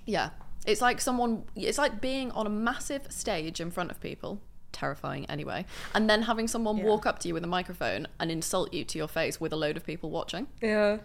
yeah, 0.05 0.31
it's 0.65 0.81
like 0.81 0.99
someone, 0.99 1.45
it's 1.55 1.77
like 1.77 2.01
being 2.01 2.31
on 2.31 2.45
a 2.45 2.49
massive 2.49 3.09
stage 3.09 3.61
in 3.61 3.71
front 3.71 3.91
of 3.91 4.01
people. 4.01 4.41
Terrifying 4.73 5.25
anyway, 5.25 5.65
and 5.93 6.09
then 6.09 6.23
having 6.23 6.47
someone 6.47 6.81
walk 6.81 7.05
up 7.05 7.19
to 7.19 7.27
you 7.27 7.33
with 7.33 7.43
a 7.43 7.47
microphone 7.47 8.07
and 8.19 8.31
insult 8.31 8.73
you 8.73 8.85
to 8.85 8.97
your 8.97 9.09
face 9.09 9.39
with 9.39 9.51
a 9.51 9.55
load 9.57 9.75
of 9.75 9.85
people 9.85 10.09
watching. 10.09 10.47
Yeah. 10.61 10.99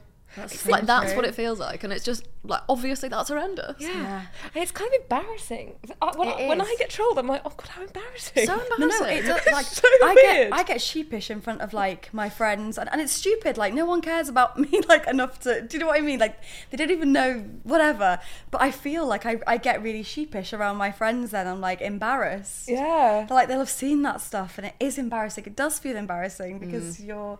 Like 0.66 0.84
that's 0.84 1.14
what 1.14 1.24
it 1.24 1.34
feels 1.34 1.58
like, 1.58 1.82
and 1.82 1.92
it's 1.92 2.04
just 2.04 2.22
like 2.44 2.60
obviously 2.68 3.08
that's 3.08 3.28
horrendous. 3.30 3.76
Yeah. 3.80 4.22
And 4.54 4.62
it's 4.62 4.70
kind 4.70 4.90
of 4.94 5.00
embarrassing. 5.02 5.76
I- 6.02 6.12
When, 6.16 6.28
It 6.28 6.32
I, 6.44 6.48
when 6.48 6.60
I 6.60 6.74
get 6.78 6.90
trolled, 6.90 7.18
I'm 7.18 7.26
like, 7.26 7.40
oh 7.46 7.52
god, 7.56 7.68
how 7.68 7.82
embarrassing. 7.82 8.46
So 8.46 8.52
embarrassing. 8.60 8.88
no, 9.00 9.06
it 9.06 9.22
does, 9.22 9.46
like 9.52 9.64
so 9.64 9.88
I 10.04 10.12
weird. 10.14 10.50
get 10.50 10.52
I 10.52 10.62
get 10.62 10.80
sheepish 10.82 11.30
in 11.30 11.40
front 11.40 11.62
of 11.62 11.72
like 11.72 12.12
my 12.12 12.28
friends, 12.28 12.76
and, 12.76 12.86
and 12.92 13.00
it's 13.00 13.12
stupid. 13.12 13.56
Like 13.56 13.72
no 13.72 13.86
one 13.86 14.02
cares 14.02 14.28
about 14.28 14.58
me 14.64 14.82
like 14.88 15.06
enough 15.06 15.40
to. 15.40 15.62
Do 15.62 15.76
you 15.76 15.80
know 15.80 15.86
what 15.86 15.98
I 15.98 16.02
mean? 16.02 16.18
Like 16.18 16.36
they 16.70 16.76
don't 16.76 16.90
even 16.90 17.12
know 17.12 17.42
whatever. 17.62 18.18
But 18.50 18.60
I 18.60 18.70
feel 18.72 19.06
like 19.06 19.24
I, 19.24 19.40
I 19.46 19.56
get 19.56 19.82
really 19.82 20.02
sheepish 20.02 20.52
around 20.52 20.76
my 20.76 20.92
friends. 20.92 21.30
Then 21.30 21.46
I'm 21.46 21.62
like 21.62 21.80
embarrassed. 21.80 22.68
yeah. 22.68 23.24
They're 23.26 23.34
like 23.34 23.48
they'll 23.48 23.58
have 23.60 23.70
seen 23.70 24.02
that 24.02 24.20
stuff, 24.20 24.58
and 24.58 24.66
it 24.66 24.74
is 24.78 24.98
embarrassing. 24.98 25.44
It 25.46 25.56
does 25.56 25.78
feel 25.78 25.96
embarrassing 25.96 26.58
because 26.58 26.98
Mm. 26.98 27.06
you're. 27.06 27.38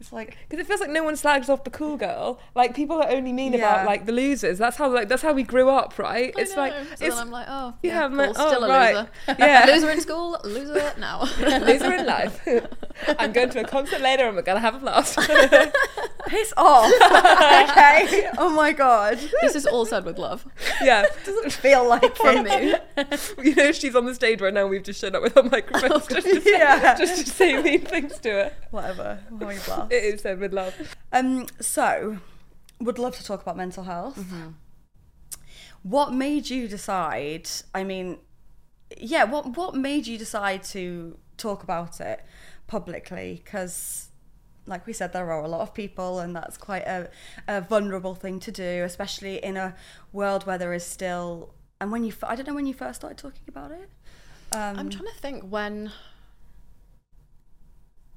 It's 0.00 0.12
like 0.12 0.36
Because 0.48 0.62
it 0.62 0.66
feels 0.68 0.80
like 0.80 0.90
no 0.90 1.02
one 1.02 1.16
slags 1.16 1.48
off 1.48 1.64
the 1.64 1.70
cool 1.70 1.96
girl. 1.96 2.38
Like 2.54 2.74
people 2.74 3.02
are 3.02 3.10
only 3.10 3.32
mean 3.32 3.52
Yeah. 3.52 3.58
about 3.58 3.86
like 3.86 4.06
the 4.06 4.12
losers. 4.12 4.58
That's 4.58 4.76
how 4.76 4.88
like 4.92 5.08
that's 5.08 5.22
how 5.22 5.32
we 5.32 5.42
grew 5.42 5.68
up, 5.68 5.98
right? 5.98 6.32
I 6.36 6.40
it's 6.40 6.54
know. 6.54 6.62
like 6.62 6.72
so 6.96 7.04
it's 7.06 7.16
I'm 7.16 7.30
like, 7.30 7.46
oh, 7.48 7.74
yeah, 7.82 7.94
yeah, 7.94 8.04
I'm 8.04 8.10
cool, 8.10 8.18
like, 8.18 8.36
oh, 8.38 8.48
still 8.48 8.64
a 8.64 8.68
right. 8.68 8.94
loser. 8.94 9.08
Yeah. 9.38 9.64
loser 9.66 9.90
in 9.90 10.00
school, 10.00 10.38
loser 10.44 10.92
now. 10.98 11.22
loser 11.40 11.92
in 11.94 12.06
life. 12.06 12.40
I'm 13.18 13.32
going 13.32 13.50
to 13.50 13.60
a 13.60 13.64
concert 13.64 14.00
later 14.00 14.26
and 14.26 14.36
we're 14.36 14.42
gonna 14.42 14.60
have 14.60 14.74
a 14.74 14.78
blast. 14.78 15.18
piss 16.26 16.52
off. 16.56 16.92
okay. 17.70 18.28
Oh 18.38 18.50
my 18.54 18.72
god. 18.72 19.18
this 19.42 19.54
is 19.54 19.66
all 19.66 19.86
said 19.86 20.04
with 20.04 20.18
love 20.18 20.46
yeah. 20.82 21.04
Doesn't 21.24 21.52
feel 21.52 21.86
like 21.88 22.16
from 22.16 22.46
it. 22.46 22.82
me. 23.36 23.44
You 23.44 23.54
know, 23.54 23.72
she's 23.72 23.94
on 23.94 24.06
the 24.06 24.14
stage 24.14 24.40
right 24.40 24.52
now. 24.52 24.66
We've 24.66 24.82
just 24.82 25.00
showed 25.00 25.14
up 25.14 25.22
with 25.22 25.36
our 25.36 25.42
microphones 25.42 26.06
just, 26.06 26.26
to 26.26 26.40
say, 26.40 26.50
Yeah. 26.58 26.96
just 26.96 27.24
to 27.24 27.30
say 27.30 27.62
mean 27.62 27.80
things 27.82 28.18
to 28.20 28.30
her. 28.30 28.52
Whatever. 28.70 29.20
I'm 29.30 29.40
having 29.40 29.58
a 29.58 29.60
blast. 29.60 29.92
It 29.92 30.04
is 30.04 30.22
said 30.22 30.38
with 30.40 30.52
love. 30.52 30.74
Um, 31.12 31.46
so, 31.60 32.18
would 32.80 32.98
love 32.98 33.16
to 33.16 33.24
talk 33.24 33.42
about 33.42 33.56
mental 33.56 33.84
health. 33.84 34.22
What 35.82 36.12
made 36.12 36.50
you 36.50 36.68
decide? 36.68 37.48
I 37.74 37.84
mean, 37.84 38.18
yeah, 38.96 39.24
what 39.24 39.56
what 39.56 39.74
made 39.74 40.06
you 40.06 40.18
decide 40.18 40.62
to 40.64 41.18
talk 41.36 41.62
about 41.62 42.00
it 42.00 42.24
publicly? 42.68 43.42
Because, 43.44 44.10
like 44.66 44.86
we 44.86 44.92
said, 44.92 45.12
there 45.12 45.30
are 45.32 45.42
a 45.42 45.48
lot 45.48 45.62
of 45.62 45.74
people, 45.74 46.20
and 46.20 46.36
that's 46.36 46.56
quite 46.56 46.86
a, 46.86 47.10
a 47.48 47.60
vulnerable 47.60 48.14
thing 48.14 48.38
to 48.40 48.52
do, 48.52 48.82
especially 48.84 49.38
in 49.44 49.56
a 49.56 49.74
world 50.12 50.46
where 50.46 50.58
there 50.58 50.72
is 50.72 50.84
still. 50.84 51.52
And 51.80 51.90
when 51.90 52.04
you, 52.04 52.12
I 52.22 52.36
don't 52.36 52.46
know 52.46 52.54
when 52.54 52.66
you 52.66 52.74
first 52.74 53.00
started 53.00 53.18
talking 53.18 53.42
about 53.48 53.72
it. 53.72 53.90
Um, 54.52 54.78
I'm 54.78 54.88
trying 54.90 55.06
to 55.12 55.18
think 55.18 55.42
when. 55.44 55.90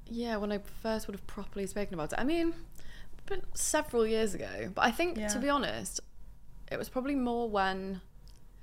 Yeah, 0.06 0.36
when 0.36 0.52
I 0.52 0.58
first 0.82 1.06
would 1.06 1.14
have 1.14 1.26
properly 1.26 1.66
spoken 1.66 1.94
about 1.94 2.12
it. 2.12 2.18
I 2.18 2.24
mean, 2.24 2.54
been 3.26 3.42
several 3.54 4.06
years 4.06 4.34
ago. 4.34 4.70
But 4.74 4.82
I 4.84 4.90
think, 4.90 5.16
Yeah. 5.16 5.28
to 5.28 5.38
be 5.38 5.48
honest, 5.48 6.00
it 6.70 6.78
was 6.78 6.88
probably 6.88 7.14
more 7.14 7.48
when, 7.48 8.00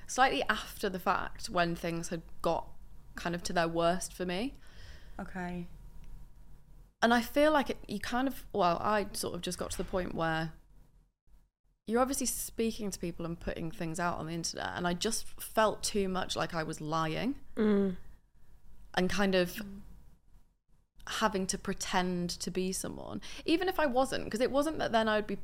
slightly 0.07 0.43
after 0.49 0.89
the 0.89 0.99
fact, 0.99 1.49
when 1.49 1.75
things 1.75 2.09
had 2.09 2.21
got 2.41 2.67
kind 3.15 3.35
of 3.35 3.43
to 3.43 3.53
their 3.53 3.67
worst 3.67 4.13
for 4.13 4.25
me. 4.25 4.55
okay. 5.19 5.67
And 7.01 7.13
I 7.13 7.21
feel 7.21 7.51
like 7.51 7.69
it, 7.69 7.77
you 7.87 7.99
kind 7.99 8.27
of 8.27 8.45
well, 8.53 8.77
I 8.81 9.07
sort 9.13 9.35
of 9.35 9.41
just 9.41 9.57
got 9.57 9.71
to 9.71 9.77
the 9.77 9.83
point 9.83 10.15
where 10.15 10.51
you're 11.87 12.01
obviously 12.01 12.27
speaking 12.27 12.91
to 12.91 12.99
people 12.99 13.25
and 13.25 13.39
putting 13.39 13.71
things 13.71 13.99
out 13.99 14.19
on 14.19 14.27
the 14.27 14.33
internet, 14.33 14.71
and 14.75 14.87
I 14.87 14.93
just 14.93 15.25
felt 15.39 15.81
too 15.81 16.07
much 16.07 16.35
like 16.35 16.53
I 16.53 16.63
was 16.63 16.81
lying 16.81 17.35
mm. 17.55 17.95
and 18.95 19.09
kind 19.09 19.35
of 19.35 19.61
having 21.07 21.47
to 21.47 21.57
pretend 21.57 22.29
to 22.29 22.51
be 22.51 22.71
someone, 22.71 23.21
even 23.45 23.67
if 23.67 23.79
I 23.79 23.87
wasn't, 23.87 24.25
because 24.25 24.41
it 24.41 24.51
wasn't 24.51 24.77
that 24.79 24.91
then 24.91 25.07
I'd 25.07 25.25
be, 25.25 25.37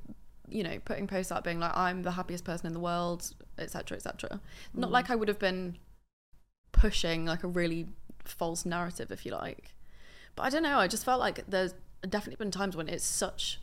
you 0.49 0.63
know, 0.63 0.77
putting 0.85 1.07
posts 1.07 1.31
out 1.31 1.43
being 1.43 1.59
like 1.59 1.75
I'm 1.75 2.03
the 2.03 2.11
happiest 2.11 2.43
person 2.43 2.67
in 2.67 2.73
the 2.73 2.79
world, 2.79 3.33
etc., 3.57 3.97
etc. 3.97 4.39
Not 4.73 4.89
mm. 4.89 4.93
like 4.93 5.09
I 5.09 5.15
would 5.15 5.29
have 5.29 5.39
been 5.39 5.77
pushing 6.71 7.25
like 7.25 7.43
a 7.43 7.47
really 7.47 7.87
false 8.25 8.65
narrative, 8.65 9.11
if 9.11 9.25
you 9.25 9.31
like. 9.31 9.74
But 10.35 10.43
I 10.43 10.49
don't 10.49 10.63
know. 10.63 10.77
I 10.77 10.87
just 10.87 11.05
felt 11.05 11.19
like 11.19 11.45
there's 11.47 11.73
definitely 12.07 12.43
been 12.43 12.51
times 12.51 12.75
when 12.75 12.87
it's 12.87 13.03
such 13.03 13.59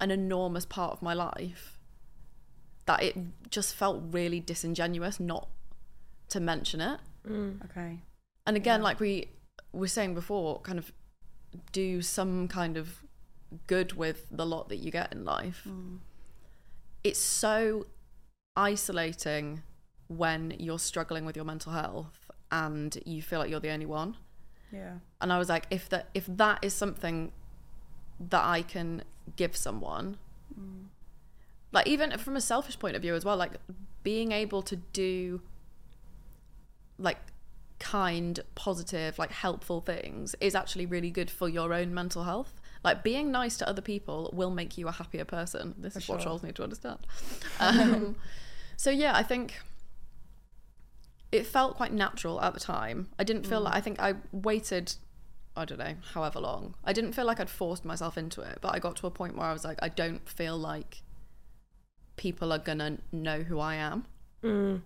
an 0.00 0.10
enormous 0.10 0.66
part 0.66 0.92
of 0.92 1.02
my 1.02 1.14
life 1.14 1.78
that 2.86 3.02
it 3.02 3.16
just 3.50 3.74
felt 3.74 4.02
really 4.10 4.40
disingenuous 4.40 5.20
not 5.20 5.48
to 6.28 6.40
mention 6.40 6.80
it. 6.80 7.00
Mm. 7.28 7.64
Okay. 7.66 8.00
And 8.46 8.56
again, 8.56 8.82
like 8.82 8.98
we 8.98 9.28
were 9.72 9.88
saying 9.88 10.14
before, 10.14 10.60
kind 10.60 10.78
of 10.78 10.92
do 11.70 12.02
some 12.02 12.48
kind 12.48 12.76
of 12.76 13.02
good 13.66 13.92
with 13.92 14.26
the 14.30 14.44
lot 14.44 14.68
that 14.68 14.76
you 14.76 14.90
get 14.90 15.12
in 15.12 15.24
life. 15.24 15.62
Mm. 15.68 15.98
It's 17.04 17.20
so 17.20 17.86
isolating 18.56 19.62
when 20.08 20.54
you're 20.58 20.78
struggling 20.78 21.24
with 21.24 21.36
your 21.36 21.44
mental 21.44 21.72
health 21.72 22.30
and 22.50 22.98
you 23.06 23.22
feel 23.22 23.38
like 23.38 23.50
you're 23.50 23.60
the 23.60 23.70
only 23.70 23.86
one 23.86 24.16
Yeah. 24.72 24.94
and 25.20 25.32
I 25.32 25.38
was 25.38 25.48
like, 25.48 25.66
if 25.70 25.88
that 25.90 26.08
if 26.14 26.26
that 26.26 26.60
is 26.62 26.72
something 26.74 27.32
that 28.18 28.44
I 28.44 28.62
can 28.62 29.02
give 29.36 29.56
someone, 29.56 30.18
like 31.72 31.86
even 31.86 32.16
from 32.18 32.36
a 32.36 32.40
selfish 32.40 32.78
point 32.78 32.96
of 32.96 33.02
view 33.02 33.14
as 33.14 33.24
well, 33.24 33.36
like 33.36 33.52
being 34.02 34.32
able 34.32 34.62
to 34.62 34.76
do 34.76 35.40
like 36.98 37.18
kind, 37.78 38.38
positive, 38.54 39.18
like 39.18 39.32
helpful 39.32 39.80
things 39.80 40.36
is 40.40 40.54
actually 40.54 40.86
really 40.86 41.10
good 41.10 41.30
for 41.30 41.48
your 41.48 41.72
own 41.72 41.92
mental 41.92 42.24
health. 42.24 42.60
Like 42.84 43.02
being 43.02 43.30
nice 43.32 43.56
to 43.58 43.68
other 43.68 43.82
people 43.82 44.30
will 44.32 44.50
make 44.50 44.76
you 44.76 44.88
a 44.88 44.92
happier 44.92 45.24
person. 45.24 45.74
This 45.78 45.96
is 45.96 46.08
what 46.08 46.16
sure. 46.16 46.26
trolls 46.26 46.42
need 46.42 46.54
to 46.56 46.62
understand. 46.62 46.98
Um, 47.60 48.16
so 48.76 48.90
yeah, 48.90 49.16
I 49.16 49.22
think 49.22 49.54
it 51.32 51.46
felt 51.46 51.76
quite 51.76 51.92
natural 51.92 52.40
at 52.42 52.52
the 52.52 52.60
time. 52.60 53.08
I 53.18 53.24
didn't 53.24 53.46
feel 53.46 53.60
like 53.62 53.72
mm. 53.72 53.76
I 53.78 53.80
think 53.80 54.00
I 54.00 54.14
waited 54.30 54.94
I 55.54 55.66
don't 55.66 55.78
know, 55.78 55.94
however 56.14 56.40
long. 56.40 56.74
I 56.82 56.94
didn't 56.94 57.12
feel 57.12 57.26
like 57.26 57.38
I'd 57.38 57.50
forced 57.50 57.84
myself 57.84 58.16
into 58.16 58.40
it, 58.40 58.58
but 58.62 58.74
I 58.74 58.78
got 58.78 58.96
to 58.96 59.06
a 59.06 59.10
point 59.10 59.36
where 59.36 59.46
I 59.46 59.52
was 59.52 59.64
like 59.64 59.78
I 59.82 59.88
don't 59.88 60.26
feel 60.28 60.56
like 60.56 61.02
people 62.16 62.52
are 62.52 62.58
going 62.58 62.78
to 62.78 62.98
know 63.10 63.42
who 63.42 63.58
I 63.58 63.76
am. 63.76 64.04
Mm. 64.44 64.82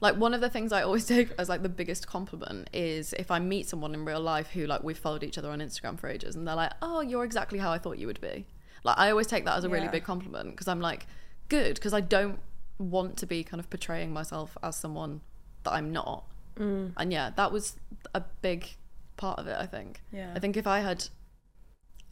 Like 0.00 0.16
one 0.16 0.34
of 0.34 0.42
the 0.42 0.50
things 0.50 0.72
I 0.72 0.82
always 0.82 1.06
take 1.14 1.30
as 1.38 1.48
like 1.48 1.62
the 1.62 1.70
biggest 1.70 2.06
compliment 2.06 2.68
is 2.72 3.14
if 3.14 3.30
I 3.30 3.38
meet 3.38 3.68
someone 3.68 3.94
in 3.94 4.04
real 4.04 4.20
life 4.20 4.50
who 4.50 4.66
like 4.66 4.82
we've 4.82 4.98
followed 4.98 5.22
each 5.22 5.38
other 5.38 5.50
on 5.50 5.60
Instagram 5.60 5.98
for 5.98 6.08
ages 6.08 6.36
and 6.36 6.46
they're 6.46 6.54
like, 6.54 6.72
"Oh, 6.82 7.00
you're 7.00 7.24
exactly 7.24 7.58
how 7.58 7.72
I 7.72 7.78
thought 7.78 7.98
you 7.98 8.06
would 8.06 8.20
be." 8.20 8.46
Like 8.84 8.98
I 8.98 9.10
always 9.10 9.26
take 9.26 9.46
that 9.46 9.56
as 9.56 9.64
a 9.64 9.68
really 9.68 9.88
big 9.88 10.04
compliment 10.04 10.50
because 10.50 10.68
I'm 10.68 10.80
like, 10.80 11.06
"Good," 11.48 11.74
because 11.74 11.94
I 11.94 12.00
don't 12.00 12.40
want 12.78 13.16
to 13.16 13.26
be 13.26 13.42
kind 13.42 13.58
of 13.58 13.70
portraying 13.70 14.12
myself 14.12 14.56
as 14.62 14.76
someone 14.76 15.22
that 15.66 15.72
I'm 15.72 15.92
not. 15.92 16.24
Mm. 16.58 16.92
And 16.96 17.12
yeah, 17.12 17.30
that 17.36 17.52
was 17.52 17.76
a 18.14 18.22
big 18.40 18.68
part 19.16 19.38
of 19.38 19.46
it, 19.46 19.56
I 19.58 19.66
think. 19.66 20.00
Yeah. 20.12 20.32
I 20.34 20.38
think 20.38 20.56
if 20.56 20.66
I 20.66 20.80
had 20.80 21.08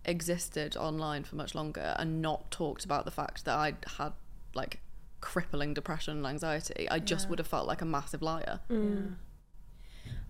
existed 0.05 0.77
online 0.77 1.25
for 1.25 1.37
much 1.37 1.55
longer 1.55 1.95
and 1.99 2.21
not 2.21 2.51
talked 2.51 2.85
about 2.85 3.05
the 3.07 3.11
fact 3.11 3.47
that 3.47 3.57
I'd 3.57 3.77
had 3.97 4.13
like 4.55 4.81
crippling 5.21 5.73
depression 5.73 6.19
and 6.19 6.27
anxiety, 6.27 6.89
I 6.91 6.99
just 6.99 7.31
would 7.31 7.39
have 7.39 7.49
felt 7.49 7.67
like 7.67 7.81
a 7.81 7.87
massive 7.87 8.21
liar. 8.21 8.61
Mm. 8.71 9.15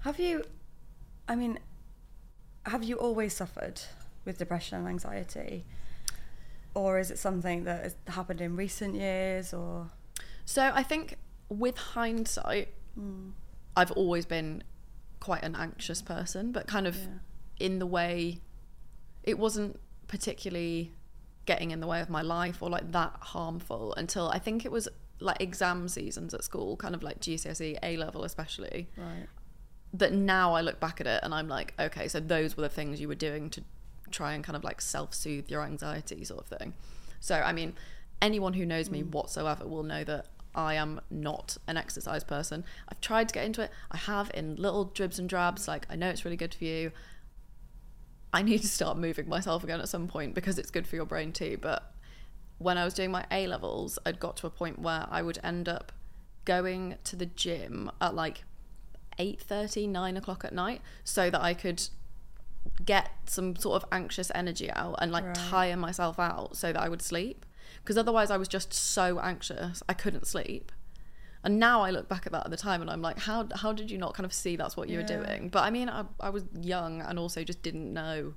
Have 0.01 0.21
you, 0.21 0.45
I 1.27 1.35
mean, 1.35 1.59
have 2.67 2.85
you 2.85 2.97
always 2.97 3.35
suffered 3.35 3.81
with 4.25 4.39
depression 4.39 4.79
and 4.79 4.89
anxiety? 4.89 5.65
Or 6.75 6.99
is 6.99 7.11
it 7.11 7.19
something 7.19 7.65
that 7.65 7.83
has 7.85 7.97
happened 8.09 8.41
in 8.41 8.57
recent 8.57 8.95
years 8.95 9.53
or? 9.53 9.91
So 10.45 10.71
I 10.75 10.83
think 10.83 11.17
with 11.49 11.77
hindsight, 11.77 12.69
Mm. 12.99 13.33
I've 13.77 13.91
always 13.93 14.27
been 14.27 14.63
quite 15.21 15.43
an 15.43 15.57
anxious 15.57 16.03
person, 16.03 16.53
but 16.53 16.67
kind 16.67 16.87
of 16.87 16.97
in 17.59 17.79
the 17.79 17.87
way 17.87 18.41
it 19.23 19.39
wasn't 19.39 19.81
particularly 20.07 20.93
getting 21.47 21.71
in 21.71 21.81
the 21.81 21.87
way 21.87 22.01
of 22.01 22.09
my 22.09 22.23
life 22.23 22.63
or 22.63 22.71
like 22.71 22.93
that 22.93 23.17
harmful 23.21 23.95
until 23.97 24.29
I 24.29 24.39
think 24.39 24.65
it 24.65 24.73
was 24.73 24.89
like 25.21 25.41
exam 25.41 25.89
seasons 25.89 26.35
at 26.35 26.45
school, 26.45 26.77
kind 26.77 26.95
of 26.95 27.03
like 27.03 27.21
GCSE, 27.21 27.79
A 27.83 27.97
level 27.97 28.25
especially. 28.25 28.89
Right. 28.97 29.27
That 29.95 30.13
now 30.13 30.55
I 30.55 30.61
look 30.61 30.81
back 30.81 31.01
at 31.01 31.07
it 31.07 31.21
and 31.23 31.33
I'm 31.33 31.49
like, 31.49 31.73
okay, 31.79 32.09
so 32.09 32.21
those 32.21 32.57
were 32.57 32.63
the 32.63 32.69
things 32.69 33.01
you 33.01 33.09
were 33.09 33.15
doing 33.15 33.49
to 33.51 33.63
try 34.11 34.35
and 34.35 34.43
kind 34.43 34.57
of 34.57 34.65
like 34.65 34.81
self 34.81 35.15
soothe 35.15 35.49
your 35.49 35.63
anxiety, 35.63 36.25
sort 36.25 36.41
of 36.41 36.59
thing. 36.59 36.75
So, 37.21 37.37
I 37.37 37.53
mean, 37.53 37.75
anyone 38.21 38.55
who 38.55 38.67
knows 38.67 38.91
me 38.91 39.03
mm. 39.03 39.11
whatsoever 39.11 39.67
will 39.67 39.83
know 39.83 40.05
that 40.05 40.27
I 40.55 40.75
am 40.75 41.01
not 41.11 41.57
an 41.67 41.77
exercise 41.77 42.25
person. 42.25 42.65
I've 42.89 43.01
tried 43.01 43.29
to 43.29 43.35
get 43.35 43.45
into 43.45 43.63
it. 43.63 43.71
I 43.91 43.97
have 43.97 44.31
in 44.35 44.57
little 44.57 44.85
dribs 44.85 45.19
and 45.19 45.29
drabs. 45.29 45.67
Like, 45.67 45.87
I 45.91 45.97
know 45.97 46.09
it's 46.09 46.25
really 46.25 46.37
good 46.37 46.55
for 46.55 46.65
you. 46.65 46.93
I 48.33 48.43
need 48.43 48.63
to 48.63 48.69
start 48.69 48.99
moving 48.99 49.29
myself 49.29 49.63
again 49.63 49.81
at 49.81 49.89
some 49.89 50.09
point 50.09 50.35
because 50.35 50.59
it's 50.59 50.71
good 50.71 50.87
for 50.87 50.97
your 50.97 51.07
brain 51.07 51.33
too. 51.33 51.59
But 51.61 51.93
when 52.59 52.79
I 52.79 52.85
was 52.85 52.95
doing 52.95 53.11
my 53.11 53.25
A 53.31 53.47
levels, 53.47 53.99
I'd 54.05 54.19
got 54.19 54.37
to 54.39 54.47
a 54.47 54.51
point 54.51 54.79
where 54.79 55.07
I 55.11 55.23
would 55.23 55.39
end 55.45 55.69
up 55.69 55.93
going 56.45 56.97
to 57.05 57.17
the 57.17 57.27
gym 57.27 57.91
at 58.01 58.15
like 58.15 58.45
8.30, 59.19 59.89
9 59.89 60.17
o'clock 60.17 60.45
at 60.45 60.53
night 60.53 60.81
so 61.05 61.31
that 61.31 61.41
I 61.41 61.55
could 61.55 61.83
get 62.85 63.11
some 63.27 63.57
sort 63.57 63.83
of 63.83 63.89
anxious 63.93 64.31
energy 64.35 64.71
out 64.71 64.97
and 65.01 65.13
like 65.13 65.25
tire 65.35 65.77
myself 65.77 66.19
out 66.19 66.57
so 66.57 66.73
that 66.73 66.81
I 66.81 66.89
would 66.89 67.03
sleep. 67.03 67.45
Because 67.85 67.99
otherwise 67.99 68.31
I 68.31 68.39
was 68.39 68.49
just 68.49 68.73
so 68.73 69.21
anxious, 69.21 69.83
I 69.89 69.93
couldn't 69.93 70.27
sleep. 70.27 70.73
And 71.43 71.59
now 71.59 71.83
I 71.83 71.91
look 71.91 72.09
back 72.09 72.25
at 72.25 72.33
that 72.33 72.47
at 72.47 72.51
the 72.51 72.57
time 72.57 72.81
and 72.81 72.91
I'm 72.91 73.03
like, 73.03 73.19
how 73.19 73.47
how 73.55 73.75
did 73.75 73.91
you 73.91 73.99
not 73.99 74.15
kind 74.15 74.25
of 74.25 74.33
see 74.33 74.57
that's 74.57 74.75
what 74.79 74.89
you 74.89 74.97
were 74.97 75.05
doing? 75.05 75.51
But 75.51 75.65
I 75.65 75.71
mean, 75.71 75.91
I, 75.91 76.05
I 76.19 76.31
was 76.31 76.45
young 76.59 77.03
and 77.03 77.19
also 77.19 77.45
just 77.45 77.63
didn't 77.63 77.93
know 77.93 78.33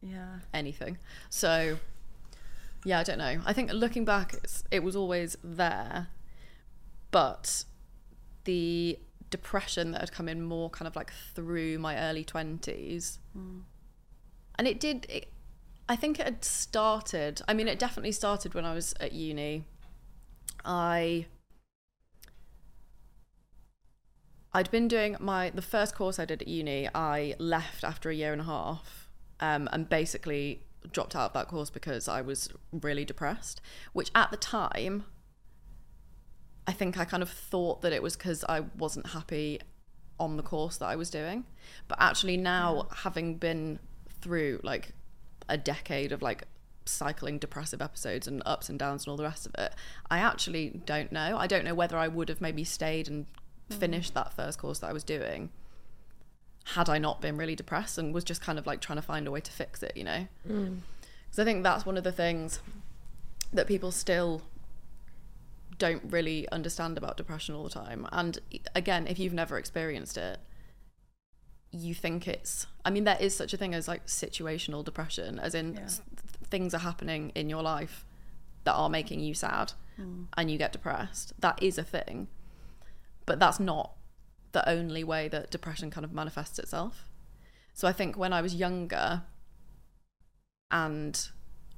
Yeah. 0.00 0.38
anything. 0.52 0.98
So, 1.28 1.78
yeah, 2.84 3.00
I 3.00 3.02
don't 3.02 3.18
know. 3.18 3.40
I 3.44 3.52
think 3.52 3.72
looking 3.72 4.04
back, 4.04 4.34
it's, 4.34 4.62
it 4.70 4.84
was 4.84 4.94
always 4.94 5.36
there, 5.42 6.06
but 7.10 7.64
the 8.44 9.00
depression 9.30 9.90
that 9.90 10.00
had 10.02 10.12
come 10.12 10.28
in 10.28 10.40
more 10.42 10.70
kind 10.70 10.86
of 10.86 10.94
like 10.94 11.10
through 11.34 11.80
my 11.80 11.98
early 11.98 12.22
twenties, 12.22 13.18
hmm. 13.32 13.60
and 14.56 14.68
it 14.68 14.78
did. 14.78 15.06
It, 15.08 15.32
I 15.88 15.96
think 15.96 16.18
it 16.18 16.24
had 16.24 16.44
started. 16.44 17.42
I 17.46 17.54
mean, 17.54 17.68
it 17.68 17.78
definitely 17.78 18.12
started 18.12 18.54
when 18.54 18.64
I 18.64 18.74
was 18.74 18.94
at 19.00 19.12
uni. 19.12 19.64
I. 20.64 21.26
I'd 24.52 24.70
been 24.70 24.86
doing 24.88 25.16
my 25.18 25.50
the 25.50 25.62
first 25.62 25.94
course 25.94 26.18
I 26.18 26.24
did 26.24 26.42
at 26.42 26.48
uni. 26.48 26.88
I 26.94 27.34
left 27.38 27.84
after 27.84 28.08
a 28.08 28.14
year 28.14 28.32
and 28.32 28.40
a 28.40 28.44
half, 28.44 29.10
um, 29.40 29.68
and 29.72 29.88
basically 29.88 30.62
dropped 30.92 31.16
out 31.16 31.26
of 31.26 31.32
that 31.32 31.48
course 31.48 31.70
because 31.70 32.08
I 32.08 32.20
was 32.22 32.48
really 32.72 33.04
depressed. 33.04 33.60
Which 33.92 34.10
at 34.14 34.30
the 34.30 34.36
time, 34.38 35.04
I 36.66 36.72
think 36.72 36.98
I 36.98 37.04
kind 37.04 37.22
of 37.22 37.28
thought 37.28 37.82
that 37.82 37.92
it 37.92 38.02
was 38.02 38.16
because 38.16 38.42
I 38.48 38.60
wasn't 38.78 39.08
happy 39.08 39.60
on 40.18 40.36
the 40.36 40.42
course 40.42 40.78
that 40.78 40.86
I 40.86 40.96
was 40.96 41.10
doing. 41.10 41.44
But 41.88 41.98
actually, 42.00 42.38
now 42.38 42.86
having 42.94 43.36
been 43.36 43.80
through 44.22 44.60
like 44.62 44.92
a 45.48 45.56
decade 45.56 46.12
of 46.12 46.22
like 46.22 46.44
cycling 46.86 47.38
depressive 47.38 47.80
episodes 47.80 48.26
and 48.26 48.42
ups 48.44 48.68
and 48.68 48.78
downs 48.78 49.04
and 49.04 49.10
all 49.10 49.16
the 49.16 49.24
rest 49.24 49.46
of 49.46 49.54
it, 49.58 49.74
I 50.10 50.18
actually 50.18 50.80
don't 50.86 51.12
know. 51.12 51.36
I 51.38 51.46
don't 51.46 51.64
know 51.64 51.74
whether 51.74 51.96
I 51.96 52.08
would 52.08 52.28
have 52.28 52.40
maybe 52.40 52.64
stayed 52.64 53.08
and 53.08 53.26
mm. 53.70 53.76
finished 53.76 54.14
that 54.14 54.32
first 54.32 54.58
course 54.58 54.80
that 54.80 54.88
I 54.88 54.92
was 54.92 55.04
doing 55.04 55.50
had 56.68 56.88
I 56.88 56.98
not 56.98 57.20
been 57.20 57.36
really 57.36 57.54
depressed 57.54 57.98
and 57.98 58.14
was 58.14 58.24
just 58.24 58.40
kind 58.40 58.58
of 58.58 58.66
like 58.66 58.80
trying 58.80 58.96
to 58.96 59.02
find 59.02 59.26
a 59.26 59.30
way 59.30 59.40
to 59.40 59.52
fix 59.52 59.82
it, 59.82 59.96
you 59.96 60.04
know? 60.04 60.26
Mm. 60.48 60.78
Because 61.24 61.38
I 61.38 61.44
think 61.44 61.62
that's 61.62 61.84
one 61.84 61.98
of 61.98 62.04
the 62.04 62.12
things 62.12 62.60
that 63.52 63.66
people 63.66 63.92
still 63.92 64.42
don't 65.78 66.02
really 66.10 66.48
understand 66.50 66.96
about 66.96 67.16
depression 67.16 67.54
all 67.54 67.64
the 67.64 67.70
time. 67.70 68.06
And 68.12 68.38
again, 68.74 69.06
if 69.06 69.18
you've 69.18 69.34
never 69.34 69.58
experienced 69.58 70.16
it, 70.16 70.38
you 71.74 71.94
think 71.94 72.28
it's 72.28 72.66
I 72.84 72.90
mean 72.90 73.04
there 73.04 73.18
is 73.18 73.36
such 73.36 73.52
a 73.52 73.56
thing 73.56 73.74
as 73.74 73.88
like 73.88 74.06
situational 74.06 74.84
depression 74.84 75.38
as 75.38 75.54
in 75.54 75.78
s- 75.78 76.02
things 76.44 76.72
are 76.74 76.78
happening 76.78 77.32
in 77.34 77.48
your 77.48 77.62
life 77.62 78.06
that 78.64 78.74
are 78.74 78.88
making 78.88 79.20
you 79.20 79.34
sad 79.34 79.72
hmm. 79.96 80.24
and 80.36 80.50
you 80.50 80.58
get 80.58 80.72
depressed. 80.72 81.32
That 81.40 81.62
is 81.62 81.78
a 81.78 81.84
thing. 81.84 82.28
But 83.26 83.38
that's 83.38 83.60
not 83.60 83.92
the 84.52 84.66
only 84.68 85.04
way 85.04 85.28
that 85.28 85.50
depression 85.50 85.90
kind 85.90 86.04
of 86.04 86.12
manifests 86.12 86.58
itself. 86.58 87.08
So 87.72 87.88
I 87.88 87.92
think 87.92 88.16
when 88.16 88.32
I 88.32 88.40
was 88.40 88.54
younger 88.54 89.22
and 90.70 91.28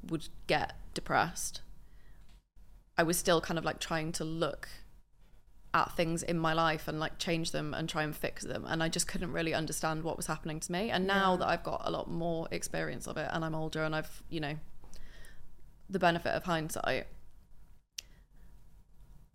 would 0.07 0.29
get 0.47 0.75
depressed, 0.95 1.63
I 2.99 3.03
was 3.03 3.19
still 3.19 3.41
kind 3.41 3.59
of 3.59 3.65
like 3.65 3.81
trying 3.81 4.13
to 4.13 4.25
look 4.25 4.69
at 5.77 5.97
things 5.97 6.23
in 6.23 6.39
my 6.39 6.53
life 6.53 6.89
and 6.89 6.99
like 6.99 7.19
change 7.19 7.51
them 7.51 7.75
and 7.75 7.89
try 7.89 8.03
and 8.03 8.17
fix 8.17 8.43
them. 8.43 8.65
And 8.67 8.83
I 8.83 8.89
just 8.89 9.07
couldn't 9.07 9.33
really 9.33 9.55
understand 9.55 10.03
what 10.03 10.17
was 10.17 10.27
happening 10.27 10.59
to 10.61 10.73
me. 10.73 10.91
And 10.91 11.07
now 11.07 11.37
that 11.37 11.47
I've 11.47 11.63
got 11.63 11.83
a 11.85 11.91
lot 11.91 12.11
more 12.11 12.49
experience 12.51 13.07
of 13.07 13.17
it 13.17 13.29
and 13.33 13.45
I'm 13.45 13.55
older 13.55 13.83
and 13.83 13.95
I've, 13.95 14.23
you 14.31 14.41
know, 14.41 14.55
the 15.91 15.99
benefit 15.99 16.33
of 16.33 16.45
hindsight, 16.45 17.07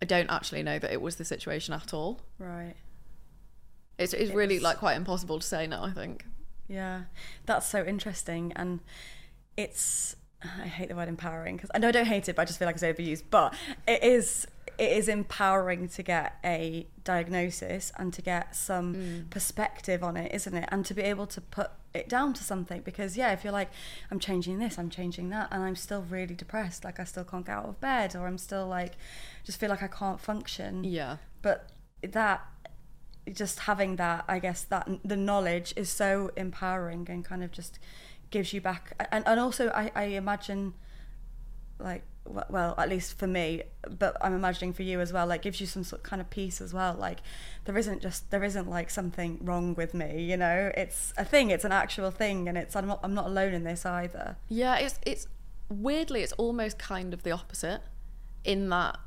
I 0.01 0.05
don't 0.05 0.29
actually 0.29 0.63
know 0.63 0.79
that 0.79 0.91
it 0.91 1.01
was 1.01 1.17
the 1.17 1.25
situation 1.25 1.73
at 1.73 1.93
all. 1.93 2.21
Right. 2.39 2.75
It's, 3.97 4.13
it's 4.13 4.33
really 4.33 4.59
like 4.59 4.79
quite 4.79 4.95
impossible 4.97 5.39
to 5.39 5.45
say 5.45 5.67
now, 5.67 5.83
I 5.83 5.91
think. 5.91 6.25
Yeah, 6.67 7.03
that's 7.45 7.67
so 7.67 7.83
interesting, 7.83 8.53
and 8.55 8.79
it's 9.57 10.15
I 10.41 10.67
hate 10.67 10.89
the 10.89 10.95
word 10.95 11.09
empowering 11.09 11.57
because 11.57 11.69
I 11.75 11.79
know 11.79 11.89
I 11.89 11.91
don't 11.91 12.05
hate 12.05 12.29
it, 12.29 12.35
but 12.35 12.43
I 12.43 12.45
just 12.45 12.57
feel 12.57 12.65
like 12.65 12.75
it's 12.75 12.83
overused. 12.83 13.23
But 13.29 13.53
it 13.87 14.01
is 14.03 14.47
it 14.77 14.91
is 14.91 15.07
empowering 15.07 15.87
to 15.89 16.03
get 16.03 16.37
a 16.43 16.87
diagnosis 17.03 17.91
and 17.97 18.13
to 18.13 18.21
get 18.21 18.55
some 18.55 18.95
mm. 18.95 19.29
perspective 19.29 20.03
on 20.03 20.17
it, 20.17 20.33
isn't 20.33 20.55
it? 20.55 20.67
And 20.71 20.85
to 20.85 20.93
be 20.93 21.01
able 21.01 21.27
to 21.27 21.41
put 21.41 21.71
it 21.93 22.07
down 22.07 22.33
to 22.33 22.43
something 22.43 22.81
because 22.81 23.17
yeah, 23.17 23.31
if 23.31 23.43
you're 23.43 23.53
like 23.53 23.69
I'm 24.09 24.19
changing 24.19 24.59
this, 24.59 24.77
I'm 24.77 24.89
changing 24.89 25.29
that, 25.29 25.49
and 25.51 25.63
I'm 25.63 25.75
still 25.75 26.03
really 26.03 26.35
depressed, 26.35 26.83
like 26.83 26.99
I 26.99 27.03
still 27.03 27.23
can't 27.23 27.45
get 27.45 27.55
out 27.55 27.65
of 27.65 27.79
bed, 27.81 28.15
or 28.15 28.27
I'm 28.27 28.37
still 28.37 28.67
like 28.67 28.93
just 29.43 29.59
feel 29.59 29.69
like 29.69 29.83
I 29.83 29.87
can't 29.87 30.19
function 30.19 30.83
Yeah. 30.83 31.17
but 31.41 31.69
that 32.01 32.45
just 33.31 33.59
having 33.59 33.97
that 33.97 34.25
i 34.27 34.39
guess 34.39 34.63
that 34.63 34.89
the 35.05 35.15
knowledge 35.15 35.73
is 35.75 35.89
so 35.89 36.31
empowering 36.35 37.05
and 37.09 37.23
kind 37.23 37.43
of 37.43 37.51
just 37.51 37.77
gives 38.31 38.53
you 38.53 38.61
back 38.61 38.93
and, 39.11 39.23
and 39.27 39.39
also 39.39 39.69
I, 39.69 39.91
I 39.95 40.03
imagine 40.05 40.73
like 41.79 42.03
well 42.25 42.75
at 42.77 42.87
least 42.87 43.17
for 43.17 43.25
me 43.27 43.63
but 43.97 44.15
i'm 44.21 44.33
imagining 44.33 44.71
for 44.71 44.83
you 44.83 44.99
as 44.99 45.11
well 45.11 45.25
like 45.25 45.41
gives 45.41 45.59
you 45.59 45.65
some 45.65 45.83
sort 45.83 46.01
of 46.01 46.03
kind 46.03 46.21
of 46.21 46.29
peace 46.29 46.61
as 46.61 46.73
well 46.73 46.93
like 46.93 47.19
there 47.65 47.77
isn't 47.77 48.01
just 48.01 48.29
there 48.31 48.43
isn't 48.43 48.69
like 48.69 48.89
something 48.89 49.39
wrong 49.41 49.73
with 49.73 49.93
me 49.93 50.21
you 50.21 50.37
know? 50.37 50.71
It's 50.77 51.13
a 51.17 51.25
thing 51.25 51.49
it's 51.49 51.65
an 51.65 51.71
actual 51.71 52.11
thing 52.11 52.47
and 52.47 52.57
it's 52.57 52.75
i'm 52.75 52.87
not, 52.87 52.99
I'm 53.03 53.13
not 53.13 53.25
alone 53.25 53.53
in 53.53 53.63
this 53.63 53.85
either. 53.85 54.37
Yeah, 54.49 54.77
it's 54.77 54.99
it's 55.05 55.27
weirdly 55.69 56.21
it's 56.21 56.33
almost 56.33 56.77
kind 56.77 57.13
of 57.13 57.23
the 57.23 57.31
opposite 57.31 57.81
in 58.43 58.69
that 58.69 58.97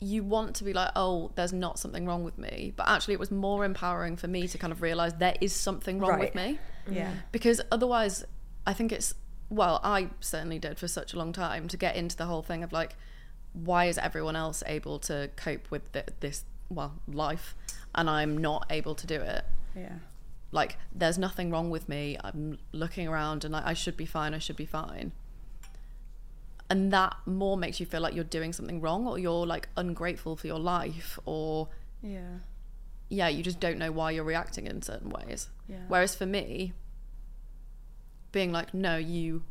you 0.00 0.22
want 0.22 0.54
to 0.56 0.64
be 0.64 0.72
like, 0.72 0.90
oh, 0.94 1.32
there's 1.34 1.52
not 1.52 1.78
something 1.78 2.06
wrong 2.06 2.22
with 2.22 2.38
me, 2.38 2.72
but 2.76 2.88
actually 2.88 3.14
it 3.14 3.20
was 3.20 3.30
more 3.30 3.64
empowering 3.64 4.16
for 4.16 4.28
me 4.28 4.46
to 4.46 4.56
kind 4.56 4.72
of 4.72 4.80
realize 4.80 5.14
there 5.14 5.34
is 5.40 5.52
something 5.52 5.98
wrong 5.98 6.20
with 6.20 6.34
me. 6.34 6.58
yeah. 6.88 7.12
Because 7.32 7.60
otherwise, 7.72 8.24
I 8.66 8.74
think 8.74 8.92
it's 8.92 9.14
well, 9.50 9.80
I 9.82 10.10
certainly 10.20 10.58
did 10.58 10.78
for 10.78 10.88
such 10.88 11.14
a 11.14 11.18
long 11.18 11.32
time 11.32 11.68
to 11.68 11.76
get 11.76 11.96
into 11.96 12.16
the 12.16 12.26
whole 12.26 12.42
thing 12.42 12.62
of 12.62 12.72
like, 12.72 12.96
why 13.52 13.86
is 13.86 13.98
everyone 13.98 14.36
else 14.36 14.62
able 14.66 14.98
to 15.00 15.30
cope 15.36 15.70
with 15.70 15.90
th- 15.92 16.08
this 16.20 16.44
well 16.68 16.94
life, 17.06 17.54
and 17.94 18.08
I'm 18.10 18.36
not 18.38 18.66
able 18.70 18.94
to 18.94 19.06
do 19.06 19.20
it? 19.20 19.44
yeah. 19.74 19.94
Like 20.50 20.78
there's 20.94 21.18
nothing 21.18 21.50
wrong 21.50 21.68
with 21.68 21.88
me. 21.88 22.16
I'm 22.22 22.58
looking 22.72 23.06
around 23.06 23.44
and 23.44 23.52
like, 23.52 23.66
i 23.66 23.74
should 23.74 23.96
be 23.98 24.06
fine. 24.06 24.32
I 24.32 24.38
should 24.38 24.56
be 24.56 24.64
fine. 24.64 25.12
And 26.70 26.90
that 26.92 27.16
more 27.26 27.56
makes 27.56 27.80
you 27.80 27.86
feel 27.86 28.00
like 28.00 28.14
you're 28.14 28.24
doing 28.24 28.52
something 28.52 28.80
wrong 28.80 29.06
or 29.06 29.18
you're 29.18 29.46
like 29.46 29.68
ungrateful 29.76 30.36
for 30.36 30.46
your 30.46 30.58
life 30.58 31.18
or 31.26 31.68
yeah. 32.02 32.38
Yeah 33.10 33.28
you 33.28 33.42
just 33.42 33.60
don't 33.60 33.78
know 33.78 33.92
why 33.92 34.10
you're 34.10 34.24
reacting 34.24 34.66
in 34.66 34.80
certain 34.80 35.10
ways. 35.10 35.48
Yeah. 35.68 35.78
whereas 35.88 36.14
for 36.14 36.24
me 36.24 36.72
being 38.32 38.52
like 38.52 38.72
no 38.74 38.96
you 38.96 39.42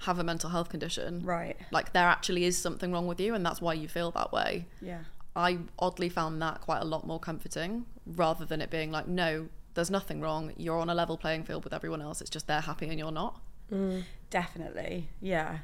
have 0.00 0.18
a 0.18 0.24
mental 0.24 0.50
health 0.50 0.68
condition 0.68 1.22
right 1.24 1.56
like 1.70 1.92
there 1.92 2.06
actually 2.06 2.44
is 2.44 2.58
something 2.58 2.92
wrong 2.92 3.06
with 3.06 3.20
you 3.20 3.34
and 3.34 3.46
that's 3.46 3.60
why 3.60 3.72
you 3.72 3.86
feel 3.86 4.10
that 4.10 4.32
way 4.32 4.66
yeah 4.80 4.98
I 5.34 5.58
oddly 5.78 6.08
found 6.08 6.42
that 6.42 6.60
quite 6.60 6.80
a 6.80 6.84
lot 6.84 7.06
more 7.06 7.18
comforting 7.18 7.86
rather 8.06 8.44
than 8.44 8.60
it 8.60 8.70
being 8.70 8.90
like, 8.90 9.08
no, 9.08 9.48
there's 9.74 9.90
nothing 9.90 10.20
wrong. 10.20 10.52
You're 10.56 10.78
on 10.78 10.90
a 10.90 10.94
level 10.94 11.16
playing 11.16 11.44
field 11.44 11.64
with 11.64 11.72
everyone 11.72 12.02
else. 12.02 12.20
It's 12.20 12.30
just 12.30 12.46
they're 12.46 12.60
happy 12.60 12.88
and 12.88 12.98
you're 12.98 13.12
not. 13.12 13.40
Mm. 13.72 14.04
Definitely, 14.28 15.08
yeah. 15.20 15.58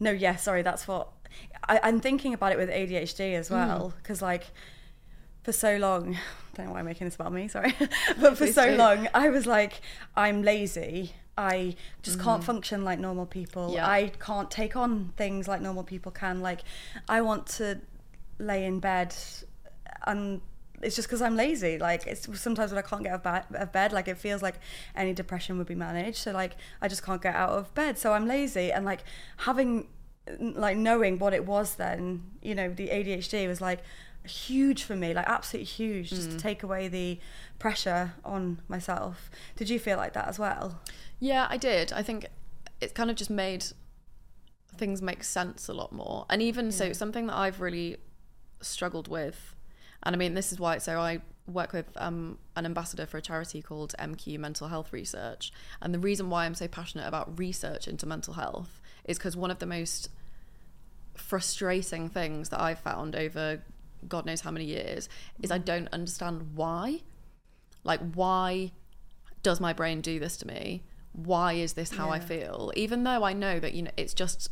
No, 0.00 0.10
yeah, 0.10 0.36
sorry, 0.36 0.62
that's 0.62 0.88
what 0.88 1.08
I, 1.68 1.80
I'm 1.82 2.00
thinking 2.00 2.32
about 2.32 2.52
it 2.52 2.58
with 2.58 2.70
ADHD 2.70 3.34
as 3.34 3.48
mm. 3.48 3.52
well, 3.52 3.94
because 3.98 4.22
like 4.22 4.46
for 5.44 5.52
so 5.52 5.76
long, 5.76 6.16
I 6.16 6.18
don't 6.56 6.66
know 6.66 6.72
why 6.72 6.80
I'm 6.80 6.86
making 6.86 7.06
this 7.06 7.14
about 7.14 7.32
me, 7.32 7.46
sorry, 7.46 7.74
but 8.20 8.36
for 8.36 8.48
so 8.48 8.74
long, 8.74 9.08
I 9.14 9.28
was 9.28 9.46
like, 9.46 9.80
I'm 10.16 10.42
lazy 10.42 11.14
I 11.36 11.74
just 12.02 12.20
can't 12.20 12.40
mm-hmm. 12.40 12.46
function 12.46 12.84
like 12.84 12.98
normal 12.98 13.26
people. 13.26 13.72
Yeah. 13.74 13.88
I 13.88 14.12
can't 14.20 14.50
take 14.50 14.76
on 14.76 15.12
things 15.16 15.48
like 15.48 15.60
normal 15.60 15.82
people 15.82 16.12
can. 16.12 16.40
Like, 16.40 16.60
I 17.08 17.22
want 17.22 17.46
to 17.58 17.80
lay 18.38 18.64
in 18.64 18.80
bed 18.80 19.14
and 20.06 20.40
it's 20.82 20.96
just 20.96 21.08
because 21.08 21.22
I'm 21.22 21.34
lazy. 21.34 21.78
Like, 21.78 22.06
it's 22.06 22.28
sometimes 22.40 22.70
when 22.70 22.78
I 22.78 22.86
can't 22.86 23.02
get 23.02 23.12
out 23.12 23.26
of, 23.26 23.50
ba- 23.50 23.62
of 23.62 23.72
bed, 23.72 23.92
like, 23.92 24.06
it 24.06 24.18
feels 24.18 24.42
like 24.42 24.56
any 24.94 25.12
depression 25.12 25.58
would 25.58 25.66
be 25.66 25.74
managed. 25.74 26.18
So, 26.18 26.32
like, 26.32 26.56
I 26.80 26.88
just 26.88 27.04
can't 27.04 27.22
get 27.22 27.34
out 27.34 27.50
of 27.50 27.74
bed. 27.74 27.98
So, 27.98 28.12
I'm 28.12 28.26
lazy. 28.26 28.70
And, 28.70 28.84
like, 28.84 29.02
having, 29.38 29.88
like, 30.38 30.76
knowing 30.76 31.18
what 31.18 31.32
it 31.32 31.46
was 31.46 31.76
then, 31.76 32.22
you 32.42 32.54
know, 32.54 32.68
the 32.68 32.88
ADHD 32.88 33.48
was 33.48 33.60
like, 33.60 33.80
huge 34.24 34.82
for 34.84 34.96
me 34.96 35.12
like 35.12 35.26
absolutely 35.28 35.66
huge 35.66 36.08
just 36.08 36.30
to 36.30 36.36
take 36.38 36.62
away 36.62 36.88
the 36.88 37.18
pressure 37.58 38.14
on 38.24 38.58
myself 38.68 39.30
did 39.56 39.68
you 39.68 39.78
feel 39.78 39.98
like 39.98 40.14
that 40.14 40.26
as 40.26 40.38
well 40.38 40.80
Yeah, 41.20 41.46
I 41.48 41.56
did. 41.56 41.92
I 41.92 42.02
think 42.02 42.26
it 42.80 42.94
kind 42.94 43.10
of 43.10 43.16
just 43.16 43.30
made 43.30 43.64
things 44.76 45.00
make 45.00 45.24
sense 45.24 45.68
a 45.68 45.72
lot 45.72 45.92
more. 45.92 46.26
And 46.28 46.42
even 46.42 46.70
so, 46.70 46.92
something 46.92 47.28
that 47.28 47.36
I've 47.36 47.60
really 47.60 47.96
struggled 48.60 49.08
with, 49.08 49.54
and 50.02 50.14
I 50.14 50.18
mean, 50.18 50.34
this 50.34 50.52
is 50.52 50.60
why. 50.60 50.78
So 50.78 51.00
I 51.00 51.20
work 51.46 51.72
with 51.72 51.86
um, 51.96 52.38
an 52.56 52.66
ambassador 52.66 53.06
for 53.06 53.18
a 53.18 53.22
charity 53.22 53.62
called 53.62 53.94
MQ 53.98 54.38
Mental 54.38 54.68
Health 54.68 54.92
Research, 54.92 55.52
and 55.80 55.94
the 55.94 55.98
reason 55.98 56.28
why 56.30 56.44
I'm 56.44 56.54
so 56.54 56.68
passionate 56.68 57.06
about 57.06 57.38
research 57.38 57.88
into 57.88 58.06
mental 58.06 58.34
health 58.34 58.80
is 59.04 59.16
because 59.16 59.36
one 59.36 59.50
of 59.50 59.60
the 59.60 59.66
most 59.66 60.10
frustrating 61.14 62.08
things 62.08 62.48
that 62.48 62.60
I've 62.60 62.80
found 62.80 63.14
over 63.14 63.62
God 64.08 64.26
knows 64.26 64.40
how 64.40 64.50
many 64.50 64.64
years 64.64 65.08
is 65.42 65.50
I 65.50 65.58
don't 65.58 65.88
understand 65.92 66.54
why. 66.54 67.02
Like, 67.82 68.00
why 68.14 68.72
does 69.42 69.60
my 69.60 69.72
brain 69.72 70.00
do 70.00 70.18
this 70.18 70.36
to 70.38 70.46
me? 70.46 70.82
Why 71.12 71.52
is 71.52 71.74
this 71.74 71.92
how 71.92 72.10
I 72.10 72.18
feel? 72.18 72.72
Even 72.74 73.04
though 73.04 73.22
I 73.22 73.32
know 73.32 73.60
that, 73.60 73.74
you 73.74 73.82
know, 73.82 73.90
it's 73.96 74.14
just, 74.14 74.50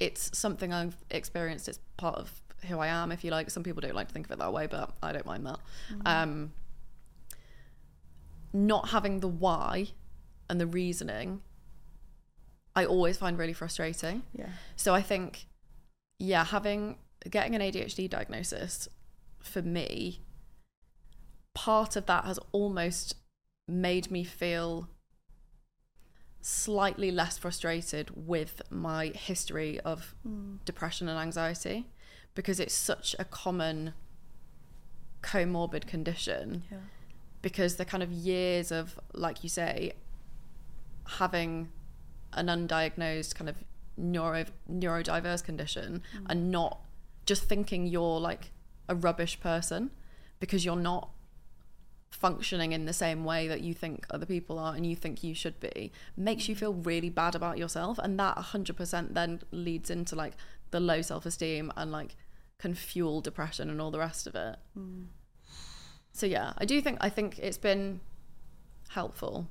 it's 0.00 0.36
something 0.36 0.72
I've 0.72 0.96
experienced. 1.10 1.68
It's 1.68 1.78
part 1.96 2.16
of 2.16 2.42
who 2.68 2.78
I 2.78 2.88
am, 2.88 3.12
if 3.12 3.22
you 3.22 3.30
like. 3.30 3.50
Some 3.50 3.62
people 3.62 3.80
don't 3.80 3.94
like 3.94 4.08
to 4.08 4.14
think 4.14 4.26
of 4.26 4.32
it 4.32 4.38
that 4.38 4.52
way, 4.52 4.66
but 4.66 4.92
I 5.02 5.12
don't 5.12 5.26
mind 5.26 5.46
that. 5.46 5.58
Um, 6.04 6.52
not 8.52 8.88
having 8.88 9.20
the 9.20 9.28
why 9.28 9.88
and 10.48 10.60
the 10.60 10.66
reasoning, 10.66 11.42
I 12.74 12.84
always 12.84 13.16
find 13.16 13.38
really 13.38 13.52
frustrating. 13.52 14.22
yeah 14.32 14.48
So 14.76 14.94
I 14.94 15.02
think, 15.02 15.46
yeah, 16.18 16.44
having 16.44 16.98
getting 17.28 17.54
an 17.54 17.60
ADHD 17.60 18.08
diagnosis 18.08 18.88
for 19.40 19.62
me, 19.62 20.20
part 21.54 21.96
of 21.96 22.06
that 22.06 22.24
has 22.24 22.38
almost 22.52 23.16
made 23.66 24.10
me 24.10 24.24
feel 24.24 24.88
slightly 26.42 27.10
less 27.10 27.36
frustrated 27.36 28.26
with 28.26 28.62
my 28.70 29.06
history 29.08 29.78
of 29.80 30.14
hmm. 30.22 30.56
depression 30.64 31.08
and 31.08 31.18
anxiety 31.18 31.86
because 32.34 32.58
it's 32.58 32.74
such 32.74 33.14
a 33.18 33.24
common 33.24 33.92
comorbid 35.22 35.86
condition 35.86 36.62
yeah. 36.70 36.78
because 37.42 37.76
the 37.76 37.84
kind 37.84 38.02
of 38.02 38.10
years 38.10 38.72
of 38.72 38.98
like 39.12 39.42
you 39.42 39.50
say 39.50 39.92
having 41.18 41.68
an 42.32 42.46
undiagnosed 42.46 43.34
kind 43.34 43.50
of 43.50 43.56
neuro 43.98 44.46
neurodiverse 44.72 45.44
condition 45.44 46.02
and 46.26 46.44
hmm. 46.44 46.50
not 46.50 46.80
just 47.30 47.44
thinking 47.44 47.86
you're 47.86 48.18
like 48.18 48.50
a 48.88 48.94
rubbish 48.96 49.38
person 49.38 49.92
because 50.40 50.64
you're 50.64 50.74
not 50.74 51.10
functioning 52.10 52.72
in 52.72 52.86
the 52.86 52.92
same 52.92 53.24
way 53.24 53.46
that 53.46 53.60
you 53.60 53.72
think 53.72 54.04
other 54.10 54.26
people 54.26 54.58
are 54.58 54.74
and 54.74 54.84
you 54.84 54.96
think 54.96 55.22
you 55.22 55.32
should 55.32 55.60
be 55.60 55.92
makes 56.16 56.48
you 56.48 56.56
feel 56.56 56.74
really 56.74 57.08
bad 57.08 57.36
about 57.36 57.56
yourself. 57.56 58.00
And 58.00 58.18
that 58.18 58.36
100% 58.36 59.14
then 59.14 59.42
leads 59.52 59.90
into 59.90 60.16
like 60.16 60.32
the 60.72 60.80
low 60.80 61.02
self-esteem 61.02 61.72
and 61.76 61.92
like 61.92 62.16
can 62.58 62.74
fuel 62.74 63.20
depression 63.20 63.70
and 63.70 63.80
all 63.80 63.92
the 63.92 64.00
rest 64.00 64.26
of 64.26 64.34
it. 64.34 64.56
Mm. 64.76 65.06
So 66.12 66.26
yeah 66.26 66.54
i 66.58 66.64
do 66.64 66.80
think 66.80 66.98
i 67.00 67.08
think 67.08 67.38
it's 67.38 67.58
been 67.58 68.00
helpful. 68.88 69.46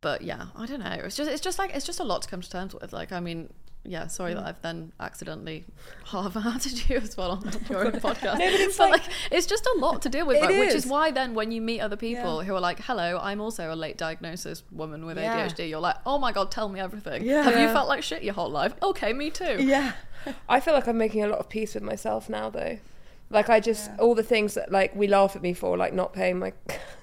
But 0.00 0.22
yeah 0.22 0.46
i 0.56 0.64
don't 0.64 0.80
know. 0.80 0.98
It's 1.04 1.16
just 1.16 1.30
it's 1.30 1.42
just 1.42 1.58
like 1.58 1.76
it's 1.76 1.84
just 1.84 2.00
a 2.00 2.04
lot 2.04 2.22
to 2.22 2.28
come 2.28 2.40
to 2.40 2.48
terms 2.48 2.72
with. 2.74 2.94
Like 2.94 3.12
i 3.12 3.20
mean 3.20 3.52
yeah 3.88 4.06
sorry 4.06 4.34
that 4.34 4.42
mm. 4.44 4.46
i've 4.48 4.60
then 4.62 4.92
accidentally 5.00 5.64
half-hearted 6.04 6.88
you 6.88 6.96
as 6.98 7.16
well 7.16 7.30
on 7.32 7.42
your 7.70 7.86
own 7.86 7.92
podcast 7.92 8.38
No, 8.38 8.50
but 8.50 8.60
it's 8.60 8.76
but 8.78 8.90
like- 8.90 9.02
like 9.06 9.12
it's 9.32 9.46
just 9.46 9.66
a 9.66 9.78
lot 9.78 10.02
to 10.02 10.08
deal 10.08 10.26
with 10.26 10.40
like, 10.40 10.50
which 10.50 10.68
is 10.74 10.84
is. 10.84 10.86
why 10.90 11.10
then 11.10 11.34
when 11.34 11.50
you 11.50 11.60
meet 11.60 11.80
other 11.80 11.96
people 11.96 12.40
Yeah. 12.42 12.46
who 12.46 12.54
are 12.54 12.60
like 12.60 12.80
hello 12.80 13.18
i'm 13.22 13.40
also 13.40 13.72
a 13.72 13.76
late 13.76 13.96
diagnosis 13.98 14.62
woman 14.70 15.04
with 15.06 15.16
Yeah. 15.18 15.46
adhd 15.48 15.68
you're 15.68 15.80
like 15.80 15.96
oh 16.06 16.18
my 16.18 16.32
god 16.32 16.50
tell 16.50 16.68
me 16.68 16.80
everything 16.80 17.24
Yeah. 17.24 17.42
have 17.42 17.58
you 17.58 17.68
felt 17.68 17.88
like 17.88 18.02
shit 18.02 18.22
your 18.22 18.34
whole 18.34 18.50
life 18.50 18.74
okay 18.82 19.12
me 19.12 19.30
too 19.30 19.56
yeah 19.62 19.92
I 20.48 20.60
feel 20.60 20.74
like 20.74 20.86
I'm 20.88 20.98
making 20.98 21.22
a 21.22 21.28
lot 21.28 21.38
of 21.38 21.48
peace 21.48 21.74
with 21.74 21.84
myself 21.84 22.28
now, 22.28 22.50
though. 22.50 22.78
Like 23.30 23.48
I 23.48 23.60
just 23.60 23.88
all 24.00 24.16
the 24.16 24.22
things 24.24 24.54
that 24.54 24.70
like 24.72 24.94
we 24.96 25.06
laugh 25.06 25.36
at 25.36 25.42
me 25.42 25.54
for, 25.54 25.76
like 25.76 25.94
not 25.94 26.12
paying 26.12 26.38
my 26.40 26.52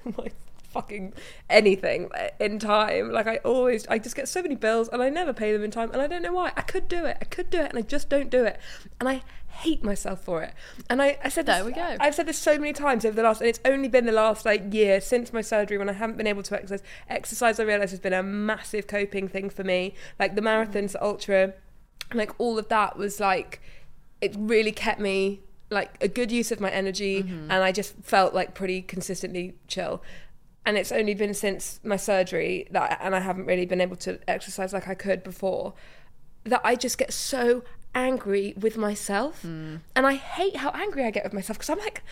my 0.03 0.27
fucking 0.75 1.13
anything 1.49 2.09
in 2.39 2.59
time. 2.59 3.11
Like 3.11 3.27
I 3.27 3.37
always, 3.37 3.87
I 3.87 3.97
just 3.97 4.15
get 4.15 4.27
so 4.27 4.41
many 4.41 4.55
bills 4.55 4.89
and 4.89 5.01
I 5.01 5.09
never 5.09 5.33
pay 5.33 5.51
them 5.53 5.63
in 5.63 5.71
time, 5.71 5.91
and 5.91 6.01
I 6.01 6.07
don't 6.07 6.21
know 6.21 6.33
why. 6.33 6.51
I 6.55 6.61
could 6.61 6.87
do 6.87 7.05
it, 7.05 7.17
I 7.21 7.25
could 7.25 7.49
do 7.49 7.61
it, 7.61 7.69
and 7.69 7.77
I 7.77 7.81
just 7.81 8.09
don't 8.09 8.29
do 8.29 8.43
it, 8.43 8.59
and 8.99 9.09
I 9.09 9.23
hate 9.47 9.83
myself 9.83 10.21
for 10.21 10.43
it. 10.43 10.53
And 10.89 11.01
I, 11.01 11.17
I 11.23 11.29
said, 11.29 11.45
There 11.45 11.63
this, 11.63 11.65
we 11.65 11.71
go. 11.71 11.95
I've 11.99 12.13
said 12.13 12.27
this 12.27 12.37
so 12.37 12.57
many 12.59 12.73
times 12.73 13.05
over 13.05 13.15
the 13.15 13.23
last, 13.23 13.41
and 13.41 13.49
it's 13.49 13.61
only 13.65 13.87
been 13.87 14.05
the 14.05 14.11
last 14.11 14.45
like 14.45 14.73
year 14.73 14.99
since 15.01 15.31
my 15.31 15.41
surgery 15.41 15.77
when 15.77 15.89
I 15.89 15.93
haven't 15.93 16.17
been 16.17 16.27
able 16.27 16.43
to 16.43 16.55
exercise. 16.55 16.83
Exercise, 17.09 17.59
I 17.59 17.63
realise, 17.63 17.91
has 17.91 17.99
been 17.99 18.13
a 18.13 18.21
massive 18.21 18.85
coping 18.87 19.27
thing 19.27 19.49
for 19.49 19.63
me. 19.63 19.95
Like 20.19 20.35
the 20.35 20.41
marathons, 20.41 20.91
the 20.91 21.03
ultra, 21.03 21.53
like 22.13 22.31
all 22.37 22.59
of 22.59 22.67
that 22.67 22.97
was 22.97 23.19
like 23.19 23.61
it 24.21 24.35
really 24.37 24.71
kept 24.71 24.99
me 24.99 25.41
like 25.69 25.97
a 26.01 26.07
good 26.07 26.31
use 26.31 26.51
of 26.51 26.59
my 26.59 26.69
energy 26.69 27.23
mm-hmm. 27.23 27.51
and 27.51 27.63
I 27.63 27.71
just 27.71 27.95
felt 28.03 28.33
like 28.33 28.53
pretty 28.53 28.81
consistently 28.81 29.55
chill. 29.67 30.01
And 30.65 30.77
it's 30.77 30.91
only 30.91 31.13
been 31.13 31.33
since 31.33 31.79
my 31.83 31.95
surgery 31.95 32.67
that 32.71 32.99
and 33.01 33.15
I 33.15 33.19
haven't 33.19 33.45
really 33.45 33.65
been 33.65 33.81
able 33.81 33.97
to 33.97 34.19
exercise 34.27 34.73
like 34.73 34.87
I 34.87 34.95
could 34.95 35.23
before 35.23 35.73
that 36.43 36.61
I 36.63 36.75
just 36.75 36.97
get 36.97 37.13
so 37.13 37.63
angry 37.93 38.53
with 38.59 38.77
myself. 38.77 39.43
Mm. 39.43 39.81
And 39.95 40.05
I 40.07 40.15
hate 40.15 40.57
how 40.57 40.69
angry 40.71 41.05
I 41.05 41.11
get 41.11 41.23
with 41.23 41.33
myself 41.33 41.57
because 41.57 41.69
I'm 41.69 41.79
like 41.79 41.85
like- 41.85 42.03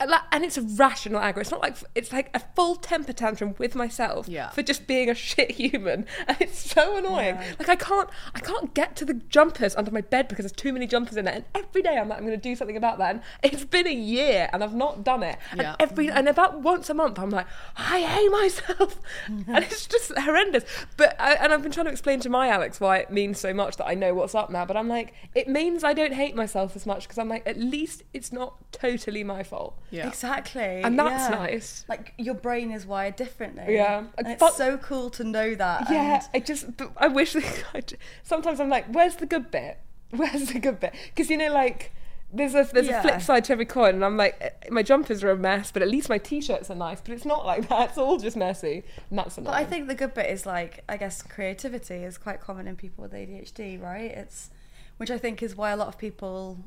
and 0.00 0.44
it's 0.44 0.58
a 0.58 0.62
rational 0.62 1.20
anger. 1.20 1.40
It's 1.40 1.50
not 1.50 1.62
like 1.62 1.76
it's 1.94 2.12
like 2.12 2.28
a 2.34 2.40
full 2.40 2.76
temper 2.76 3.12
tantrum 3.12 3.54
with 3.58 3.74
myself 3.74 4.28
Yeah. 4.28 4.50
for 4.50 4.62
just 4.62 4.86
being 4.86 5.08
a 5.08 5.14
shit 5.30 5.52
human, 5.52 6.06
and 6.26 6.36
it's 6.40 6.58
so 6.70 6.96
annoying. 6.96 7.36
Like 7.58 7.68
I 7.68 7.76
can't, 7.76 8.08
I 8.34 8.40
can't 8.40 8.74
get 8.74 8.96
to 8.96 9.04
the 9.04 9.14
jumpers 9.14 9.74
under 9.76 9.90
my 9.90 10.00
bed 10.00 10.28
because 10.28 10.42
there's 10.44 10.52
too 10.52 10.72
many 10.72 10.86
jumpers 10.86 11.16
in 11.16 11.24
there. 11.24 11.34
And 11.34 11.44
every 11.54 11.80
day 11.82 11.96
I'm 11.96 12.08
like, 12.08 12.18
I'm 12.18 12.26
going 12.26 12.38
to 12.38 12.42
do 12.42 12.56
something 12.56 12.76
about 12.76 12.98
that. 12.98 13.10
And 13.14 13.22
it's 13.42 13.64
been 13.64 13.86
a 13.86 13.94
year, 13.94 14.48
and 14.52 14.62
I've 14.64 14.74
not 14.74 15.04
done 15.04 15.22
it. 15.22 15.38
Yeah. 15.56 15.76
And 15.78 15.90
every, 15.90 16.10
and 16.10 16.28
about 16.28 16.60
once 16.60 16.90
a 16.90 16.94
month, 16.94 17.18
I'm 17.18 17.30
like, 17.30 17.46
I 17.76 18.00
hate 18.00 18.30
myself, 18.30 19.00
and 19.26 19.58
it's 19.64 19.86
just 19.86 20.16
horrendous. 20.18 20.64
But 20.96 21.16
I, 21.20 21.34
and 21.34 21.52
I've 21.52 21.62
been 21.62 21.72
trying 21.72 21.86
to 21.86 21.92
explain 21.92 22.20
to 22.20 22.28
my 22.28 22.48
Alex 22.48 22.80
why 22.80 22.98
it 22.98 23.10
means 23.10 23.38
so 23.38 23.54
much 23.54 23.76
that 23.76 23.86
I 23.86 23.94
know 23.94 24.12
what's 24.14 24.34
up 24.34 24.50
now. 24.50 24.64
But 24.64 24.76
I'm 24.76 24.88
like, 24.88 25.14
it 25.34 25.48
means 25.48 25.84
I 25.84 25.92
don't 25.94 26.14
hate 26.14 26.34
myself 26.34 26.74
as 26.76 26.84
much 26.84 27.04
because 27.04 27.18
I'm 27.18 27.28
like, 27.28 27.46
at 27.46 27.58
least 27.58 28.02
it's 28.12 28.32
not 28.32 28.56
totally 28.72 29.22
my 29.24 29.42
fault. 29.42 29.78
Yeah 29.90 30.08
exactly 30.08 30.82
And 30.82 30.98
that's 30.98 31.30
yeah. 31.30 31.38
nice. 31.38 31.84
like 31.88 32.12
your 32.18 32.34
brain 32.34 32.70
is 32.70 32.84
wired 32.86 33.16
differently 33.16 33.74
Yeah. 33.74 34.04
and 34.18 34.26
it's 34.28 34.40
fuck- 34.40 34.54
so 34.54 34.76
cool 34.78 35.10
to 35.10 35.24
know 35.24 35.54
that 35.54 35.90
Yeah, 35.90 36.14
and 36.16 36.28
I 36.34 36.38
just, 36.40 36.66
I 36.96 37.08
wish 37.08 37.32
that 37.34 37.64
I 37.74 37.80
j- 37.80 37.96
sometimes 38.22 38.60
I'm 38.60 38.68
like, 38.70 38.86
where's 38.92 39.16
the 39.16 39.26
good 39.26 39.50
bit? 39.50 39.78
Where's 40.10 40.52
the 40.52 40.60
good 40.60 40.78
bit? 40.80 40.94
Because 41.08 41.28
you 41.28 41.36
know, 41.36 41.52
like, 41.52 41.92
there's 42.32 42.54
a 42.54 42.68
there's 42.72 42.86
Yeah. 42.86 43.00
a 43.00 43.02
flip 43.02 43.20
side 43.20 43.44
to 43.46 43.52
every 43.52 43.64
coin, 43.66 43.96
and 43.96 44.04
I'm 44.04 44.16
like, 44.16 44.36
eh, 44.40 44.50
my 44.70 44.82
jumpers 44.82 45.24
are 45.24 45.30
a 45.30 45.36
mess, 45.36 45.72
but 45.72 45.82
at 45.82 45.88
least 45.88 46.08
my 46.08 46.18
t-shirts 46.18 46.70
are 46.70 46.76
nice. 46.76 47.00
But 47.00 47.14
it's 47.14 47.24
not 47.24 47.44
like 47.44 47.68
that. 47.72 47.88
It's 47.90 47.98
all 47.98 48.16
just 48.18 48.36
messy, 48.36 48.84
and 49.10 49.18
that's 49.18 49.38
annoying. 49.38 49.52
But 49.52 49.60
I 49.60 49.64
think 49.64 49.88
the 49.88 49.94
good 49.96 50.14
bit 50.14 50.30
is 50.30 50.46
like 50.46 50.84
I 50.88 50.96
guess 50.98 51.20
creativity 51.22 51.96
is 51.96 52.16
quite 52.16 52.40
common 52.40 52.68
in 52.68 52.76
people 52.76 53.02
with 53.02 53.12
ADHD, 53.12 53.80
right? 53.82 54.10
It's 54.12 54.50
which 54.98 55.10
I 55.10 55.18
think 55.18 55.42
is 55.42 55.56
why 55.56 55.70
a 55.72 55.76
lot 55.76 55.88
of 55.88 55.98
people 55.98 56.58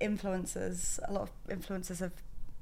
influencers, 0.00 0.98
a 1.08 1.12
lot 1.12 1.22
of 1.22 1.30
influencers 1.58 2.00
have 2.00 2.12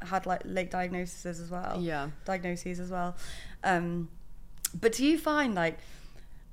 had 0.06 0.26
like 0.26 0.42
late 0.44 0.70
diagnoses 0.70 1.40
as 1.40 1.50
well. 1.50 1.78
Yeah. 1.80 2.10
Diagnoses 2.24 2.80
as 2.80 2.90
well. 2.90 3.16
Um 3.64 4.08
but 4.78 4.92
do 4.92 5.04
you 5.04 5.18
find 5.18 5.54
like 5.54 5.78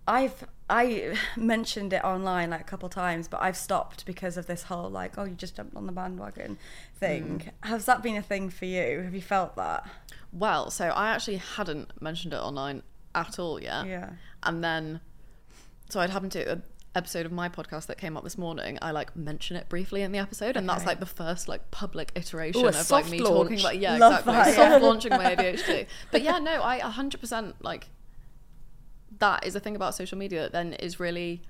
I've 0.08 0.46
I 0.70 1.18
mentioned 1.38 1.94
it 1.94 2.04
online 2.04 2.50
like 2.52 2.62
a 2.62 2.66
couple 2.66 2.90
times, 2.90 3.28
but 3.28 3.42
I've 3.42 3.58
stopped 3.58 4.06
because 4.06 4.38
of 4.38 4.48
this 4.48 4.64
whole 4.64 4.90
like, 4.90 5.18
oh, 5.18 5.24
you 5.24 5.36
just 5.36 5.56
jumped 5.56 5.76
on 5.76 5.86
the 5.86 5.92
bandwagon 5.92 6.58
thing. 6.96 7.52
Has 7.64 7.86
that 7.86 8.04
been 8.04 8.16
a 8.16 8.22
thing 8.22 8.50
for 8.50 8.66
you? 8.66 9.02
Have 9.02 9.16
you 9.16 9.22
felt 9.22 9.56
that? 9.56 9.88
Well, 10.32 10.70
so 10.70 10.90
I 10.90 11.10
actually 11.10 11.38
hadn't 11.38 12.02
mentioned 12.02 12.34
it 12.34 12.38
online 12.38 12.84
at 13.16 13.40
all 13.40 13.62
yet. 13.62 13.88
Yeah. 13.88 14.12
And 14.44 14.64
then, 14.64 15.02
so 15.90 16.00
I'd 16.00 16.12
happened 16.12 16.32
to 16.34 16.52
an 16.52 16.64
episode 16.95 17.26
of 17.26 17.32
my 17.32 17.48
podcast 17.49 17.86
that 17.88 17.98
came 17.98 18.18
up 18.18 18.24
this 18.24 18.38
morning. 18.38 18.78
I 18.82 18.91
like 18.91 19.16
mention 19.16 19.56
it 19.56 19.70
briefly 19.70 20.02
in 20.02 20.11
the 20.11 20.20
episode, 20.20 20.57
and 20.57 20.68
that's 20.68 20.86
like 20.86 20.99
the 20.99 21.06
first 21.06 21.48
like 21.48 21.72
public 21.72 22.11
iteration 22.16 22.64
Ooh, 22.64 22.68
of 22.68 22.91
like 22.91 23.10
me 23.10 23.20
launch. 23.20 23.34
talking 23.36 23.60
about 23.60 23.78
yeah 23.78 23.98
Love 23.98 24.20
exactly 24.20 24.34
that, 24.34 24.56
soft 24.56 24.72
yeah. 24.72 24.78
launching 24.88 25.11
my 25.11 25.36
ADHD. 25.36 25.88
But 26.11 26.22
yeah, 26.22 26.40
no, 26.40 26.64
I 26.64 26.80
100% 26.80 27.53
like 27.61 27.90
that 29.20 29.45
is 29.45 29.56
a 29.56 29.60
thing 29.60 29.76
about 29.76 29.95
social 29.95 30.18
media 30.18 30.41
that 30.41 30.52
then 30.52 30.74
is 30.74 30.99
really 30.99 31.44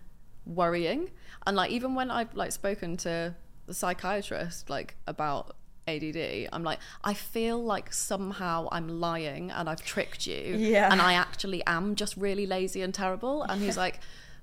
worrying. 0.45 1.09
And 1.45 1.55
like 1.55 1.71
even 1.71 1.95
when 1.95 2.11
I've 2.11 2.33
like 2.35 2.51
spoken 2.51 2.97
to 2.97 3.35
the 3.65 3.73
psychiatrist 3.73 4.69
like 4.69 4.95
about 5.07 5.55
ADD, 5.87 6.49
I'm 6.51 6.63
like, 6.63 6.79
I 7.03 7.13
feel 7.13 7.63
like 7.63 7.93
somehow 7.93 8.67
I'm 8.71 8.99
lying 8.99 9.51
and 9.51 9.69
I've 9.69 9.83
tricked 9.83 10.27
you. 10.27 10.55
Yeah. 10.57 10.91
And 10.91 11.01
I 11.01 11.13
actually 11.13 11.63
am 11.65 11.95
just 11.95 12.17
really 12.17 12.45
lazy 12.45 12.81
and 12.81 12.93
terrible. 12.93 13.43
And 13.43 13.61
he's 13.61 13.77
like, 13.85 13.99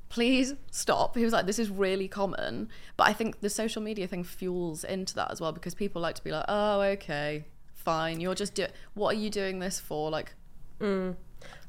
please 0.09 0.55
stop. 0.70 1.16
He 1.16 1.24
was 1.24 1.33
like, 1.33 1.47
this 1.47 1.59
is 1.59 1.70
really 1.70 2.09
common. 2.09 2.69
But 2.97 3.09
I 3.09 3.12
think 3.12 3.41
the 3.41 3.51
social 3.51 3.83
media 3.83 4.07
thing 4.07 4.24
fuels 4.24 4.85
into 4.85 5.15
that 5.16 5.31
as 5.31 5.41
well 5.41 5.53
because 5.53 5.74
people 5.74 6.01
like 6.03 6.15
to 6.16 6.24
be 6.24 6.33
like, 6.33 6.45
oh, 6.49 6.81
okay, 6.81 7.45
fine. 7.74 8.20
You're 8.20 8.35
just 8.35 8.55
doing, 8.55 8.70
what 8.95 9.15
are 9.16 9.19
you 9.19 9.31
doing 9.31 9.59
this 9.59 9.81
for? 9.81 10.11
Like, 10.11 10.35
mm. 10.81 11.16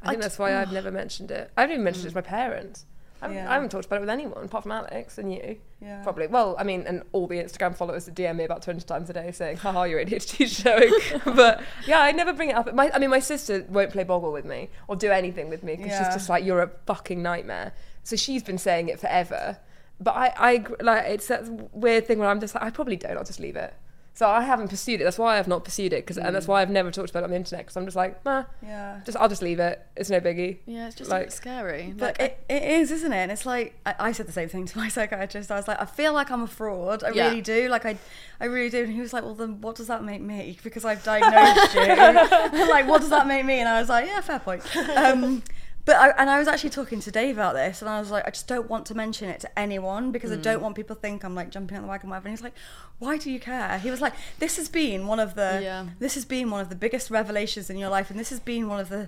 I 0.02 0.10
think 0.10 0.22
that's 0.22 0.40
why 0.40 0.56
I've 0.56 0.72
never 0.72 0.92
mentioned 0.92 1.32
it. 1.32 1.52
I 1.58 1.62
haven't 1.62 1.76
even 1.76 1.84
mentioned 1.84 2.06
it 2.06 2.10
mm. 2.10 2.14
to 2.14 2.18
my 2.18 2.22
parents. 2.22 2.86
I 3.22 3.26
haven't, 3.26 3.38
Yeah. 3.38 3.50
I 3.50 3.54
haven't 3.56 3.70
talked 3.70 3.86
about 3.86 3.98
it 3.98 4.02
with 4.02 4.10
anyone 4.10 4.46
apart 4.46 4.64
from 4.64 4.72
Alex 4.72 5.18
and 5.18 5.34
you. 5.34 5.58
Yeah. 5.82 6.04
Probably. 6.04 6.28
Well, 6.28 6.56
I 6.60 6.64
mean, 6.64 6.84
and 6.88 7.04
all 7.14 7.28
the 7.28 7.38
Instagram 7.38 7.76
followers 7.76 8.06
that 8.06 8.16
DM 8.16 8.36
me 8.36 8.44
about 8.44 8.62
20 8.62 8.82
times 8.82 9.10
a 9.10 9.14
day 9.14 9.32
saying, 9.32 9.58
haha, 9.58 9.84
your 9.84 10.04
ADHD 10.04 10.48
showing. 10.48 10.92
but 11.36 11.62
yeah, 11.88 12.00
I 12.02 12.12
never 12.12 12.34
bring 12.34 12.50
it 12.50 12.56
up. 12.56 12.72
My, 12.74 12.92
I 12.94 13.00
mean, 13.00 13.10
my 13.10 13.20
sister 13.20 13.66
won't 13.70 13.92
play 13.92 14.04
Boggle 14.04 14.32
with 14.32 14.46
me 14.46 14.70
or 14.88 14.96
do 14.96 15.12
anything 15.12 15.50
with 15.50 15.64
me 15.64 15.76
because 15.76 15.92
Yeah. 15.92 16.06
she's 16.06 16.16
just 16.16 16.30
like, 16.30 16.44
you're 16.46 16.62
a 16.62 16.72
fucking 16.86 17.22
nightmare. 17.22 17.74
So 18.08 18.16
she's 18.16 18.42
been 18.42 18.58
saying 18.58 18.88
it 18.88 19.00
forever. 19.02 19.58
But 20.00 20.16
I, 20.16 20.34
I 20.38 20.66
like, 20.82 21.06
it's 21.08 21.28
that 21.28 21.44
weird 21.76 22.08
thing 22.08 22.20
where 22.20 22.30
I'm 22.30 22.40
just 22.40 22.56
like, 22.56 22.64
I 22.64 22.70
probably 22.70 22.96
don't, 22.96 23.18
I'll 23.18 23.26
just 23.26 23.40
leave 23.42 23.58
it. 23.58 23.74
So 24.14 24.28
I 24.28 24.42
haven't 24.44 24.70
pursued 24.70 25.02
it. 25.02 25.04
That's 25.04 25.18
why 25.20 25.38
I've 25.38 25.48
not 25.48 25.64
pursued 25.66 25.92
it, 25.94 26.08
cause, 26.08 26.18
and 26.18 26.34
that's 26.36 26.48
why 26.48 26.62
I've 26.62 26.70
never 26.72 26.90
talked 26.90 27.10
about 27.10 27.20
it 27.20 27.24
on 27.26 27.30
the 27.32 27.36
internet. 27.36 27.66
Because 27.66 27.76
I'm 27.78 27.84
just 27.86 27.98
like, 27.98 28.24
nah, 28.26 28.46
Yeah. 28.64 29.02
just 29.06 29.18
I'll 29.18 29.28
just 29.28 29.42
leave 29.42 29.60
it. 29.60 29.86
It's 29.98 30.10
no 30.10 30.20
biggie. 30.22 30.58
yeah, 30.66 30.88
it's 30.88 30.96
just 30.96 31.10
a 31.12 31.14
Like- 31.16 31.26
bit 31.26 31.34
scary. 31.34 31.94
But 31.98 32.18
Like, 32.18 32.32
it, 32.50 32.54
it 32.56 32.64
is, 32.64 32.92
isn't 32.92 33.12
it? 33.12 33.18
And 33.18 33.32
it's 33.32 33.46
like 33.46 33.76
I, 33.86 33.96
I 34.00 34.12
said 34.14 34.26
the 34.28 34.32
same 34.32 34.48
thing 34.48 34.66
to 34.72 34.78
my 34.78 34.88
psychiatrist. 34.88 35.52
I 35.52 35.56
was 35.58 35.68
like, 35.68 35.82
I 35.82 35.86
feel 35.86 36.14
like 36.14 36.32
I'm 36.32 36.42
a 36.44 36.48
fraud. 36.48 37.04
I 37.04 37.10
Yeah. 37.12 37.28
really 37.28 37.42
do. 37.42 37.68
Like 37.68 37.86
I, 37.86 37.98
I 38.40 38.46
really 38.46 38.70
do. 38.70 38.84
And 38.86 38.94
he 38.94 39.02
was 39.02 39.12
like, 39.14 39.24
Well, 39.24 39.36
then 39.36 39.60
what 39.62 39.76
does 39.76 39.88
that 39.88 40.04
make 40.04 40.22
me? 40.22 40.58
Because 40.64 40.86
I've 40.86 41.04
diagnosed 41.04 41.76
you. 41.76 41.82
Like, 42.70 42.88
what 42.88 43.02
does 43.02 43.10
that 43.12 43.28
make 43.28 43.46
me? 43.46 43.60
And 43.60 43.68
I 43.70 43.80
was 43.80 43.90
like, 43.90 44.08
Yeah, 44.08 44.22
fair 44.22 44.40
point. 44.40 44.64
Um, 44.96 45.44
but 45.88 45.96
I, 45.96 46.10
and 46.18 46.30
I 46.30 46.38
was 46.38 46.50
actually 46.50 46.72
talking 46.72 47.00
to 47.00 47.12
Dave 47.12 47.38
about 47.38 47.56
this, 47.56 47.82
and 47.82 47.88
I 47.88 47.98
was 48.02 48.12
like, 48.12 48.28
I 48.28 48.30
just 48.30 48.46
don't 48.46 48.70
want 48.70 48.86
to 48.88 48.94
mention 48.94 49.30
it 49.30 49.40
to 49.40 49.58
anyone 49.58 50.12
because 50.12 50.34
I 50.34 50.36
don't 50.36 50.60
mm. 50.60 50.64
want 50.64 50.76
people 50.76 50.98
to 50.98 51.02
think 51.02 51.24
I'm 51.24 51.34
like 51.34 51.50
jumping 51.50 51.78
on 51.78 51.84
the 51.84 51.90
wagon, 51.90 52.10
whatever. 52.10 52.28
And 52.28 52.38
he's 52.38 52.44
like, 52.44 52.56
Why 53.00 53.18
do 53.18 53.32
you 53.32 53.40
care? 53.40 53.80
He 53.80 53.90
was 53.90 54.02
like, 54.02 54.14
This 54.38 54.58
has 54.58 54.68
been 54.68 55.08
one 55.08 55.22
of 55.22 55.36
the, 55.36 55.62
Yeah. 55.64 55.86
this 55.98 56.16
has 56.16 56.26
been 56.26 56.52
one 56.52 56.60
of 56.60 56.68
the 56.68 56.76
biggest 56.76 57.10
revelations 57.10 57.70
in 57.70 57.78
your 57.78 57.88
life, 57.88 58.12
and 58.12 58.20
this 58.20 58.30
has 58.32 58.42
been 58.42 58.68
one 58.68 58.82
of 58.82 58.90
the 58.90 59.08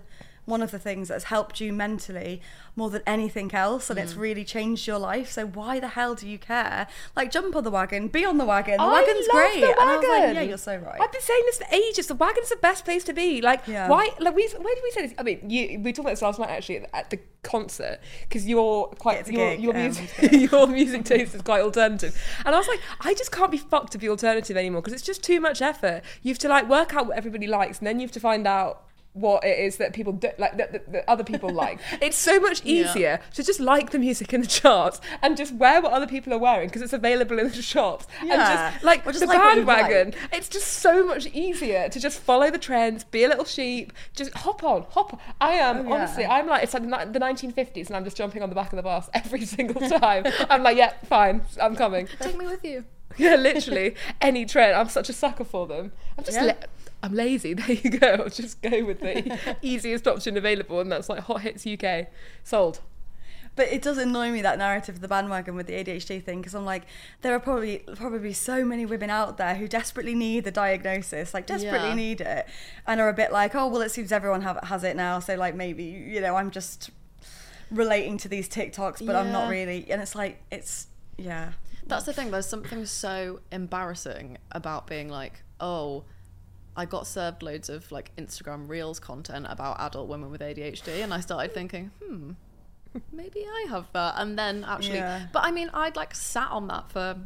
one 0.49 0.61
of 0.61 0.71
the 0.71 0.79
things 0.79 1.07
that 1.07 1.13
has 1.15 1.25
helped 1.25 1.61
you 1.61 1.71
mentally 1.71 2.41
more 2.75 2.89
than 2.89 3.01
anything 3.05 3.53
else 3.53 3.89
and 3.89 3.99
it's 3.99 4.13
Mm. 4.13 4.19
really 4.19 4.43
changed 4.45 4.87
your 4.87 4.97
life 4.99 5.29
so 5.31 5.45
why 5.45 5.79
the 5.79 5.89
hell 5.89 6.15
do 6.15 6.27
you 6.27 6.37
care 6.39 6.87
like 7.15 7.29
jump 7.31 7.55
on 7.55 7.63
the 7.63 7.71
wagon 7.71 8.07
be 8.07 8.25
on 8.25 8.37
the 8.37 8.45
wagon 8.45 8.77
the 8.77 8.83
I 8.83 9.01
wagon's 9.01 9.27
great 9.27 9.61
the 9.61 9.67
was 9.67 9.77
like 9.77 10.03
wagon. 10.21 10.35
yeah 10.35 10.41
you're 10.41 10.57
so 10.57 10.75
right 10.77 10.99
I've 11.01 11.11
been 11.11 11.21
saying 11.21 11.43
this 11.45 11.57
for 11.59 11.67
ages. 11.73 12.07
The 12.07 12.15
wagon's 12.15 12.49
the 12.49 12.55
best 12.57 12.85
place 12.85 13.03
to 13.05 13.13
be. 13.13 13.41
Like, 13.41 13.61
Yeah. 13.67 13.87
why? 13.87 14.09
Like, 14.19 14.35
we 14.35 14.47
where 14.57 14.75
did 14.75 14.83
we 14.83 14.91
say 14.91 15.01
this? 15.07 15.13
I 15.17 15.23
mean, 15.23 15.49
you, 15.49 15.79
we 15.79 15.91
talked 15.93 15.99
about 16.05 16.11
this 16.11 16.21
last 16.21 16.39
night 16.39 16.49
actually 16.49 16.77
at, 16.79 16.89
at 16.93 17.09
the 17.09 17.19
concert 17.43 17.99
because 18.27 18.47
you're 18.47 18.87
quite 18.99 19.19
It's 19.19 19.29
your 19.29 19.53
your 19.53 19.73
um, 19.75 19.81
music 19.81 20.09
your 20.51 20.67
music 20.67 21.05
taste 21.05 21.35
is 21.35 21.41
quite 21.41 21.61
alternative, 21.61 22.13
and 22.45 22.55
I 22.55 22.57
was 22.57 22.67
like, 22.67 22.79
I 23.01 23.13
just 23.13 23.31
can't 23.31 23.51
be 23.51 23.57
fucked 23.57 23.91
to 23.93 23.97
be 23.97 24.09
alternative 24.09 24.55
anymore 24.57 24.81
because 24.81 24.93
it's 24.93 25.05
just 25.11 25.23
too 25.23 25.39
much 25.39 25.61
effort. 25.61 26.01
You 26.23 26.29
have 26.33 26.39
to 26.39 26.49
like 26.49 26.67
work 26.69 26.93
out 26.95 27.07
what 27.07 27.17
everybody 27.17 27.47
likes, 27.47 27.79
and 27.79 27.87
then 27.87 27.99
you 27.99 28.05
have 28.07 28.11
to 28.13 28.19
find 28.19 28.45
out. 28.47 28.83
What 29.13 29.43
it 29.43 29.57
is 29.59 29.77
that 29.77 29.93
people 29.93 30.13
do, 30.13 30.29
like 30.37 30.55
that, 30.57 30.71
that, 30.71 30.91
that 30.91 31.09
other 31.09 31.23
people 31.23 31.49
like. 31.65 31.79
It's 32.01 32.15
so 32.15 32.39
much 32.39 32.63
Yeah. 32.63 32.91
easier 32.91 33.19
to 33.33 33.43
just 33.43 33.59
like 33.59 33.89
the 33.89 33.97
music 33.99 34.33
in 34.33 34.41
the 34.41 34.47
charts 34.47 35.01
and 35.23 35.35
just 35.35 35.53
wear 35.55 35.81
what 35.81 35.91
other 35.93 36.05
people 36.07 36.31
are 36.33 36.37
wearing 36.37 36.67
because 36.67 36.83
it's 36.83 36.93
available 36.93 37.39
in 37.39 37.47
the 37.49 37.61
shops 37.61 38.05
and 38.19 38.29
Yeah. 38.29 38.71
just 38.71 38.83
like 38.83 39.03
just 39.05 39.19
the 39.21 39.25
like 39.25 39.39
bandwagon. 39.39 40.11
like. 40.11 40.33
It's 40.33 40.47
just 40.47 40.67
so 40.67 41.03
much 41.05 41.25
easier 41.27 41.89
to 41.89 41.99
just 41.99 42.19
follow 42.19 42.51
the 42.51 42.59
trends, 42.59 43.03
be 43.03 43.23
a 43.23 43.27
little 43.27 43.45
sheep, 43.45 43.93
just 44.15 44.31
hop 44.35 44.63
on, 44.63 44.83
hop 44.91 45.13
on. 45.13 45.19
I 45.41 45.53
am, 45.53 45.77
Oh, 45.79 45.89
yeah. 45.89 45.95
honestly, 45.95 46.25
I'm 46.25 46.47
like, 46.47 46.63
it's 46.63 46.73
like 46.75 46.83
the 47.11 47.19
1950s 47.19 47.87
and 47.87 47.95
I'm 47.97 48.03
just 48.03 48.15
jumping 48.15 48.43
on 48.43 48.49
the 48.49 48.55
back 48.55 48.71
of 48.71 48.77
the 48.77 48.83
bus 48.83 49.09
every 49.15 49.43
single 49.43 49.81
time. 49.99 50.25
I'm 50.51 50.61
like, 50.61 50.77
yeah, 50.77 50.93
fine, 51.05 51.41
I'm 51.59 51.75
coming. 51.75 52.07
take 52.21 52.37
me 52.37 52.45
with 52.45 52.63
you. 52.63 52.85
Yeah, 53.17 53.35
literally, 53.37 53.95
any 54.21 54.45
trend. 54.45 54.75
I'm 54.75 54.87
such 54.87 55.09
a 55.09 55.13
sucker 55.13 55.43
for 55.43 55.65
them. 55.65 55.91
I'm 56.17 56.23
just, 56.23 56.37
Yeah. 56.37 56.53
I'm 57.01 57.13
lazy. 57.13 57.53
There 57.59 57.71
you 57.71 57.89
go. 57.91 58.07
I'll 58.23 58.29
just 58.29 58.61
go 58.61 58.83
with 58.83 58.99
the 58.99 59.57
easiest 59.61 60.07
option 60.07 60.35
available 60.37 60.79
and 60.79 60.91
that's 60.91 61.09
like 61.09 61.21
Hot 61.21 61.41
Hits 61.41 61.65
UK. 61.65 62.07
Sold. 62.43 62.79
but 63.55 63.67
it 63.69 63.81
does 63.81 63.97
annoy 63.97 64.31
me 64.31 64.41
that 64.41 64.57
narrative 64.57 64.95
of 64.95 65.01
the 65.01 65.07
bandwagon 65.07 65.55
with 65.55 65.67
the 65.67 65.73
ADHD 65.73 66.23
thing 66.23 66.39
because 66.39 66.53
I'm 66.55 66.65
like 66.65 66.83
there 67.21 67.33
are 67.35 67.39
probably 67.39 67.79
probably 67.95 68.31
so 68.33 68.63
many 68.63 68.85
women 68.85 69.09
out 69.09 69.37
there 69.37 69.55
who 69.55 69.67
desperately 69.67 70.15
need 70.15 70.43
the 70.45 70.51
diagnosis 70.51 71.33
like 71.33 71.45
desperately 71.45 71.89
Yeah. 71.89 71.95
need 71.95 72.21
it 72.21 72.47
and 72.87 73.01
are 73.01 73.09
a 73.09 73.13
bit 73.13 73.31
like 73.33 73.55
oh 73.55 73.67
well 73.67 73.81
it 73.81 73.91
seems 73.91 74.11
everyone 74.11 74.41
have, 74.43 74.59
has 74.63 74.83
it 74.85 74.95
now 74.95 75.19
so 75.19 75.35
like 75.35 75.55
maybe 75.55 75.83
you 75.83 76.21
know 76.21 76.35
I'm 76.35 76.51
just 76.51 76.89
relating 77.71 78.17
to 78.19 78.27
these 78.29 78.47
TikToks 78.49 79.05
but 79.05 79.15
I'm 79.15 79.31
not 79.31 79.49
really 79.49 79.85
and 79.91 80.01
it's 80.01 80.15
like 80.15 80.41
it's 80.51 80.87
yeah 81.17 81.51
That's 81.87 82.05
the 82.05 82.13
thing. 82.13 82.31
There's 82.31 82.45
something 82.45 82.85
so 82.85 83.39
embarrassing 83.51 84.37
about 84.51 84.85
being 84.87 85.09
like, 85.09 85.41
oh, 85.59 86.03
I 86.75 86.85
got 86.85 87.07
served 87.07 87.43
loads 87.43 87.69
of 87.69 87.91
like 87.91 88.15
Instagram 88.15 88.69
Reels 88.69 88.99
content 88.99 89.45
about 89.49 89.79
adult 89.79 90.07
women 90.07 90.31
with 90.31 90.41
ADHD, 90.41 91.03
and 91.03 91.13
I 91.13 91.19
started 91.19 91.53
thinking, 91.53 91.91
hmm, 92.03 92.31
maybe 93.11 93.45
I 93.45 93.65
have 93.69 93.87
that. 93.93 94.15
And 94.17 94.37
then 94.39 94.63
actually, 94.67 94.97
Yeah. 94.99 95.27
but 95.33 95.43
I 95.43 95.51
mean, 95.51 95.69
I'd 95.73 95.95
like 95.95 96.15
sat 96.15 96.49
on 96.51 96.67
that 96.67 96.89
for 96.91 97.17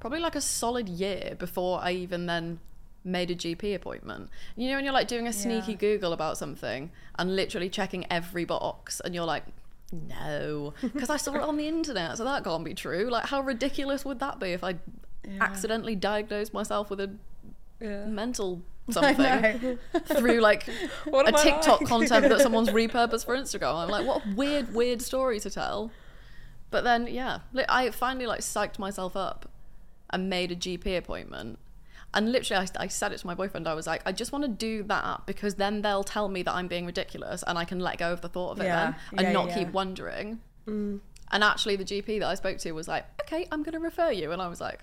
probably 0.00 0.20
like 0.20 0.34
a 0.36 0.40
solid 0.40 0.88
year 0.88 1.34
before 1.38 1.80
I 1.82 1.92
even 1.92 2.26
then 2.26 2.60
made 3.04 3.30
a 3.30 3.34
GP 3.34 3.74
appointment. 3.74 4.28
You 4.56 4.68
know, 4.68 4.76
when 4.76 4.84
you're 4.84 4.92
like 4.94 5.08
doing 5.08 5.26
a 5.26 5.32
sneaky 5.32 5.72
Yeah. 5.72 5.78
Google 5.78 6.12
about 6.12 6.36
something 6.36 6.90
and 7.18 7.34
literally 7.36 7.70
checking 7.70 8.10
every 8.12 8.44
box, 8.44 9.00
and 9.00 9.14
you're 9.14 9.24
like, 9.24 9.44
no, 9.92 10.74
because 10.82 11.10
I 11.10 11.16
saw 11.16 11.34
it 11.34 11.40
on 11.42 11.56
the 11.56 11.66
internet, 11.66 12.16
so 12.18 12.24
that 12.24 12.44
can't 12.44 12.64
be 12.64 12.74
true. 12.74 13.08
Like, 13.10 13.26
how 13.26 13.40
ridiculous 13.40 14.04
would 14.04 14.20
that 14.20 14.38
be 14.38 14.50
if 14.52 14.62
I 14.62 14.76
accidentally 15.40 15.96
diagnosed 15.96 16.52
myself 16.54 16.90
with 16.90 17.00
a 17.00 17.10
mental 17.80 18.62
something 18.90 19.78
through 20.06 20.40
like 20.40 20.64
What 21.04 21.28
a 21.28 21.32
TikTok 21.32 21.80
like? 21.80 21.88
content 21.88 22.28
that 22.28 22.40
someone's 22.40 22.68
repurposed 22.80 23.24
for 23.24 23.36
Instagram? 23.36 23.74
I'm 23.76 23.88
like, 23.88 24.06
what 24.06 24.24
a 24.26 24.34
weird, 24.34 24.74
weird 24.74 25.00
story 25.02 25.38
to 25.40 25.50
tell. 25.50 25.90
But 26.70 26.84
then, 26.84 27.06
yeah, 27.08 27.40
I 27.68 27.90
finally 27.90 28.26
like 28.26 28.40
psyched 28.40 28.78
myself 28.78 29.16
up 29.16 29.48
and 30.10 30.28
made 30.30 30.50
a 30.52 30.56
GP 30.56 30.96
appointment. 30.96 31.58
And 32.12 32.32
literally, 32.32 32.66
I, 32.76 32.82
I 32.84 32.86
said 32.88 33.12
it 33.12 33.18
to 33.18 33.26
my 33.26 33.34
boyfriend. 33.34 33.68
I 33.68 33.74
was 33.74 33.86
like, 33.86 34.02
I 34.04 34.10
just 34.10 34.32
want 34.32 34.44
to 34.44 34.48
do 34.48 34.82
that 34.84 35.26
because 35.26 35.54
then 35.54 35.82
they'll 35.82 36.02
tell 36.02 36.28
me 36.28 36.42
that 36.42 36.52
I'm 36.52 36.66
being 36.66 36.84
ridiculous 36.86 37.44
and 37.46 37.56
I 37.56 37.64
can 37.64 37.78
let 37.78 37.98
go 37.98 38.12
of 38.12 38.20
the 38.20 38.28
thought 38.28 38.50
of 38.52 38.60
it 38.60 38.64
Yeah. 38.64 38.76
then 38.84 38.94
and 39.12 39.20
Yeah, 39.28 39.32
not 39.32 39.48
yeah. 39.48 39.54
keep 39.58 39.68
wondering. 39.72 40.40
And 40.66 41.00
actually, 41.32 41.76
the 41.76 41.84
GP 41.84 42.20
that 42.20 42.26
I 42.28 42.34
spoke 42.34 42.58
to 42.58 42.72
was 42.72 42.88
like, 42.88 43.04
okay, 43.22 43.46
I'm 43.52 43.62
going 43.62 43.72
to 43.74 43.78
refer 43.80 44.10
you. 44.10 44.32
And 44.32 44.40
I 44.42 44.48
was 44.48 44.60
like, 44.60 44.80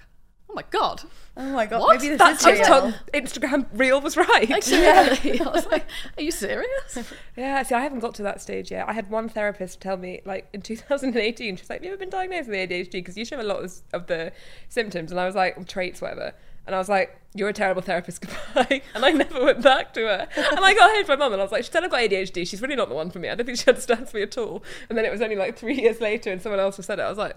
oh 0.50 0.54
my 0.54 0.64
God. 0.70 1.04
oh 1.36 1.44
my 1.52 1.66
god 1.66 1.82
What? 1.82 1.96
maybe 1.98 2.10
this 2.10 2.20
That 2.20 2.40
is 2.40 2.46
real. 2.46 2.56
TikTok 2.56 2.94
Instagram 3.14 3.66
reel 3.74 4.02
was 4.02 4.16
right. 4.18 4.50
Exactly. 4.50 5.40
I 5.42 5.50
was 5.50 5.66
like, 5.68 5.86
are 6.18 6.24
you 6.24 6.32
serious? 6.32 7.14
Yeah, 7.36 7.62
see, 7.64 7.76
I 7.76 7.82
haven't 7.82 8.00
got 8.00 8.16
to 8.16 8.24
that 8.24 8.42
stage 8.42 8.72
yet. 8.72 8.88
I 8.88 8.94
had 8.94 9.10
one 9.10 9.30
therapist 9.30 9.82
tell 9.82 9.98
me, 9.98 10.22
like, 10.26 10.48
in 10.54 10.62
2018, 10.62 11.58
she's 11.58 11.70
like, 11.70 11.80
Have 11.80 11.86
you 11.86 11.92
ever 11.92 11.98
been 12.00 12.10
diagnosed 12.10 12.50
with 12.50 12.58
ADHD? 12.70 12.92
Because 12.92 13.18
you 13.18 13.26
show 13.26 13.40
a 13.40 13.44
lot 13.44 13.64
of, 13.64 13.74
of 13.94 14.08
the 14.08 14.32
symptoms. 14.70 15.12
And 15.12 15.20
I 15.20 15.26
was 15.26 15.36
like, 15.36 15.68
traits, 15.68 16.02
whatever. 16.02 16.34
And 16.66 16.76
I 16.76 16.80
was 16.80 16.90
like, 16.90 17.18
You're 17.34 17.50
a 17.50 17.54
terrible 17.54 17.82
therapist, 17.82 18.22
goodbye. 18.56 18.82
And 18.96 19.06
I 19.06 19.12
never 19.12 19.44
went 19.44 19.62
back 19.62 19.94
to 19.94 20.02
her. 20.02 20.28
And 20.36 20.60
I 20.66 20.74
got 20.74 20.92
home 20.96 21.04
to 21.04 21.10
my 21.10 21.16
mum 21.16 21.34
and 21.34 21.42
I 21.42 21.46
was 21.46 21.52
like, 21.52 21.64
She 21.66 21.72
said 21.72 21.84
I've 21.84 21.92
got 21.92 22.00
ADHD. 22.02 22.48
She's 22.48 22.62
really 22.62 22.76
not 22.76 22.90
the 22.90 22.96
one 22.96 23.10
for 23.12 23.20
me. 23.20 23.30
I 23.30 23.36
don't 23.36 23.46
think 23.46 23.58
she 23.60 23.68
understands 23.68 24.14
me 24.14 24.22
at 24.24 24.38
all. 24.38 24.64
And 24.90 24.98
then 24.98 25.06
it 25.06 25.12
was 25.12 25.22
only 25.22 25.36
like 25.36 25.58
three 25.58 25.76
years 25.76 26.02
later 26.02 26.32
and 26.32 26.42
someone 26.42 26.60
else 26.60 26.78
had 26.78 26.86
said 26.86 27.00
it. 27.00 27.04
I 27.04 27.10
was 27.10 27.18
like, 27.18 27.36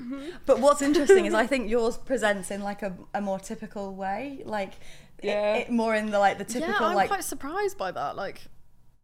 Mm-hmm. 0.00 0.30
But 0.46 0.60
what's 0.60 0.82
interesting 0.82 1.26
is 1.26 1.34
I 1.34 1.46
think 1.52 1.70
yours 1.70 1.96
presents 1.96 2.50
in 2.50 2.62
like 2.62 2.82
a, 2.82 2.94
a 3.14 3.20
more 3.20 3.38
typical 3.38 3.94
way, 3.94 4.42
like 4.44 4.72
Yeah. 5.22 5.56
it, 5.56 5.68
it 5.68 5.70
more 5.70 5.94
in 5.94 6.10
the 6.10 6.18
like 6.18 6.38
the 6.38 6.44
typical. 6.44 6.74
yeah, 6.80 6.86
I'm 6.88 6.94
like 6.94 7.08
quite 7.08 7.24
surprised 7.24 7.76
by 7.78 7.90
that. 7.92 8.16
Like, 8.16 8.42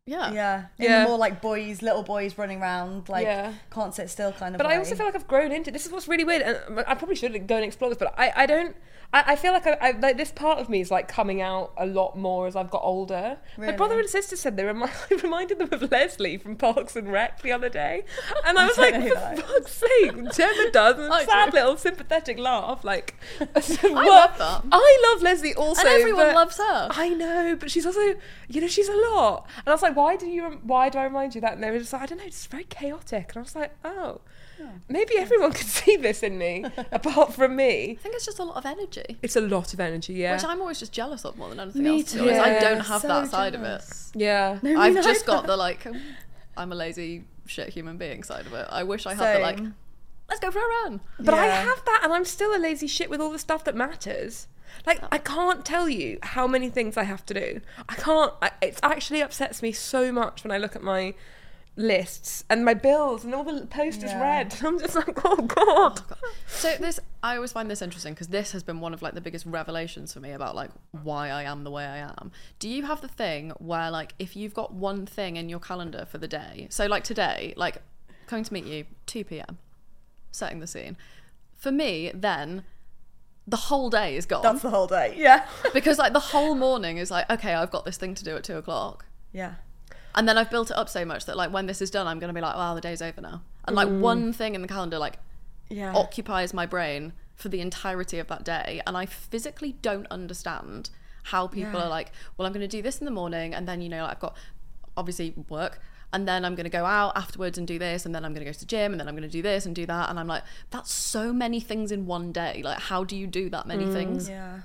yeah. 0.07 0.33
yeah, 0.33 0.59
in 0.79 0.85
Yeah. 0.85 1.03
the 1.03 1.09
more 1.09 1.19
like 1.19 1.43
boys, 1.43 1.83
little 1.83 2.03
boys 2.03 2.39
running 2.39 2.61
around, 2.63 3.09
like 3.09 3.27
Yeah. 3.27 3.53
can't 3.71 3.95
sit 3.95 4.09
still 4.11 4.33
kind 4.33 4.55
of. 4.55 4.59
But 4.59 4.67
I 4.67 4.77
also 4.79 4.95
feel 4.95 5.07
like 5.07 5.15
I've 5.17 5.29
grown 5.29 5.53
into 5.53 5.71
this. 5.71 5.85
Is 5.87 5.93
what's 5.93 6.09
really 6.09 6.25
weird, 6.25 6.43
and 6.43 6.79
um, 6.79 6.85
I 6.87 6.95
probably 6.95 7.17
should 7.17 7.33
go 7.47 7.57
and 7.57 7.65
explore 7.65 7.91
this. 7.91 7.99
But 7.99 8.15
I, 8.19 8.33
I 8.37 8.47
don't. 8.47 8.77
I, 9.13 9.33
I 9.33 9.37
feel 9.37 9.53
like 9.53 9.67
I, 9.67 9.73
I 9.81 9.91
like 9.93 10.19
this 10.19 10.31
part 10.31 10.59
of 10.59 10.69
me 10.69 10.81
is 10.81 10.91
like 10.91 11.09
coming 11.09 11.41
out 11.41 11.73
a 11.79 11.87
lot 11.87 12.17
more 12.17 12.47
as 12.47 12.55
I've 12.55 12.71
got 12.71 12.83
older. 12.83 13.39
My 13.57 13.73
brother 13.73 13.99
and 13.99 14.09
sister 14.09 14.37
said 14.37 14.57
they 14.57 14.65
remi- 14.65 14.87
reminded 15.23 15.59
them 15.59 15.69
of 15.73 15.91
Leslie 15.91 16.37
from 16.37 16.57
Parks 16.57 16.95
and 16.97 17.11
Rec 17.11 17.41
the 17.43 17.53
other 17.53 17.71
day, 17.71 18.05
and 18.45 18.59
I 18.59 18.67
was 18.67 18.77
like, 18.77 18.95
for 18.95 19.01
who 19.01 19.15
that 19.15 19.39
is. 19.39 19.45
fuck's 19.45 19.73
sake, 19.73 20.33
Gemma 20.35 20.71
does, 20.71 20.99
and 20.99 21.13
I 21.13 21.25
sad 21.25 21.55
little 21.55 21.77
sympathetic 21.79 22.39
laugh. 22.39 22.85
Like, 22.85 23.15
I 23.41 23.45
love 23.45 24.39
that. 24.39 24.65
I 24.71 25.13
love 25.13 25.23
Leslie 25.23 25.55
also, 25.55 25.81
And 25.81 25.89
everyone 25.89 26.35
loves 26.35 26.59
her. 26.59 26.89
I 26.91 27.09
know, 27.09 27.57
but 27.59 27.71
she's 27.71 27.87
also, 27.87 28.15
you 28.49 28.61
know, 28.61 28.69
she's 28.69 28.89
a 28.89 28.97
lot. 28.97 29.47
And 29.59 29.69
I 29.69 29.71
was 29.73 29.83
like, 29.83 29.87
like, 29.87 29.97
why 29.97 30.17
do 30.17 30.27
you? 30.27 30.59
Why 30.63 30.89
do 30.89 30.99
I 30.99 31.05
remind 31.05 31.35
you 31.35 31.41
that? 31.41 31.55
And 31.55 31.63
they 31.63 31.71
were 31.71 31.79
just 31.79 31.93
like, 31.93 32.03
I 32.03 32.07
don't 32.07 32.19
know, 32.19 32.25
it's 32.25 32.47
very 32.47 32.65
chaotic. 32.65 33.31
And 33.31 33.39
I 33.39 33.41
was 33.41 33.57
like, 33.57 33.73
oh, 33.85 34.21
maybe 34.89 35.17
everyone 35.19 35.53
could 35.53 35.67
see 35.67 35.97
this 35.97 36.23
in 36.23 36.39
me, 36.39 36.65
apart 36.93 37.35
from 37.35 37.57
me. 37.57 37.93
I 37.99 38.03
think 38.03 38.15
it's 38.15 38.25
just 38.27 38.39
a 38.39 38.45
lot 38.45 38.57
of 38.57 38.67
energy. 38.67 39.19
It's 39.23 39.37
a 39.37 39.41
lot 39.41 39.73
of 39.75 39.81
energy, 39.81 40.15
yeah. 40.15 40.35
Which 40.35 40.45
I'm 40.45 40.61
always 40.61 40.79
just 40.79 40.93
jealous 40.93 41.25
of 41.25 41.37
more 41.37 41.49
than 41.51 41.61
anything 41.61 41.83
Me 41.83 42.01
else. 42.01 42.13
to 42.13 42.19
be 42.19 42.25
too. 42.25 42.29
honest. 42.31 42.41
I 42.47 42.59
don't 42.61 42.81
have 42.81 43.03
So 43.03 43.09
that 43.09 43.29
side 43.29 43.55
of 43.55 43.63
it. 43.63 43.65
jealous. 43.65 44.13
yeah. 44.15 44.59
No, 44.63 44.71
me 44.71 44.77
I've 44.77 44.95
neither. 44.95 45.09
just 45.09 45.27
got 45.27 45.47
the 45.47 45.57
like, 45.57 45.87
I'm 46.57 46.73
a 46.73 46.75
lazy 46.77 47.25
shit 47.47 47.69
human 47.71 47.97
being 47.97 48.23
side 48.23 48.47
of 48.47 48.53
it. 48.55 48.67
I 48.71 48.83
wish 48.83 49.07
I 49.07 49.15
had 49.15 49.37
the 49.37 49.41
like, 49.41 49.59
Same. 49.59 49.75
let's 50.29 50.41
go 50.41 50.51
for 50.51 50.59
a 50.61 50.69
run. 50.85 51.01
But 51.21 51.35
I 51.35 51.47
Yeah. 51.47 51.63
have 51.65 51.85
that, 51.85 52.01
and 52.05 52.13
I'm 52.13 52.25
still 52.25 52.55
a 52.55 52.59
lazy 52.59 52.87
shit 52.87 53.11
with 53.11 53.21
all 53.21 53.31
the 53.31 53.39
stuff 53.39 53.65
that 53.65 53.75
matters. 53.77 54.49
Like 54.85 55.01
I 55.13 55.19
can't 55.19 55.65
tell 55.65 55.89
you 55.89 56.19
how 56.23 56.47
many 56.47 56.69
things 56.69 56.97
I 56.97 57.05
have 57.05 57.25
to 57.27 57.35
do. 57.35 57.61
I 57.89 57.95
can't. 57.95 58.33
I, 58.43 58.51
it 58.61 58.79
actually 58.83 59.23
upsets 59.23 59.63
me 59.63 59.73
so 59.73 60.11
much 60.13 60.43
when 60.45 60.51
I 60.51 60.59
look 60.59 60.75
at 60.77 60.83
my 60.83 61.15
lists 61.77 62.43
and 62.49 62.65
my 62.65 62.73
bills 62.75 63.23
and 63.25 63.35
all 63.35 63.45
the 63.45 63.67
posters 63.67 64.11
Yeah. 64.11 64.21
red. 64.21 64.57
I'm 64.65 64.79
just 64.79 64.95
like, 64.95 65.25
oh, 65.25 65.37
oh 65.39 65.43
god. 65.43 66.01
So 66.47 66.75
this, 66.79 66.99
I 67.23 67.37
always 67.37 67.53
find 67.53 67.71
this 67.71 67.83
interesting 67.83 68.15
because 68.15 68.29
this 68.29 68.53
has 68.53 68.63
been 68.63 68.81
one 68.81 68.95
of 68.95 69.03
like 69.03 69.15
the 69.15 69.21
biggest 69.21 69.45
revelations 69.47 70.13
for 70.13 70.21
me 70.21 70.33
about 70.33 70.55
like 70.57 70.71
why 71.03 71.29
I 71.29 71.43
am 71.43 71.65
the 71.65 71.71
way 71.71 71.85
I 71.85 71.99
am. 71.99 72.33
Do 72.59 72.69
you 72.69 72.85
have 72.87 73.01
the 73.03 73.09
thing 73.09 73.51
where 73.59 73.91
like 73.91 74.15
if 74.19 74.35
you've 74.37 74.55
got 74.55 74.73
one 74.73 75.07
thing 75.07 75.37
in 75.37 75.49
your 75.49 75.61
calendar 75.61 76.07
for 76.11 76.19
the 76.19 76.29
day, 76.29 76.67
so 76.71 76.87
like 76.87 77.05
today, 77.05 77.53
like 77.57 77.83
coming 78.27 78.45
to 78.45 78.53
meet 78.53 78.65
you, 78.65 78.87
two 79.05 79.25
p.m., 79.25 79.59
setting 80.33 80.61
the 80.61 80.67
scene. 80.67 80.97
For 81.55 81.71
me, 81.71 82.11
then 82.15 82.65
the 83.47 83.57
whole 83.57 83.91
day 83.91 84.17
is 84.17 84.27
gone 84.27 84.43
That's 84.43 84.63
the 84.63 84.71
whole 84.71 84.87
day. 84.89 85.15
Yeah. 85.17 85.47
because 85.75 85.99
like 85.99 86.13
the 86.13 86.21
whole 86.21 86.55
morning 86.55 86.97
is 86.97 87.11
like 87.11 87.29
okay, 87.31 87.53
I've 87.55 87.71
got 87.71 87.85
this 87.85 87.97
thing 87.99 88.15
to 88.15 88.25
do 88.25 88.35
at 88.37 88.45
two 88.45 88.57
o'clock. 88.57 89.05
Yeah. 89.33 89.55
And 90.17 90.29
then 90.29 90.39
I've 90.39 90.51
built 90.51 90.71
it 90.71 90.77
up 90.77 90.89
so 90.89 91.05
much 91.05 91.27
that 91.27 91.37
like 91.37 91.53
when 91.53 91.67
this 91.67 91.83
is 91.83 91.91
done, 91.91 92.07
I'm 92.07 92.19
gonna 92.19 92.33
be 92.33 92.41
like, 92.41 92.57
wow, 92.57 92.75
the 92.75 92.81
day's 92.81 93.03
over 93.03 93.21
now. 93.21 93.43
And 93.67 93.77
like 93.77 93.89
mm. 93.89 94.01
one 94.01 94.33
thing 94.33 94.55
in 94.55 94.63
the 94.63 94.69
calendar 94.69 94.99
like 94.99 95.19
Yeah. 95.69 95.93
occupies 95.95 96.55
my 96.55 96.67
brain 96.67 97.13
for 97.35 97.49
the 97.51 97.61
entirety 97.61 98.19
of 98.19 98.29
that 98.29 98.45
day, 98.45 98.81
and 98.87 98.97
I 98.97 99.05
physically 99.07 99.73
don't 99.83 100.07
understand 100.11 100.91
how 101.25 101.47
people 101.49 101.79
Yeah. 101.79 101.87
are 101.87 101.91
like, 101.91 102.13
well, 102.37 102.47
I'm 102.47 102.53
gonna 102.53 102.67
do 102.69 102.81
this 102.81 102.99
in 102.99 103.05
the 103.05 103.11
morning, 103.11 103.55
and 103.55 103.69
then 103.69 103.83
you 103.83 103.89
know, 103.89 104.03
like, 104.05 104.13
I've 104.13 104.21
got 104.21 104.37
obviously 104.97 105.35
work. 105.49 105.81
And 106.13 106.27
then 106.27 106.45
I'm 106.45 106.55
going 106.55 106.65
to 106.65 106.71
go 106.71 106.87
out 106.87 107.17
afterwards 107.17 107.59
and 107.59 107.67
do 107.67 107.81
this, 107.81 108.07
and 108.07 108.15
then 108.15 108.25
I'm 108.25 108.33
going 108.33 108.45
to 108.45 108.49
go 108.49 108.53
to 108.53 108.61
the 108.61 108.65
gym, 108.65 108.93
and 108.93 109.01
then 109.01 109.09
I'm 109.09 109.15
going 109.15 109.29
to 109.29 109.29
do 109.29 109.43
this 109.43 109.67
and 109.67 109.75
do 109.75 109.85
that. 109.87 110.09
And 110.09 110.21
I'm 110.21 110.29
like, 110.29 110.45
that's 110.71 110.91
so 110.91 111.33
many 111.33 111.59
things 111.59 111.91
in 111.91 112.07
one 112.07 112.31
day. 112.31 112.63
Like, 112.65 112.79
how 112.79 113.03
do 113.03 113.17
you 113.17 113.27
do 113.27 113.51
that 113.51 113.67
many 113.67 113.87
mm, 113.87 113.93
things? 113.93 114.29
Yeah. 114.29 114.61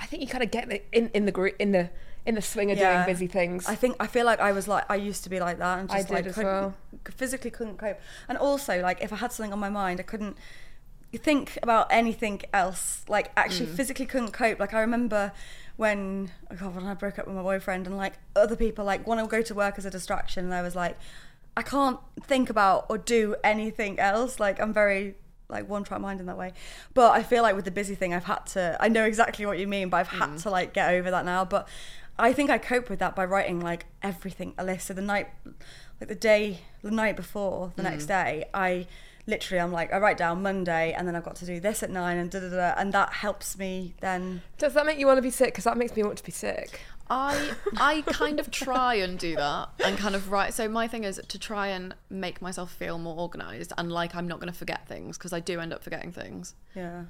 I 0.00 0.06
think 0.06 0.22
you 0.22 0.28
kind 0.28 0.44
of 0.44 0.52
get 0.52 0.68
the, 0.68 0.80
in 0.96 1.10
in 1.12 1.26
the 1.26 1.32
gr- 1.32 1.58
in 1.58 1.72
the 1.72 1.90
in 2.26 2.34
the 2.34 2.42
swing 2.42 2.70
of 2.72 2.78
Yeah. 2.78 2.92
doing 2.92 3.06
busy 3.06 3.26
things. 3.28 3.66
I 3.68 3.76
think 3.76 3.96
I 4.00 4.08
feel 4.08 4.26
like 4.26 4.40
I 4.40 4.52
was 4.52 4.66
like 4.66 4.84
I 4.90 4.96
used 4.96 5.22
to 5.24 5.30
be 5.30 5.38
like 5.38 5.58
that 5.58 5.78
and 5.78 5.90
I 5.90 5.98
just 5.98 6.08
did 6.08 6.14
like 6.14 6.34
couldn't, 6.34 6.44
well. 6.44 6.74
physically 7.14 7.50
couldn't 7.50 7.78
cope. 7.78 8.00
And 8.28 8.36
also 8.36 8.82
like 8.82 9.00
if 9.00 9.12
I 9.12 9.16
had 9.16 9.32
something 9.32 9.52
on 9.52 9.60
my 9.60 9.70
mind, 9.70 10.00
I 10.00 10.02
couldn't 10.02 10.36
think 11.16 11.56
about 11.62 11.86
anything 11.90 12.42
else. 12.52 13.04
Like 13.08 13.30
actually 13.36 13.66
mm. 13.66 13.76
physically 13.76 14.06
couldn't 14.06 14.32
cope. 14.32 14.58
Like 14.58 14.74
I 14.74 14.80
remember 14.80 15.32
when 15.76 16.32
oh 16.50 16.56
God, 16.56 16.74
when 16.74 16.86
I 16.86 16.94
broke 16.94 17.18
up 17.18 17.26
with 17.26 17.36
my 17.36 17.42
boyfriend 17.42 17.86
and 17.86 17.96
like 17.96 18.14
other 18.34 18.56
people 18.56 18.84
like 18.84 19.06
want 19.06 19.20
to 19.20 19.26
go 19.26 19.40
to 19.40 19.54
work 19.54 19.78
as 19.78 19.86
a 19.86 19.90
distraction 19.90 20.44
and 20.44 20.54
I 20.54 20.62
was 20.62 20.74
like 20.74 20.98
I 21.56 21.62
can't 21.62 21.98
think 22.24 22.50
about 22.50 22.86
or 22.90 22.98
do 22.98 23.36
anything 23.44 23.98
else. 24.00 24.40
Like 24.40 24.60
I'm 24.60 24.72
very 24.72 25.14
like 25.48 25.68
one 25.68 25.84
track 25.84 26.00
mind 26.00 26.18
in 26.18 26.26
that 26.26 26.36
way. 26.36 26.52
But 26.92 27.12
I 27.12 27.22
feel 27.22 27.44
like 27.44 27.54
with 27.54 27.64
the 27.64 27.70
busy 27.70 27.94
thing 27.94 28.12
I've 28.12 28.24
had 28.24 28.46
to 28.46 28.76
I 28.80 28.88
know 28.88 29.04
exactly 29.04 29.46
what 29.46 29.60
you 29.60 29.68
mean, 29.68 29.90
but 29.90 29.98
I've 29.98 30.08
had 30.08 30.30
mm. 30.30 30.42
to 30.42 30.50
like 30.50 30.74
get 30.74 30.92
over 30.92 31.10
that 31.12 31.24
now. 31.24 31.44
But 31.44 31.68
I 32.18 32.32
think 32.32 32.50
I 32.50 32.58
cope 32.58 32.88
with 32.88 32.98
that 33.00 33.14
by 33.14 33.24
writing 33.24 33.60
like 33.60 33.86
everything 34.02 34.54
a 34.58 34.64
list. 34.64 34.86
So 34.86 34.94
the 34.94 35.02
night 35.02 35.28
like 36.00 36.08
the 36.08 36.14
day 36.14 36.60
the 36.82 36.90
night 36.90 37.16
before, 37.16 37.72
the 37.76 37.82
next 37.82 38.04
mm. 38.04 38.08
day, 38.08 38.44
I 38.54 38.86
literally 39.26 39.60
I'm 39.60 39.72
like 39.72 39.92
I 39.92 39.98
write 39.98 40.16
down 40.16 40.42
Monday 40.42 40.92
and 40.92 41.06
then 41.06 41.16
I've 41.16 41.24
got 41.24 41.36
to 41.36 41.46
do 41.46 41.60
this 41.60 41.82
at 41.82 41.90
nine 41.90 42.16
and 42.16 42.30
da 42.30 42.40
da 42.40 42.48
da 42.48 42.74
and 42.76 42.92
that 42.92 43.12
helps 43.12 43.58
me 43.58 43.94
then 44.00 44.42
Does 44.58 44.74
that 44.74 44.86
make 44.86 44.98
you 44.98 45.06
want 45.06 45.18
to 45.18 45.22
be 45.22 45.30
sick? 45.30 45.48
Because 45.48 45.64
that 45.64 45.76
makes 45.76 45.94
me 45.96 46.02
want 46.02 46.18
to 46.18 46.24
be 46.24 46.32
sick. 46.32 46.80
I 47.08 47.52
I 47.76 48.02
kind 48.06 48.40
of 48.40 48.50
try 48.50 48.94
and 48.94 49.18
do 49.18 49.36
that 49.36 49.68
and 49.84 49.98
kind 49.98 50.14
of 50.14 50.30
write. 50.30 50.54
So 50.54 50.68
my 50.68 50.88
thing 50.88 51.04
is 51.04 51.20
to 51.26 51.38
try 51.38 51.68
and 51.68 51.94
make 52.08 52.40
myself 52.40 52.72
feel 52.72 52.98
more 52.98 53.16
organized 53.18 53.72
and 53.76 53.92
like 53.92 54.14
I'm 54.14 54.28
not 54.28 54.40
going 54.40 54.52
to 54.52 54.58
forget 54.58 54.88
things 54.88 55.18
because 55.18 55.32
I 55.32 55.40
do 55.40 55.60
end 55.60 55.72
up 55.72 55.82
forgetting 55.82 56.12
things. 56.12 56.54
yeah. 56.74 57.04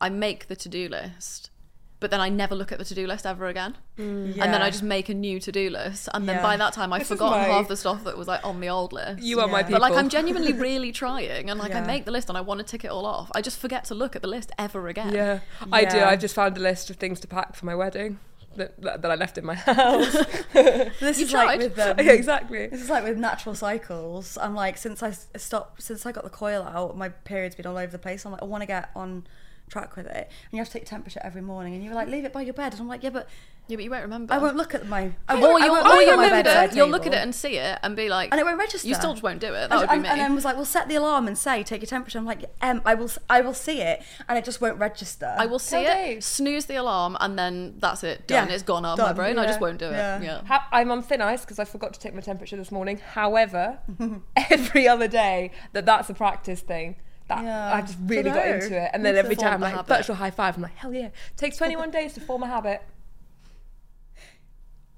I 0.00 0.10
make 0.10 0.46
the 0.46 0.54
to 0.54 0.68
do 0.68 0.88
list, 0.88 1.50
but 2.00 2.10
then 2.10 2.20
I 2.20 2.28
never 2.28 2.54
look 2.54 2.70
at 2.72 2.78
the 2.78 2.84
to 2.84 2.94
do 2.94 3.06
list 3.06 3.26
ever 3.26 3.46
again. 3.46 3.76
yeah. 3.96 4.04
And 4.04 4.54
then 4.54 4.62
I 4.62 4.70
just 4.70 4.82
make 4.82 5.08
a 5.08 5.14
new 5.14 5.40
to 5.40 5.50
do 5.52 5.68
list, 5.70 6.08
and 6.14 6.28
then 6.28 6.36
Yeah. 6.36 6.42
by 6.42 6.56
that 6.56 6.72
time 6.72 6.92
I've 6.92 7.00
This 7.00 7.08
forgotten 7.08 7.40
my- 7.40 7.54
half 7.54 7.68
the 7.68 7.76
stuff 7.76 8.04
that 8.04 8.16
was 8.16 8.28
like 8.28 8.44
on 8.44 8.60
the 8.60 8.68
old 8.68 8.92
list. 8.92 9.22
You 9.22 9.40
are 9.40 9.48
my 9.48 9.62
people. 9.62 9.80
But 9.80 9.90
like 9.90 9.98
I'm 9.98 10.08
genuinely 10.08 10.52
really 10.68 10.92
trying, 10.92 11.50
and 11.50 11.58
like 11.58 11.74
I 11.74 11.80
make 11.80 12.04
the 12.04 12.12
list 12.12 12.28
and 12.28 12.38
I 12.38 12.40
want 12.40 12.58
to 12.58 12.64
tick 12.64 12.84
it 12.84 12.90
all 12.90 13.06
off. 13.06 13.30
I 13.34 13.42
just 13.42 13.58
forget 13.58 13.84
to 13.86 13.94
look 13.94 14.14
at 14.16 14.22
the 14.22 14.28
list 14.28 14.52
ever 14.58 14.88
again. 14.88 15.12
Yeah, 15.12 15.40
I 15.72 15.84
do. 15.84 15.98
I've 16.00 16.20
just 16.20 16.34
found 16.34 16.56
a 16.56 16.60
list 16.60 16.90
of 16.90 16.96
things 16.96 17.20
to 17.20 17.26
pack 17.28 17.54
for 17.56 17.66
my 17.66 17.74
wedding 17.74 18.18
that, 18.56 18.80
that, 18.82 19.02
that 19.02 19.10
I 19.10 19.14
left 19.14 19.38
in 19.38 19.44
my 19.44 19.54
house. 19.72 20.16
This 21.00 21.18
You 21.18 21.26
is 21.26 21.32
like 21.32 21.46
tried. 21.46 21.58
with 21.58 21.78
um, 21.78 21.96
yeah, 21.98 22.12
exactly. 22.12 22.66
This 22.68 22.80
is 22.82 22.90
like 22.90 23.04
with 23.04 23.16
natural 23.18 23.54
cycles. 23.54 24.36
I'm 24.38 24.54
like, 24.54 24.76
since 24.78 25.02
I 25.02 25.12
stopped, 25.36 25.82
since 25.82 26.06
I 26.06 26.12
got 26.12 26.24
the 26.24 26.30
coil 26.30 26.62
out, 26.62 26.96
my 26.96 27.08
period's 27.10 27.54
been 27.54 27.66
all 27.66 27.76
over 27.76 27.90
the 27.92 27.98
place. 27.98 28.24
I'm 28.24 28.32
like, 28.32 28.42
I 28.42 28.46
want 28.46 28.62
to 28.62 28.66
get 28.66 28.90
on 28.96 29.26
track 29.68 29.96
with 29.96 30.06
it. 30.06 30.14
And 30.16 30.52
you 30.52 30.58
have 30.58 30.66
to 30.68 30.72
take 30.72 30.86
temperature 30.86 31.20
every 31.22 31.42
morning. 31.42 31.74
And 31.74 31.82
you 31.84 31.90
were 31.90 31.96
like, 31.96 32.08
leave 32.08 32.24
it 32.24 32.32
by 32.32 32.42
your 32.42 32.54
bed. 32.54 32.72
And 32.72 32.80
I'm 32.82 32.88
like, 32.88 33.02
yeah, 33.02 33.10
but 33.10 33.28
Yeah, 33.68 33.76
but 33.76 33.84
you 33.84 33.90
won't 33.90 34.02
remember. 34.02 34.32
I 34.32 34.38
won't 34.38 34.56
look 34.56 34.74
at 34.74 34.88
my. 34.88 35.12
I 35.28 35.34
won't, 35.34 35.62
I 35.62 35.66
you'll, 35.66 35.74
won't 35.74 35.86
or 35.86 35.88
look 35.90 36.00
you'll 36.00 36.10
at 36.12 36.16
my 36.16 36.22
look 36.38 36.46
at 36.46 36.70
it, 36.70 36.76
you'll 36.76 36.88
look 36.88 37.06
at 37.06 37.12
it 37.12 37.18
and 37.18 37.34
see 37.34 37.56
it 37.58 37.78
and 37.82 37.94
be 37.94 38.08
like, 38.08 38.30
And 38.32 38.40
it 38.40 38.44
won't 38.44 38.58
register. 38.58 38.88
You 38.88 38.94
still 38.94 39.12
just 39.12 39.22
won't 39.22 39.40
do 39.40 39.48
it. 39.48 39.68
That 39.68 39.72
and, 39.72 39.80
would 39.80 39.88
be 39.88 39.92
and, 39.94 40.02
me. 40.04 40.08
and 40.08 40.20
then 40.20 40.34
was 40.34 40.44
like, 40.46 40.56
well, 40.56 40.64
set 40.64 40.88
the 40.88 40.94
alarm 40.94 41.26
and 41.28 41.36
say, 41.36 41.62
take 41.62 41.82
your 41.82 41.86
temperature. 41.86 42.18
I'm 42.18 42.24
like, 42.24 42.44
um, 42.62 42.80
I 42.86 42.94
will, 42.94 43.04
s- 43.04 43.18
I 43.28 43.42
will 43.42 43.52
see 43.52 43.82
it, 43.82 44.02
and 44.26 44.38
it 44.38 44.44
just 44.46 44.60
won't 44.62 44.78
register. 44.78 45.34
I 45.38 45.44
will 45.44 45.58
see 45.58 45.82
Tell 45.84 45.92
it, 45.92 45.94
Dave. 46.04 46.24
snooze 46.24 46.64
the 46.64 46.76
alarm, 46.76 47.16
and 47.20 47.38
then 47.38 47.74
that's 47.78 48.02
it. 48.04 48.26
Done. 48.26 48.48
Yeah, 48.48 48.54
It's 48.54 48.62
gone 48.62 48.86
out 48.86 48.92
of 48.94 48.98
my 49.00 49.04
done. 49.08 49.16
brain. 49.16 49.38
I 49.38 49.44
just 49.46 49.60
won't 49.60 49.78
do 49.78 49.86
it. 49.86 49.92
yeah. 49.92 50.20
Yeah. 50.22 50.40
Ha- 50.46 50.66
I'm 50.72 50.90
on 50.90 51.02
thin 51.02 51.20
ice 51.20 51.42
because 51.42 51.58
I 51.58 51.64
forgot 51.66 51.92
to 51.92 52.00
take 52.00 52.14
my 52.14 52.20
temperature 52.22 52.56
this 52.56 52.72
morning. 52.72 52.96
However, 52.98 53.78
every 54.50 54.88
other 54.88 55.08
day 55.08 55.50
that 55.74 55.84
that's 55.86 56.08
a 56.08 56.14
practice 56.14 56.60
thing. 56.62 56.96
That 57.28 57.44
Yeah. 57.44 57.74
I 57.74 57.80
just 57.82 57.98
really 58.06 58.30
got 58.30 58.46
into 58.46 58.82
it, 58.82 58.90
and 58.94 59.04
then 59.04 59.14
every 59.16 59.36
time 59.36 59.54
I'm 59.54 59.60
like 59.60 59.74
habit. 59.74 59.88
virtual 59.88 60.16
high 60.16 60.30
five. 60.30 60.56
I'm 60.56 60.62
like 60.62 60.74
hell 60.76 60.92
yeah! 60.94 61.10
Takes 61.36 61.56
21 61.58 61.90
days 61.90 62.14
to 62.14 62.20
form 62.20 62.42
a 62.42 62.46
habit. 62.46 62.82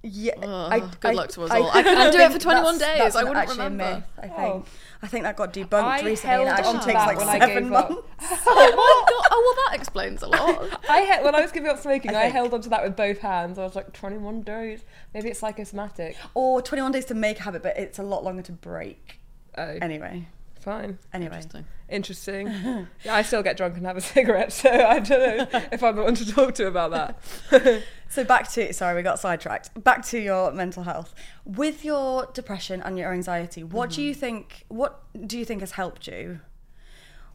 Yeah, 0.03 0.33
Ugh, 0.43 0.97
good 1.01 1.15
luck 1.15 1.29
to 1.33 1.43
us 1.43 1.51
I- 1.51 1.61
all. 1.61 1.71
I 1.75 1.83
couldn't 1.83 2.13
do 2.13 2.19
it 2.21 2.33
for 2.33 2.39
21 2.39 2.79
that's- 2.79 2.79
days. 2.79 2.99
that's 3.03 3.17
I 3.17 3.21
an- 3.21 3.29
wouldn't 3.29 3.43
actually 3.49 3.61
a 3.61 3.69
remember. 3.69 3.95
myth, 3.97 4.05
I 4.17 4.21
oh. 4.23 4.29
think. 4.29 4.55
Oh. 4.55 4.65
I 5.03 5.07
think 5.09 5.23
that 5.25 5.37
got 5.37 5.53
debunked 5.53 5.73
I 5.83 6.01
recently, 6.03 6.37
and 6.37 6.43
it 6.59 6.65
held 6.65 6.77
actually 6.77 6.93
takes 6.93 7.05
that 7.05 7.07
like 7.07 7.19
when 7.19 7.29
I 7.29 7.39
seven 7.39 7.69
months. 7.69 7.95
oh 8.47 8.73
my! 8.77 9.27
Oh 9.31 9.55
well, 9.57 9.67
that 9.69 9.79
explains 9.79 10.23
a 10.23 10.29
lot. 10.29 10.81
I 10.89 11.03
he- 11.05 11.23
when 11.25 11.35
I 11.35 11.41
was 11.43 11.53
giving 11.53 11.69
up 11.69 11.79
smoking, 11.81 12.15
I 12.15 12.19
I, 12.19 12.23
think- 12.23 12.33
held 12.35 12.55
onto 12.55 12.71
that 12.71 12.83
with 12.83 12.97
both 12.97 13.19
hands. 13.19 13.59
I 13.59 13.65
was 13.65 13.77
like 13.77 13.93
21 13.93 14.41
days. 14.41 14.85
Maybe 15.13 15.29
it's 15.29 15.41
psychosomatic. 15.41 16.17
Or 16.33 16.63
21 16.63 16.93
days 16.93 17.05
to 17.07 17.15
make 17.15 17.39
a 17.39 17.43
habit, 17.43 17.63
but 17.63 17.77
it's 17.77 17.99
a 17.99 18.03
lot 18.03 18.25
longer 18.25 18.43
to 18.43 18.53
break. 18.53 19.19
Oh, 19.59 19.65
Anyway, 19.83 20.29
fine. 20.61 20.99
anyway. 21.13 21.37
Interesting. 21.37 21.65
Interesting. 21.89 22.47
yeah, 23.05 23.15
I 23.15 23.23
still 23.23 23.43
get 23.43 23.57
drunk 23.57 23.77
and 23.77 23.87
have 23.87 23.97
a 23.97 24.01
cigarette, 24.15 24.53
so 24.53 24.71
I 24.71 24.99
don't 25.01 25.53
know 25.53 25.61
if 25.73 25.83
I'm 25.83 25.97
the 25.97 26.03
one 26.03 26.15
to 26.17 26.33
talk 26.33 26.55
to 26.57 26.67
about 26.67 26.91
that. 26.93 27.83
So 28.09 28.25
back 28.25 28.51
to 28.53 28.73
sorry, 28.73 28.97
we 28.97 29.03
got 29.03 29.19
sidetracked. 29.21 29.83
Back 29.83 30.05
to 30.07 30.19
your 30.19 30.51
mental 30.53 30.83
health. 30.85 31.15
With 31.45 31.85
your 31.85 32.27
depression 32.35 32.83
and 32.83 32.99
your 32.99 33.13
anxiety, 33.13 33.63
what 33.65 33.91
do 33.91 34.03
you 34.03 34.15
think 34.15 34.65
what 34.69 35.01
do 35.27 35.39
you 35.39 35.45
think 35.45 35.61
has 35.61 35.73
helped 35.73 36.07
you? 36.07 36.41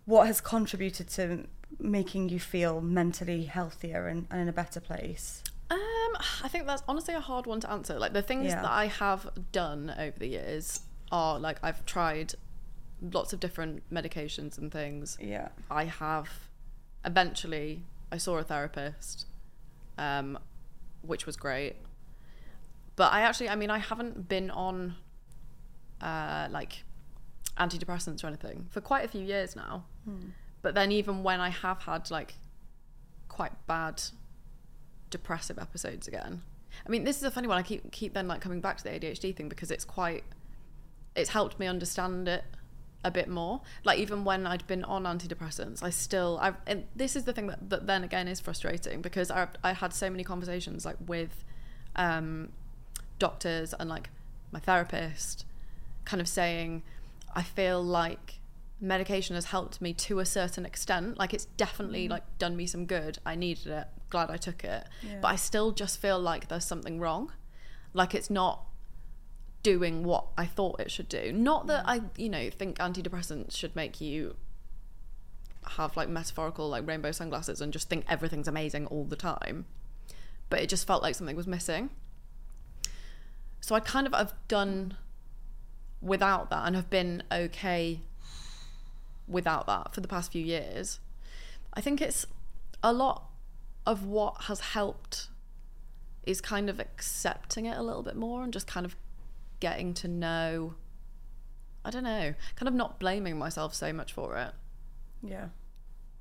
What 0.05 0.27
has 0.27 0.39
contributed 0.41 1.07
to 1.09 1.45
making 1.79 2.29
you 2.29 2.39
feel 2.39 2.79
mentally 2.79 3.45
healthier 3.45 4.07
and, 4.07 4.27
and 4.29 4.41
in 4.41 4.47
a 4.47 4.53
better 4.53 4.79
place? 4.79 5.43
Um, 5.71 5.79
I 6.43 6.47
think 6.47 6.67
that's 6.67 6.83
honestly 6.87 7.15
a 7.15 7.19
hard 7.19 7.47
one 7.47 7.59
to 7.61 7.71
answer. 7.71 7.97
Like 7.97 8.13
the 8.13 8.21
things 8.21 8.45
Yeah. 8.47 8.61
that 8.61 8.71
I 8.71 8.85
have 8.87 9.29
done 9.51 9.93
over 9.97 10.17
the 10.19 10.27
years 10.27 10.81
are 11.11 11.39
like 11.39 11.57
I've 11.63 11.85
tried 11.85 12.35
lots 13.13 13.33
of 13.33 13.39
different 13.39 13.83
medications 13.93 14.57
and 14.57 14.71
things. 14.71 15.17
Yeah. 15.19 15.49
I 15.69 15.85
have 15.85 16.29
eventually 17.03 17.83
I 18.11 18.17
saw 18.17 18.37
a 18.37 18.43
therapist, 18.43 19.27
um, 19.97 20.39
which 21.01 21.25
was 21.25 21.35
great. 21.35 21.75
But 22.95 23.11
I 23.11 23.21
actually, 23.21 23.49
I 23.49 23.55
mean, 23.55 23.69
I 23.69 23.79
haven't 23.79 24.29
been 24.29 24.49
on 24.51 24.95
uh, 26.01 26.47
like 26.49 26.83
antidepressants 27.57 28.23
or 28.23 28.27
anything 28.27 28.67
for 28.69 28.81
quite 28.81 29.05
a 29.05 29.07
few 29.07 29.21
years 29.21 29.55
now. 29.55 29.85
But 30.61 30.75
then 30.75 30.91
even 30.91 31.23
when 31.23 31.39
I 31.39 31.49
have 31.49 31.83
had 31.83 32.09
like 32.09 32.35
quite 33.27 33.51
bad 33.67 34.01
depressive 35.09 35.59
episodes 35.59 36.07
again. 36.07 36.41
I 36.85 36.89
mean, 36.89 37.03
this 37.03 37.17
is 37.17 37.23
a 37.23 37.31
funny 37.31 37.47
one. 37.47 37.57
I 37.57 37.63
keep 37.63 37.91
keep 37.91 38.13
then 38.13 38.27
like 38.27 38.41
coming 38.41 38.61
back 38.61 38.77
to 38.77 38.83
the 38.83 38.89
ADHD 38.89 39.35
thing 39.35 39.49
because 39.49 39.71
it's 39.71 39.85
quite 39.85 40.23
it's 41.15 41.29
helped 41.29 41.59
me 41.59 41.67
understand 41.67 42.27
it 42.27 42.43
a 43.05 43.11
bit 43.11 43.29
more. 43.29 43.61
Like 43.85 43.99
even 43.99 44.25
when 44.25 44.45
I'd 44.45 44.65
been 44.67 44.83
on 44.83 45.03
antidepressants, 45.03 45.81
I 45.81 45.91
still 45.91 46.39
I 46.41 46.53
and 46.67 46.85
this 46.95 47.15
is 47.15 47.23
the 47.23 47.31
thing 47.31 47.47
that, 47.47 47.69
that 47.69 47.87
then 47.87 48.03
again 48.03 48.27
is 48.27 48.39
frustrating 48.41 49.01
because 49.01 49.31
I 49.31 49.47
I 49.63 49.71
had 49.73 49.93
so 49.93 50.09
many 50.09 50.23
conversations 50.23 50.85
like 50.85 50.97
with 51.05 51.45
um 51.95 52.49
doctors 53.19 53.73
and 53.79 53.89
like 53.89 54.09
my 54.51 54.59
therapist, 54.59 55.45
kind 56.03 56.19
of 56.19 56.27
saying, 56.27 56.83
I 57.35 57.43
feel 57.43 57.81
like 57.83 58.39
medication 58.81 59.35
has 59.35 59.45
helped 59.45 59.81
me 59.81 59.93
to 59.93 60.19
a 60.19 60.25
certain 60.25 60.65
extent. 60.65 61.17
Like 61.17 61.33
it's 61.33 61.45
definitely 61.57 62.07
like 62.09 62.23
done 62.39 62.55
me 62.55 62.65
some 62.65 62.85
good. 62.85 63.19
I 63.25 63.35
needed 63.35 63.67
it. 63.67 63.87
Glad 64.09 64.29
I 64.31 64.37
took 64.37 64.63
it. 64.63 64.83
But 65.21 65.27
I 65.29 65.35
still 65.35 65.71
just 65.71 66.01
feel 66.01 66.19
like 66.19 66.47
there's 66.47 66.65
something 66.65 66.99
wrong. 66.99 67.31
Like 67.93 68.15
it's 68.15 68.29
not 68.29 68.65
doing 69.65 70.03
what 70.03 70.27
I 70.37 70.45
thought 70.45 70.79
it 70.79 70.91
should 70.91 71.09
do. 71.09 71.33
Not 71.33 71.65
that 71.65 71.85
mm. 71.85 71.89
I, 71.89 72.01
you 72.17 72.29
know, 72.29 72.51
think 72.51 72.77
antidepressants 72.77 73.57
should 73.57 73.75
make 73.75 73.99
you 73.99 74.35
have 75.69 75.97
like 75.97 76.07
metaphorical 76.07 76.69
like 76.69 76.85
rainbow 76.85 77.11
sunglasses 77.11 77.61
and 77.61 77.73
just 77.73 77.89
think 77.89 78.05
everything's 78.07 78.47
amazing 78.47 78.85
all 78.85 79.05
the 79.05 79.15
time. 79.15 79.65
But 80.51 80.61
it 80.61 80.69
just 80.69 80.85
felt 80.85 81.01
like 81.01 81.15
something 81.15 81.35
was 81.35 81.47
missing. 81.47 81.89
So 83.59 83.73
I 83.73 83.79
kind 83.79 84.05
of 84.05 84.13
I've 84.13 84.35
done 84.47 84.97
without 85.99 86.51
that 86.51 86.67
and 86.67 86.75
have 86.75 86.91
been 86.91 87.23
okay 87.31 88.01
without 89.27 89.65
that 89.65 89.95
for 89.95 90.01
the 90.01 90.07
past 90.07 90.31
few 90.31 90.45
years. 90.45 90.99
I 91.73 91.81
think 91.81 92.01
it's 92.01 92.27
a 92.83 92.93
lot 92.93 93.23
of 93.87 94.05
what 94.05 94.43
has 94.43 94.59
helped 94.59 95.29
is 96.23 96.39
kind 96.39 96.69
of 96.69 96.79
accepting 96.79 97.65
it 97.65 97.75
a 97.75 97.81
little 97.81 98.03
bit 98.03 98.15
more 98.15 98.43
and 98.43 98.53
just 98.53 98.67
kind 98.67 98.85
of 98.85 98.95
getting 99.59 99.93
to 99.95 100.07
know 100.07 100.75
I 101.83 101.91
don't 101.91 102.03
know, 102.03 102.33
kind 102.55 102.67
of 102.67 102.73
not 102.73 102.99
blaming 102.99 103.37
myself 103.37 103.75
so 103.75 103.93
much 103.93 104.11
for 104.11 104.35
it 104.37 104.53
Yeah. 105.21 105.49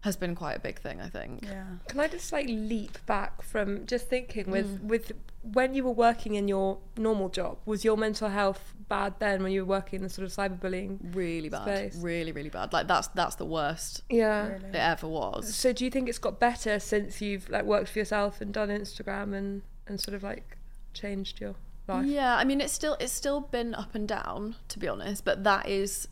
has 0.02 0.14
been 0.14 0.34
quite 0.34 0.56
a 0.58 0.60
big 0.60 0.78
thing, 0.78 1.00
I 1.00 1.08
think. 1.08 1.42
Yeah. 1.44 1.64
Can 1.88 2.00
I 2.00 2.08
just 2.08 2.30
like 2.32 2.46
leap 2.48 2.98
back 3.06 3.40
from 3.40 3.86
just 3.86 4.08
thinking 4.08 4.50
with 4.50 4.82
Mm. 4.82 4.88
with 4.88 5.12
when 5.40 5.74
you 5.74 5.82
were 5.84 5.90
working 5.92 6.34
in 6.34 6.48
your 6.48 6.78
normal 6.98 7.28
job, 7.30 7.58
was 7.64 7.82
your 7.84 7.96
mental 7.96 8.28
health 8.28 8.74
bad 8.88 9.14
then 9.18 9.42
when 9.42 9.52
you 9.52 9.62
were 9.64 9.70
working 9.78 9.98
in 9.98 10.02
the 10.02 10.08
sort 10.10 10.26
of 10.26 10.32
cyberbullying? 10.32 11.14
Really 11.14 11.48
bad. 11.48 11.62
Space. 11.64 11.96
Really, 11.96 12.32
really 12.32 12.50
bad. 12.50 12.74
Like 12.74 12.86
that's 12.86 13.08
that's 13.08 13.36
the 13.36 13.46
worst 13.46 14.02
Yeah. 14.10 14.46
it 14.48 14.74
ever 14.74 15.08
was. 15.08 15.54
So 15.54 15.72
do 15.72 15.82
you 15.86 15.90
think 15.90 16.10
it's 16.10 16.18
got 16.18 16.38
better 16.38 16.78
since 16.78 17.22
you've 17.22 17.48
like 17.48 17.64
worked 17.64 17.88
for 17.88 17.98
yourself 17.98 18.42
and 18.42 18.52
done 18.52 18.68
Instagram 18.68 19.32
and 19.34 19.62
and 19.86 19.98
sort 19.98 20.14
of 20.14 20.22
like 20.22 20.58
changed 20.92 21.40
your 21.40 21.54
life? 21.86 22.06
Yeah, 22.06 22.36
I 22.36 22.44
mean 22.44 22.60
it's 22.60 22.72
still 22.72 22.96
it's 23.00 23.12
still 23.12 23.40
been 23.40 23.74
up 23.74 23.94
and 23.94 24.06
down 24.06 24.56
to 24.68 24.78
be 24.78 24.88
honest, 24.88 25.24
but 25.24 25.44
that 25.44 25.68
is 25.68 26.08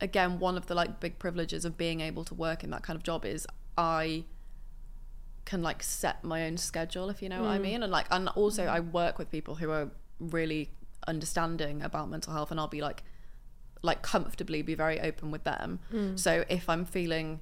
again 0.00 0.38
one 0.38 0.56
of 0.56 0.66
the 0.66 0.74
like 0.74 1.00
big 1.00 1.18
privileges 1.18 1.64
of 1.64 1.76
being 1.76 2.00
able 2.00 2.24
to 2.24 2.34
work 2.34 2.62
in 2.62 2.70
that 2.70 2.82
kind 2.82 2.96
of 2.96 3.02
job 3.02 3.24
is 3.24 3.46
I 3.78 4.24
can 5.44 5.62
like 5.62 5.82
set 5.82 6.24
my 6.24 6.46
own 6.46 6.56
schedule 6.56 7.08
if 7.08 7.22
you 7.22 7.28
know 7.28 7.42
what 7.42 7.50
I 7.50 7.58
mm. 7.58 7.62
mean 7.62 7.82
and 7.82 7.92
like 7.92 8.06
and 8.10 8.28
also 8.30 8.64
mm. 8.66 8.68
I 8.68 8.80
work 8.80 9.18
with 9.18 9.30
people 9.30 9.54
who 9.54 9.70
are 9.70 9.90
really 10.18 10.70
understanding 11.06 11.82
about 11.82 12.10
mental 12.10 12.32
health 12.32 12.50
and 12.50 12.58
I'll 12.58 12.68
be 12.68 12.80
like 12.80 13.04
like 13.82 14.02
comfortably 14.02 14.62
be 14.62 14.74
very 14.74 15.00
open 15.00 15.30
with 15.30 15.44
them. 15.44 15.78
Mm. 15.92 16.18
So 16.18 16.44
if 16.48 16.68
I'm 16.68 16.84
feeling 16.84 17.40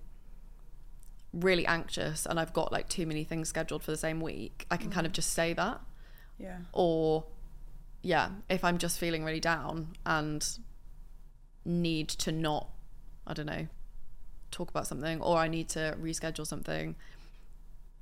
really 1.33 1.67
anxious 1.67 2.27
and 2.27 2.39
I've 2.39 2.53
got 2.53 2.71
like 2.71 2.89
too 2.89 3.07
many 3.07 3.25
things 3.25 3.49
scheduled 3.49 3.83
for 3.83 3.91
the 3.91 3.97
same 3.97 4.21
week, 4.21 4.67
I 4.71 4.77
can 4.77 4.91
kind 4.91 5.07
of 5.07 5.13
just 5.13 5.33
say 5.33 5.53
that 5.55 5.81
Yeah. 6.39 6.59
or 6.73 7.25
yeah 8.05 8.29
if 8.49 8.63
i'm 8.63 8.79
just 8.79 8.99
feeling 8.99 9.25
really 9.25 9.41
down 9.41 9.89
and 10.05 10.59
need 11.65 12.09
to 12.09 12.31
not 12.31 12.69
i 13.27 13.33
don't 13.33 13.47
know 13.47 13.67
talk 14.51 14.71
about 14.71 14.87
something 14.87 15.21
or 15.21 15.39
i 15.39 15.49
need 15.49 15.69
to 15.69 15.97
reschedule 16.01 16.47
something 16.47 16.95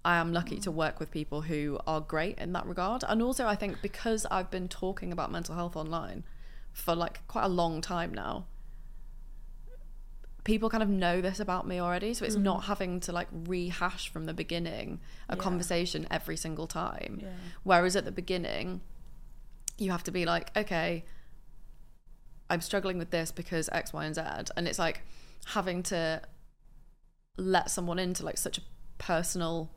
i 0.05 0.17
am 0.17 0.33
lucky 0.33 0.59
to 0.59 0.71
work 0.71 0.99
with 0.99 1.11
people 1.11 1.43
who 1.43 1.79
are 1.87 2.01
great 2.01 2.37
in 2.39 2.53
that 2.53 2.67
regard. 2.67 3.05
And 3.09 3.23
also 3.23 3.47
i 3.47 3.55
think 3.55 3.81
because 3.81 4.27
i've 4.31 4.51
been 4.51 4.69
talking 4.69 5.13
about 5.13 5.31
mental 5.31 5.55
health 5.55 5.77
online 5.77 6.25
for 6.73 6.95
like 6.95 7.27
quite 7.29 7.45
a 7.45 7.49
long 7.49 7.81
time 7.81 8.13
now 8.13 8.47
people 10.45 10.69
kind 10.69 10.83
of 10.83 10.89
know 10.89 11.21
this 11.21 11.39
about 11.39 11.69
me 11.69 11.81
already. 11.81 12.15
So 12.15 12.25
it's 12.25 12.35
not 12.35 12.63
mm. 12.63 12.65
having 12.65 12.99
to 13.01 13.13
like 13.13 13.29
rehash 13.47 14.09
from 14.09 14.27
the 14.27 14.35
beginning 14.35 14.99
a 15.29 15.37
conversation 15.37 16.07
every 16.11 16.37
single 16.37 16.67
time. 16.67 17.21
Yeah. 17.23 17.29
whereas 17.63 17.95
at 17.95 18.05
the 18.05 18.11
beginning 18.11 18.81
you 19.79 19.91
have 19.91 20.05
to 20.05 20.11
be 20.11 20.25
like 20.25 20.55
okay 20.57 21.05
i'm 22.53 22.61
struggling 22.61 22.99
with 22.99 23.11
this 23.11 23.33
because 23.33 23.69
x 23.73 23.93
y 23.93 24.05
and 24.05 24.15
z. 24.15 24.21
And 24.57 24.69
it's 24.69 24.79
like 24.79 25.03
having 25.47 25.83
to 25.85 26.21
let 27.37 27.71
someone 27.71 27.99
into 27.99 28.25
like 28.25 28.37
such 28.37 28.59
a 28.59 28.63
personal 28.99 29.71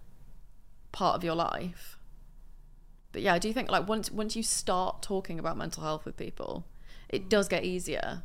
part 0.92 1.16
of 1.16 1.24
your 1.24 1.36
life. 1.36 1.98
But 3.12 3.22
yeah 3.22 3.34
i 3.34 3.40
do 3.40 3.52
think 3.54 3.72
like 3.72 3.88
once 3.88 4.12
once 4.12 4.36
you 4.36 4.44
start 4.44 5.02
talking 5.02 5.40
about 5.40 5.58
mental 5.58 5.84
health 5.84 6.06
with 6.06 6.18
people 6.18 6.66
it 7.08 7.30
does 7.30 7.48
get 7.48 7.64
easier. 7.64 8.24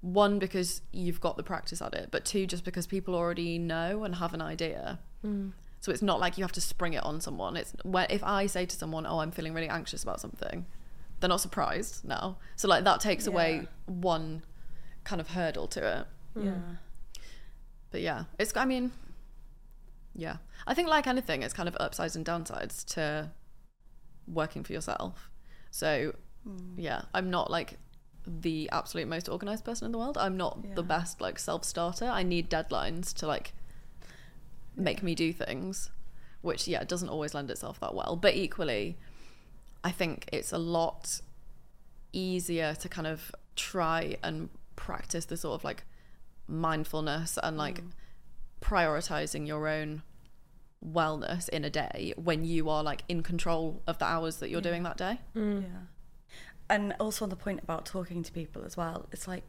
One 0.00 0.38
because 0.38 0.80
you've 0.90 1.20
got 1.20 1.36
the 1.36 1.42
practice 1.42 1.80
at 1.80 1.94
it 1.94 2.08
but 2.10 2.24
two 2.24 2.46
just 2.46 2.64
because 2.64 2.86
people 2.86 3.14
already 3.14 3.58
know 3.58 4.02
and 4.02 4.16
have 4.16 4.34
an 4.34 4.42
idea. 4.42 4.98
Mm. 5.24 5.52
So 5.80 5.92
it's 5.92 6.02
not 6.02 6.18
like 6.18 6.36
you 6.36 6.44
have 6.44 6.52
to 6.52 6.60
spring 6.60 6.94
it 6.94 7.04
on 7.04 7.20
someone. 7.20 7.56
It's 7.56 7.72
where 7.84 8.06
if 8.10 8.24
i 8.24 8.46
say 8.46 8.66
to 8.66 8.74
someone 8.74 9.06
oh 9.06 9.20
i'm 9.20 9.30
feeling 9.30 9.54
really 9.54 9.68
anxious 9.68 10.02
about 10.02 10.20
something 10.20 10.66
they're 11.20 11.28
not 11.28 11.40
surprised 11.40 12.04
now. 12.04 12.38
So 12.56 12.68
like 12.68 12.84
that 12.84 13.00
takes 13.00 13.26
away 13.26 13.68
one 13.86 14.42
kind 15.04 15.20
of 15.20 15.28
hurdle 15.28 15.68
to 15.68 15.98
it. 15.98 16.06
Mm. 16.36 16.44
Yeah. 16.44 17.20
but 17.90 18.00
yeah 18.00 18.24
it's 18.38 18.56
i 18.56 18.64
mean 18.64 18.92
yeah. 20.14 20.36
I 20.64 20.74
think 20.74 20.88
like 20.88 21.08
anything 21.08 21.42
it's 21.42 21.54
kind 21.54 21.68
of 21.68 21.76
upsides 21.80 22.14
and 22.14 22.24
downsides 22.24 22.84
to 22.94 23.30
working 24.28 24.62
for 24.64 24.72
yourself. 24.72 25.30
So 25.70 26.14
mm. 26.46 26.74
yeah 26.76 27.02
i'm 27.14 27.30
not 27.30 27.50
like 27.50 27.78
the 28.26 28.68
absolute 28.70 29.08
most 29.08 29.28
organized 29.28 29.64
person 29.64 29.86
in 29.86 29.92
the 29.92 29.98
world. 29.98 30.18
I'm 30.18 30.36
not 30.36 30.74
the 30.74 30.82
best 30.82 31.20
like 31.20 31.38
self-starter. 31.38 32.04
I 32.04 32.22
need 32.22 32.50
deadlines 32.50 33.14
to 33.14 33.26
like 33.26 33.52
make 34.76 35.02
me 35.02 35.14
do 35.14 35.32
things 35.32 35.90
which 36.42 36.66
yeah 36.66 36.84
doesn't 36.84 37.08
always 37.08 37.34
lend 37.34 37.50
itself 37.50 37.80
that 37.80 37.94
well. 37.94 38.16
But 38.16 38.34
equally 38.34 38.98
i 39.84 39.90
think 39.90 40.28
it's 40.32 40.52
a 40.52 40.58
lot 40.58 41.20
easier 42.12 42.74
to 42.74 42.88
kind 42.88 43.06
of 43.06 43.32
try 43.56 44.16
and 44.22 44.48
practice 44.76 45.26
the 45.26 45.36
sort 45.36 45.54
of 45.54 45.64
like 45.64 45.84
mindfulness 46.48 47.38
and 47.42 47.56
like 47.56 47.80
mm. 47.82 47.90
prioritizing 48.60 49.46
your 49.46 49.68
own 49.68 50.02
wellness 50.84 51.48
in 51.50 51.64
a 51.64 51.70
day 51.70 52.12
when 52.16 52.44
you 52.44 52.68
are 52.68 52.82
like 52.82 53.04
in 53.08 53.22
control 53.22 53.82
of 53.86 53.98
the 53.98 54.04
hours 54.04 54.36
that 54.36 54.48
you're 54.48 54.62
doing 54.62 54.82
that 54.82 54.96
day 54.96 55.20
mm. 55.36 55.62
Yeah. 55.62 55.68
And 56.70 56.94
also 57.00 57.24
on 57.24 57.30
the 57.30 57.36
point 57.36 57.60
about 57.64 57.84
talking 57.84 58.22
to 58.22 58.30
people 58.30 58.62
as 58.64 58.76
well, 58.76 59.08
it's 59.10 59.26
like 59.26 59.42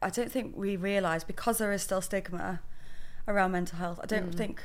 I 0.00 0.08
don't 0.08 0.30
think 0.30 0.56
we 0.56 0.76
realise 0.76 1.24
because 1.24 1.58
there 1.58 1.72
is 1.72 1.82
still 1.82 2.00
stigma 2.00 2.60
around 3.26 3.50
mental 3.50 3.78
health. 3.78 3.98
I 4.00 4.06
don't 4.06 4.32
think 4.32 4.62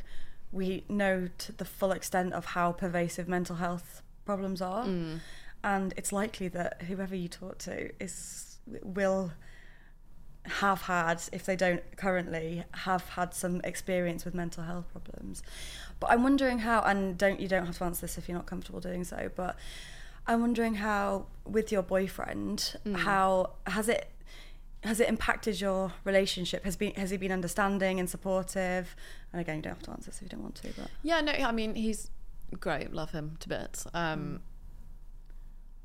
we 0.52 0.86
know 0.88 1.30
to 1.40 1.52
the 1.52 1.66
full 1.66 1.92
extent 1.92 2.34
of 2.34 2.46
how 2.46 2.72
pervasive 2.72 3.28
mental 3.28 3.58
health 3.58 4.04
problems 4.26 4.62
are, 4.62 4.86
mm. 4.86 5.20
and 5.64 5.94
it's 5.98 6.12
likely 6.12 6.48
that 6.50 6.84
whoever 6.84 7.16
you 7.16 7.28
talk 7.28 7.58
to 7.60 7.92
is 8.04 8.60
will 8.84 9.32
have 10.48 10.84
had, 10.84 11.22
if 11.32 11.46
they 11.46 11.56
don't 11.56 11.82
currently, 11.98 12.64
have 12.72 13.10
had 13.10 13.34
some 13.34 13.62
experience 13.64 14.26
with 14.26 14.34
mental 14.34 14.64
health 14.64 14.86
problems. 14.92 15.42
But 16.00 16.12
I'm 16.12 16.24
wondering 16.24 16.60
how, 16.60 16.82
and 16.82 17.18
don't 17.18 17.40
you 17.40 17.48
don't 17.48 17.66
have 17.66 17.78
to 17.78 17.84
answer 17.84 18.02
this 18.02 18.18
if 18.18 18.28
you're 18.28 18.38
not 18.38 18.46
comfortable 18.46 18.80
doing 18.80 19.04
so, 19.04 19.30
but 19.36 19.56
I'm 20.28 20.42
wondering 20.42 20.76
how, 20.76 21.28
with 21.46 21.72
your 21.72 21.84
boyfriend, 21.84 22.76
mm. 22.86 22.96
how 22.98 23.52
has 23.68 23.90
it 23.90 24.12
has 24.84 25.00
it 25.00 25.10
impacted 25.10 25.60
your 25.60 25.94
relationship? 26.04 26.64
Has 26.64 26.76
been 26.76 26.94
has 26.94 27.10
he 27.10 27.18
been 27.18 27.32
understanding 27.32 28.00
and 28.00 28.10
supportive? 28.10 28.96
And 29.32 29.42
again, 29.42 29.58
you 29.58 29.62
don't 29.64 29.74
have 29.74 29.84
to 29.84 29.92
answer 29.92 30.12
this 30.12 30.18
if 30.18 30.24
you 30.24 30.30
don't 30.30 30.44
want 30.44 30.56
to, 30.56 30.70
but 30.78 30.90
Yeah, 31.02 31.22
no, 31.22 31.32
I 31.32 31.52
mean 31.52 31.76
he's 31.76 32.10
great. 32.60 32.94
Love 32.94 33.12
him 33.12 33.38
to 33.40 33.50
bits. 33.50 33.88
Um, 33.94 34.42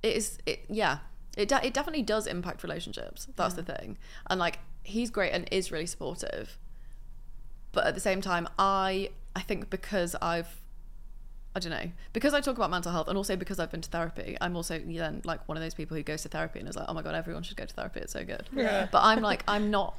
it 0.03 0.17
is, 0.17 0.39
it 0.47 0.65
yeah, 0.69 0.99
it 1.37 1.49
de- 1.49 1.67
it 1.67 1.75
definitely 1.75 2.03
does 2.03 2.27
impact 2.27 2.63
relationships. 2.63 3.29
That's 3.37 3.55
the 3.55 3.63
thing, 3.63 3.99
and 4.29 4.41
like 4.41 4.59
he's 4.83 5.11
great 5.11 5.33
and 5.33 5.49
is 5.51 5.71
really 5.71 5.87
supportive. 5.87 6.59
But 7.73 7.87
at 7.87 7.95
the 7.95 8.01
same 8.01 8.21
time, 8.21 8.49
I 8.59 9.11
I 9.37 9.41
think 9.41 9.71
because 9.71 10.17
I've 10.21 10.61
I 11.55 11.61
don't 11.61 11.73
know 11.73 11.91
because 12.13 12.33
I 12.33 12.41
talk 12.41 12.57
about 12.57 12.71
mental 12.71 12.93
health 12.93 13.09
and 13.09 13.17
also 13.17 13.37
because 13.37 13.59
I've 13.59 13.71
been 13.71 13.81
to 13.81 13.91
therapy. 13.91 14.37
I'm 14.41 14.57
also 14.57 14.79
then 14.79 15.23
like 15.25 15.47
one 15.49 15.57
of 15.57 15.63
those 15.63 15.75
people 15.75 15.97
who 15.97 16.03
goes 16.03 16.23
to 16.23 16.29
therapy 16.29 16.61
and 16.61 16.69
is 16.69 16.77
like, 16.77 16.87
oh 16.89 16.95
my 16.95 17.03
god, 17.03 17.15
everyone 17.15 17.43
should 17.43 17.57
go 17.57 17.65
to 17.65 17.75
therapy. 17.75 18.01
It's 18.01 18.13
so 18.13 18.25
good. 18.25 18.49
Yeah. 18.53 18.89
But 18.91 19.03
I'm 19.03 19.21
like, 19.21 19.43
I'm 19.49 19.71
not 19.71 19.97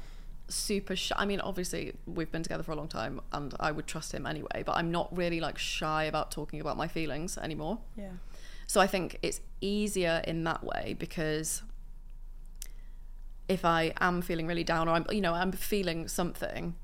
super 0.48 0.94
shy. 0.96 1.14
I 1.18 1.24
mean, 1.26 1.40
obviously, 1.40 1.94
we've 2.06 2.30
been 2.30 2.42
together 2.42 2.62
for 2.62 2.72
a 2.72 2.76
long 2.76 2.88
time 2.88 3.20
and 3.32 3.54
I 3.60 3.72
would 3.72 3.86
trust 3.86 4.12
him 4.12 4.26
anyway, 4.26 4.62
but 4.64 4.72
I'm 4.76 4.90
not 4.90 5.14
really 5.16 5.40
like 5.40 5.58
shy 5.58 6.04
about 6.04 6.30
talking 6.30 6.60
about 6.60 6.76
my 6.76 6.88
feelings 6.88 7.38
anymore. 7.38 7.78
yeah, 7.96 8.10
So 8.66 8.80
I 8.80 8.86
think 8.86 9.18
it's 9.22 9.40
easier 9.60 10.22
in 10.26 10.44
that 10.44 10.62
way 10.64 10.94
because 10.98 11.62
if 13.48 13.64
I 13.64 13.92
am 14.00 14.22
feeling 14.22 14.46
really 14.46 14.64
down 14.64 14.88
or 14.88 14.92
I'm, 14.92 15.06
you 15.10 15.20
know, 15.20 15.34
I'm 15.34 15.52
feeling 15.52 16.08
something, 16.08 16.74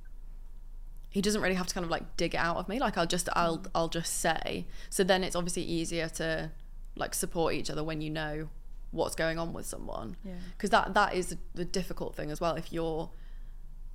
he 1.11 1.23
doesn't 1.23 1.41
really 1.41 1.55
have 1.55 1.67
to 1.67 1.75
kind 1.75 1.85
of 1.85 1.91
like 1.91 2.17
dig 2.17 2.35
it 2.35 2.39
out 2.39 2.57
of 2.57 2.69
me. 2.69 2.79
Like 2.79 2.99
I'll 2.99 3.07
just, 3.07 3.29
I'll, 3.35 3.59
mm. 3.59 3.67
I'll 3.75 3.89
just 3.89 4.19
say. 4.21 4.67
So 4.91 5.05
then 5.05 5.25
it's 5.25 5.37
obviously 5.37 5.63
easier 5.63 6.09
to 6.11 6.51
like 6.97 7.15
support 7.15 7.55
each 7.55 7.71
other 7.71 7.85
when 7.85 8.01
you 8.01 8.11
know 8.11 8.49
what's 8.91 9.15
going 9.15 9.39
on 9.39 9.53
with 9.53 9.67
someone 9.67 10.17
Yeah. 10.25 10.33
because 10.57 10.71
that 10.71 10.95
that 10.95 11.15
is 11.15 11.27
the, 11.29 11.39
the 11.55 11.65
difficult 11.67 12.17
thing 12.17 12.31
as 12.31 12.41
well 12.41 12.55
if 12.57 12.73
you're 12.73 13.11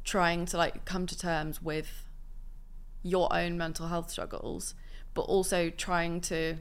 trying 0.03 0.45
to 0.45 0.57
like 0.57 0.85
come 0.85 1.05
to 1.07 1.17
terms 1.17 1.61
with 1.61 2.05
your 3.03 3.33
own 3.33 3.57
mental 3.57 3.87
health 3.87 4.09
struggles 4.09 4.75
but 5.13 5.21
also 5.21 5.69
trying 5.69 6.21
to 6.21 6.57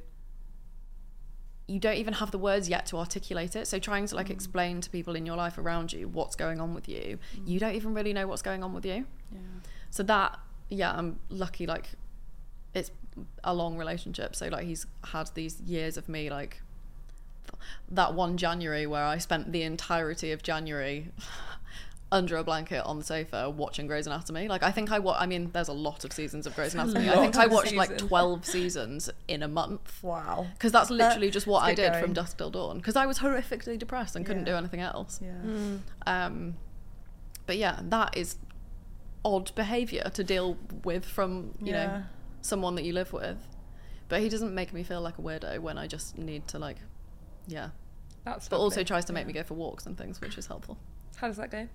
you 1.69 1.78
don't 1.78 1.97
even 1.97 2.14
have 2.14 2.31
the 2.32 2.39
words 2.39 2.69
yet 2.69 2.86
to 2.86 2.98
articulate 2.98 3.55
it. 3.56 3.66
So 3.66 3.78
trying 3.78 4.06
to 4.06 4.16
like 4.16 4.27
mm. 4.27 4.32
explain 4.32 4.81
to 4.81 4.90
people 4.90 5.14
in 5.14 5.24
your 5.24 5.36
life 5.36 5.56
around 5.59 5.93
you 5.93 6.09
what's 6.09 6.36
going 6.36 6.60
on 6.60 6.74
with 6.74 6.89
you 6.89 7.19
mm. 7.36 7.48
you 7.48 7.59
don't 7.59 7.74
even 7.74 7.94
really 7.94 8.12
know 8.12 8.27
what's 8.27 8.43
going 8.43 8.62
on 8.62 8.74
with 8.74 8.85
you. 8.85 9.06
So 9.90 10.02
that 10.05 10.39
yeah 10.69 10.93
i'm 10.93 11.19
lucky 11.28 11.66
like 11.66 11.90
it's 12.74 12.90
a 13.44 13.55
long 13.55 13.77
relationship. 13.77 14.35
So 14.35 14.48
like 14.48 14.64
he's 14.64 14.86
had 15.05 15.31
these 15.35 15.60
years 15.60 15.97
of 15.97 16.09
me 16.09 16.31
like 16.31 16.62
that 17.90 18.14
one 18.14 18.36
january 18.36 18.86
where 18.86 19.05
i 19.05 19.19
spent 19.19 19.52
the 19.52 19.62
entirety 19.62 20.31
of 20.32 20.43
january 20.43 21.09
under 22.12 22.36
a 22.36 22.44
blanket 22.44 22.84
on 22.84 22.98
the 22.98 23.05
sofa 23.05 23.51
watching 23.51 23.89
Grey's 23.89 24.06
Anatomy. 24.06 24.47
Like 24.47 24.62
I 24.62 24.70
think 24.70 24.93
I 24.93 24.98
wa- 25.01 25.16
I 25.18 25.26
mean 25.26 25.51
there's 25.52 25.66
a 25.68 25.72
lot 25.72 26.05
of 26.05 26.12
seasons 26.12 26.47
of 26.47 26.55
Grey's 26.55 26.74
Anatomy. 26.74 27.09
I 27.09 27.16
think 27.16 27.36
I 27.36 27.47
watched 27.47 27.72
like 27.74 27.98
12 27.98 28.44
seasons 28.47 29.10
in 29.26 29.43
a 29.43 29.48
month. 29.48 29.98
Wow. 30.02 30.47
Because 30.52 30.70
that's 30.72 30.90
literally 30.90 31.30
just 31.30 31.47
what 31.48 31.62
I 31.64 31.68
Let's 31.68 31.80
get 31.80 31.93
did 31.94 32.02
from 32.02 32.12
dusk 32.12 32.36
till 32.39 32.51
dawn. 32.51 32.76
Because 32.76 32.94
I 32.97 33.06
was 33.06 33.18
horrifically 33.18 33.78
depressed 33.78 34.14
and 34.14 34.24
couldn't 34.24 34.47
Yeah. 34.47 34.52
do 34.52 34.56
anything 34.59 34.80
else. 34.80 35.20
Yeah. 35.22 35.78
Um, 36.06 36.55
but 37.47 37.56
yeah, 37.56 37.80
that 37.82 38.16
is 38.16 38.36
odd 39.24 39.55
behaviour 39.55 40.10
to 40.14 40.22
deal 40.24 40.56
with 40.84 41.05
from 41.05 41.52
you 41.62 41.72
know 41.72 42.02
someone 42.43 42.74
that 42.76 42.84
you 42.84 42.93
live 42.93 43.12
with. 43.12 43.39
But 44.09 44.20
he 44.20 44.28
doesn't 44.28 44.55
make 44.55 44.72
me 44.74 44.82
feel 44.82 45.01
like 45.01 45.16
a 45.18 45.22
weirdo 45.22 45.60
when 45.60 45.78
I 45.78 45.86
just 45.86 46.18
need 46.18 46.47
to 46.48 46.59
like, 46.59 46.76
yeah. 47.47 47.70
That's 48.24 48.48
But 48.48 48.59
also 48.59 48.84
tries 48.84 49.06
to 49.06 49.12
make 49.14 49.26
me 49.26 49.32
go 49.32 49.43
for 49.43 49.55
walks 49.55 49.86
and 49.86 49.97
things, 49.97 50.20
which 50.20 50.36
is 50.36 50.47
helpful. 50.47 50.76
How 51.16 51.28
does 51.28 51.39
that 51.39 51.51
go? 51.51 51.68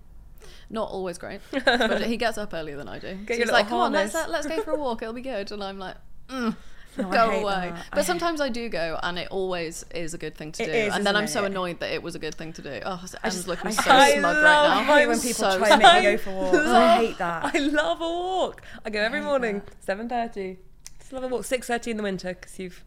Not 0.69 0.89
always 0.89 1.17
great, 1.17 1.41
but 1.51 2.03
he 2.03 2.17
gets 2.17 2.37
up 2.37 2.53
earlier 2.53 2.75
than 2.77 2.87
I 2.89 2.99
do. 2.99 3.15
Get 3.25 3.37
so 3.37 3.43
he's 3.43 3.51
like, 3.51 3.69
"Come 3.69 3.79
on, 3.79 3.91
let's 3.93 4.13
uh, 4.15 4.25
let's 4.29 4.47
go 4.47 4.61
for 4.63 4.71
a 4.71 4.75
walk. 4.77 5.01
It'll 5.01 5.13
be 5.13 5.21
good." 5.21 5.51
And 5.51 5.63
I'm 5.63 5.79
like, 5.79 5.95
mm, 6.29 6.55
No, 6.97 7.09
"Go 7.09 7.29
away." 7.41 7.71
that. 7.73 7.85
But 7.91 7.99
I- 7.99 8.03
sometimes 8.03 8.41
I 8.41 8.49
do 8.49 8.67
go, 8.69 8.99
and 9.01 9.17
it 9.17 9.29
always 9.31 9.85
is 9.95 10.13
a 10.13 10.17
good 10.17 10.35
thing 10.35 10.51
to 10.53 10.63
It 10.63 10.65
do. 10.65 10.71
is, 10.73 10.93
and 10.95 11.05
then 11.05 11.15
I'm 11.15 11.23
isn't 11.25 11.33
so 11.41 11.45
annoyed 11.45 11.79
that 11.79 11.91
it 11.93 12.03
was 12.03 12.15
a 12.15 12.19
good 12.19 12.35
thing 12.35 12.51
to 12.53 12.61
do. 12.61 12.81
Oh, 12.85 12.99
Em's 13.23 13.35
just- 13.35 13.47
looking 13.47 13.67
I 13.67 13.71
so 13.71 13.81
hate- 13.91 14.19
smug 14.19 14.35
I 14.37 14.41
right 14.43 14.67
now. 14.85 14.93
I 14.93 14.99
hate 14.99 15.07
when 15.07 15.17
people 15.21 15.33
so 15.51 15.57
try 15.57 15.69
to 15.69 15.77
make 15.77 15.95
me 15.95 16.01
go 16.01 16.17
for 16.17 16.31
walks. 16.31 16.57
I 16.57 16.95
hate 17.05 17.17
that. 17.19 17.55
I 17.55 17.59
love 17.59 18.01
a 18.01 18.09
walk. 18.09 18.61
I 18.85 18.89
go 18.89 18.99
every 19.01 19.21
morning, 19.21 19.61
seven 19.79 20.09
thirty. 20.09 20.57
Just 20.99 21.13
love 21.13 21.23
a 21.23 21.27
walk. 21.29 21.45
Six 21.45 21.67
thirty 21.67 21.91
in 21.91 21.97
the 21.97 22.03
winter 22.03 22.33
because 22.33 22.59
you've. 22.59 22.83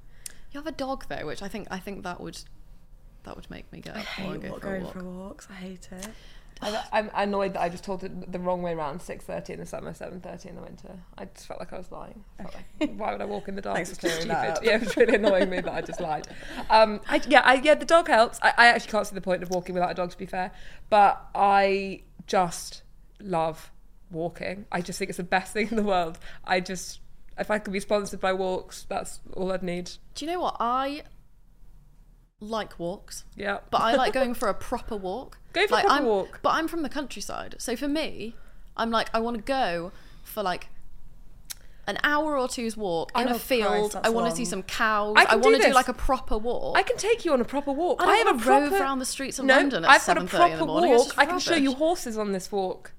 You 0.52 0.58
have 0.60 0.66
a 0.66 0.72
dog 0.72 1.04
though, 1.08 1.24
which 1.26 1.42
I 1.42 1.48
think 1.48 1.68
I 1.70 1.78
think 1.78 2.02
that 2.02 2.20
would 2.20 2.38
that 3.22 3.36
would 3.36 3.48
make 3.50 3.70
me 3.72 3.80
get 3.80 3.96
I 3.96 3.98
and 4.00 4.06
hate 4.08 4.42
go 4.42 4.54
for 4.54 4.60
going 4.60 4.82
walk. 4.82 4.92
for 4.92 5.04
walks. 5.04 5.48
I 5.50 5.54
hate 5.54 5.88
it. 5.92 6.08
I, 6.62 6.84
I'm 6.92 7.10
annoyed 7.14 7.54
that 7.54 7.62
I 7.62 7.68
just 7.68 7.84
told 7.84 8.04
it 8.04 8.30
the 8.30 8.38
wrong 8.38 8.62
way 8.62 8.72
around. 8.72 9.00
Six 9.00 9.24
thirty 9.24 9.52
in 9.54 9.60
the 9.60 9.66
summer, 9.66 9.94
seven 9.94 10.20
thirty 10.20 10.48
in 10.48 10.56
the 10.56 10.62
winter. 10.62 10.98
I 11.16 11.24
just 11.26 11.46
felt 11.46 11.58
like 11.60 11.72
I 11.72 11.78
was 11.78 11.90
lying. 11.90 12.24
I 12.38 12.42
felt 12.44 12.56
like, 12.80 12.94
why 12.96 13.12
would 13.12 13.20
I 13.20 13.24
walk 13.24 13.48
in 13.48 13.54
the 13.56 13.62
dark? 13.62 13.76
Thanks 13.76 13.90
It's 13.90 13.98
for 14.00 14.06
just 14.06 14.20
clearing 14.22 14.28
that 14.28 14.56
stupid. 14.56 14.58
up. 14.58 14.64
Yeah, 14.64 14.76
it 14.76 14.80
was 14.86 14.96
really 14.96 15.14
annoying 15.14 15.50
me 15.50 15.60
that 15.60 15.72
I 15.72 15.80
just 15.80 16.00
lied. 16.00 16.28
Um, 16.68 17.00
I, 17.08 17.20
yeah, 17.28 17.40
I, 17.44 17.54
yeah, 17.54 17.74
the 17.74 17.86
dog 17.86 18.08
helps. 18.08 18.38
I, 18.42 18.52
I 18.56 18.66
actually 18.66 18.90
can't 18.92 19.06
see 19.06 19.14
the 19.14 19.20
point 19.20 19.42
of 19.42 19.50
walking 19.50 19.74
without 19.74 19.90
a 19.90 19.94
dog, 19.94 20.10
to 20.10 20.18
be 20.18 20.26
fair. 20.26 20.52
But 20.88 21.24
I 21.34 22.02
just 22.26 22.82
love 23.20 23.70
walking. 24.10 24.66
I 24.70 24.80
just 24.80 24.98
think 24.98 25.08
it's 25.08 25.18
the 25.18 25.22
best 25.24 25.52
thing 25.52 25.68
in 25.70 25.76
the 25.76 25.82
world. 25.82 26.18
I 26.44 26.60
just, 26.60 27.00
if 27.38 27.50
I 27.50 27.58
could 27.58 27.72
be 27.72 27.80
sponsored 27.80 28.20
by 28.20 28.32
walks, 28.32 28.86
that's 28.88 29.20
all 29.34 29.52
I'd 29.52 29.62
need. 29.62 29.90
Do 30.14 30.24
you 30.24 30.32
know 30.32 30.40
what 30.40 30.56
I 30.60 31.02
like 32.40 32.78
walks? 32.78 33.24
Yeah. 33.36 33.58
But 33.70 33.82
I 33.82 33.94
like 33.94 34.12
going 34.12 34.34
for 34.40 34.48
a 34.48 34.54
proper 34.54 34.96
walk. 34.96 35.38
Go 35.52 35.66
for 35.66 35.78
a 35.78 35.80
proper 35.80 35.88
I'm, 35.88 36.04
walk. 36.04 36.40
But 36.42 36.50
I'm 36.50 36.68
from 36.68 36.82
the 36.82 36.88
countryside, 36.88 37.56
so 37.58 37.76
for 37.76 37.88
me, 37.88 38.34
I'm 38.76 38.90
like 38.90 39.08
I 39.14 39.20
want 39.20 39.36
to 39.36 39.42
go 39.42 39.92
for 40.24 40.42
like 40.42 40.68
an 41.86 41.98
hour 42.04 42.38
or 42.38 42.48
two's 42.48 42.76
walk 42.76 43.10
oh 43.14 43.20
in 43.20 43.28
Oh, 43.28 43.34
a 43.34 43.38
field. 43.38 43.92
Christ, 43.92 44.06
I 44.06 44.10
want 44.10 44.30
to 44.30 44.36
see 44.36 44.44
some 44.44 44.62
cows. 44.62 45.14
I 45.18 45.24
I, 45.30 45.36
want 45.36 45.56
to 45.56 45.62
do 45.62 45.74
like 45.74 45.88
a 45.88 45.92
proper 45.92 46.38
walk. 46.38 46.78
I 46.78 46.82
can 46.82 46.96
take 46.96 47.24
you 47.24 47.32
on 47.32 47.40
a 47.40 47.44
proper 47.44 47.72
walk. 47.72 48.00
I 48.02 48.06
don't 48.06 48.26
have 48.26 48.40
a 48.40 48.42
proper 48.42 48.70
rove 48.70 48.80
around 48.80 48.98
the 49.00 49.06
streets 49.06 49.38
of 49.38 49.44
no, 49.44 49.56
London 49.56 49.84
at 49.84 49.90
I've 49.90 50.06
got 50.06 50.16
a 50.16 50.20
7:30 50.20 50.22
in 50.22 50.26
the 50.26 50.56
proper 50.56 50.66
morning. 50.66 50.90
Walk. 50.92 51.14
I 51.18 51.26
can 51.26 51.38
show 51.38 51.56
you 51.56 51.74
horses 51.74 52.16
on 52.16 52.32
this 52.32 52.52
walk. 52.52 52.92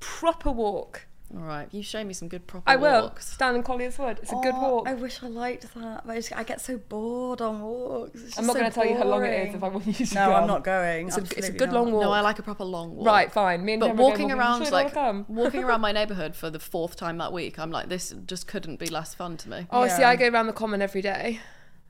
Proper 0.00 0.52
walk. 0.52 1.07
All 1.34 1.42
right, 1.42 1.68
you 1.72 1.82
show 1.82 2.02
me 2.02 2.14
some 2.14 2.26
good 2.28 2.46
proper 2.46 2.64
I 2.70 2.76
will. 2.76 3.02
walks. 3.02 3.30
Stand 3.34 3.56
in 3.58 3.62
Collier's 3.62 3.98
Wood. 3.98 4.18
It's 4.22 4.32
a 4.32 4.36
good 4.36 4.54
Oh, 4.56 4.76
walk. 4.76 4.88
I 4.88 4.94
wish 4.94 5.22
I 5.22 5.26
liked 5.28 5.62
that, 5.74 6.06
but 6.06 6.12
I, 6.12 6.16
just, 6.16 6.32
I 6.34 6.42
get 6.42 6.58
so 6.58 6.78
bored 6.78 7.42
on 7.42 7.60
walks. 7.60 8.38
I'm 8.38 8.46
not 8.46 8.54
so 8.54 8.60
going 8.60 8.70
to 8.70 8.74
tell 8.74 8.86
you 8.86 8.96
how 8.96 9.04
long 9.04 9.24
it 9.24 9.48
is 9.48 9.54
if 9.54 9.62
I 9.62 9.68
want 9.68 9.86
you 9.86 9.92
to 9.92 10.14
No, 10.14 10.20
come. 10.26 10.34
I'm 10.34 10.46
not 10.46 10.64
going. 10.64 11.08
It's 11.08 11.18
a, 11.18 11.20
it's 11.36 11.48
a 11.50 11.52
good 11.52 11.70
long 11.70 11.92
walk. 11.92 12.02
No, 12.02 12.12
I 12.12 12.22
like 12.22 12.38
a 12.38 12.42
proper 12.42 12.64
long 12.64 12.96
walk. 12.96 13.06
Right, 13.06 13.30
fine. 13.30 13.62
Me 13.62 13.74
and 13.74 13.80
But 13.80 13.88
Gemma 13.88 13.98
go 13.98 14.08
walking 14.08 14.32
around 14.32 14.70
like 14.70 14.94
walking 15.28 15.64
around 15.64 15.82
my 15.82 15.92
neighbourhood 15.98 16.34
for 16.34 16.48
the 16.48 16.58
fourth 16.58 16.96
time 16.96 17.18
that 17.18 17.32
week, 17.32 17.58
I'm 17.58 17.70
like, 17.70 17.90
this 17.90 18.14
just 18.24 18.46
couldn't 18.48 18.78
be 18.78 18.86
less 18.86 19.14
fun 19.14 19.36
to 19.36 19.50
me. 19.50 19.66
Oh, 19.70 19.86
see, 19.86 20.04
I 20.04 20.16
go 20.16 20.28
around 20.28 20.46
the 20.46 20.54
common 20.54 20.80
every 20.80 21.02
day. 21.02 21.40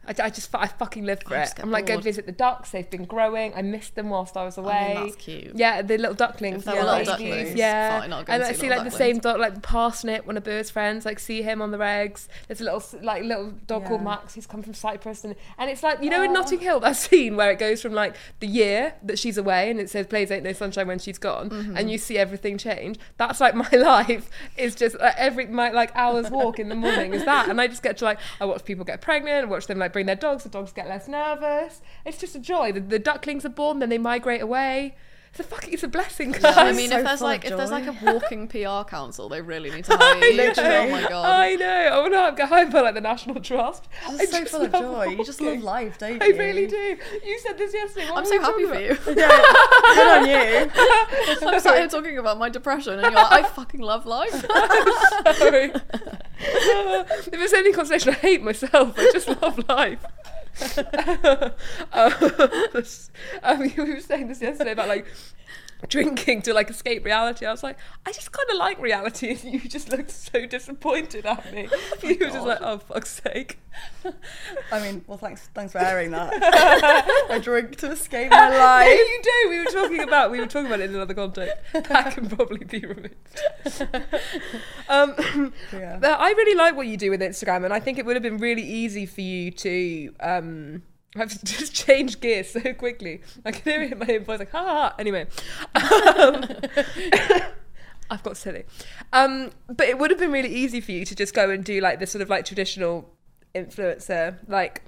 I, 0.09 0.14
I 0.24 0.30
just, 0.30 0.55
I 0.55 0.66
fucking 0.66 1.05
live 1.05 1.22
for 1.22 1.36
I 1.36 1.43
it. 1.43 1.52
I'm 1.60 1.70
like, 1.70 1.86
go 1.86 1.98
visit 2.01 2.26
the 2.26 2.32
ducks. 2.32 2.70
They've 2.70 2.89
been 2.89 3.05
growing. 3.05 3.52
I 3.55 3.62
missed 3.62 3.94
them 3.94 4.09
whilst 4.10 4.36
I 4.36 4.44
was 4.44 4.56
away. 4.59 4.94
that's 4.97 5.16
cute. 5.16 5.52
Yeah, 5.55 5.82
the 5.82 5.98
little 5.98 6.14
ducklings. 6.14 6.66
If 6.66 6.74
yeah, 6.74 6.82
little 6.85 7.05
ducklings, 7.05 7.55
yeah. 7.55 8.01
fine, 8.01 8.12
I'll 8.12 8.20
and 8.20 8.28
and 8.30 8.43
I 8.43 8.52
see 8.52 8.60
see 8.60 8.68
little 8.68 8.85
like 8.85 8.90
the 8.93 8.97
same 8.97 9.16
ducklings. 9.18 9.22
dog, 9.22 9.40
like 9.40 9.55
the 9.55 9.60
parsnip, 9.60 10.26
one 10.26 10.36
of 10.36 10.44
Bird's 10.44 10.70
friends. 10.70 11.05
Like 11.05 11.18
see 11.18 11.43
him 11.43 11.60
on 11.60 11.70
the 11.70 11.78
regs. 11.78 12.26
There's 12.47 12.60
a 12.60 12.64
little 12.64 12.82
like 13.02 13.22
little 13.24 13.51
dog 13.66 13.86
called 13.86 14.02
Max. 14.02 14.35
He's 14.35 14.47
come 14.47 14.62
from 14.62 14.74
Cyprus, 14.74 15.24
and 15.24 15.35
and 15.59 15.70
it's 15.70 15.82
like 15.82 16.02
you 16.02 16.10
know 16.10 16.22
in 16.22 16.32
Notting 16.32 16.60
Hill 16.60 16.80
that 16.80 16.97
scene 16.97 17.36
where 17.36 17.51
it 17.51 17.59
goes 17.59 17.82
from 17.82 17.93
like 17.93 18.16
the 18.40 18.47
year 18.47 18.94
that 19.02 19.18
she's 19.18 19.36
away 19.36 19.70
and 19.70 19.78
it 19.80 19.90
says 19.90 20.06
plays 20.06 20.30
ain't 20.30 20.44
no 20.44 20.52
sunshine 20.52 20.86
when 20.89 20.98
she's 20.98 21.18
gone, 21.18 21.51
Mm-hmm. 21.51 21.76
and 21.76 21.90
you 21.90 21.98
see 21.98 22.16
everything 22.18 22.56
change. 22.59 22.98
That's 23.18 23.40
like 23.40 23.55
my 23.55 23.68
life 23.72 24.30
is 24.56 24.74
just 24.74 24.98
like, 24.98 25.14
every 25.16 25.47
my 25.47 25.70
like 25.70 25.90
hours 25.94 26.30
walk 26.30 26.59
in 26.59 26.68
the 26.70 26.74
morning 26.74 27.12
is 27.14 27.24
that, 27.24 27.48
and 27.48 27.60
I 27.60 27.66
just 27.66 27.82
get 27.82 27.98
to 27.98 28.05
like 28.05 28.18
I 28.40 28.44
watch 28.44 28.64
people 28.64 28.85
get 28.85 29.01
pregnant, 29.01 29.44
I 29.47 29.48
watch 29.51 29.66
them 29.66 29.78
like 29.78 29.93
bring 29.99 30.07
their 30.07 30.15
dogs. 30.15 30.45
The 30.45 30.49
dogs 30.49 30.70
get 30.70 30.89
less 30.89 31.09
nervous. 31.09 31.81
It's 32.07 32.19
just 32.19 32.37
a 32.37 32.39
joy. 32.39 32.70
The, 32.70 32.79
the 32.79 33.01
ducklings 33.01 33.45
are 33.45 33.49
born, 33.49 33.81
then 33.81 33.89
they 33.89 33.99
migrate 33.99 34.41
away. 34.41 34.95
It's 35.30 35.40
a 35.40 35.42
fucking 35.42 35.72
it's 35.72 35.82
a 35.82 35.88
blessing. 35.88 36.32
Guys. 36.32 36.44
I 36.56 36.72
mean, 36.72 36.90
so 36.90 36.98
if 36.98 37.05
there's 37.05 37.20
like 37.20 37.44
of 37.44 37.52
if 37.52 37.56
there's 37.59 37.70
like 37.70 37.86
a 37.86 37.96
walking 38.05 38.48
PR 38.52 38.88
council, 38.88 39.28
they 39.28 39.40
really 39.40 39.70
need 39.70 39.84
to 39.84 39.96
hire 39.96 40.24
you. 40.24 40.52
Oh 40.56 40.90
my 40.90 41.02
god. 41.09 41.24
I 41.24 41.55
know. 41.55 41.66
I 41.66 41.98
want 42.00 42.12
to 42.14 42.34
get 42.36 42.48
hired 42.48 42.72
by 42.72 42.80
like 42.80 42.94
the 42.94 43.00
National 43.00 43.40
Trust. 43.40 43.88
It's 44.10 44.32
I 44.34 44.44
so 44.44 44.46
full 44.46 44.62
of 44.62 44.72
love 44.72 44.82
joy. 44.82 45.05
You 45.16 45.24
just 45.24 45.40
love 45.40 45.62
life, 45.62 45.98
don't 45.98 46.14
you? 46.14 46.18
I 46.20 46.26
you? 46.26 46.38
really 46.38 46.66
do. 46.66 46.96
You 47.24 47.38
said 47.40 47.59
this 47.59 47.74
yesterday. 47.74 48.10
What 48.10 48.18
I'm 48.18 48.26
so 48.26 48.40
happy 48.40 48.66
talking 48.66 48.94
for 48.96 49.02
about? 49.02 49.06
you. 49.06 49.14
Yeah, 49.16 49.42
good 49.94 50.09
on 50.09 50.28
you. 50.28 51.48
I'm 51.48 51.60
sat 51.60 51.76
here 51.78 51.88
talking 51.88 52.18
about 52.18 52.38
my 52.38 52.48
depression, 52.48 52.94
and 52.94 53.02
you're 53.02 53.12
like, 53.12 53.32
I 53.32 53.42
fucking 53.48 53.80
love 53.80 54.06
life. 54.06 54.32
Sorry. 55.36 55.72
if 56.40 57.32
it's 57.32 57.52
any 57.52 57.72
consolation, 57.72 58.10
I 58.10 58.14
hate 58.14 58.42
myself. 58.42 58.94
I 58.98 59.10
just 59.12 59.28
love 59.42 59.68
life. 59.68 60.05
um, 61.93 63.60
we 63.60 63.72
were 63.76 64.01
saying 64.01 64.28
this 64.28 64.40
yesterday 64.40 64.72
about 64.72 64.89
like 64.89 65.06
drinking 65.88 66.42
to 66.42 66.52
like 66.52 66.70
escape 66.70 67.05
reality. 67.05 67.46
I 67.46 67.50
was 67.50 67.62
like, 67.62 67.78
I 68.05 68.12
just 68.12 68.32
kind 68.32 68.48
of 68.50 68.56
like 68.56 68.80
reality, 68.80 69.30
and 69.30 69.44
you 69.52 69.60
just 69.68 69.90
looked 69.90 70.10
so 70.10 70.44
disappointed 70.46 71.24
at 71.26 71.52
me. 71.52 71.68
you 72.02 72.16
were 72.18 72.26
just 72.26 72.46
like, 72.46 72.59
oh 72.60 72.78
fuck's 72.78 73.20
sake. 73.22 73.59
I 74.72 74.80
mean, 74.80 75.05
well, 75.06 75.18
thanks, 75.18 75.48
thanks 75.55 75.72
for 75.72 75.78
airing 75.78 76.10
that. 76.10 76.32
I 77.30 77.38
drink 77.38 77.76
to 77.76 77.92
escape 77.92 78.30
my 78.30 78.48
life. 78.59 78.88
you 78.88 79.20
do. 79.22 79.50
We 79.50 79.59
were 79.60 79.64
talking 79.66 80.00
about 80.00 80.30
we 80.32 80.40
were 80.40 80.46
talking 80.46 80.66
about 80.66 80.80
it 80.80 80.90
in 80.90 80.96
another 80.96 81.14
context. 81.14 81.55
That 81.72 82.14
can 82.14 82.28
probably 82.28 82.64
be 82.64 82.80
removed. 82.80 83.14
um, 84.88 85.52
Yeah. 85.72 85.98
but 86.00 86.18
I 86.20 86.30
really 86.30 86.56
like 86.56 86.74
what 86.76 86.86
you 86.86 86.96
do 86.96 87.10
with 87.10 87.20
Instagram, 87.20 87.64
and 87.64 87.72
I 87.72 87.80
think 87.80 87.98
it 87.98 88.06
would 88.06 88.16
have 88.16 88.22
been 88.22 88.38
really 88.38 88.62
easy 88.62 89.06
for 89.06 89.20
you 89.20 89.50
to 89.52 90.12
um, 90.20 90.82
have 91.16 91.43
just 91.44 91.74
changed 91.74 92.20
gears 92.20 92.51
so 92.51 92.72
quickly. 92.74 93.22
I 93.44 93.52
can 93.52 93.72
hear 93.72 93.82
it 93.82 93.93
in 93.93 93.98
my 93.98 94.06
own 94.09 94.24
voice, 94.24 94.39
like 94.39 94.51
ha 94.51 94.64
ha. 94.64 94.74
ha. 94.74 94.94
Anyway. 94.98 95.26
Um, 95.74 96.44
I've 98.10 98.22
got 98.22 98.36
silly. 98.36 98.64
Um, 99.12 99.51
but 99.68 99.86
it 99.89 99.98
would 99.98 100.10
have 100.10 100.18
been 100.18 100.32
really 100.32 100.55
easy 100.55 100.80
for 100.80 100.93
you 100.93 101.05
to 101.05 101.14
just 101.14 101.35
go 101.35 101.51
and 101.51 101.64
do 101.64 101.80
like 101.80 101.98
this 101.98 102.10
sort 102.10 102.22
of 102.22 102.30
like 102.30 102.44
traditional 102.44 103.10
influencer, 103.55 104.36
like 104.48 104.82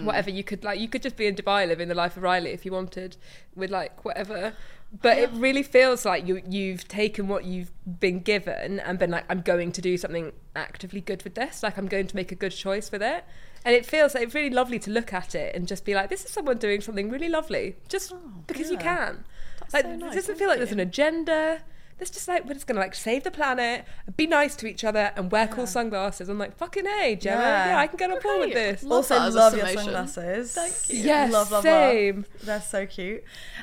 whatever 0.00 0.30
you 0.30 0.42
could 0.42 0.64
like. 0.64 0.80
You 0.80 0.88
could 0.88 1.02
just 1.02 1.16
be 1.16 1.26
in 1.26 1.34
Dubai 1.34 1.66
living 1.68 1.88
the 1.88 1.94
life 1.94 2.16
of 2.16 2.22
Riley 2.22 2.50
if 2.50 2.64
you 2.64 2.72
wanted, 2.72 3.16
with 3.54 3.70
like 3.70 4.04
whatever. 4.04 4.54
But 5.00 5.18
it 5.18 5.30
really 5.32 5.62
feels 5.62 6.04
like 6.04 6.26
you 6.26 6.42
you've 6.48 6.86
taken 6.86 7.28
what 7.28 7.44
you've 7.44 7.70
been 8.00 8.20
given 8.20 8.80
and 8.80 8.98
been 8.98 9.10
like, 9.10 9.24
I'm 9.30 9.40
going 9.40 9.72
to 9.72 9.80
do 9.80 9.96
something 9.96 10.32
actively 10.54 11.00
good 11.00 11.22
with 11.22 11.34
this. 11.34 11.62
Like 11.62 11.78
I'm 11.78 11.86
going 11.86 12.08
to 12.08 12.16
make 12.16 12.32
a 12.32 12.34
good 12.34 12.52
choice 12.52 12.90
with 12.90 13.02
it. 13.02 13.24
And 13.64 13.74
it 13.74 13.86
feels 13.86 14.14
like 14.14 14.24
it's 14.24 14.34
really 14.34 14.50
lovely 14.50 14.78
to 14.80 14.90
look 14.90 15.12
at 15.12 15.34
it 15.34 15.54
and 15.54 15.68
just 15.68 15.84
be 15.84 15.94
like, 15.94 16.10
this 16.10 16.24
is 16.24 16.30
someone 16.30 16.58
doing 16.58 16.80
something 16.80 17.10
really 17.10 17.28
lovely, 17.28 17.76
just 17.88 18.12
because 18.46 18.70
you 18.70 18.76
yeah. 18.76 18.82
can. 18.82 19.24
Like 19.72 19.84
so 19.84 19.90
it 19.92 20.00
doesn't 20.00 20.38
feel 20.38 20.48
like 20.48 20.58
there's 20.58 20.72
an 20.72 20.80
agenda. 20.80 21.60
Let's 22.00 22.10
just 22.10 22.26
like 22.26 22.44
we're 22.46 22.54
just 22.54 22.66
gonna 22.66 22.80
like 22.80 22.96
save 22.96 23.22
the 23.22 23.30
planet, 23.30 23.84
be 24.16 24.26
nice 24.26 24.56
to 24.56 24.66
each 24.66 24.82
other, 24.82 25.12
and 25.14 25.30
wear 25.30 25.46
cool 25.46 25.68
sunglasses. 25.68 26.28
I'm 26.28 26.36
like, 26.38 26.56
fucking 26.56 26.84
hey, 26.84 27.14
Gemma. 27.14 27.40
Yeah. 27.40 27.66
Yeah, 27.68 27.78
I 27.78 27.86
can 27.86 27.96
get 27.96 28.10
on 28.10 28.20
board 28.20 28.40
with 28.40 28.54
this. 28.54 28.82
Love 28.82 28.92
also 28.92 29.14
that 29.20 29.32
love 29.32 29.56
your 29.56 29.68
sunglasses. 29.68 30.52
Thank 30.52 30.74
you. 30.90 31.04
Yes, 31.04 31.32
love, 31.32 31.52
love, 31.52 31.62
same. 31.62 32.16
love. 32.16 32.26
They're 32.42 32.60
so 32.60 32.86
cute. 32.86 33.22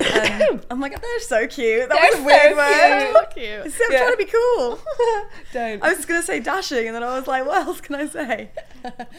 Um, 0.50 0.60
I'm 0.70 0.80
like, 0.80 0.98
they're 0.98 1.20
so 1.20 1.46
cute. 1.46 1.88
That 1.88 1.98
They're 2.00 2.10
was 2.12 2.20
a 2.20 2.24
weird 2.24 2.52
so 2.52 2.56
word. 2.56 3.12
So 3.12 3.26
cute. 3.34 3.72
See, 3.74 3.84
I'm 3.84 3.92
Yeah. 3.92 3.98
trying 3.98 4.12
to 4.12 4.16
be 4.16 4.24
cool. 4.24 4.78
Don't. 5.52 5.82
I 5.82 5.88
was 5.88 5.98
just 5.98 6.08
gonna 6.08 6.22
say 6.22 6.40
dashing, 6.40 6.86
and 6.86 6.96
then 6.96 7.02
I 7.02 7.18
was 7.18 7.26
like, 7.26 7.44
what 7.44 7.66
else 7.66 7.80
can 7.82 7.94
I 7.96 8.06
say? 8.06 8.50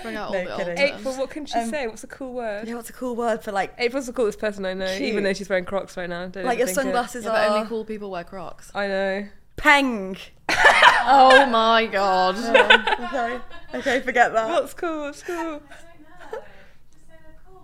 Bring 0.02 0.16
out 0.16 0.28
all 0.28 0.34
No 0.34 0.44
the 0.44 0.52
old 0.54 0.60
kidding. 0.60 0.78
April, 0.78 1.14
what 1.16 1.30
can 1.30 1.46
she 1.46 1.58
Um, 1.60 1.70
say? 1.70 1.88
What's 1.88 2.04
a 2.04 2.08
cool 2.08 2.34
word? 2.34 2.68
Yeah, 2.68 2.76
what's 2.76 2.90
a 2.90 2.94
cool 2.94 3.16
word 3.16 3.44
for 3.44 3.52
like 3.52 3.74
April's 3.78 4.08
the 4.08 4.14
coolest 4.14 4.40
person 4.40 4.66
I 4.66 4.74
know, 4.74 4.86
Cute. 4.88 5.02
even 5.02 5.24
though 5.24 5.34
she's 5.34 5.50
wearing 5.50 5.66
Crocs 5.66 5.96
right 5.98 6.10
now. 6.10 6.28
Don't 6.28 6.46
like 6.46 6.58
your 6.60 6.68
overthink 6.68 6.72
it. 6.72 6.76
sunglasses 6.76 7.26
Yeah, 7.26 7.32
but 7.32 7.50
are 7.50 7.56
only 7.58 7.68
cool 7.68 7.86
people 7.86 8.10
wear 8.12 8.24
Crocs. 8.24 8.72
I 8.76 8.88
know. 8.88 9.28
peng. 9.58 10.18
Oh 11.04 11.48
my 11.48 11.88
god. 11.88 12.36
okay, 13.00 13.40
okay, 13.74 14.00
forget 14.02 14.34
that. 14.34 14.50
What's 14.50 14.74
cool? 14.76 15.02
What's 15.06 15.24
cool? 15.24 15.62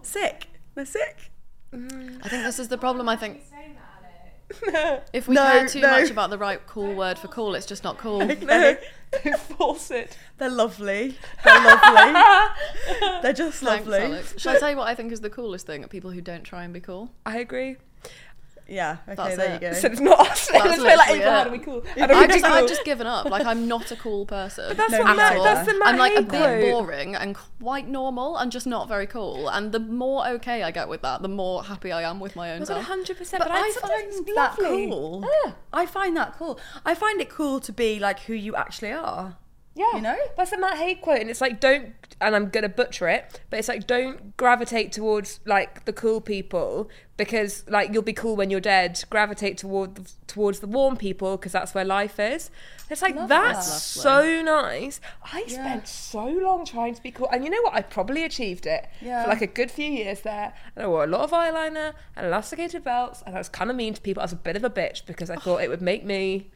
Sick. 0.01 0.47
They're 0.75 0.85
sick. 0.85 1.31
I 1.73 1.77
think 2.29 2.43
this 2.43 2.59
is 2.59 2.69
the 2.69 2.77
problem. 2.77 3.09
I 3.09 3.15
think 3.15 3.41
if 5.13 5.27
we 5.27 5.35
No, 5.35 5.43
care 5.43 5.67
too 5.67 5.81
no. 5.81 5.89
much 5.91 6.09
about 6.09 6.29
the 6.29 6.37
right 6.37 6.65
cool 6.67 6.95
word 6.95 7.19
for 7.19 7.27
cool, 7.27 7.55
it's 7.55 7.65
just 7.65 7.83
not 7.83 7.97
cool. 7.97 8.19
No, 8.41 8.77
don't 9.23 9.39
force 9.39 9.89
it. 9.91 10.17
They're 10.37 10.49
lovely. 10.49 11.17
They're 11.43 11.63
lovely. 11.63 12.21
They're 13.21 13.33
just 13.33 13.61
Thanks, 13.61 13.87
lovely. 13.87 14.05
Alex. 14.05 14.35
Shall 14.37 14.55
I 14.55 14.59
tell 14.59 14.69
you 14.69 14.77
what 14.77 14.87
I 14.87 14.95
think 14.95 15.11
is 15.11 15.21
the 15.21 15.29
coolest 15.29 15.65
thing? 15.65 15.83
People 15.87 16.11
who 16.11 16.19
don't 16.21 16.43
try 16.43 16.63
and 16.65 16.73
be 16.73 16.79
cool. 16.81 17.11
I 17.25 17.37
agree. 17.39 17.77
Yeah. 18.69 18.97
Okay. 19.07 19.15
That's 19.15 19.37
there 19.37 19.49
it. 19.55 19.61
you 19.61 19.69
go. 19.69 19.73
So 19.79 19.87
it's 19.87 19.99
not 20.01 20.19
us. 20.19 20.47
That's 20.51 20.77
Let's 20.79 20.97
like, 20.97 21.09
April, 21.11 21.31
how 21.31 21.43
do 21.45 21.51
we 21.51 21.59
cool? 21.59 21.83
How 21.97 22.07
do 22.07 22.13
we 22.13 22.19
I 22.23 22.27
be 22.27 22.33
just, 22.33 22.45
cool? 22.45 22.53
I've 22.53 22.67
just 22.67 22.83
given 22.85 23.07
up. 23.07 23.25
Like 23.25 23.45
I'm 23.45 23.67
not 23.67 23.91
a 23.91 23.95
cool 23.95 24.25
person. 24.25 24.65
But 24.67 24.77
That's 24.77 24.91
No, 24.91 24.99
what 25.03 25.15
Matt, 25.15 25.43
that's 25.43 25.67
the 25.71 25.77
Matt 25.79 25.87
I'm 25.87 25.97
like 25.97 26.15
a 26.17 26.21
bit 26.21 26.71
boring 26.71 27.15
and 27.15 27.35
quite 27.61 27.87
normal 27.87 28.37
and 28.37 28.51
just 28.51 28.67
not 28.67 28.87
very 28.87 29.07
cool. 29.07 29.49
And 29.49 29.71
the 29.71 29.79
more 29.79 30.27
okay 30.27 30.63
I 30.63 30.71
get 30.71 30.89
with 30.89 31.01
that, 31.03 31.21
the 31.21 31.27
more 31.29 31.63
happy 31.63 31.91
I 31.91 32.03
am 32.09 32.19
with 32.19 32.35
my 32.35 32.51
own 32.53 32.65
self. 32.65 32.83
hundred 32.85 33.17
percent. 33.17 33.41
But 33.41 33.49
But 33.49 33.57
I 33.57 33.71
sometimes 33.71 34.15
find 34.15 34.27
that 34.37 34.59
lovely. 34.59 34.87
cool. 34.89 35.25
Yeah. 35.45 35.51
I 35.71 35.85
find 35.85 36.17
that 36.17 36.35
cool. 36.37 36.59
I 36.85 36.93
find 36.95 37.21
it 37.21 37.29
cool 37.29 37.59
to 37.61 37.71
be 37.71 37.99
like 37.99 38.19
who 38.21 38.33
you 38.33 38.55
actually 38.55 38.91
are. 38.91 39.37
Yeah, 39.77 39.95
You 39.95 40.01
know? 40.01 40.17
that's 40.35 40.51
the 40.51 40.57
Matt 40.57 40.77
Haig 40.77 41.01
quote, 41.01 41.21
and 41.21 41.29
it's 41.29 41.39
like 41.41 41.59
don't, 41.59 41.93
and 42.19 42.35
I'm 42.35 42.49
gonna 42.49 42.67
butcher 42.69 43.07
it, 43.07 43.41
but 43.49 43.59
it's 43.59 43.67
like 43.67 43.85
don't 43.85 44.35
gravitate 44.37 44.91
towards 44.91 45.39
like 45.45 45.85
the 45.85 45.93
cool 45.93 46.19
people 46.19 46.89
because 47.15 47.63
like 47.69 47.93
you'll 47.93 48.01
be 48.01 48.13
cool 48.13 48.35
when 48.35 48.49
you're 48.49 48.59
dead. 48.59 49.03
Gravitate 49.09 49.57
toward 49.59 50.07
towards 50.25 50.59
the 50.61 50.67
warm 50.67 50.97
people 50.97 51.37
because 51.37 51.51
that's 51.51 51.75
where 51.75 51.85
life 51.85 52.19
is. 52.19 52.49
It's 52.89 53.01
like 53.01 53.15
Love 53.15 53.27
that's 53.29 53.67
that. 53.67 54.01
so 54.01 54.41
nice. 54.41 55.01
I 55.33 55.45
spent 55.47 55.87
so 55.87 56.25
long 56.25 56.65
trying 56.65 56.95
to 56.95 57.03
be 57.03 57.11
cool, 57.11 57.29
and 57.31 57.43
you 57.43 57.49
know 57.49 57.61
what? 57.63 57.73
I 57.75 57.81
probably 57.81 58.23
achieved 58.23 58.65
it 58.65 58.87
Yeah. 59.01 59.23
for 59.23 59.29
like 59.29 59.41
a 59.41 59.47
good 59.47 59.69
few 59.69 59.89
years 59.91 60.21
there. 60.21 60.53
And 60.75 60.85
I 60.85 60.87
wore 60.87 61.03
a 61.03 61.07
lot 61.07 61.21
of 61.21 61.31
eyeliner 61.31 61.93
and 62.15 62.25
elasticated 62.27 62.83
belts, 62.83 63.21
and 63.25 63.35
I 63.35 63.39
was 63.39 63.49
kind 63.49 63.69
of 63.69 63.75
mean 63.75 63.93
to 63.93 64.01
people. 64.01 64.21
I 64.21 64.25
was 64.25 64.33
a 64.33 64.37
bit 64.37 64.55
of 64.55 64.63
a 64.63 64.69
bitch 64.69 65.05
because 65.05 65.29
I 65.29 65.35
thought 65.35 65.61
it 65.61 65.69
would 65.69 65.81
make 65.81 66.03
me 66.05 66.49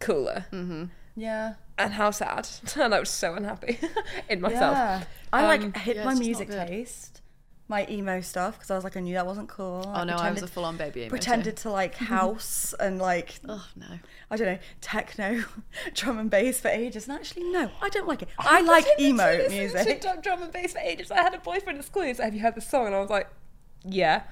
cooler 0.00 0.46
mm-hmm. 0.52 0.84
Yeah. 1.16 1.54
And 1.78 1.92
how 1.94 2.10
sad. 2.10 2.48
And 2.76 2.94
I 2.94 3.00
was 3.00 3.10
so 3.10 3.34
unhappy 3.34 3.78
in 4.28 4.40
myself. 4.40 4.76
Yeah. 4.76 5.04
I 5.32 5.42
like 5.46 5.60
Um, 5.62 5.72
hid 5.72 5.96
yeah, 5.96 6.04
my 6.04 6.10
it's 6.12 6.20
just 6.20 6.26
music 6.28 6.48
not 6.48 6.66
good. 6.66 6.68
taste, 6.68 7.20
my 7.68 7.86
emo 7.90 8.20
stuff, 8.22 8.54
because 8.56 8.70
I 8.70 8.74
was 8.76 8.84
like, 8.84 8.96
I 8.96 9.00
knew 9.00 9.14
that 9.14 9.26
wasn't 9.26 9.48
cool. 9.48 9.82
oh 9.94 10.04
no, 10.04 10.16
I 10.16 10.30
was 10.30 10.42
a 10.42 10.46
full-on 10.46 10.76
baby. 10.78 11.00
emo 11.00 11.06
too. 11.08 11.10
pretended 11.10 11.56
to 11.58 11.70
like 11.70 11.94
house 12.16 12.74
and 12.80 12.98
like 12.98 13.40
Oh 13.48 13.66
no. 13.76 13.86
I 14.30 14.36
don't 14.36 14.46
know 14.46 14.58
techno, 14.80 15.44
drum 15.94 16.18
and 16.18 16.30
bass 16.30 16.60
for 16.60 16.68
ages. 16.68 17.08
And 17.08 17.18
actually, 17.18 17.44
no, 17.50 17.70
I 17.82 17.88
don't 17.90 18.08
like 18.08 18.22
it. 18.22 18.28
I, 18.38 18.60
like 18.62 18.86
emo 18.98 19.22
pretended 19.24 19.48
to 19.48 19.54
listen 19.54 19.84
music. 19.86 20.00
To 20.02 20.18
drum 20.22 20.42
and 20.42 20.52
bass 20.52 20.72
for 20.72 20.78
ages. 20.80 21.10
I 21.10 21.20
had 21.22 21.34
a 21.34 21.38
boyfriend 21.38 21.78
at 21.78 21.84
school. 21.84 22.02
He 22.02 22.14
said, 22.14 22.24
"Have 22.24 22.34
you 22.34 22.40
heard 22.40 22.54
the 22.54 22.60
song?" 22.60 22.86
And 22.86 22.94
I 22.94 23.00
was 23.00 23.10
like, 23.10 23.28
"Yeah." 23.84 24.22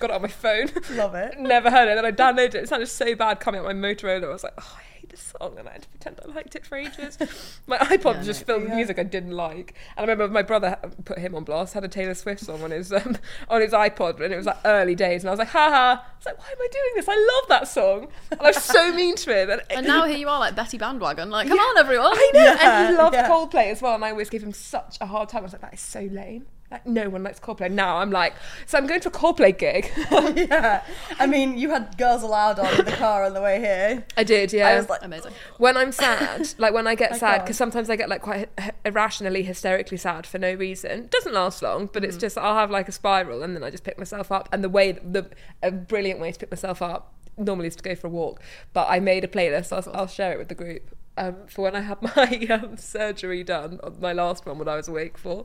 Got 0.00 0.10
it 0.10 0.16
on 0.16 0.22
my 0.22 0.28
phone. 0.28 0.68
Love 0.92 1.14
it. 1.14 1.38
Never 1.38 1.70
heard 1.70 1.88
it. 1.88 1.94
Then 1.96 2.04
I 2.04 2.12
downloaded 2.12 2.54
it. 2.56 2.64
It 2.64 2.68
sounded 2.68 2.86
so 2.88 3.14
bad 3.14 3.40
coming 3.40 3.60
out 3.60 3.66
my 3.66 3.72
Motorola. 3.72 4.24
I 4.24 4.28
was 4.28 4.42
like, 4.44 4.54
"Oh, 4.58 4.76
I 4.78 4.82
hate 4.82 4.93
this 5.14 5.34
song," 5.38 5.58
and 5.58 5.68
I 5.68 5.72
had 5.72 5.82
to 5.82 5.88
pretend 5.88 6.20
I 6.24 6.28
liked 6.28 6.56
it 6.56 6.66
for 6.66 6.76
ages. 6.76 7.18
My 7.66 7.78
iPod 7.78 8.18
was 8.18 8.26
just 8.26 8.44
filled 8.46 8.62
with 8.62 8.72
music 8.72 8.98
I 8.98 9.04
didn't 9.04 9.32
like. 9.32 9.74
And 9.96 9.98
I 9.98 10.12
remember 10.12 10.28
my 10.28 10.42
brother 10.42 10.76
put 11.04 11.18
him 11.18 11.34
on 11.34 11.44
blast. 11.44 11.74
Had 11.74 11.84
a 11.84 11.88
Taylor 11.88 12.14
Swift 12.14 12.40
song 12.40 12.62
on 12.62 12.70
his 12.70 12.92
um, 12.92 13.16
on 13.48 13.60
his 13.60 13.72
iPod, 13.72 14.20
and 14.20 14.32
it 14.32 14.36
was 14.36 14.46
like 14.46 14.58
early 14.64 14.94
days. 14.94 15.22
And 15.22 15.30
I 15.30 15.32
was 15.32 15.38
like, 15.38 15.48
"Haha!" 15.48 16.00
I 16.00 16.16
was 16.18 16.26
like, 16.26 16.38
"Why 16.38 16.46
am 16.50 16.58
I 16.60 16.68
doing 16.70 16.92
this? 16.96 17.08
I 17.08 17.38
love 17.40 17.48
that 17.48 17.68
song." 17.68 18.08
And 18.30 18.40
I 18.40 18.46
was 18.48 18.62
so 18.62 18.92
mean 18.94 19.16
to 19.16 19.42
him. 19.42 19.50
And, 19.50 19.62
And 19.70 19.86
now 19.86 20.04
here 20.06 20.16
you 20.16 20.28
are, 20.28 20.38
like 20.38 20.56
Betty 20.56 20.78
Bandwagon. 20.78 21.30
Like, 21.30 21.48
come 21.48 21.58
on, 21.58 21.78
everyone. 21.78 22.12
I 22.14 22.30
know, 22.34 22.56
and 22.60 22.88
he 22.90 22.96
loved 22.96 23.14
yeah. 23.14 23.28
Coldplay 23.28 23.70
as 23.70 23.80
well, 23.80 23.94
and 23.94 24.04
I 24.04 24.10
always 24.10 24.30
gave 24.30 24.42
him 24.42 24.52
such 24.52 24.98
a 25.00 25.06
hard 25.06 25.28
time. 25.28 25.40
I 25.40 25.44
was 25.44 25.52
like, 25.52 25.62
that 25.62 25.74
is 25.74 25.80
so 25.80 26.00
lame. 26.00 26.46
Like, 26.74 26.86
no 26.86 27.08
one 27.08 27.22
likes 27.22 27.38
Coldplay. 27.38 27.70
Now 27.70 27.98
I'm 27.98 28.10
like, 28.10 28.34
so 28.66 28.76
I'm 28.78 28.86
going 28.86 29.00
to 29.00 29.08
a 29.08 29.12
Coldplay 29.12 29.56
gig. 29.56 29.90
yeah. 30.50 30.82
I 31.20 31.26
mean, 31.26 31.56
you 31.56 31.70
had 31.70 31.96
Girls 31.96 32.22
Aloud 32.22 32.58
on 32.58 32.78
in 32.80 32.84
the 32.84 32.92
car 32.92 33.24
on 33.24 33.32
the 33.32 33.40
way 33.40 33.60
here. 33.60 34.04
I 34.16 34.24
did, 34.24 34.52
yeah. 34.52 34.68
I 34.68 34.76
was 34.76 34.88
like, 34.88 35.02
Amazing. 35.02 35.32
when 35.58 35.76
I'm 35.76 35.92
sad, 35.92 36.48
like 36.58 36.74
when 36.74 36.86
I 36.86 36.94
get 36.94 37.12
I 37.12 37.18
sad, 37.18 37.42
because 37.42 37.56
sometimes 37.56 37.88
I 37.90 37.96
get 37.96 38.08
like 38.08 38.22
quite 38.22 38.48
irrationally, 38.84 39.42
hysterically 39.44 39.98
sad 39.98 40.26
for 40.26 40.38
no 40.38 40.52
reason. 40.54 40.90
It 40.90 41.10
doesn't 41.10 41.32
last 41.32 41.62
long, 41.62 41.88
but 41.92 42.02
Mm. 42.02 42.06
it's 42.06 42.16
just 42.16 42.36
I'll 42.36 42.56
have 42.56 42.70
like 42.70 42.88
a 42.88 42.92
spiral, 42.92 43.42
and 43.42 43.54
then 43.54 43.62
I 43.62 43.70
just 43.70 43.84
pick 43.84 43.98
myself 43.98 44.32
up. 44.32 44.48
And 44.52 44.62
the 44.64 44.68
way, 44.68 44.92
the 44.92 45.30
a 45.62 45.70
brilliant 45.70 46.18
way 46.20 46.32
to 46.32 46.38
pick 46.38 46.50
myself 46.50 46.82
up 46.82 47.12
normally 47.36 47.68
is 47.68 47.76
to 47.76 47.82
go 47.82 47.94
for 47.94 48.06
a 48.06 48.10
walk. 48.10 48.40
But 48.72 48.86
I 48.88 49.00
made 49.00 49.24
a 49.24 49.28
playlist. 49.28 49.72
I'll, 49.72 49.94
I'll 49.94 50.06
share 50.06 50.32
it 50.32 50.38
with 50.38 50.48
the 50.48 50.54
group. 50.54 50.93
Um, 51.16 51.36
for 51.46 51.62
when 51.62 51.76
I 51.76 51.80
had 51.80 52.02
my 52.16 52.46
um, 52.50 52.76
surgery 52.76 53.44
done, 53.44 53.78
on 53.82 54.00
my 54.00 54.12
last 54.12 54.46
one, 54.46 54.58
what 54.58 54.68
I 54.68 54.76
was 54.76 54.88
awake 54.88 55.16
for, 55.16 55.44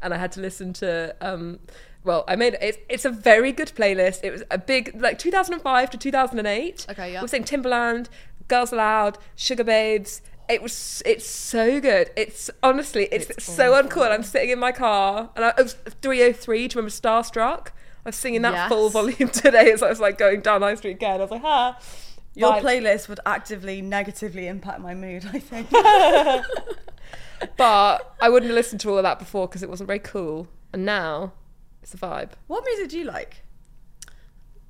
and 0.00 0.14
I 0.14 0.18
had 0.18 0.32
to 0.32 0.40
listen 0.40 0.72
to. 0.74 1.14
Um, 1.20 1.60
well, 2.04 2.24
I 2.26 2.36
made 2.36 2.56
it's 2.60 2.78
it's 2.88 3.04
a 3.04 3.10
very 3.10 3.52
good 3.52 3.72
playlist. 3.76 4.20
It 4.24 4.30
was 4.30 4.42
a 4.50 4.58
big 4.58 4.98
like 5.00 5.18
2005 5.18 5.90
to 5.90 5.98
2008. 5.98 6.86
Okay, 6.90 7.12
yeah. 7.12 7.20
We're 7.20 7.28
saying 7.28 7.44
Timbaland, 7.44 8.08
Girls 8.48 8.72
Aloud, 8.72 9.18
Sugababes. 9.36 10.22
It 10.48 10.62
was 10.62 11.02
it's 11.04 11.28
so 11.28 11.80
good. 11.80 12.10
It's 12.16 12.50
honestly 12.62 13.08
it's, 13.12 13.44
so 13.44 13.72
uncool. 13.72 14.10
I'm 14.10 14.22
sitting 14.22 14.50
in 14.50 14.58
my 14.58 14.72
car 14.72 15.30
and 15.36 15.44
I, 15.44 15.50
it 15.50 15.62
was 15.62 15.76
3OH!3. 16.02 16.44
Do 16.46 16.52
you 16.52 16.68
remember 16.70 16.90
Starstrukk? 16.90 17.68
I 18.04 18.08
was 18.08 18.16
singing 18.16 18.42
that 18.42 18.68
full 18.68 18.88
volume 18.88 19.28
today 19.32 19.70
as 19.70 19.82
I 19.82 19.90
was 19.90 20.00
like 20.00 20.16
going 20.18 20.40
down 20.40 20.62
High 20.62 20.74
Street 20.74 20.92
again. 20.92 21.20
I 21.20 21.24
was 21.24 21.30
like, 21.30 21.42
ha. 21.42 21.78
Your 22.34 22.52
Vibes. 22.54 22.62
playlist 22.62 23.08
would 23.08 23.20
actively 23.26 23.82
negatively 23.82 24.46
impact 24.46 24.80
my 24.80 24.94
mood, 24.94 25.26
I 25.32 25.38
think. 25.40 25.68
But 27.56 28.14
I 28.20 28.28
wouldn't 28.28 28.50
have 28.50 28.54
listened 28.56 28.80
to 28.82 28.90
all 28.90 28.98
of 28.98 29.02
that 29.02 29.18
before 29.18 29.48
because 29.48 29.62
it 29.62 29.70
wasn't 29.70 29.86
very 29.86 29.98
cool. 29.98 30.46
And 30.72 30.84
now 30.84 31.32
it's 31.82 31.94
a 31.94 31.96
vibe. 31.96 32.32
what 32.48 32.64
music 32.66 32.90
do 32.90 32.98
you 32.98 33.04
like? 33.04 33.42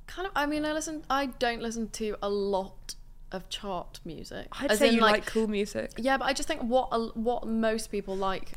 Kind 0.07 0.25
of. 0.25 0.31
I 0.35 0.45
mean, 0.45 0.65
I 0.65 0.71
listen. 0.73 1.03
I 1.09 1.27
don't 1.27 1.61
listen 1.61 1.89
to 1.89 2.15
a 2.21 2.29
lot 2.29 2.95
of 3.31 3.47
chart 3.49 3.99
music. 4.05 4.47
I'd 4.53 4.71
As 4.71 4.79
say 4.79 4.89
in, 4.89 4.95
you 4.95 5.01
like, 5.01 5.25
cool 5.25 5.47
music. 5.47 5.91
Yeah, 5.97 6.17
but 6.17 6.25
I 6.25 6.33
just 6.33 6.47
think 6.47 6.61
what 6.61 6.89
a- 6.91 7.11
what 7.13 7.45
most 7.47 7.91
people 7.91 8.15
like 8.15 8.53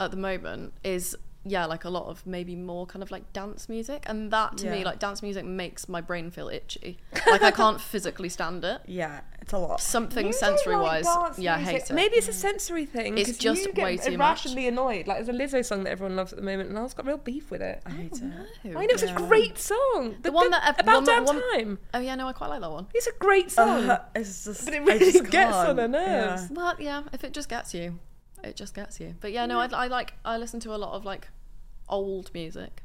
at 0.00 0.10
the 0.10 0.16
moment 0.16 0.72
is 0.84 1.16
yeah, 1.44 1.66
like 1.66 1.84
a 1.84 1.90
lot 1.90 2.06
of 2.06 2.24
maybe 2.26 2.54
more 2.54 2.86
kind 2.86 3.02
of 3.02 3.10
like 3.10 3.32
dance 3.32 3.68
music, 3.68 4.04
and 4.06 4.30
that 4.30 4.58
to 4.58 4.70
me, 4.70 4.84
like 4.84 4.98
dance 4.98 5.22
music, 5.22 5.44
makes 5.44 5.88
my 5.88 6.00
brain 6.00 6.30
feel 6.30 6.48
itchy. 6.48 6.98
Like 7.26 7.42
I 7.42 7.50
can't 7.62 7.80
physically 7.80 8.28
stand 8.28 8.64
it. 8.64 8.80
Yeah, 8.86 9.22
it's 9.40 9.52
a 9.52 9.58
lot. 9.58 9.80
Something 9.80 10.26
You 10.28 10.32
sensory 10.32 10.76
like 10.76 11.04
wise, 11.04 11.04
dance 11.04 11.38
yeah, 11.38 11.56
I 11.56 11.58
hate 11.58 11.82
it. 11.90 11.92
Maybe 11.92 12.14
it's 12.16 12.28
a 12.28 12.32
sensory 12.32 12.86
thing. 12.86 13.18
It's 13.18 13.36
just 13.38 13.62
you 13.62 13.72
get 13.72 13.84
way 13.84 13.96
too 13.96 14.16
much. 14.16 14.44
irrationally 14.46 14.68
annoyed. 14.68 15.06
Like 15.08 15.24
there's 15.24 15.28
a 15.28 15.32
Lizzo 15.32 15.64
song 15.64 15.84
that 15.84 15.90
everyone 15.90 16.14
loves 16.16 16.32
at 16.32 16.36
the 16.38 16.44
moment, 16.44 16.68
and 16.70 16.78
I've 16.78 16.94
got 16.94 17.06
real 17.06 17.16
beef 17.18 17.50
with 17.50 17.60
it. 17.62 17.82
I 17.84 17.90
hate 17.90 18.12
it. 18.12 18.76
I 18.76 18.86
know 18.86 18.94
it's 18.94 19.02
a 19.02 19.12
great 19.14 19.58
song. 19.58 20.16
The 20.22 20.30
one 20.30 20.50
that 20.50 20.62
ev- 20.68 20.76
about 20.78 20.94
one 20.94 21.04
damn 21.04 21.26
time. 21.26 21.78
Oh 21.92 21.98
yeah, 21.98 22.14
no, 22.14 22.28
I 22.28 22.32
quite 22.32 22.50
like 22.50 22.60
that 22.60 22.70
one. 22.70 22.86
It's 22.94 23.08
a 23.08 23.12
great 23.18 23.50
song. 23.50 23.90
Uh, 23.90 24.04
it's 24.14 24.44
just, 24.44 24.64
But 24.64 24.74
it 24.74 24.80
really 24.82 25.10
just 25.12 25.30
gets 25.30 25.54
on 25.56 25.76
can't. 25.76 25.90
nerves. 25.90 26.42
Yeah. 26.42 26.56
Well, 26.56 26.74
yeah, 26.78 27.02
if 27.12 27.24
it 27.24 27.32
just 27.32 27.48
gets 27.48 27.74
you, 27.74 27.98
it 28.44 28.56
just 28.56 28.74
gets 28.74 29.00
you. 29.00 29.14
But 29.20 29.32
yeah, 29.32 29.46
no, 29.46 29.58
I, 29.60 29.66
I 29.66 29.86
like 29.88 30.14
I 30.24 30.36
listen 30.38 30.60
to 30.60 30.74
a 30.74 30.76
lot 30.78 30.92
of 30.94 31.04
like 31.04 31.28
old 31.88 32.32
music, 32.34 32.82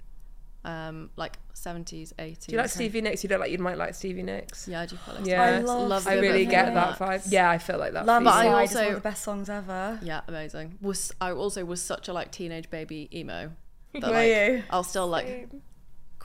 um, 0.66 1.10
like 1.16 1.38
seventies, 1.54 2.14
eighties. 2.20 2.46
Do 2.46 2.52
you 2.54 2.58
like 2.58 2.70
Stevie 2.70 3.02
Nicks? 3.02 3.24
You 3.24 3.30
don't 3.30 3.40
like 3.40 3.52
you 3.52 3.58
might 3.58 3.78
like 3.78 3.96
Stevie 3.96 4.24
Nicks. 4.24 4.68
Yeah, 4.68 4.82
I 4.82 4.86
do 4.86 4.98
quite 4.98 5.18
like. 5.18 5.26
Yeah. 5.26 5.58
Stevie 5.58 5.70
I 5.70 5.74
love 5.88 6.04
the 6.04 6.10
I 6.10 6.14
really 6.16 6.46
get 6.46 6.74
that 6.74 6.98
vibe. 7.00 7.24
Yeah, 7.30 7.50
I 7.50 7.58
feel 7.58 7.78
like 7.78 7.94
that. 7.94 8.06
Lamb 8.06 8.24
for 8.24 8.26
But. 8.26 8.34
I 8.36 8.44
Side 8.44 8.46
is 8.46 8.76
one 8.76 8.84
also- 8.84 8.88
of 8.90 8.96
the 8.96 9.02
best 9.10 9.24
songs 9.24 9.50
ever. 9.50 10.00
Yeah, 10.02 10.22
amazing. 10.28 10.78
Was 10.82 11.14
I 11.22 11.32
also 11.32 11.64
was 11.66 11.82
such 11.82 12.08
a 12.08 12.14
like 12.14 12.32
teenage 12.32 12.70
baby 12.70 13.10
emo 13.18 13.52
that 13.94 14.04
Were 14.04 14.10
like 14.12 14.28
you? 14.30 14.64
I'll 14.70 14.84
still 14.84 15.08
like 15.08 15.50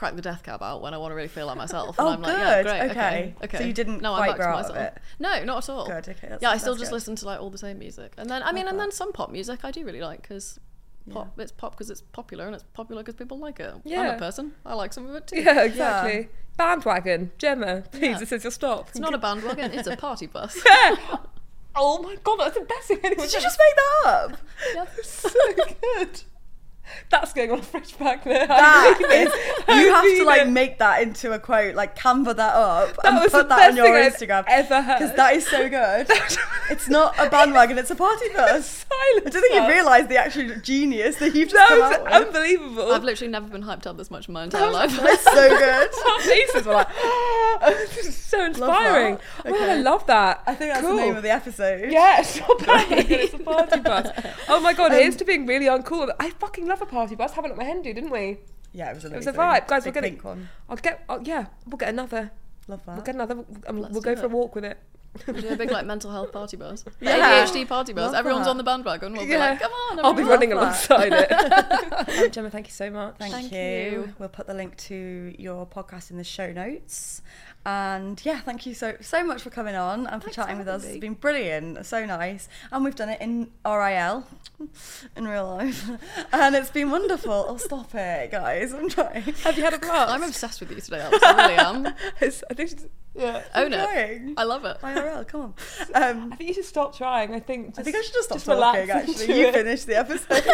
crack 0.03 0.17
the 0.17 0.23
death 0.23 0.43
cab 0.43 0.63
out 0.63 0.83
when 0.83 0.95
I 0.95 0.99
want 0.99 1.13
to 1.13 1.15
really 1.15 1.29
feel 1.29 1.47
like 1.47 1.57
myself. 1.57 1.97
And 1.99 2.09
Oh, 2.09 2.11
I'm 2.13 2.23
like, 2.23 2.37
yeah, 2.37 2.63
good. 2.63 2.67
great, 2.69 2.81
okay, 2.83 2.91
Okay. 2.91 3.35
okay. 3.45 3.59
So 3.59 3.65
you 3.65 3.73
didn't 3.73 4.03
no, 4.03 4.15
quite 4.15 4.31
I'm 4.31 4.37
back 4.37 4.37
grow 4.37 4.57
to 4.57 4.63
myself. 4.63 4.77
it? 4.79 4.99
No, 5.19 5.45
not 5.45 5.59
at 5.65 5.71
all. 5.73 5.87
Good, 5.87 6.09
okay, 6.09 6.13
that's- 6.23 6.39
yeah, 6.43 6.51
I 6.51 6.57
still 6.59 6.75
just 6.75 6.91
good. 6.91 6.97
listen 6.97 7.17
to 7.17 7.27
like 7.27 7.41
all 7.41 7.51
the 7.51 7.59
same 7.59 7.79
music, 7.79 8.13
and 8.19 8.29
then 8.29 8.43
I 8.43 8.53
mean, 8.53 8.67
and 8.69 8.79
then 8.81 8.91
some 8.93 9.13
pop 9.13 9.31
music 9.31 9.61
I 9.65 9.71
do 9.71 9.85
really 9.85 10.01
like 10.01 10.23
because. 10.23 10.59
Pop, 11.11 11.37
it's 11.37 11.51
pop 11.51 11.73
because 11.73 11.91
it's 11.91 12.01
popular 12.01 12.47
and 12.47 12.55
it's 12.55 12.63
popular 12.75 13.03
because 13.03 13.17
people 13.17 13.37
like 13.37 13.59
it. 13.59 13.75
Yeah. 13.83 14.03
I'm 14.03 14.15
a 14.15 14.19
person. 14.21 14.53
I 14.65 14.75
like 14.75 14.93
some 14.93 15.09
of 15.11 15.17
it 15.17 15.27
too. 15.27 15.41
Yeah, 15.43 15.63
exactly. 15.65 16.29
bandwagon. 16.57 17.33
Gemma, 17.39 17.83
please, 17.91 18.03
Yeah. 18.03 18.19
this 18.21 18.31
is 18.31 18.45
your 18.45 18.53
stop. 18.53 18.89
It's 18.91 19.01
not 19.01 19.13
a 19.13 19.19
bandwagon, 19.19 19.73
it's 19.73 19.89
a 19.89 19.97
party 19.97 20.29
bus. 20.29 20.57
Oh 21.75 22.03
my 22.03 22.17
god, 22.23 22.37
that's 22.39 22.55
the 22.59 22.65
best 22.65 22.87
thing 22.89 22.99
anyone 23.03 23.27
Did 23.27 23.35
you 23.35 23.41
just 23.41 23.59
make 23.59 23.77
that 23.77 24.03
up? 24.07 24.37
Yeah. 24.75 24.85
so 25.03 25.31
good. 25.97 26.23
That's 27.11 27.33
going 27.33 27.51
on 27.53 27.61
a 27.61 27.63
fresh 27.63 27.93
back 27.93 28.25
there. 28.25 28.47
That 28.47 28.97
I 28.97 29.03
mean 29.03 29.27
is, 29.27 29.33
it. 29.69 29.77
you 29.83 29.93
have 29.95 30.05
to 30.05 30.25
like 30.25 30.43
it. 30.43 30.49
make 30.51 30.79
that 30.79 31.03
into 31.03 31.33
a 31.33 31.39
quote, 31.39 31.75
like 31.75 31.97
Canva 31.99 32.37
that 32.37 32.55
up 32.55 32.97
That 32.97 33.07
and 33.07 33.17
was 33.17 33.31
put 33.33 33.49
the 33.49 33.55
that 33.55 33.71
on 33.71 33.77
your 33.77 33.87
thing 34.11 34.31
I've 34.31 34.45
Instagram. 34.45 34.45
ever 34.49 34.83
heard. 34.83 34.99
Because 34.99 35.17
that 35.17 35.35
is 35.35 35.47
so 35.47 35.69
good. 35.69 36.07
it's 36.71 36.89
not 36.89 37.15
a 37.19 37.31
bandwagon, 37.31 37.79
it's 37.79 37.91
a 37.91 37.95
party 37.95 38.29
bus. 38.35 38.85
I 38.91 39.21
don't 39.25 39.33
think 39.33 39.55
you 39.55 39.67
realise 39.69 40.07
the 40.09 40.17
actual 40.19 40.55
genius 40.61 41.17
that 41.17 41.35
you've 41.35 41.49
just 41.51 41.55
That 41.55 41.69
come 41.69 41.79
was 41.81 41.93
out 41.93 42.05
with. 42.05 42.13
unbelievable. 42.13 42.93
I've 42.93 43.05
literally 43.05 43.31
never 43.31 43.47
been 43.49 43.63
hyped 43.63 43.87
up 43.87 43.97
this 43.97 44.11
much 44.11 44.29
in 44.29 44.35
my 44.35 44.45
entire 44.45 44.71
life. 44.71 44.91
It's 45.01 45.25
so 45.25 45.49
good. 45.49 45.89
Our 46.13 46.21
faces 46.21 46.67
were 46.67 46.75
like, 46.75 46.89
this 47.67 47.97
is 47.99 48.17
so 48.17 48.45
inspiring. 48.45 49.15
that. 49.15 49.23
Oh, 49.47 49.55
I 49.55 49.63
Okay. 49.73 49.83
love 49.83 50.07
that. 50.07 50.43
I 50.47 50.55
think 50.55 50.73
that's 50.75 50.85
cool. 50.85 50.97
the 50.97 51.03
name 51.03 51.17
of 51.17 51.23
the 51.23 51.31
episode. 51.31 51.91
Yeah, 51.91 52.21
it's 52.21 52.39
not 52.41 52.59
bandwagon, 52.67 53.07
it's 53.11 53.35
a 53.35 53.39
party 53.39 53.81
bus. 53.81 54.09
Oh 54.49 54.61
my 54.61 54.73
god, 54.73 54.93
Um, 54.93 54.99
here's 54.99 55.17
to 55.17 55.25
being 55.25 55.47
really 55.47 55.67
uncool. 55.67 56.11
I 56.19 56.31
fucking 56.31 56.67
love 56.73 56.83
a 56.83 56.87
party 56.87 57.15
bus. 57.15 57.33
Have 57.33 57.45
a 57.45 57.49
look 57.49 57.57
at 57.59 57.63
my 57.63 57.65
hen 57.65 57.83
do, 57.83 57.93
didn't 57.95 58.11
we? 58.11 58.39
Yeah, 58.73 58.91
it 58.91 58.95
was 58.95 59.05
It 59.05 59.13
was 59.13 59.27
a 59.27 59.33
vibe, 59.33 59.69
guys. 59.69 59.85
We're 59.85 59.93
gonna. 59.93 60.09
pink 60.09 60.25
one. 60.25 60.49
I'll 60.69 60.77
get. 60.77 61.05
Oh, 61.09 61.21
yeah, 61.23 61.47
we'll 61.67 61.77
get 61.77 61.91
another. 61.91 62.31
Love 62.69 62.81
that. 62.87 62.95
We'll 62.97 63.05
get 63.05 63.15
another. 63.15 63.45
Um, 63.67 63.81
Let's 63.83 63.93
we'll 63.93 64.03
do 64.03 64.15
go 64.15 64.17
for 64.17 64.23
a 64.27 64.31
it. 64.31 64.31
walk 64.31 64.55
with 64.55 64.65
it. 64.65 64.79
Do 65.27 65.49
a 65.51 65.57
big 65.57 65.71
like 65.71 65.85
mental 65.85 66.11
health 66.11 66.33
party 66.33 66.57
bus. 66.57 66.85
Yeah. 67.01 67.45
ADHD 67.45 67.69
party 67.69 67.93
bus. 67.93 68.07
Love 68.13 68.15
Everyone's 68.15 68.47
that. 68.47 68.51
on 68.53 68.57
the 68.57 68.63
bandwagon. 68.65 69.13
We'll 69.13 69.27
be 69.27 69.33
Yeah. 69.33 69.51
like, 69.51 69.61
come 69.61 69.73
on. 69.73 69.99
I'll 70.01 70.15
be 70.15 70.23
everyone." 70.23 70.31
running 70.31 70.49
that. 70.51 70.57
alongside 70.57 71.13
it. 71.13 72.19
um, 72.25 72.31
Gemma, 72.31 72.49
thank 72.49 72.67
you 72.69 72.73
so 72.73 72.89
much. 72.91 73.17
Thank, 73.19 73.35
Thank 73.35 73.53
you. 73.53 73.59
you. 73.59 74.15
We'll 74.19 74.31
put 74.31 74.47
the 74.47 74.55
link 74.55 74.75
to 74.89 75.35
your 75.39 75.67
podcast 75.67 76.11
in 76.11 76.17
the 76.17 76.25
show 76.25 76.51
notes. 76.51 77.21
And 77.65 78.21
yeah, 78.25 78.41
thank 78.41 78.67
you 78.67 78.75
so 78.75 78.97
so 79.01 79.23
much 79.23 79.41
for 79.43 79.51
coming 79.51 79.77
on 79.77 80.09
and 80.09 80.21
for 80.21 80.27
Thanks 80.31 80.35
chatting 80.35 80.59
with 80.59 80.67
us. 80.67 80.83
having 80.83 80.97
It's 80.97 81.03
me. 81.03 81.09
been 81.11 81.15
brilliant, 81.15 81.87
so 81.87 82.05
nice. 82.05 82.49
And 82.73 82.85
we've 82.85 82.97
done 82.97 83.09
it 83.09 83.21
in 83.21 83.53
RIL, 83.65 84.27
in 85.17 85.29
real 85.29 85.47
life, 85.47 85.89
and 86.33 86.57
it's 86.57 86.71
been 86.71 86.91
wonderful. 86.91 87.47
Oh, 87.49 87.57
stop 87.59 87.95
it, 87.95 88.33
guys! 88.33 88.73
I'm 88.73 88.89
trying. 88.89 89.23
Have 89.45 89.57
you 89.57 89.63
had 89.63 89.75
a 89.75 89.79
blast? 89.87 90.11
I'm 90.13 90.25
obsessed 90.25 90.59
with 90.59 90.73
you 90.73 90.81
today, 90.81 91.01
Alice. 91.03 91.23
I 91.23 91.37
really 91.47 91.55
am. 91.59 91.87
It's- 92.21 92.43
I 92.51 92.55
think. 92.55 92.71
she's- 92.71 92.87
Yeah. 93.15 93.43
Own 93.55 93.73
it. 93.73 93.77
trying. 93.85 94.35
I 94.37 94.43
love 94.45 94.65
it. 94.65 94.79
IRL, 94.83 95.29
come 95.29 95.41
on. 95.43 95.55
Um, 95.95 96.33
I 96.33 96.37
think 96.37 96.49
you 96.49 96.55
should 96.55 96.65
stop 96.65 96.97
trying. 96.97 97.33
I 97.33 97.39
think. 97.39 97.69
Just, 97.77 97.79
I 97.79 97.83
think 97.85 97.95
I 97.97 98.01
should 98.03 98.15
just 98.15 98.29
stop 98.41 98.47
relax 98.57 98.89
talking. 98.89 99.11
Actually, 99.11 99.39
you 99.41 99.47
it. 99.47 99.55
finish 99.55 99.85
the 99.85 99.99
episode. 99.99 100.45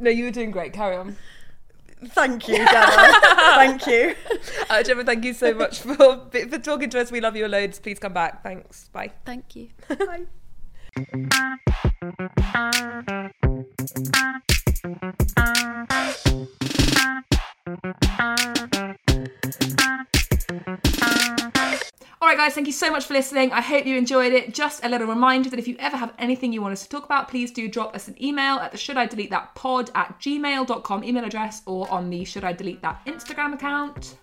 No, 0.00 0.10
you 0.10 0.24
were 0.24 0.30
doing 0.30 0.50
great. 0.50 0.72
Carry 0.72 0.96
on. 0.96 1.16
Thank 2.06 2.48
you, 2.48 2.56
Gemma. 2.56 3.20
thank 3.56 3.86
you. 3.86 4.14
Uh, 4.70 4.82
Gemma, 4.82 5.02
thank 5.02 5.24
you 5.24 5.32
so 5.32 5.54
much 5.54 5.80
for 5.80 5.96
for 5.96 6.58
talking 6.58 6.90
to 6.90 7.00
us. 7.00 7.10
We 7.10 7.20
love 7.20 7.36
you 7.36 7.48
loads. 7.48 7.80
Please 7.80 7.98
come 7.98 8.12
back. 8.12 8.42
Thanks. 8.42 8.88
Bye. 8.90 9.12
Thank 9.24 9.56
you. 9.56 9.70
Bye. 9.88 10.26
All 22.20 22.28
right, 22.28 22.36
guys, 22.36 22.54
thank 22.54 22.66
you 22.66 22.72
so 22.72 22.90
much 22.90 23.06
for 23.06 23.14
listening. 23.14 23.52
I 23.52 23.60
hope 23.60 23.86
you 23.86 23.96
enjoyed 23.96 24.32
it. 24.32 24.52
Just 24.52 24.84
a 24.84 24.88
little 24.88 25.06
reminder 25.06 25.50
that 25.50 25.58
if 25.58 25.68
you 25.68 25.76
ever 25.78 25.96
have 25.96 26.12
anything 26.18 26.52
you 26.52 26.60
want 26.60 26.72
us 26.72 26.82
to 26.82 26.88
talk 26.88 27.04
about, 27.04 27.28
please 27.28 27.52
do 27.52 27.68
drop 27.68 27.94
us 27.94 28.08
an 28.08 28.20
email 28.20 28.56
at 28.56 28.72
the 28.72 28.78
should 28.78 28.96
I 28.96 29.06
delete 29.06 29.30
that 29.30 29.54
pod 29.54 29.92
at 29.94 30.18
gmail.com 30.18 31.04
email 31.04 31.24
address 31.24 31.62
or 31.64 31.88
on 31.92 32.10
the 32.10 32.24
should 32.24 32.42
I 32.42 32.52
delete 32.52 32.82
that 32.82 33.06
Instagram 33.06 33.54
account. 33.54 34.16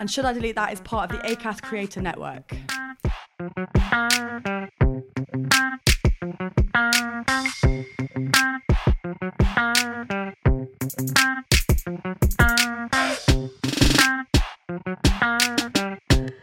And 0.00 0.10
should 0.10 0.24
I 0.24 0.32
delete 0.32 0.56
that 0.56 0.72
is 0.72 0.80
part 0.80 1.12
of 1.12 1.22
the 1.22 1.28
Acast 1.28 1.62
Creator 1.62 2.02
Network. 2.02 2.56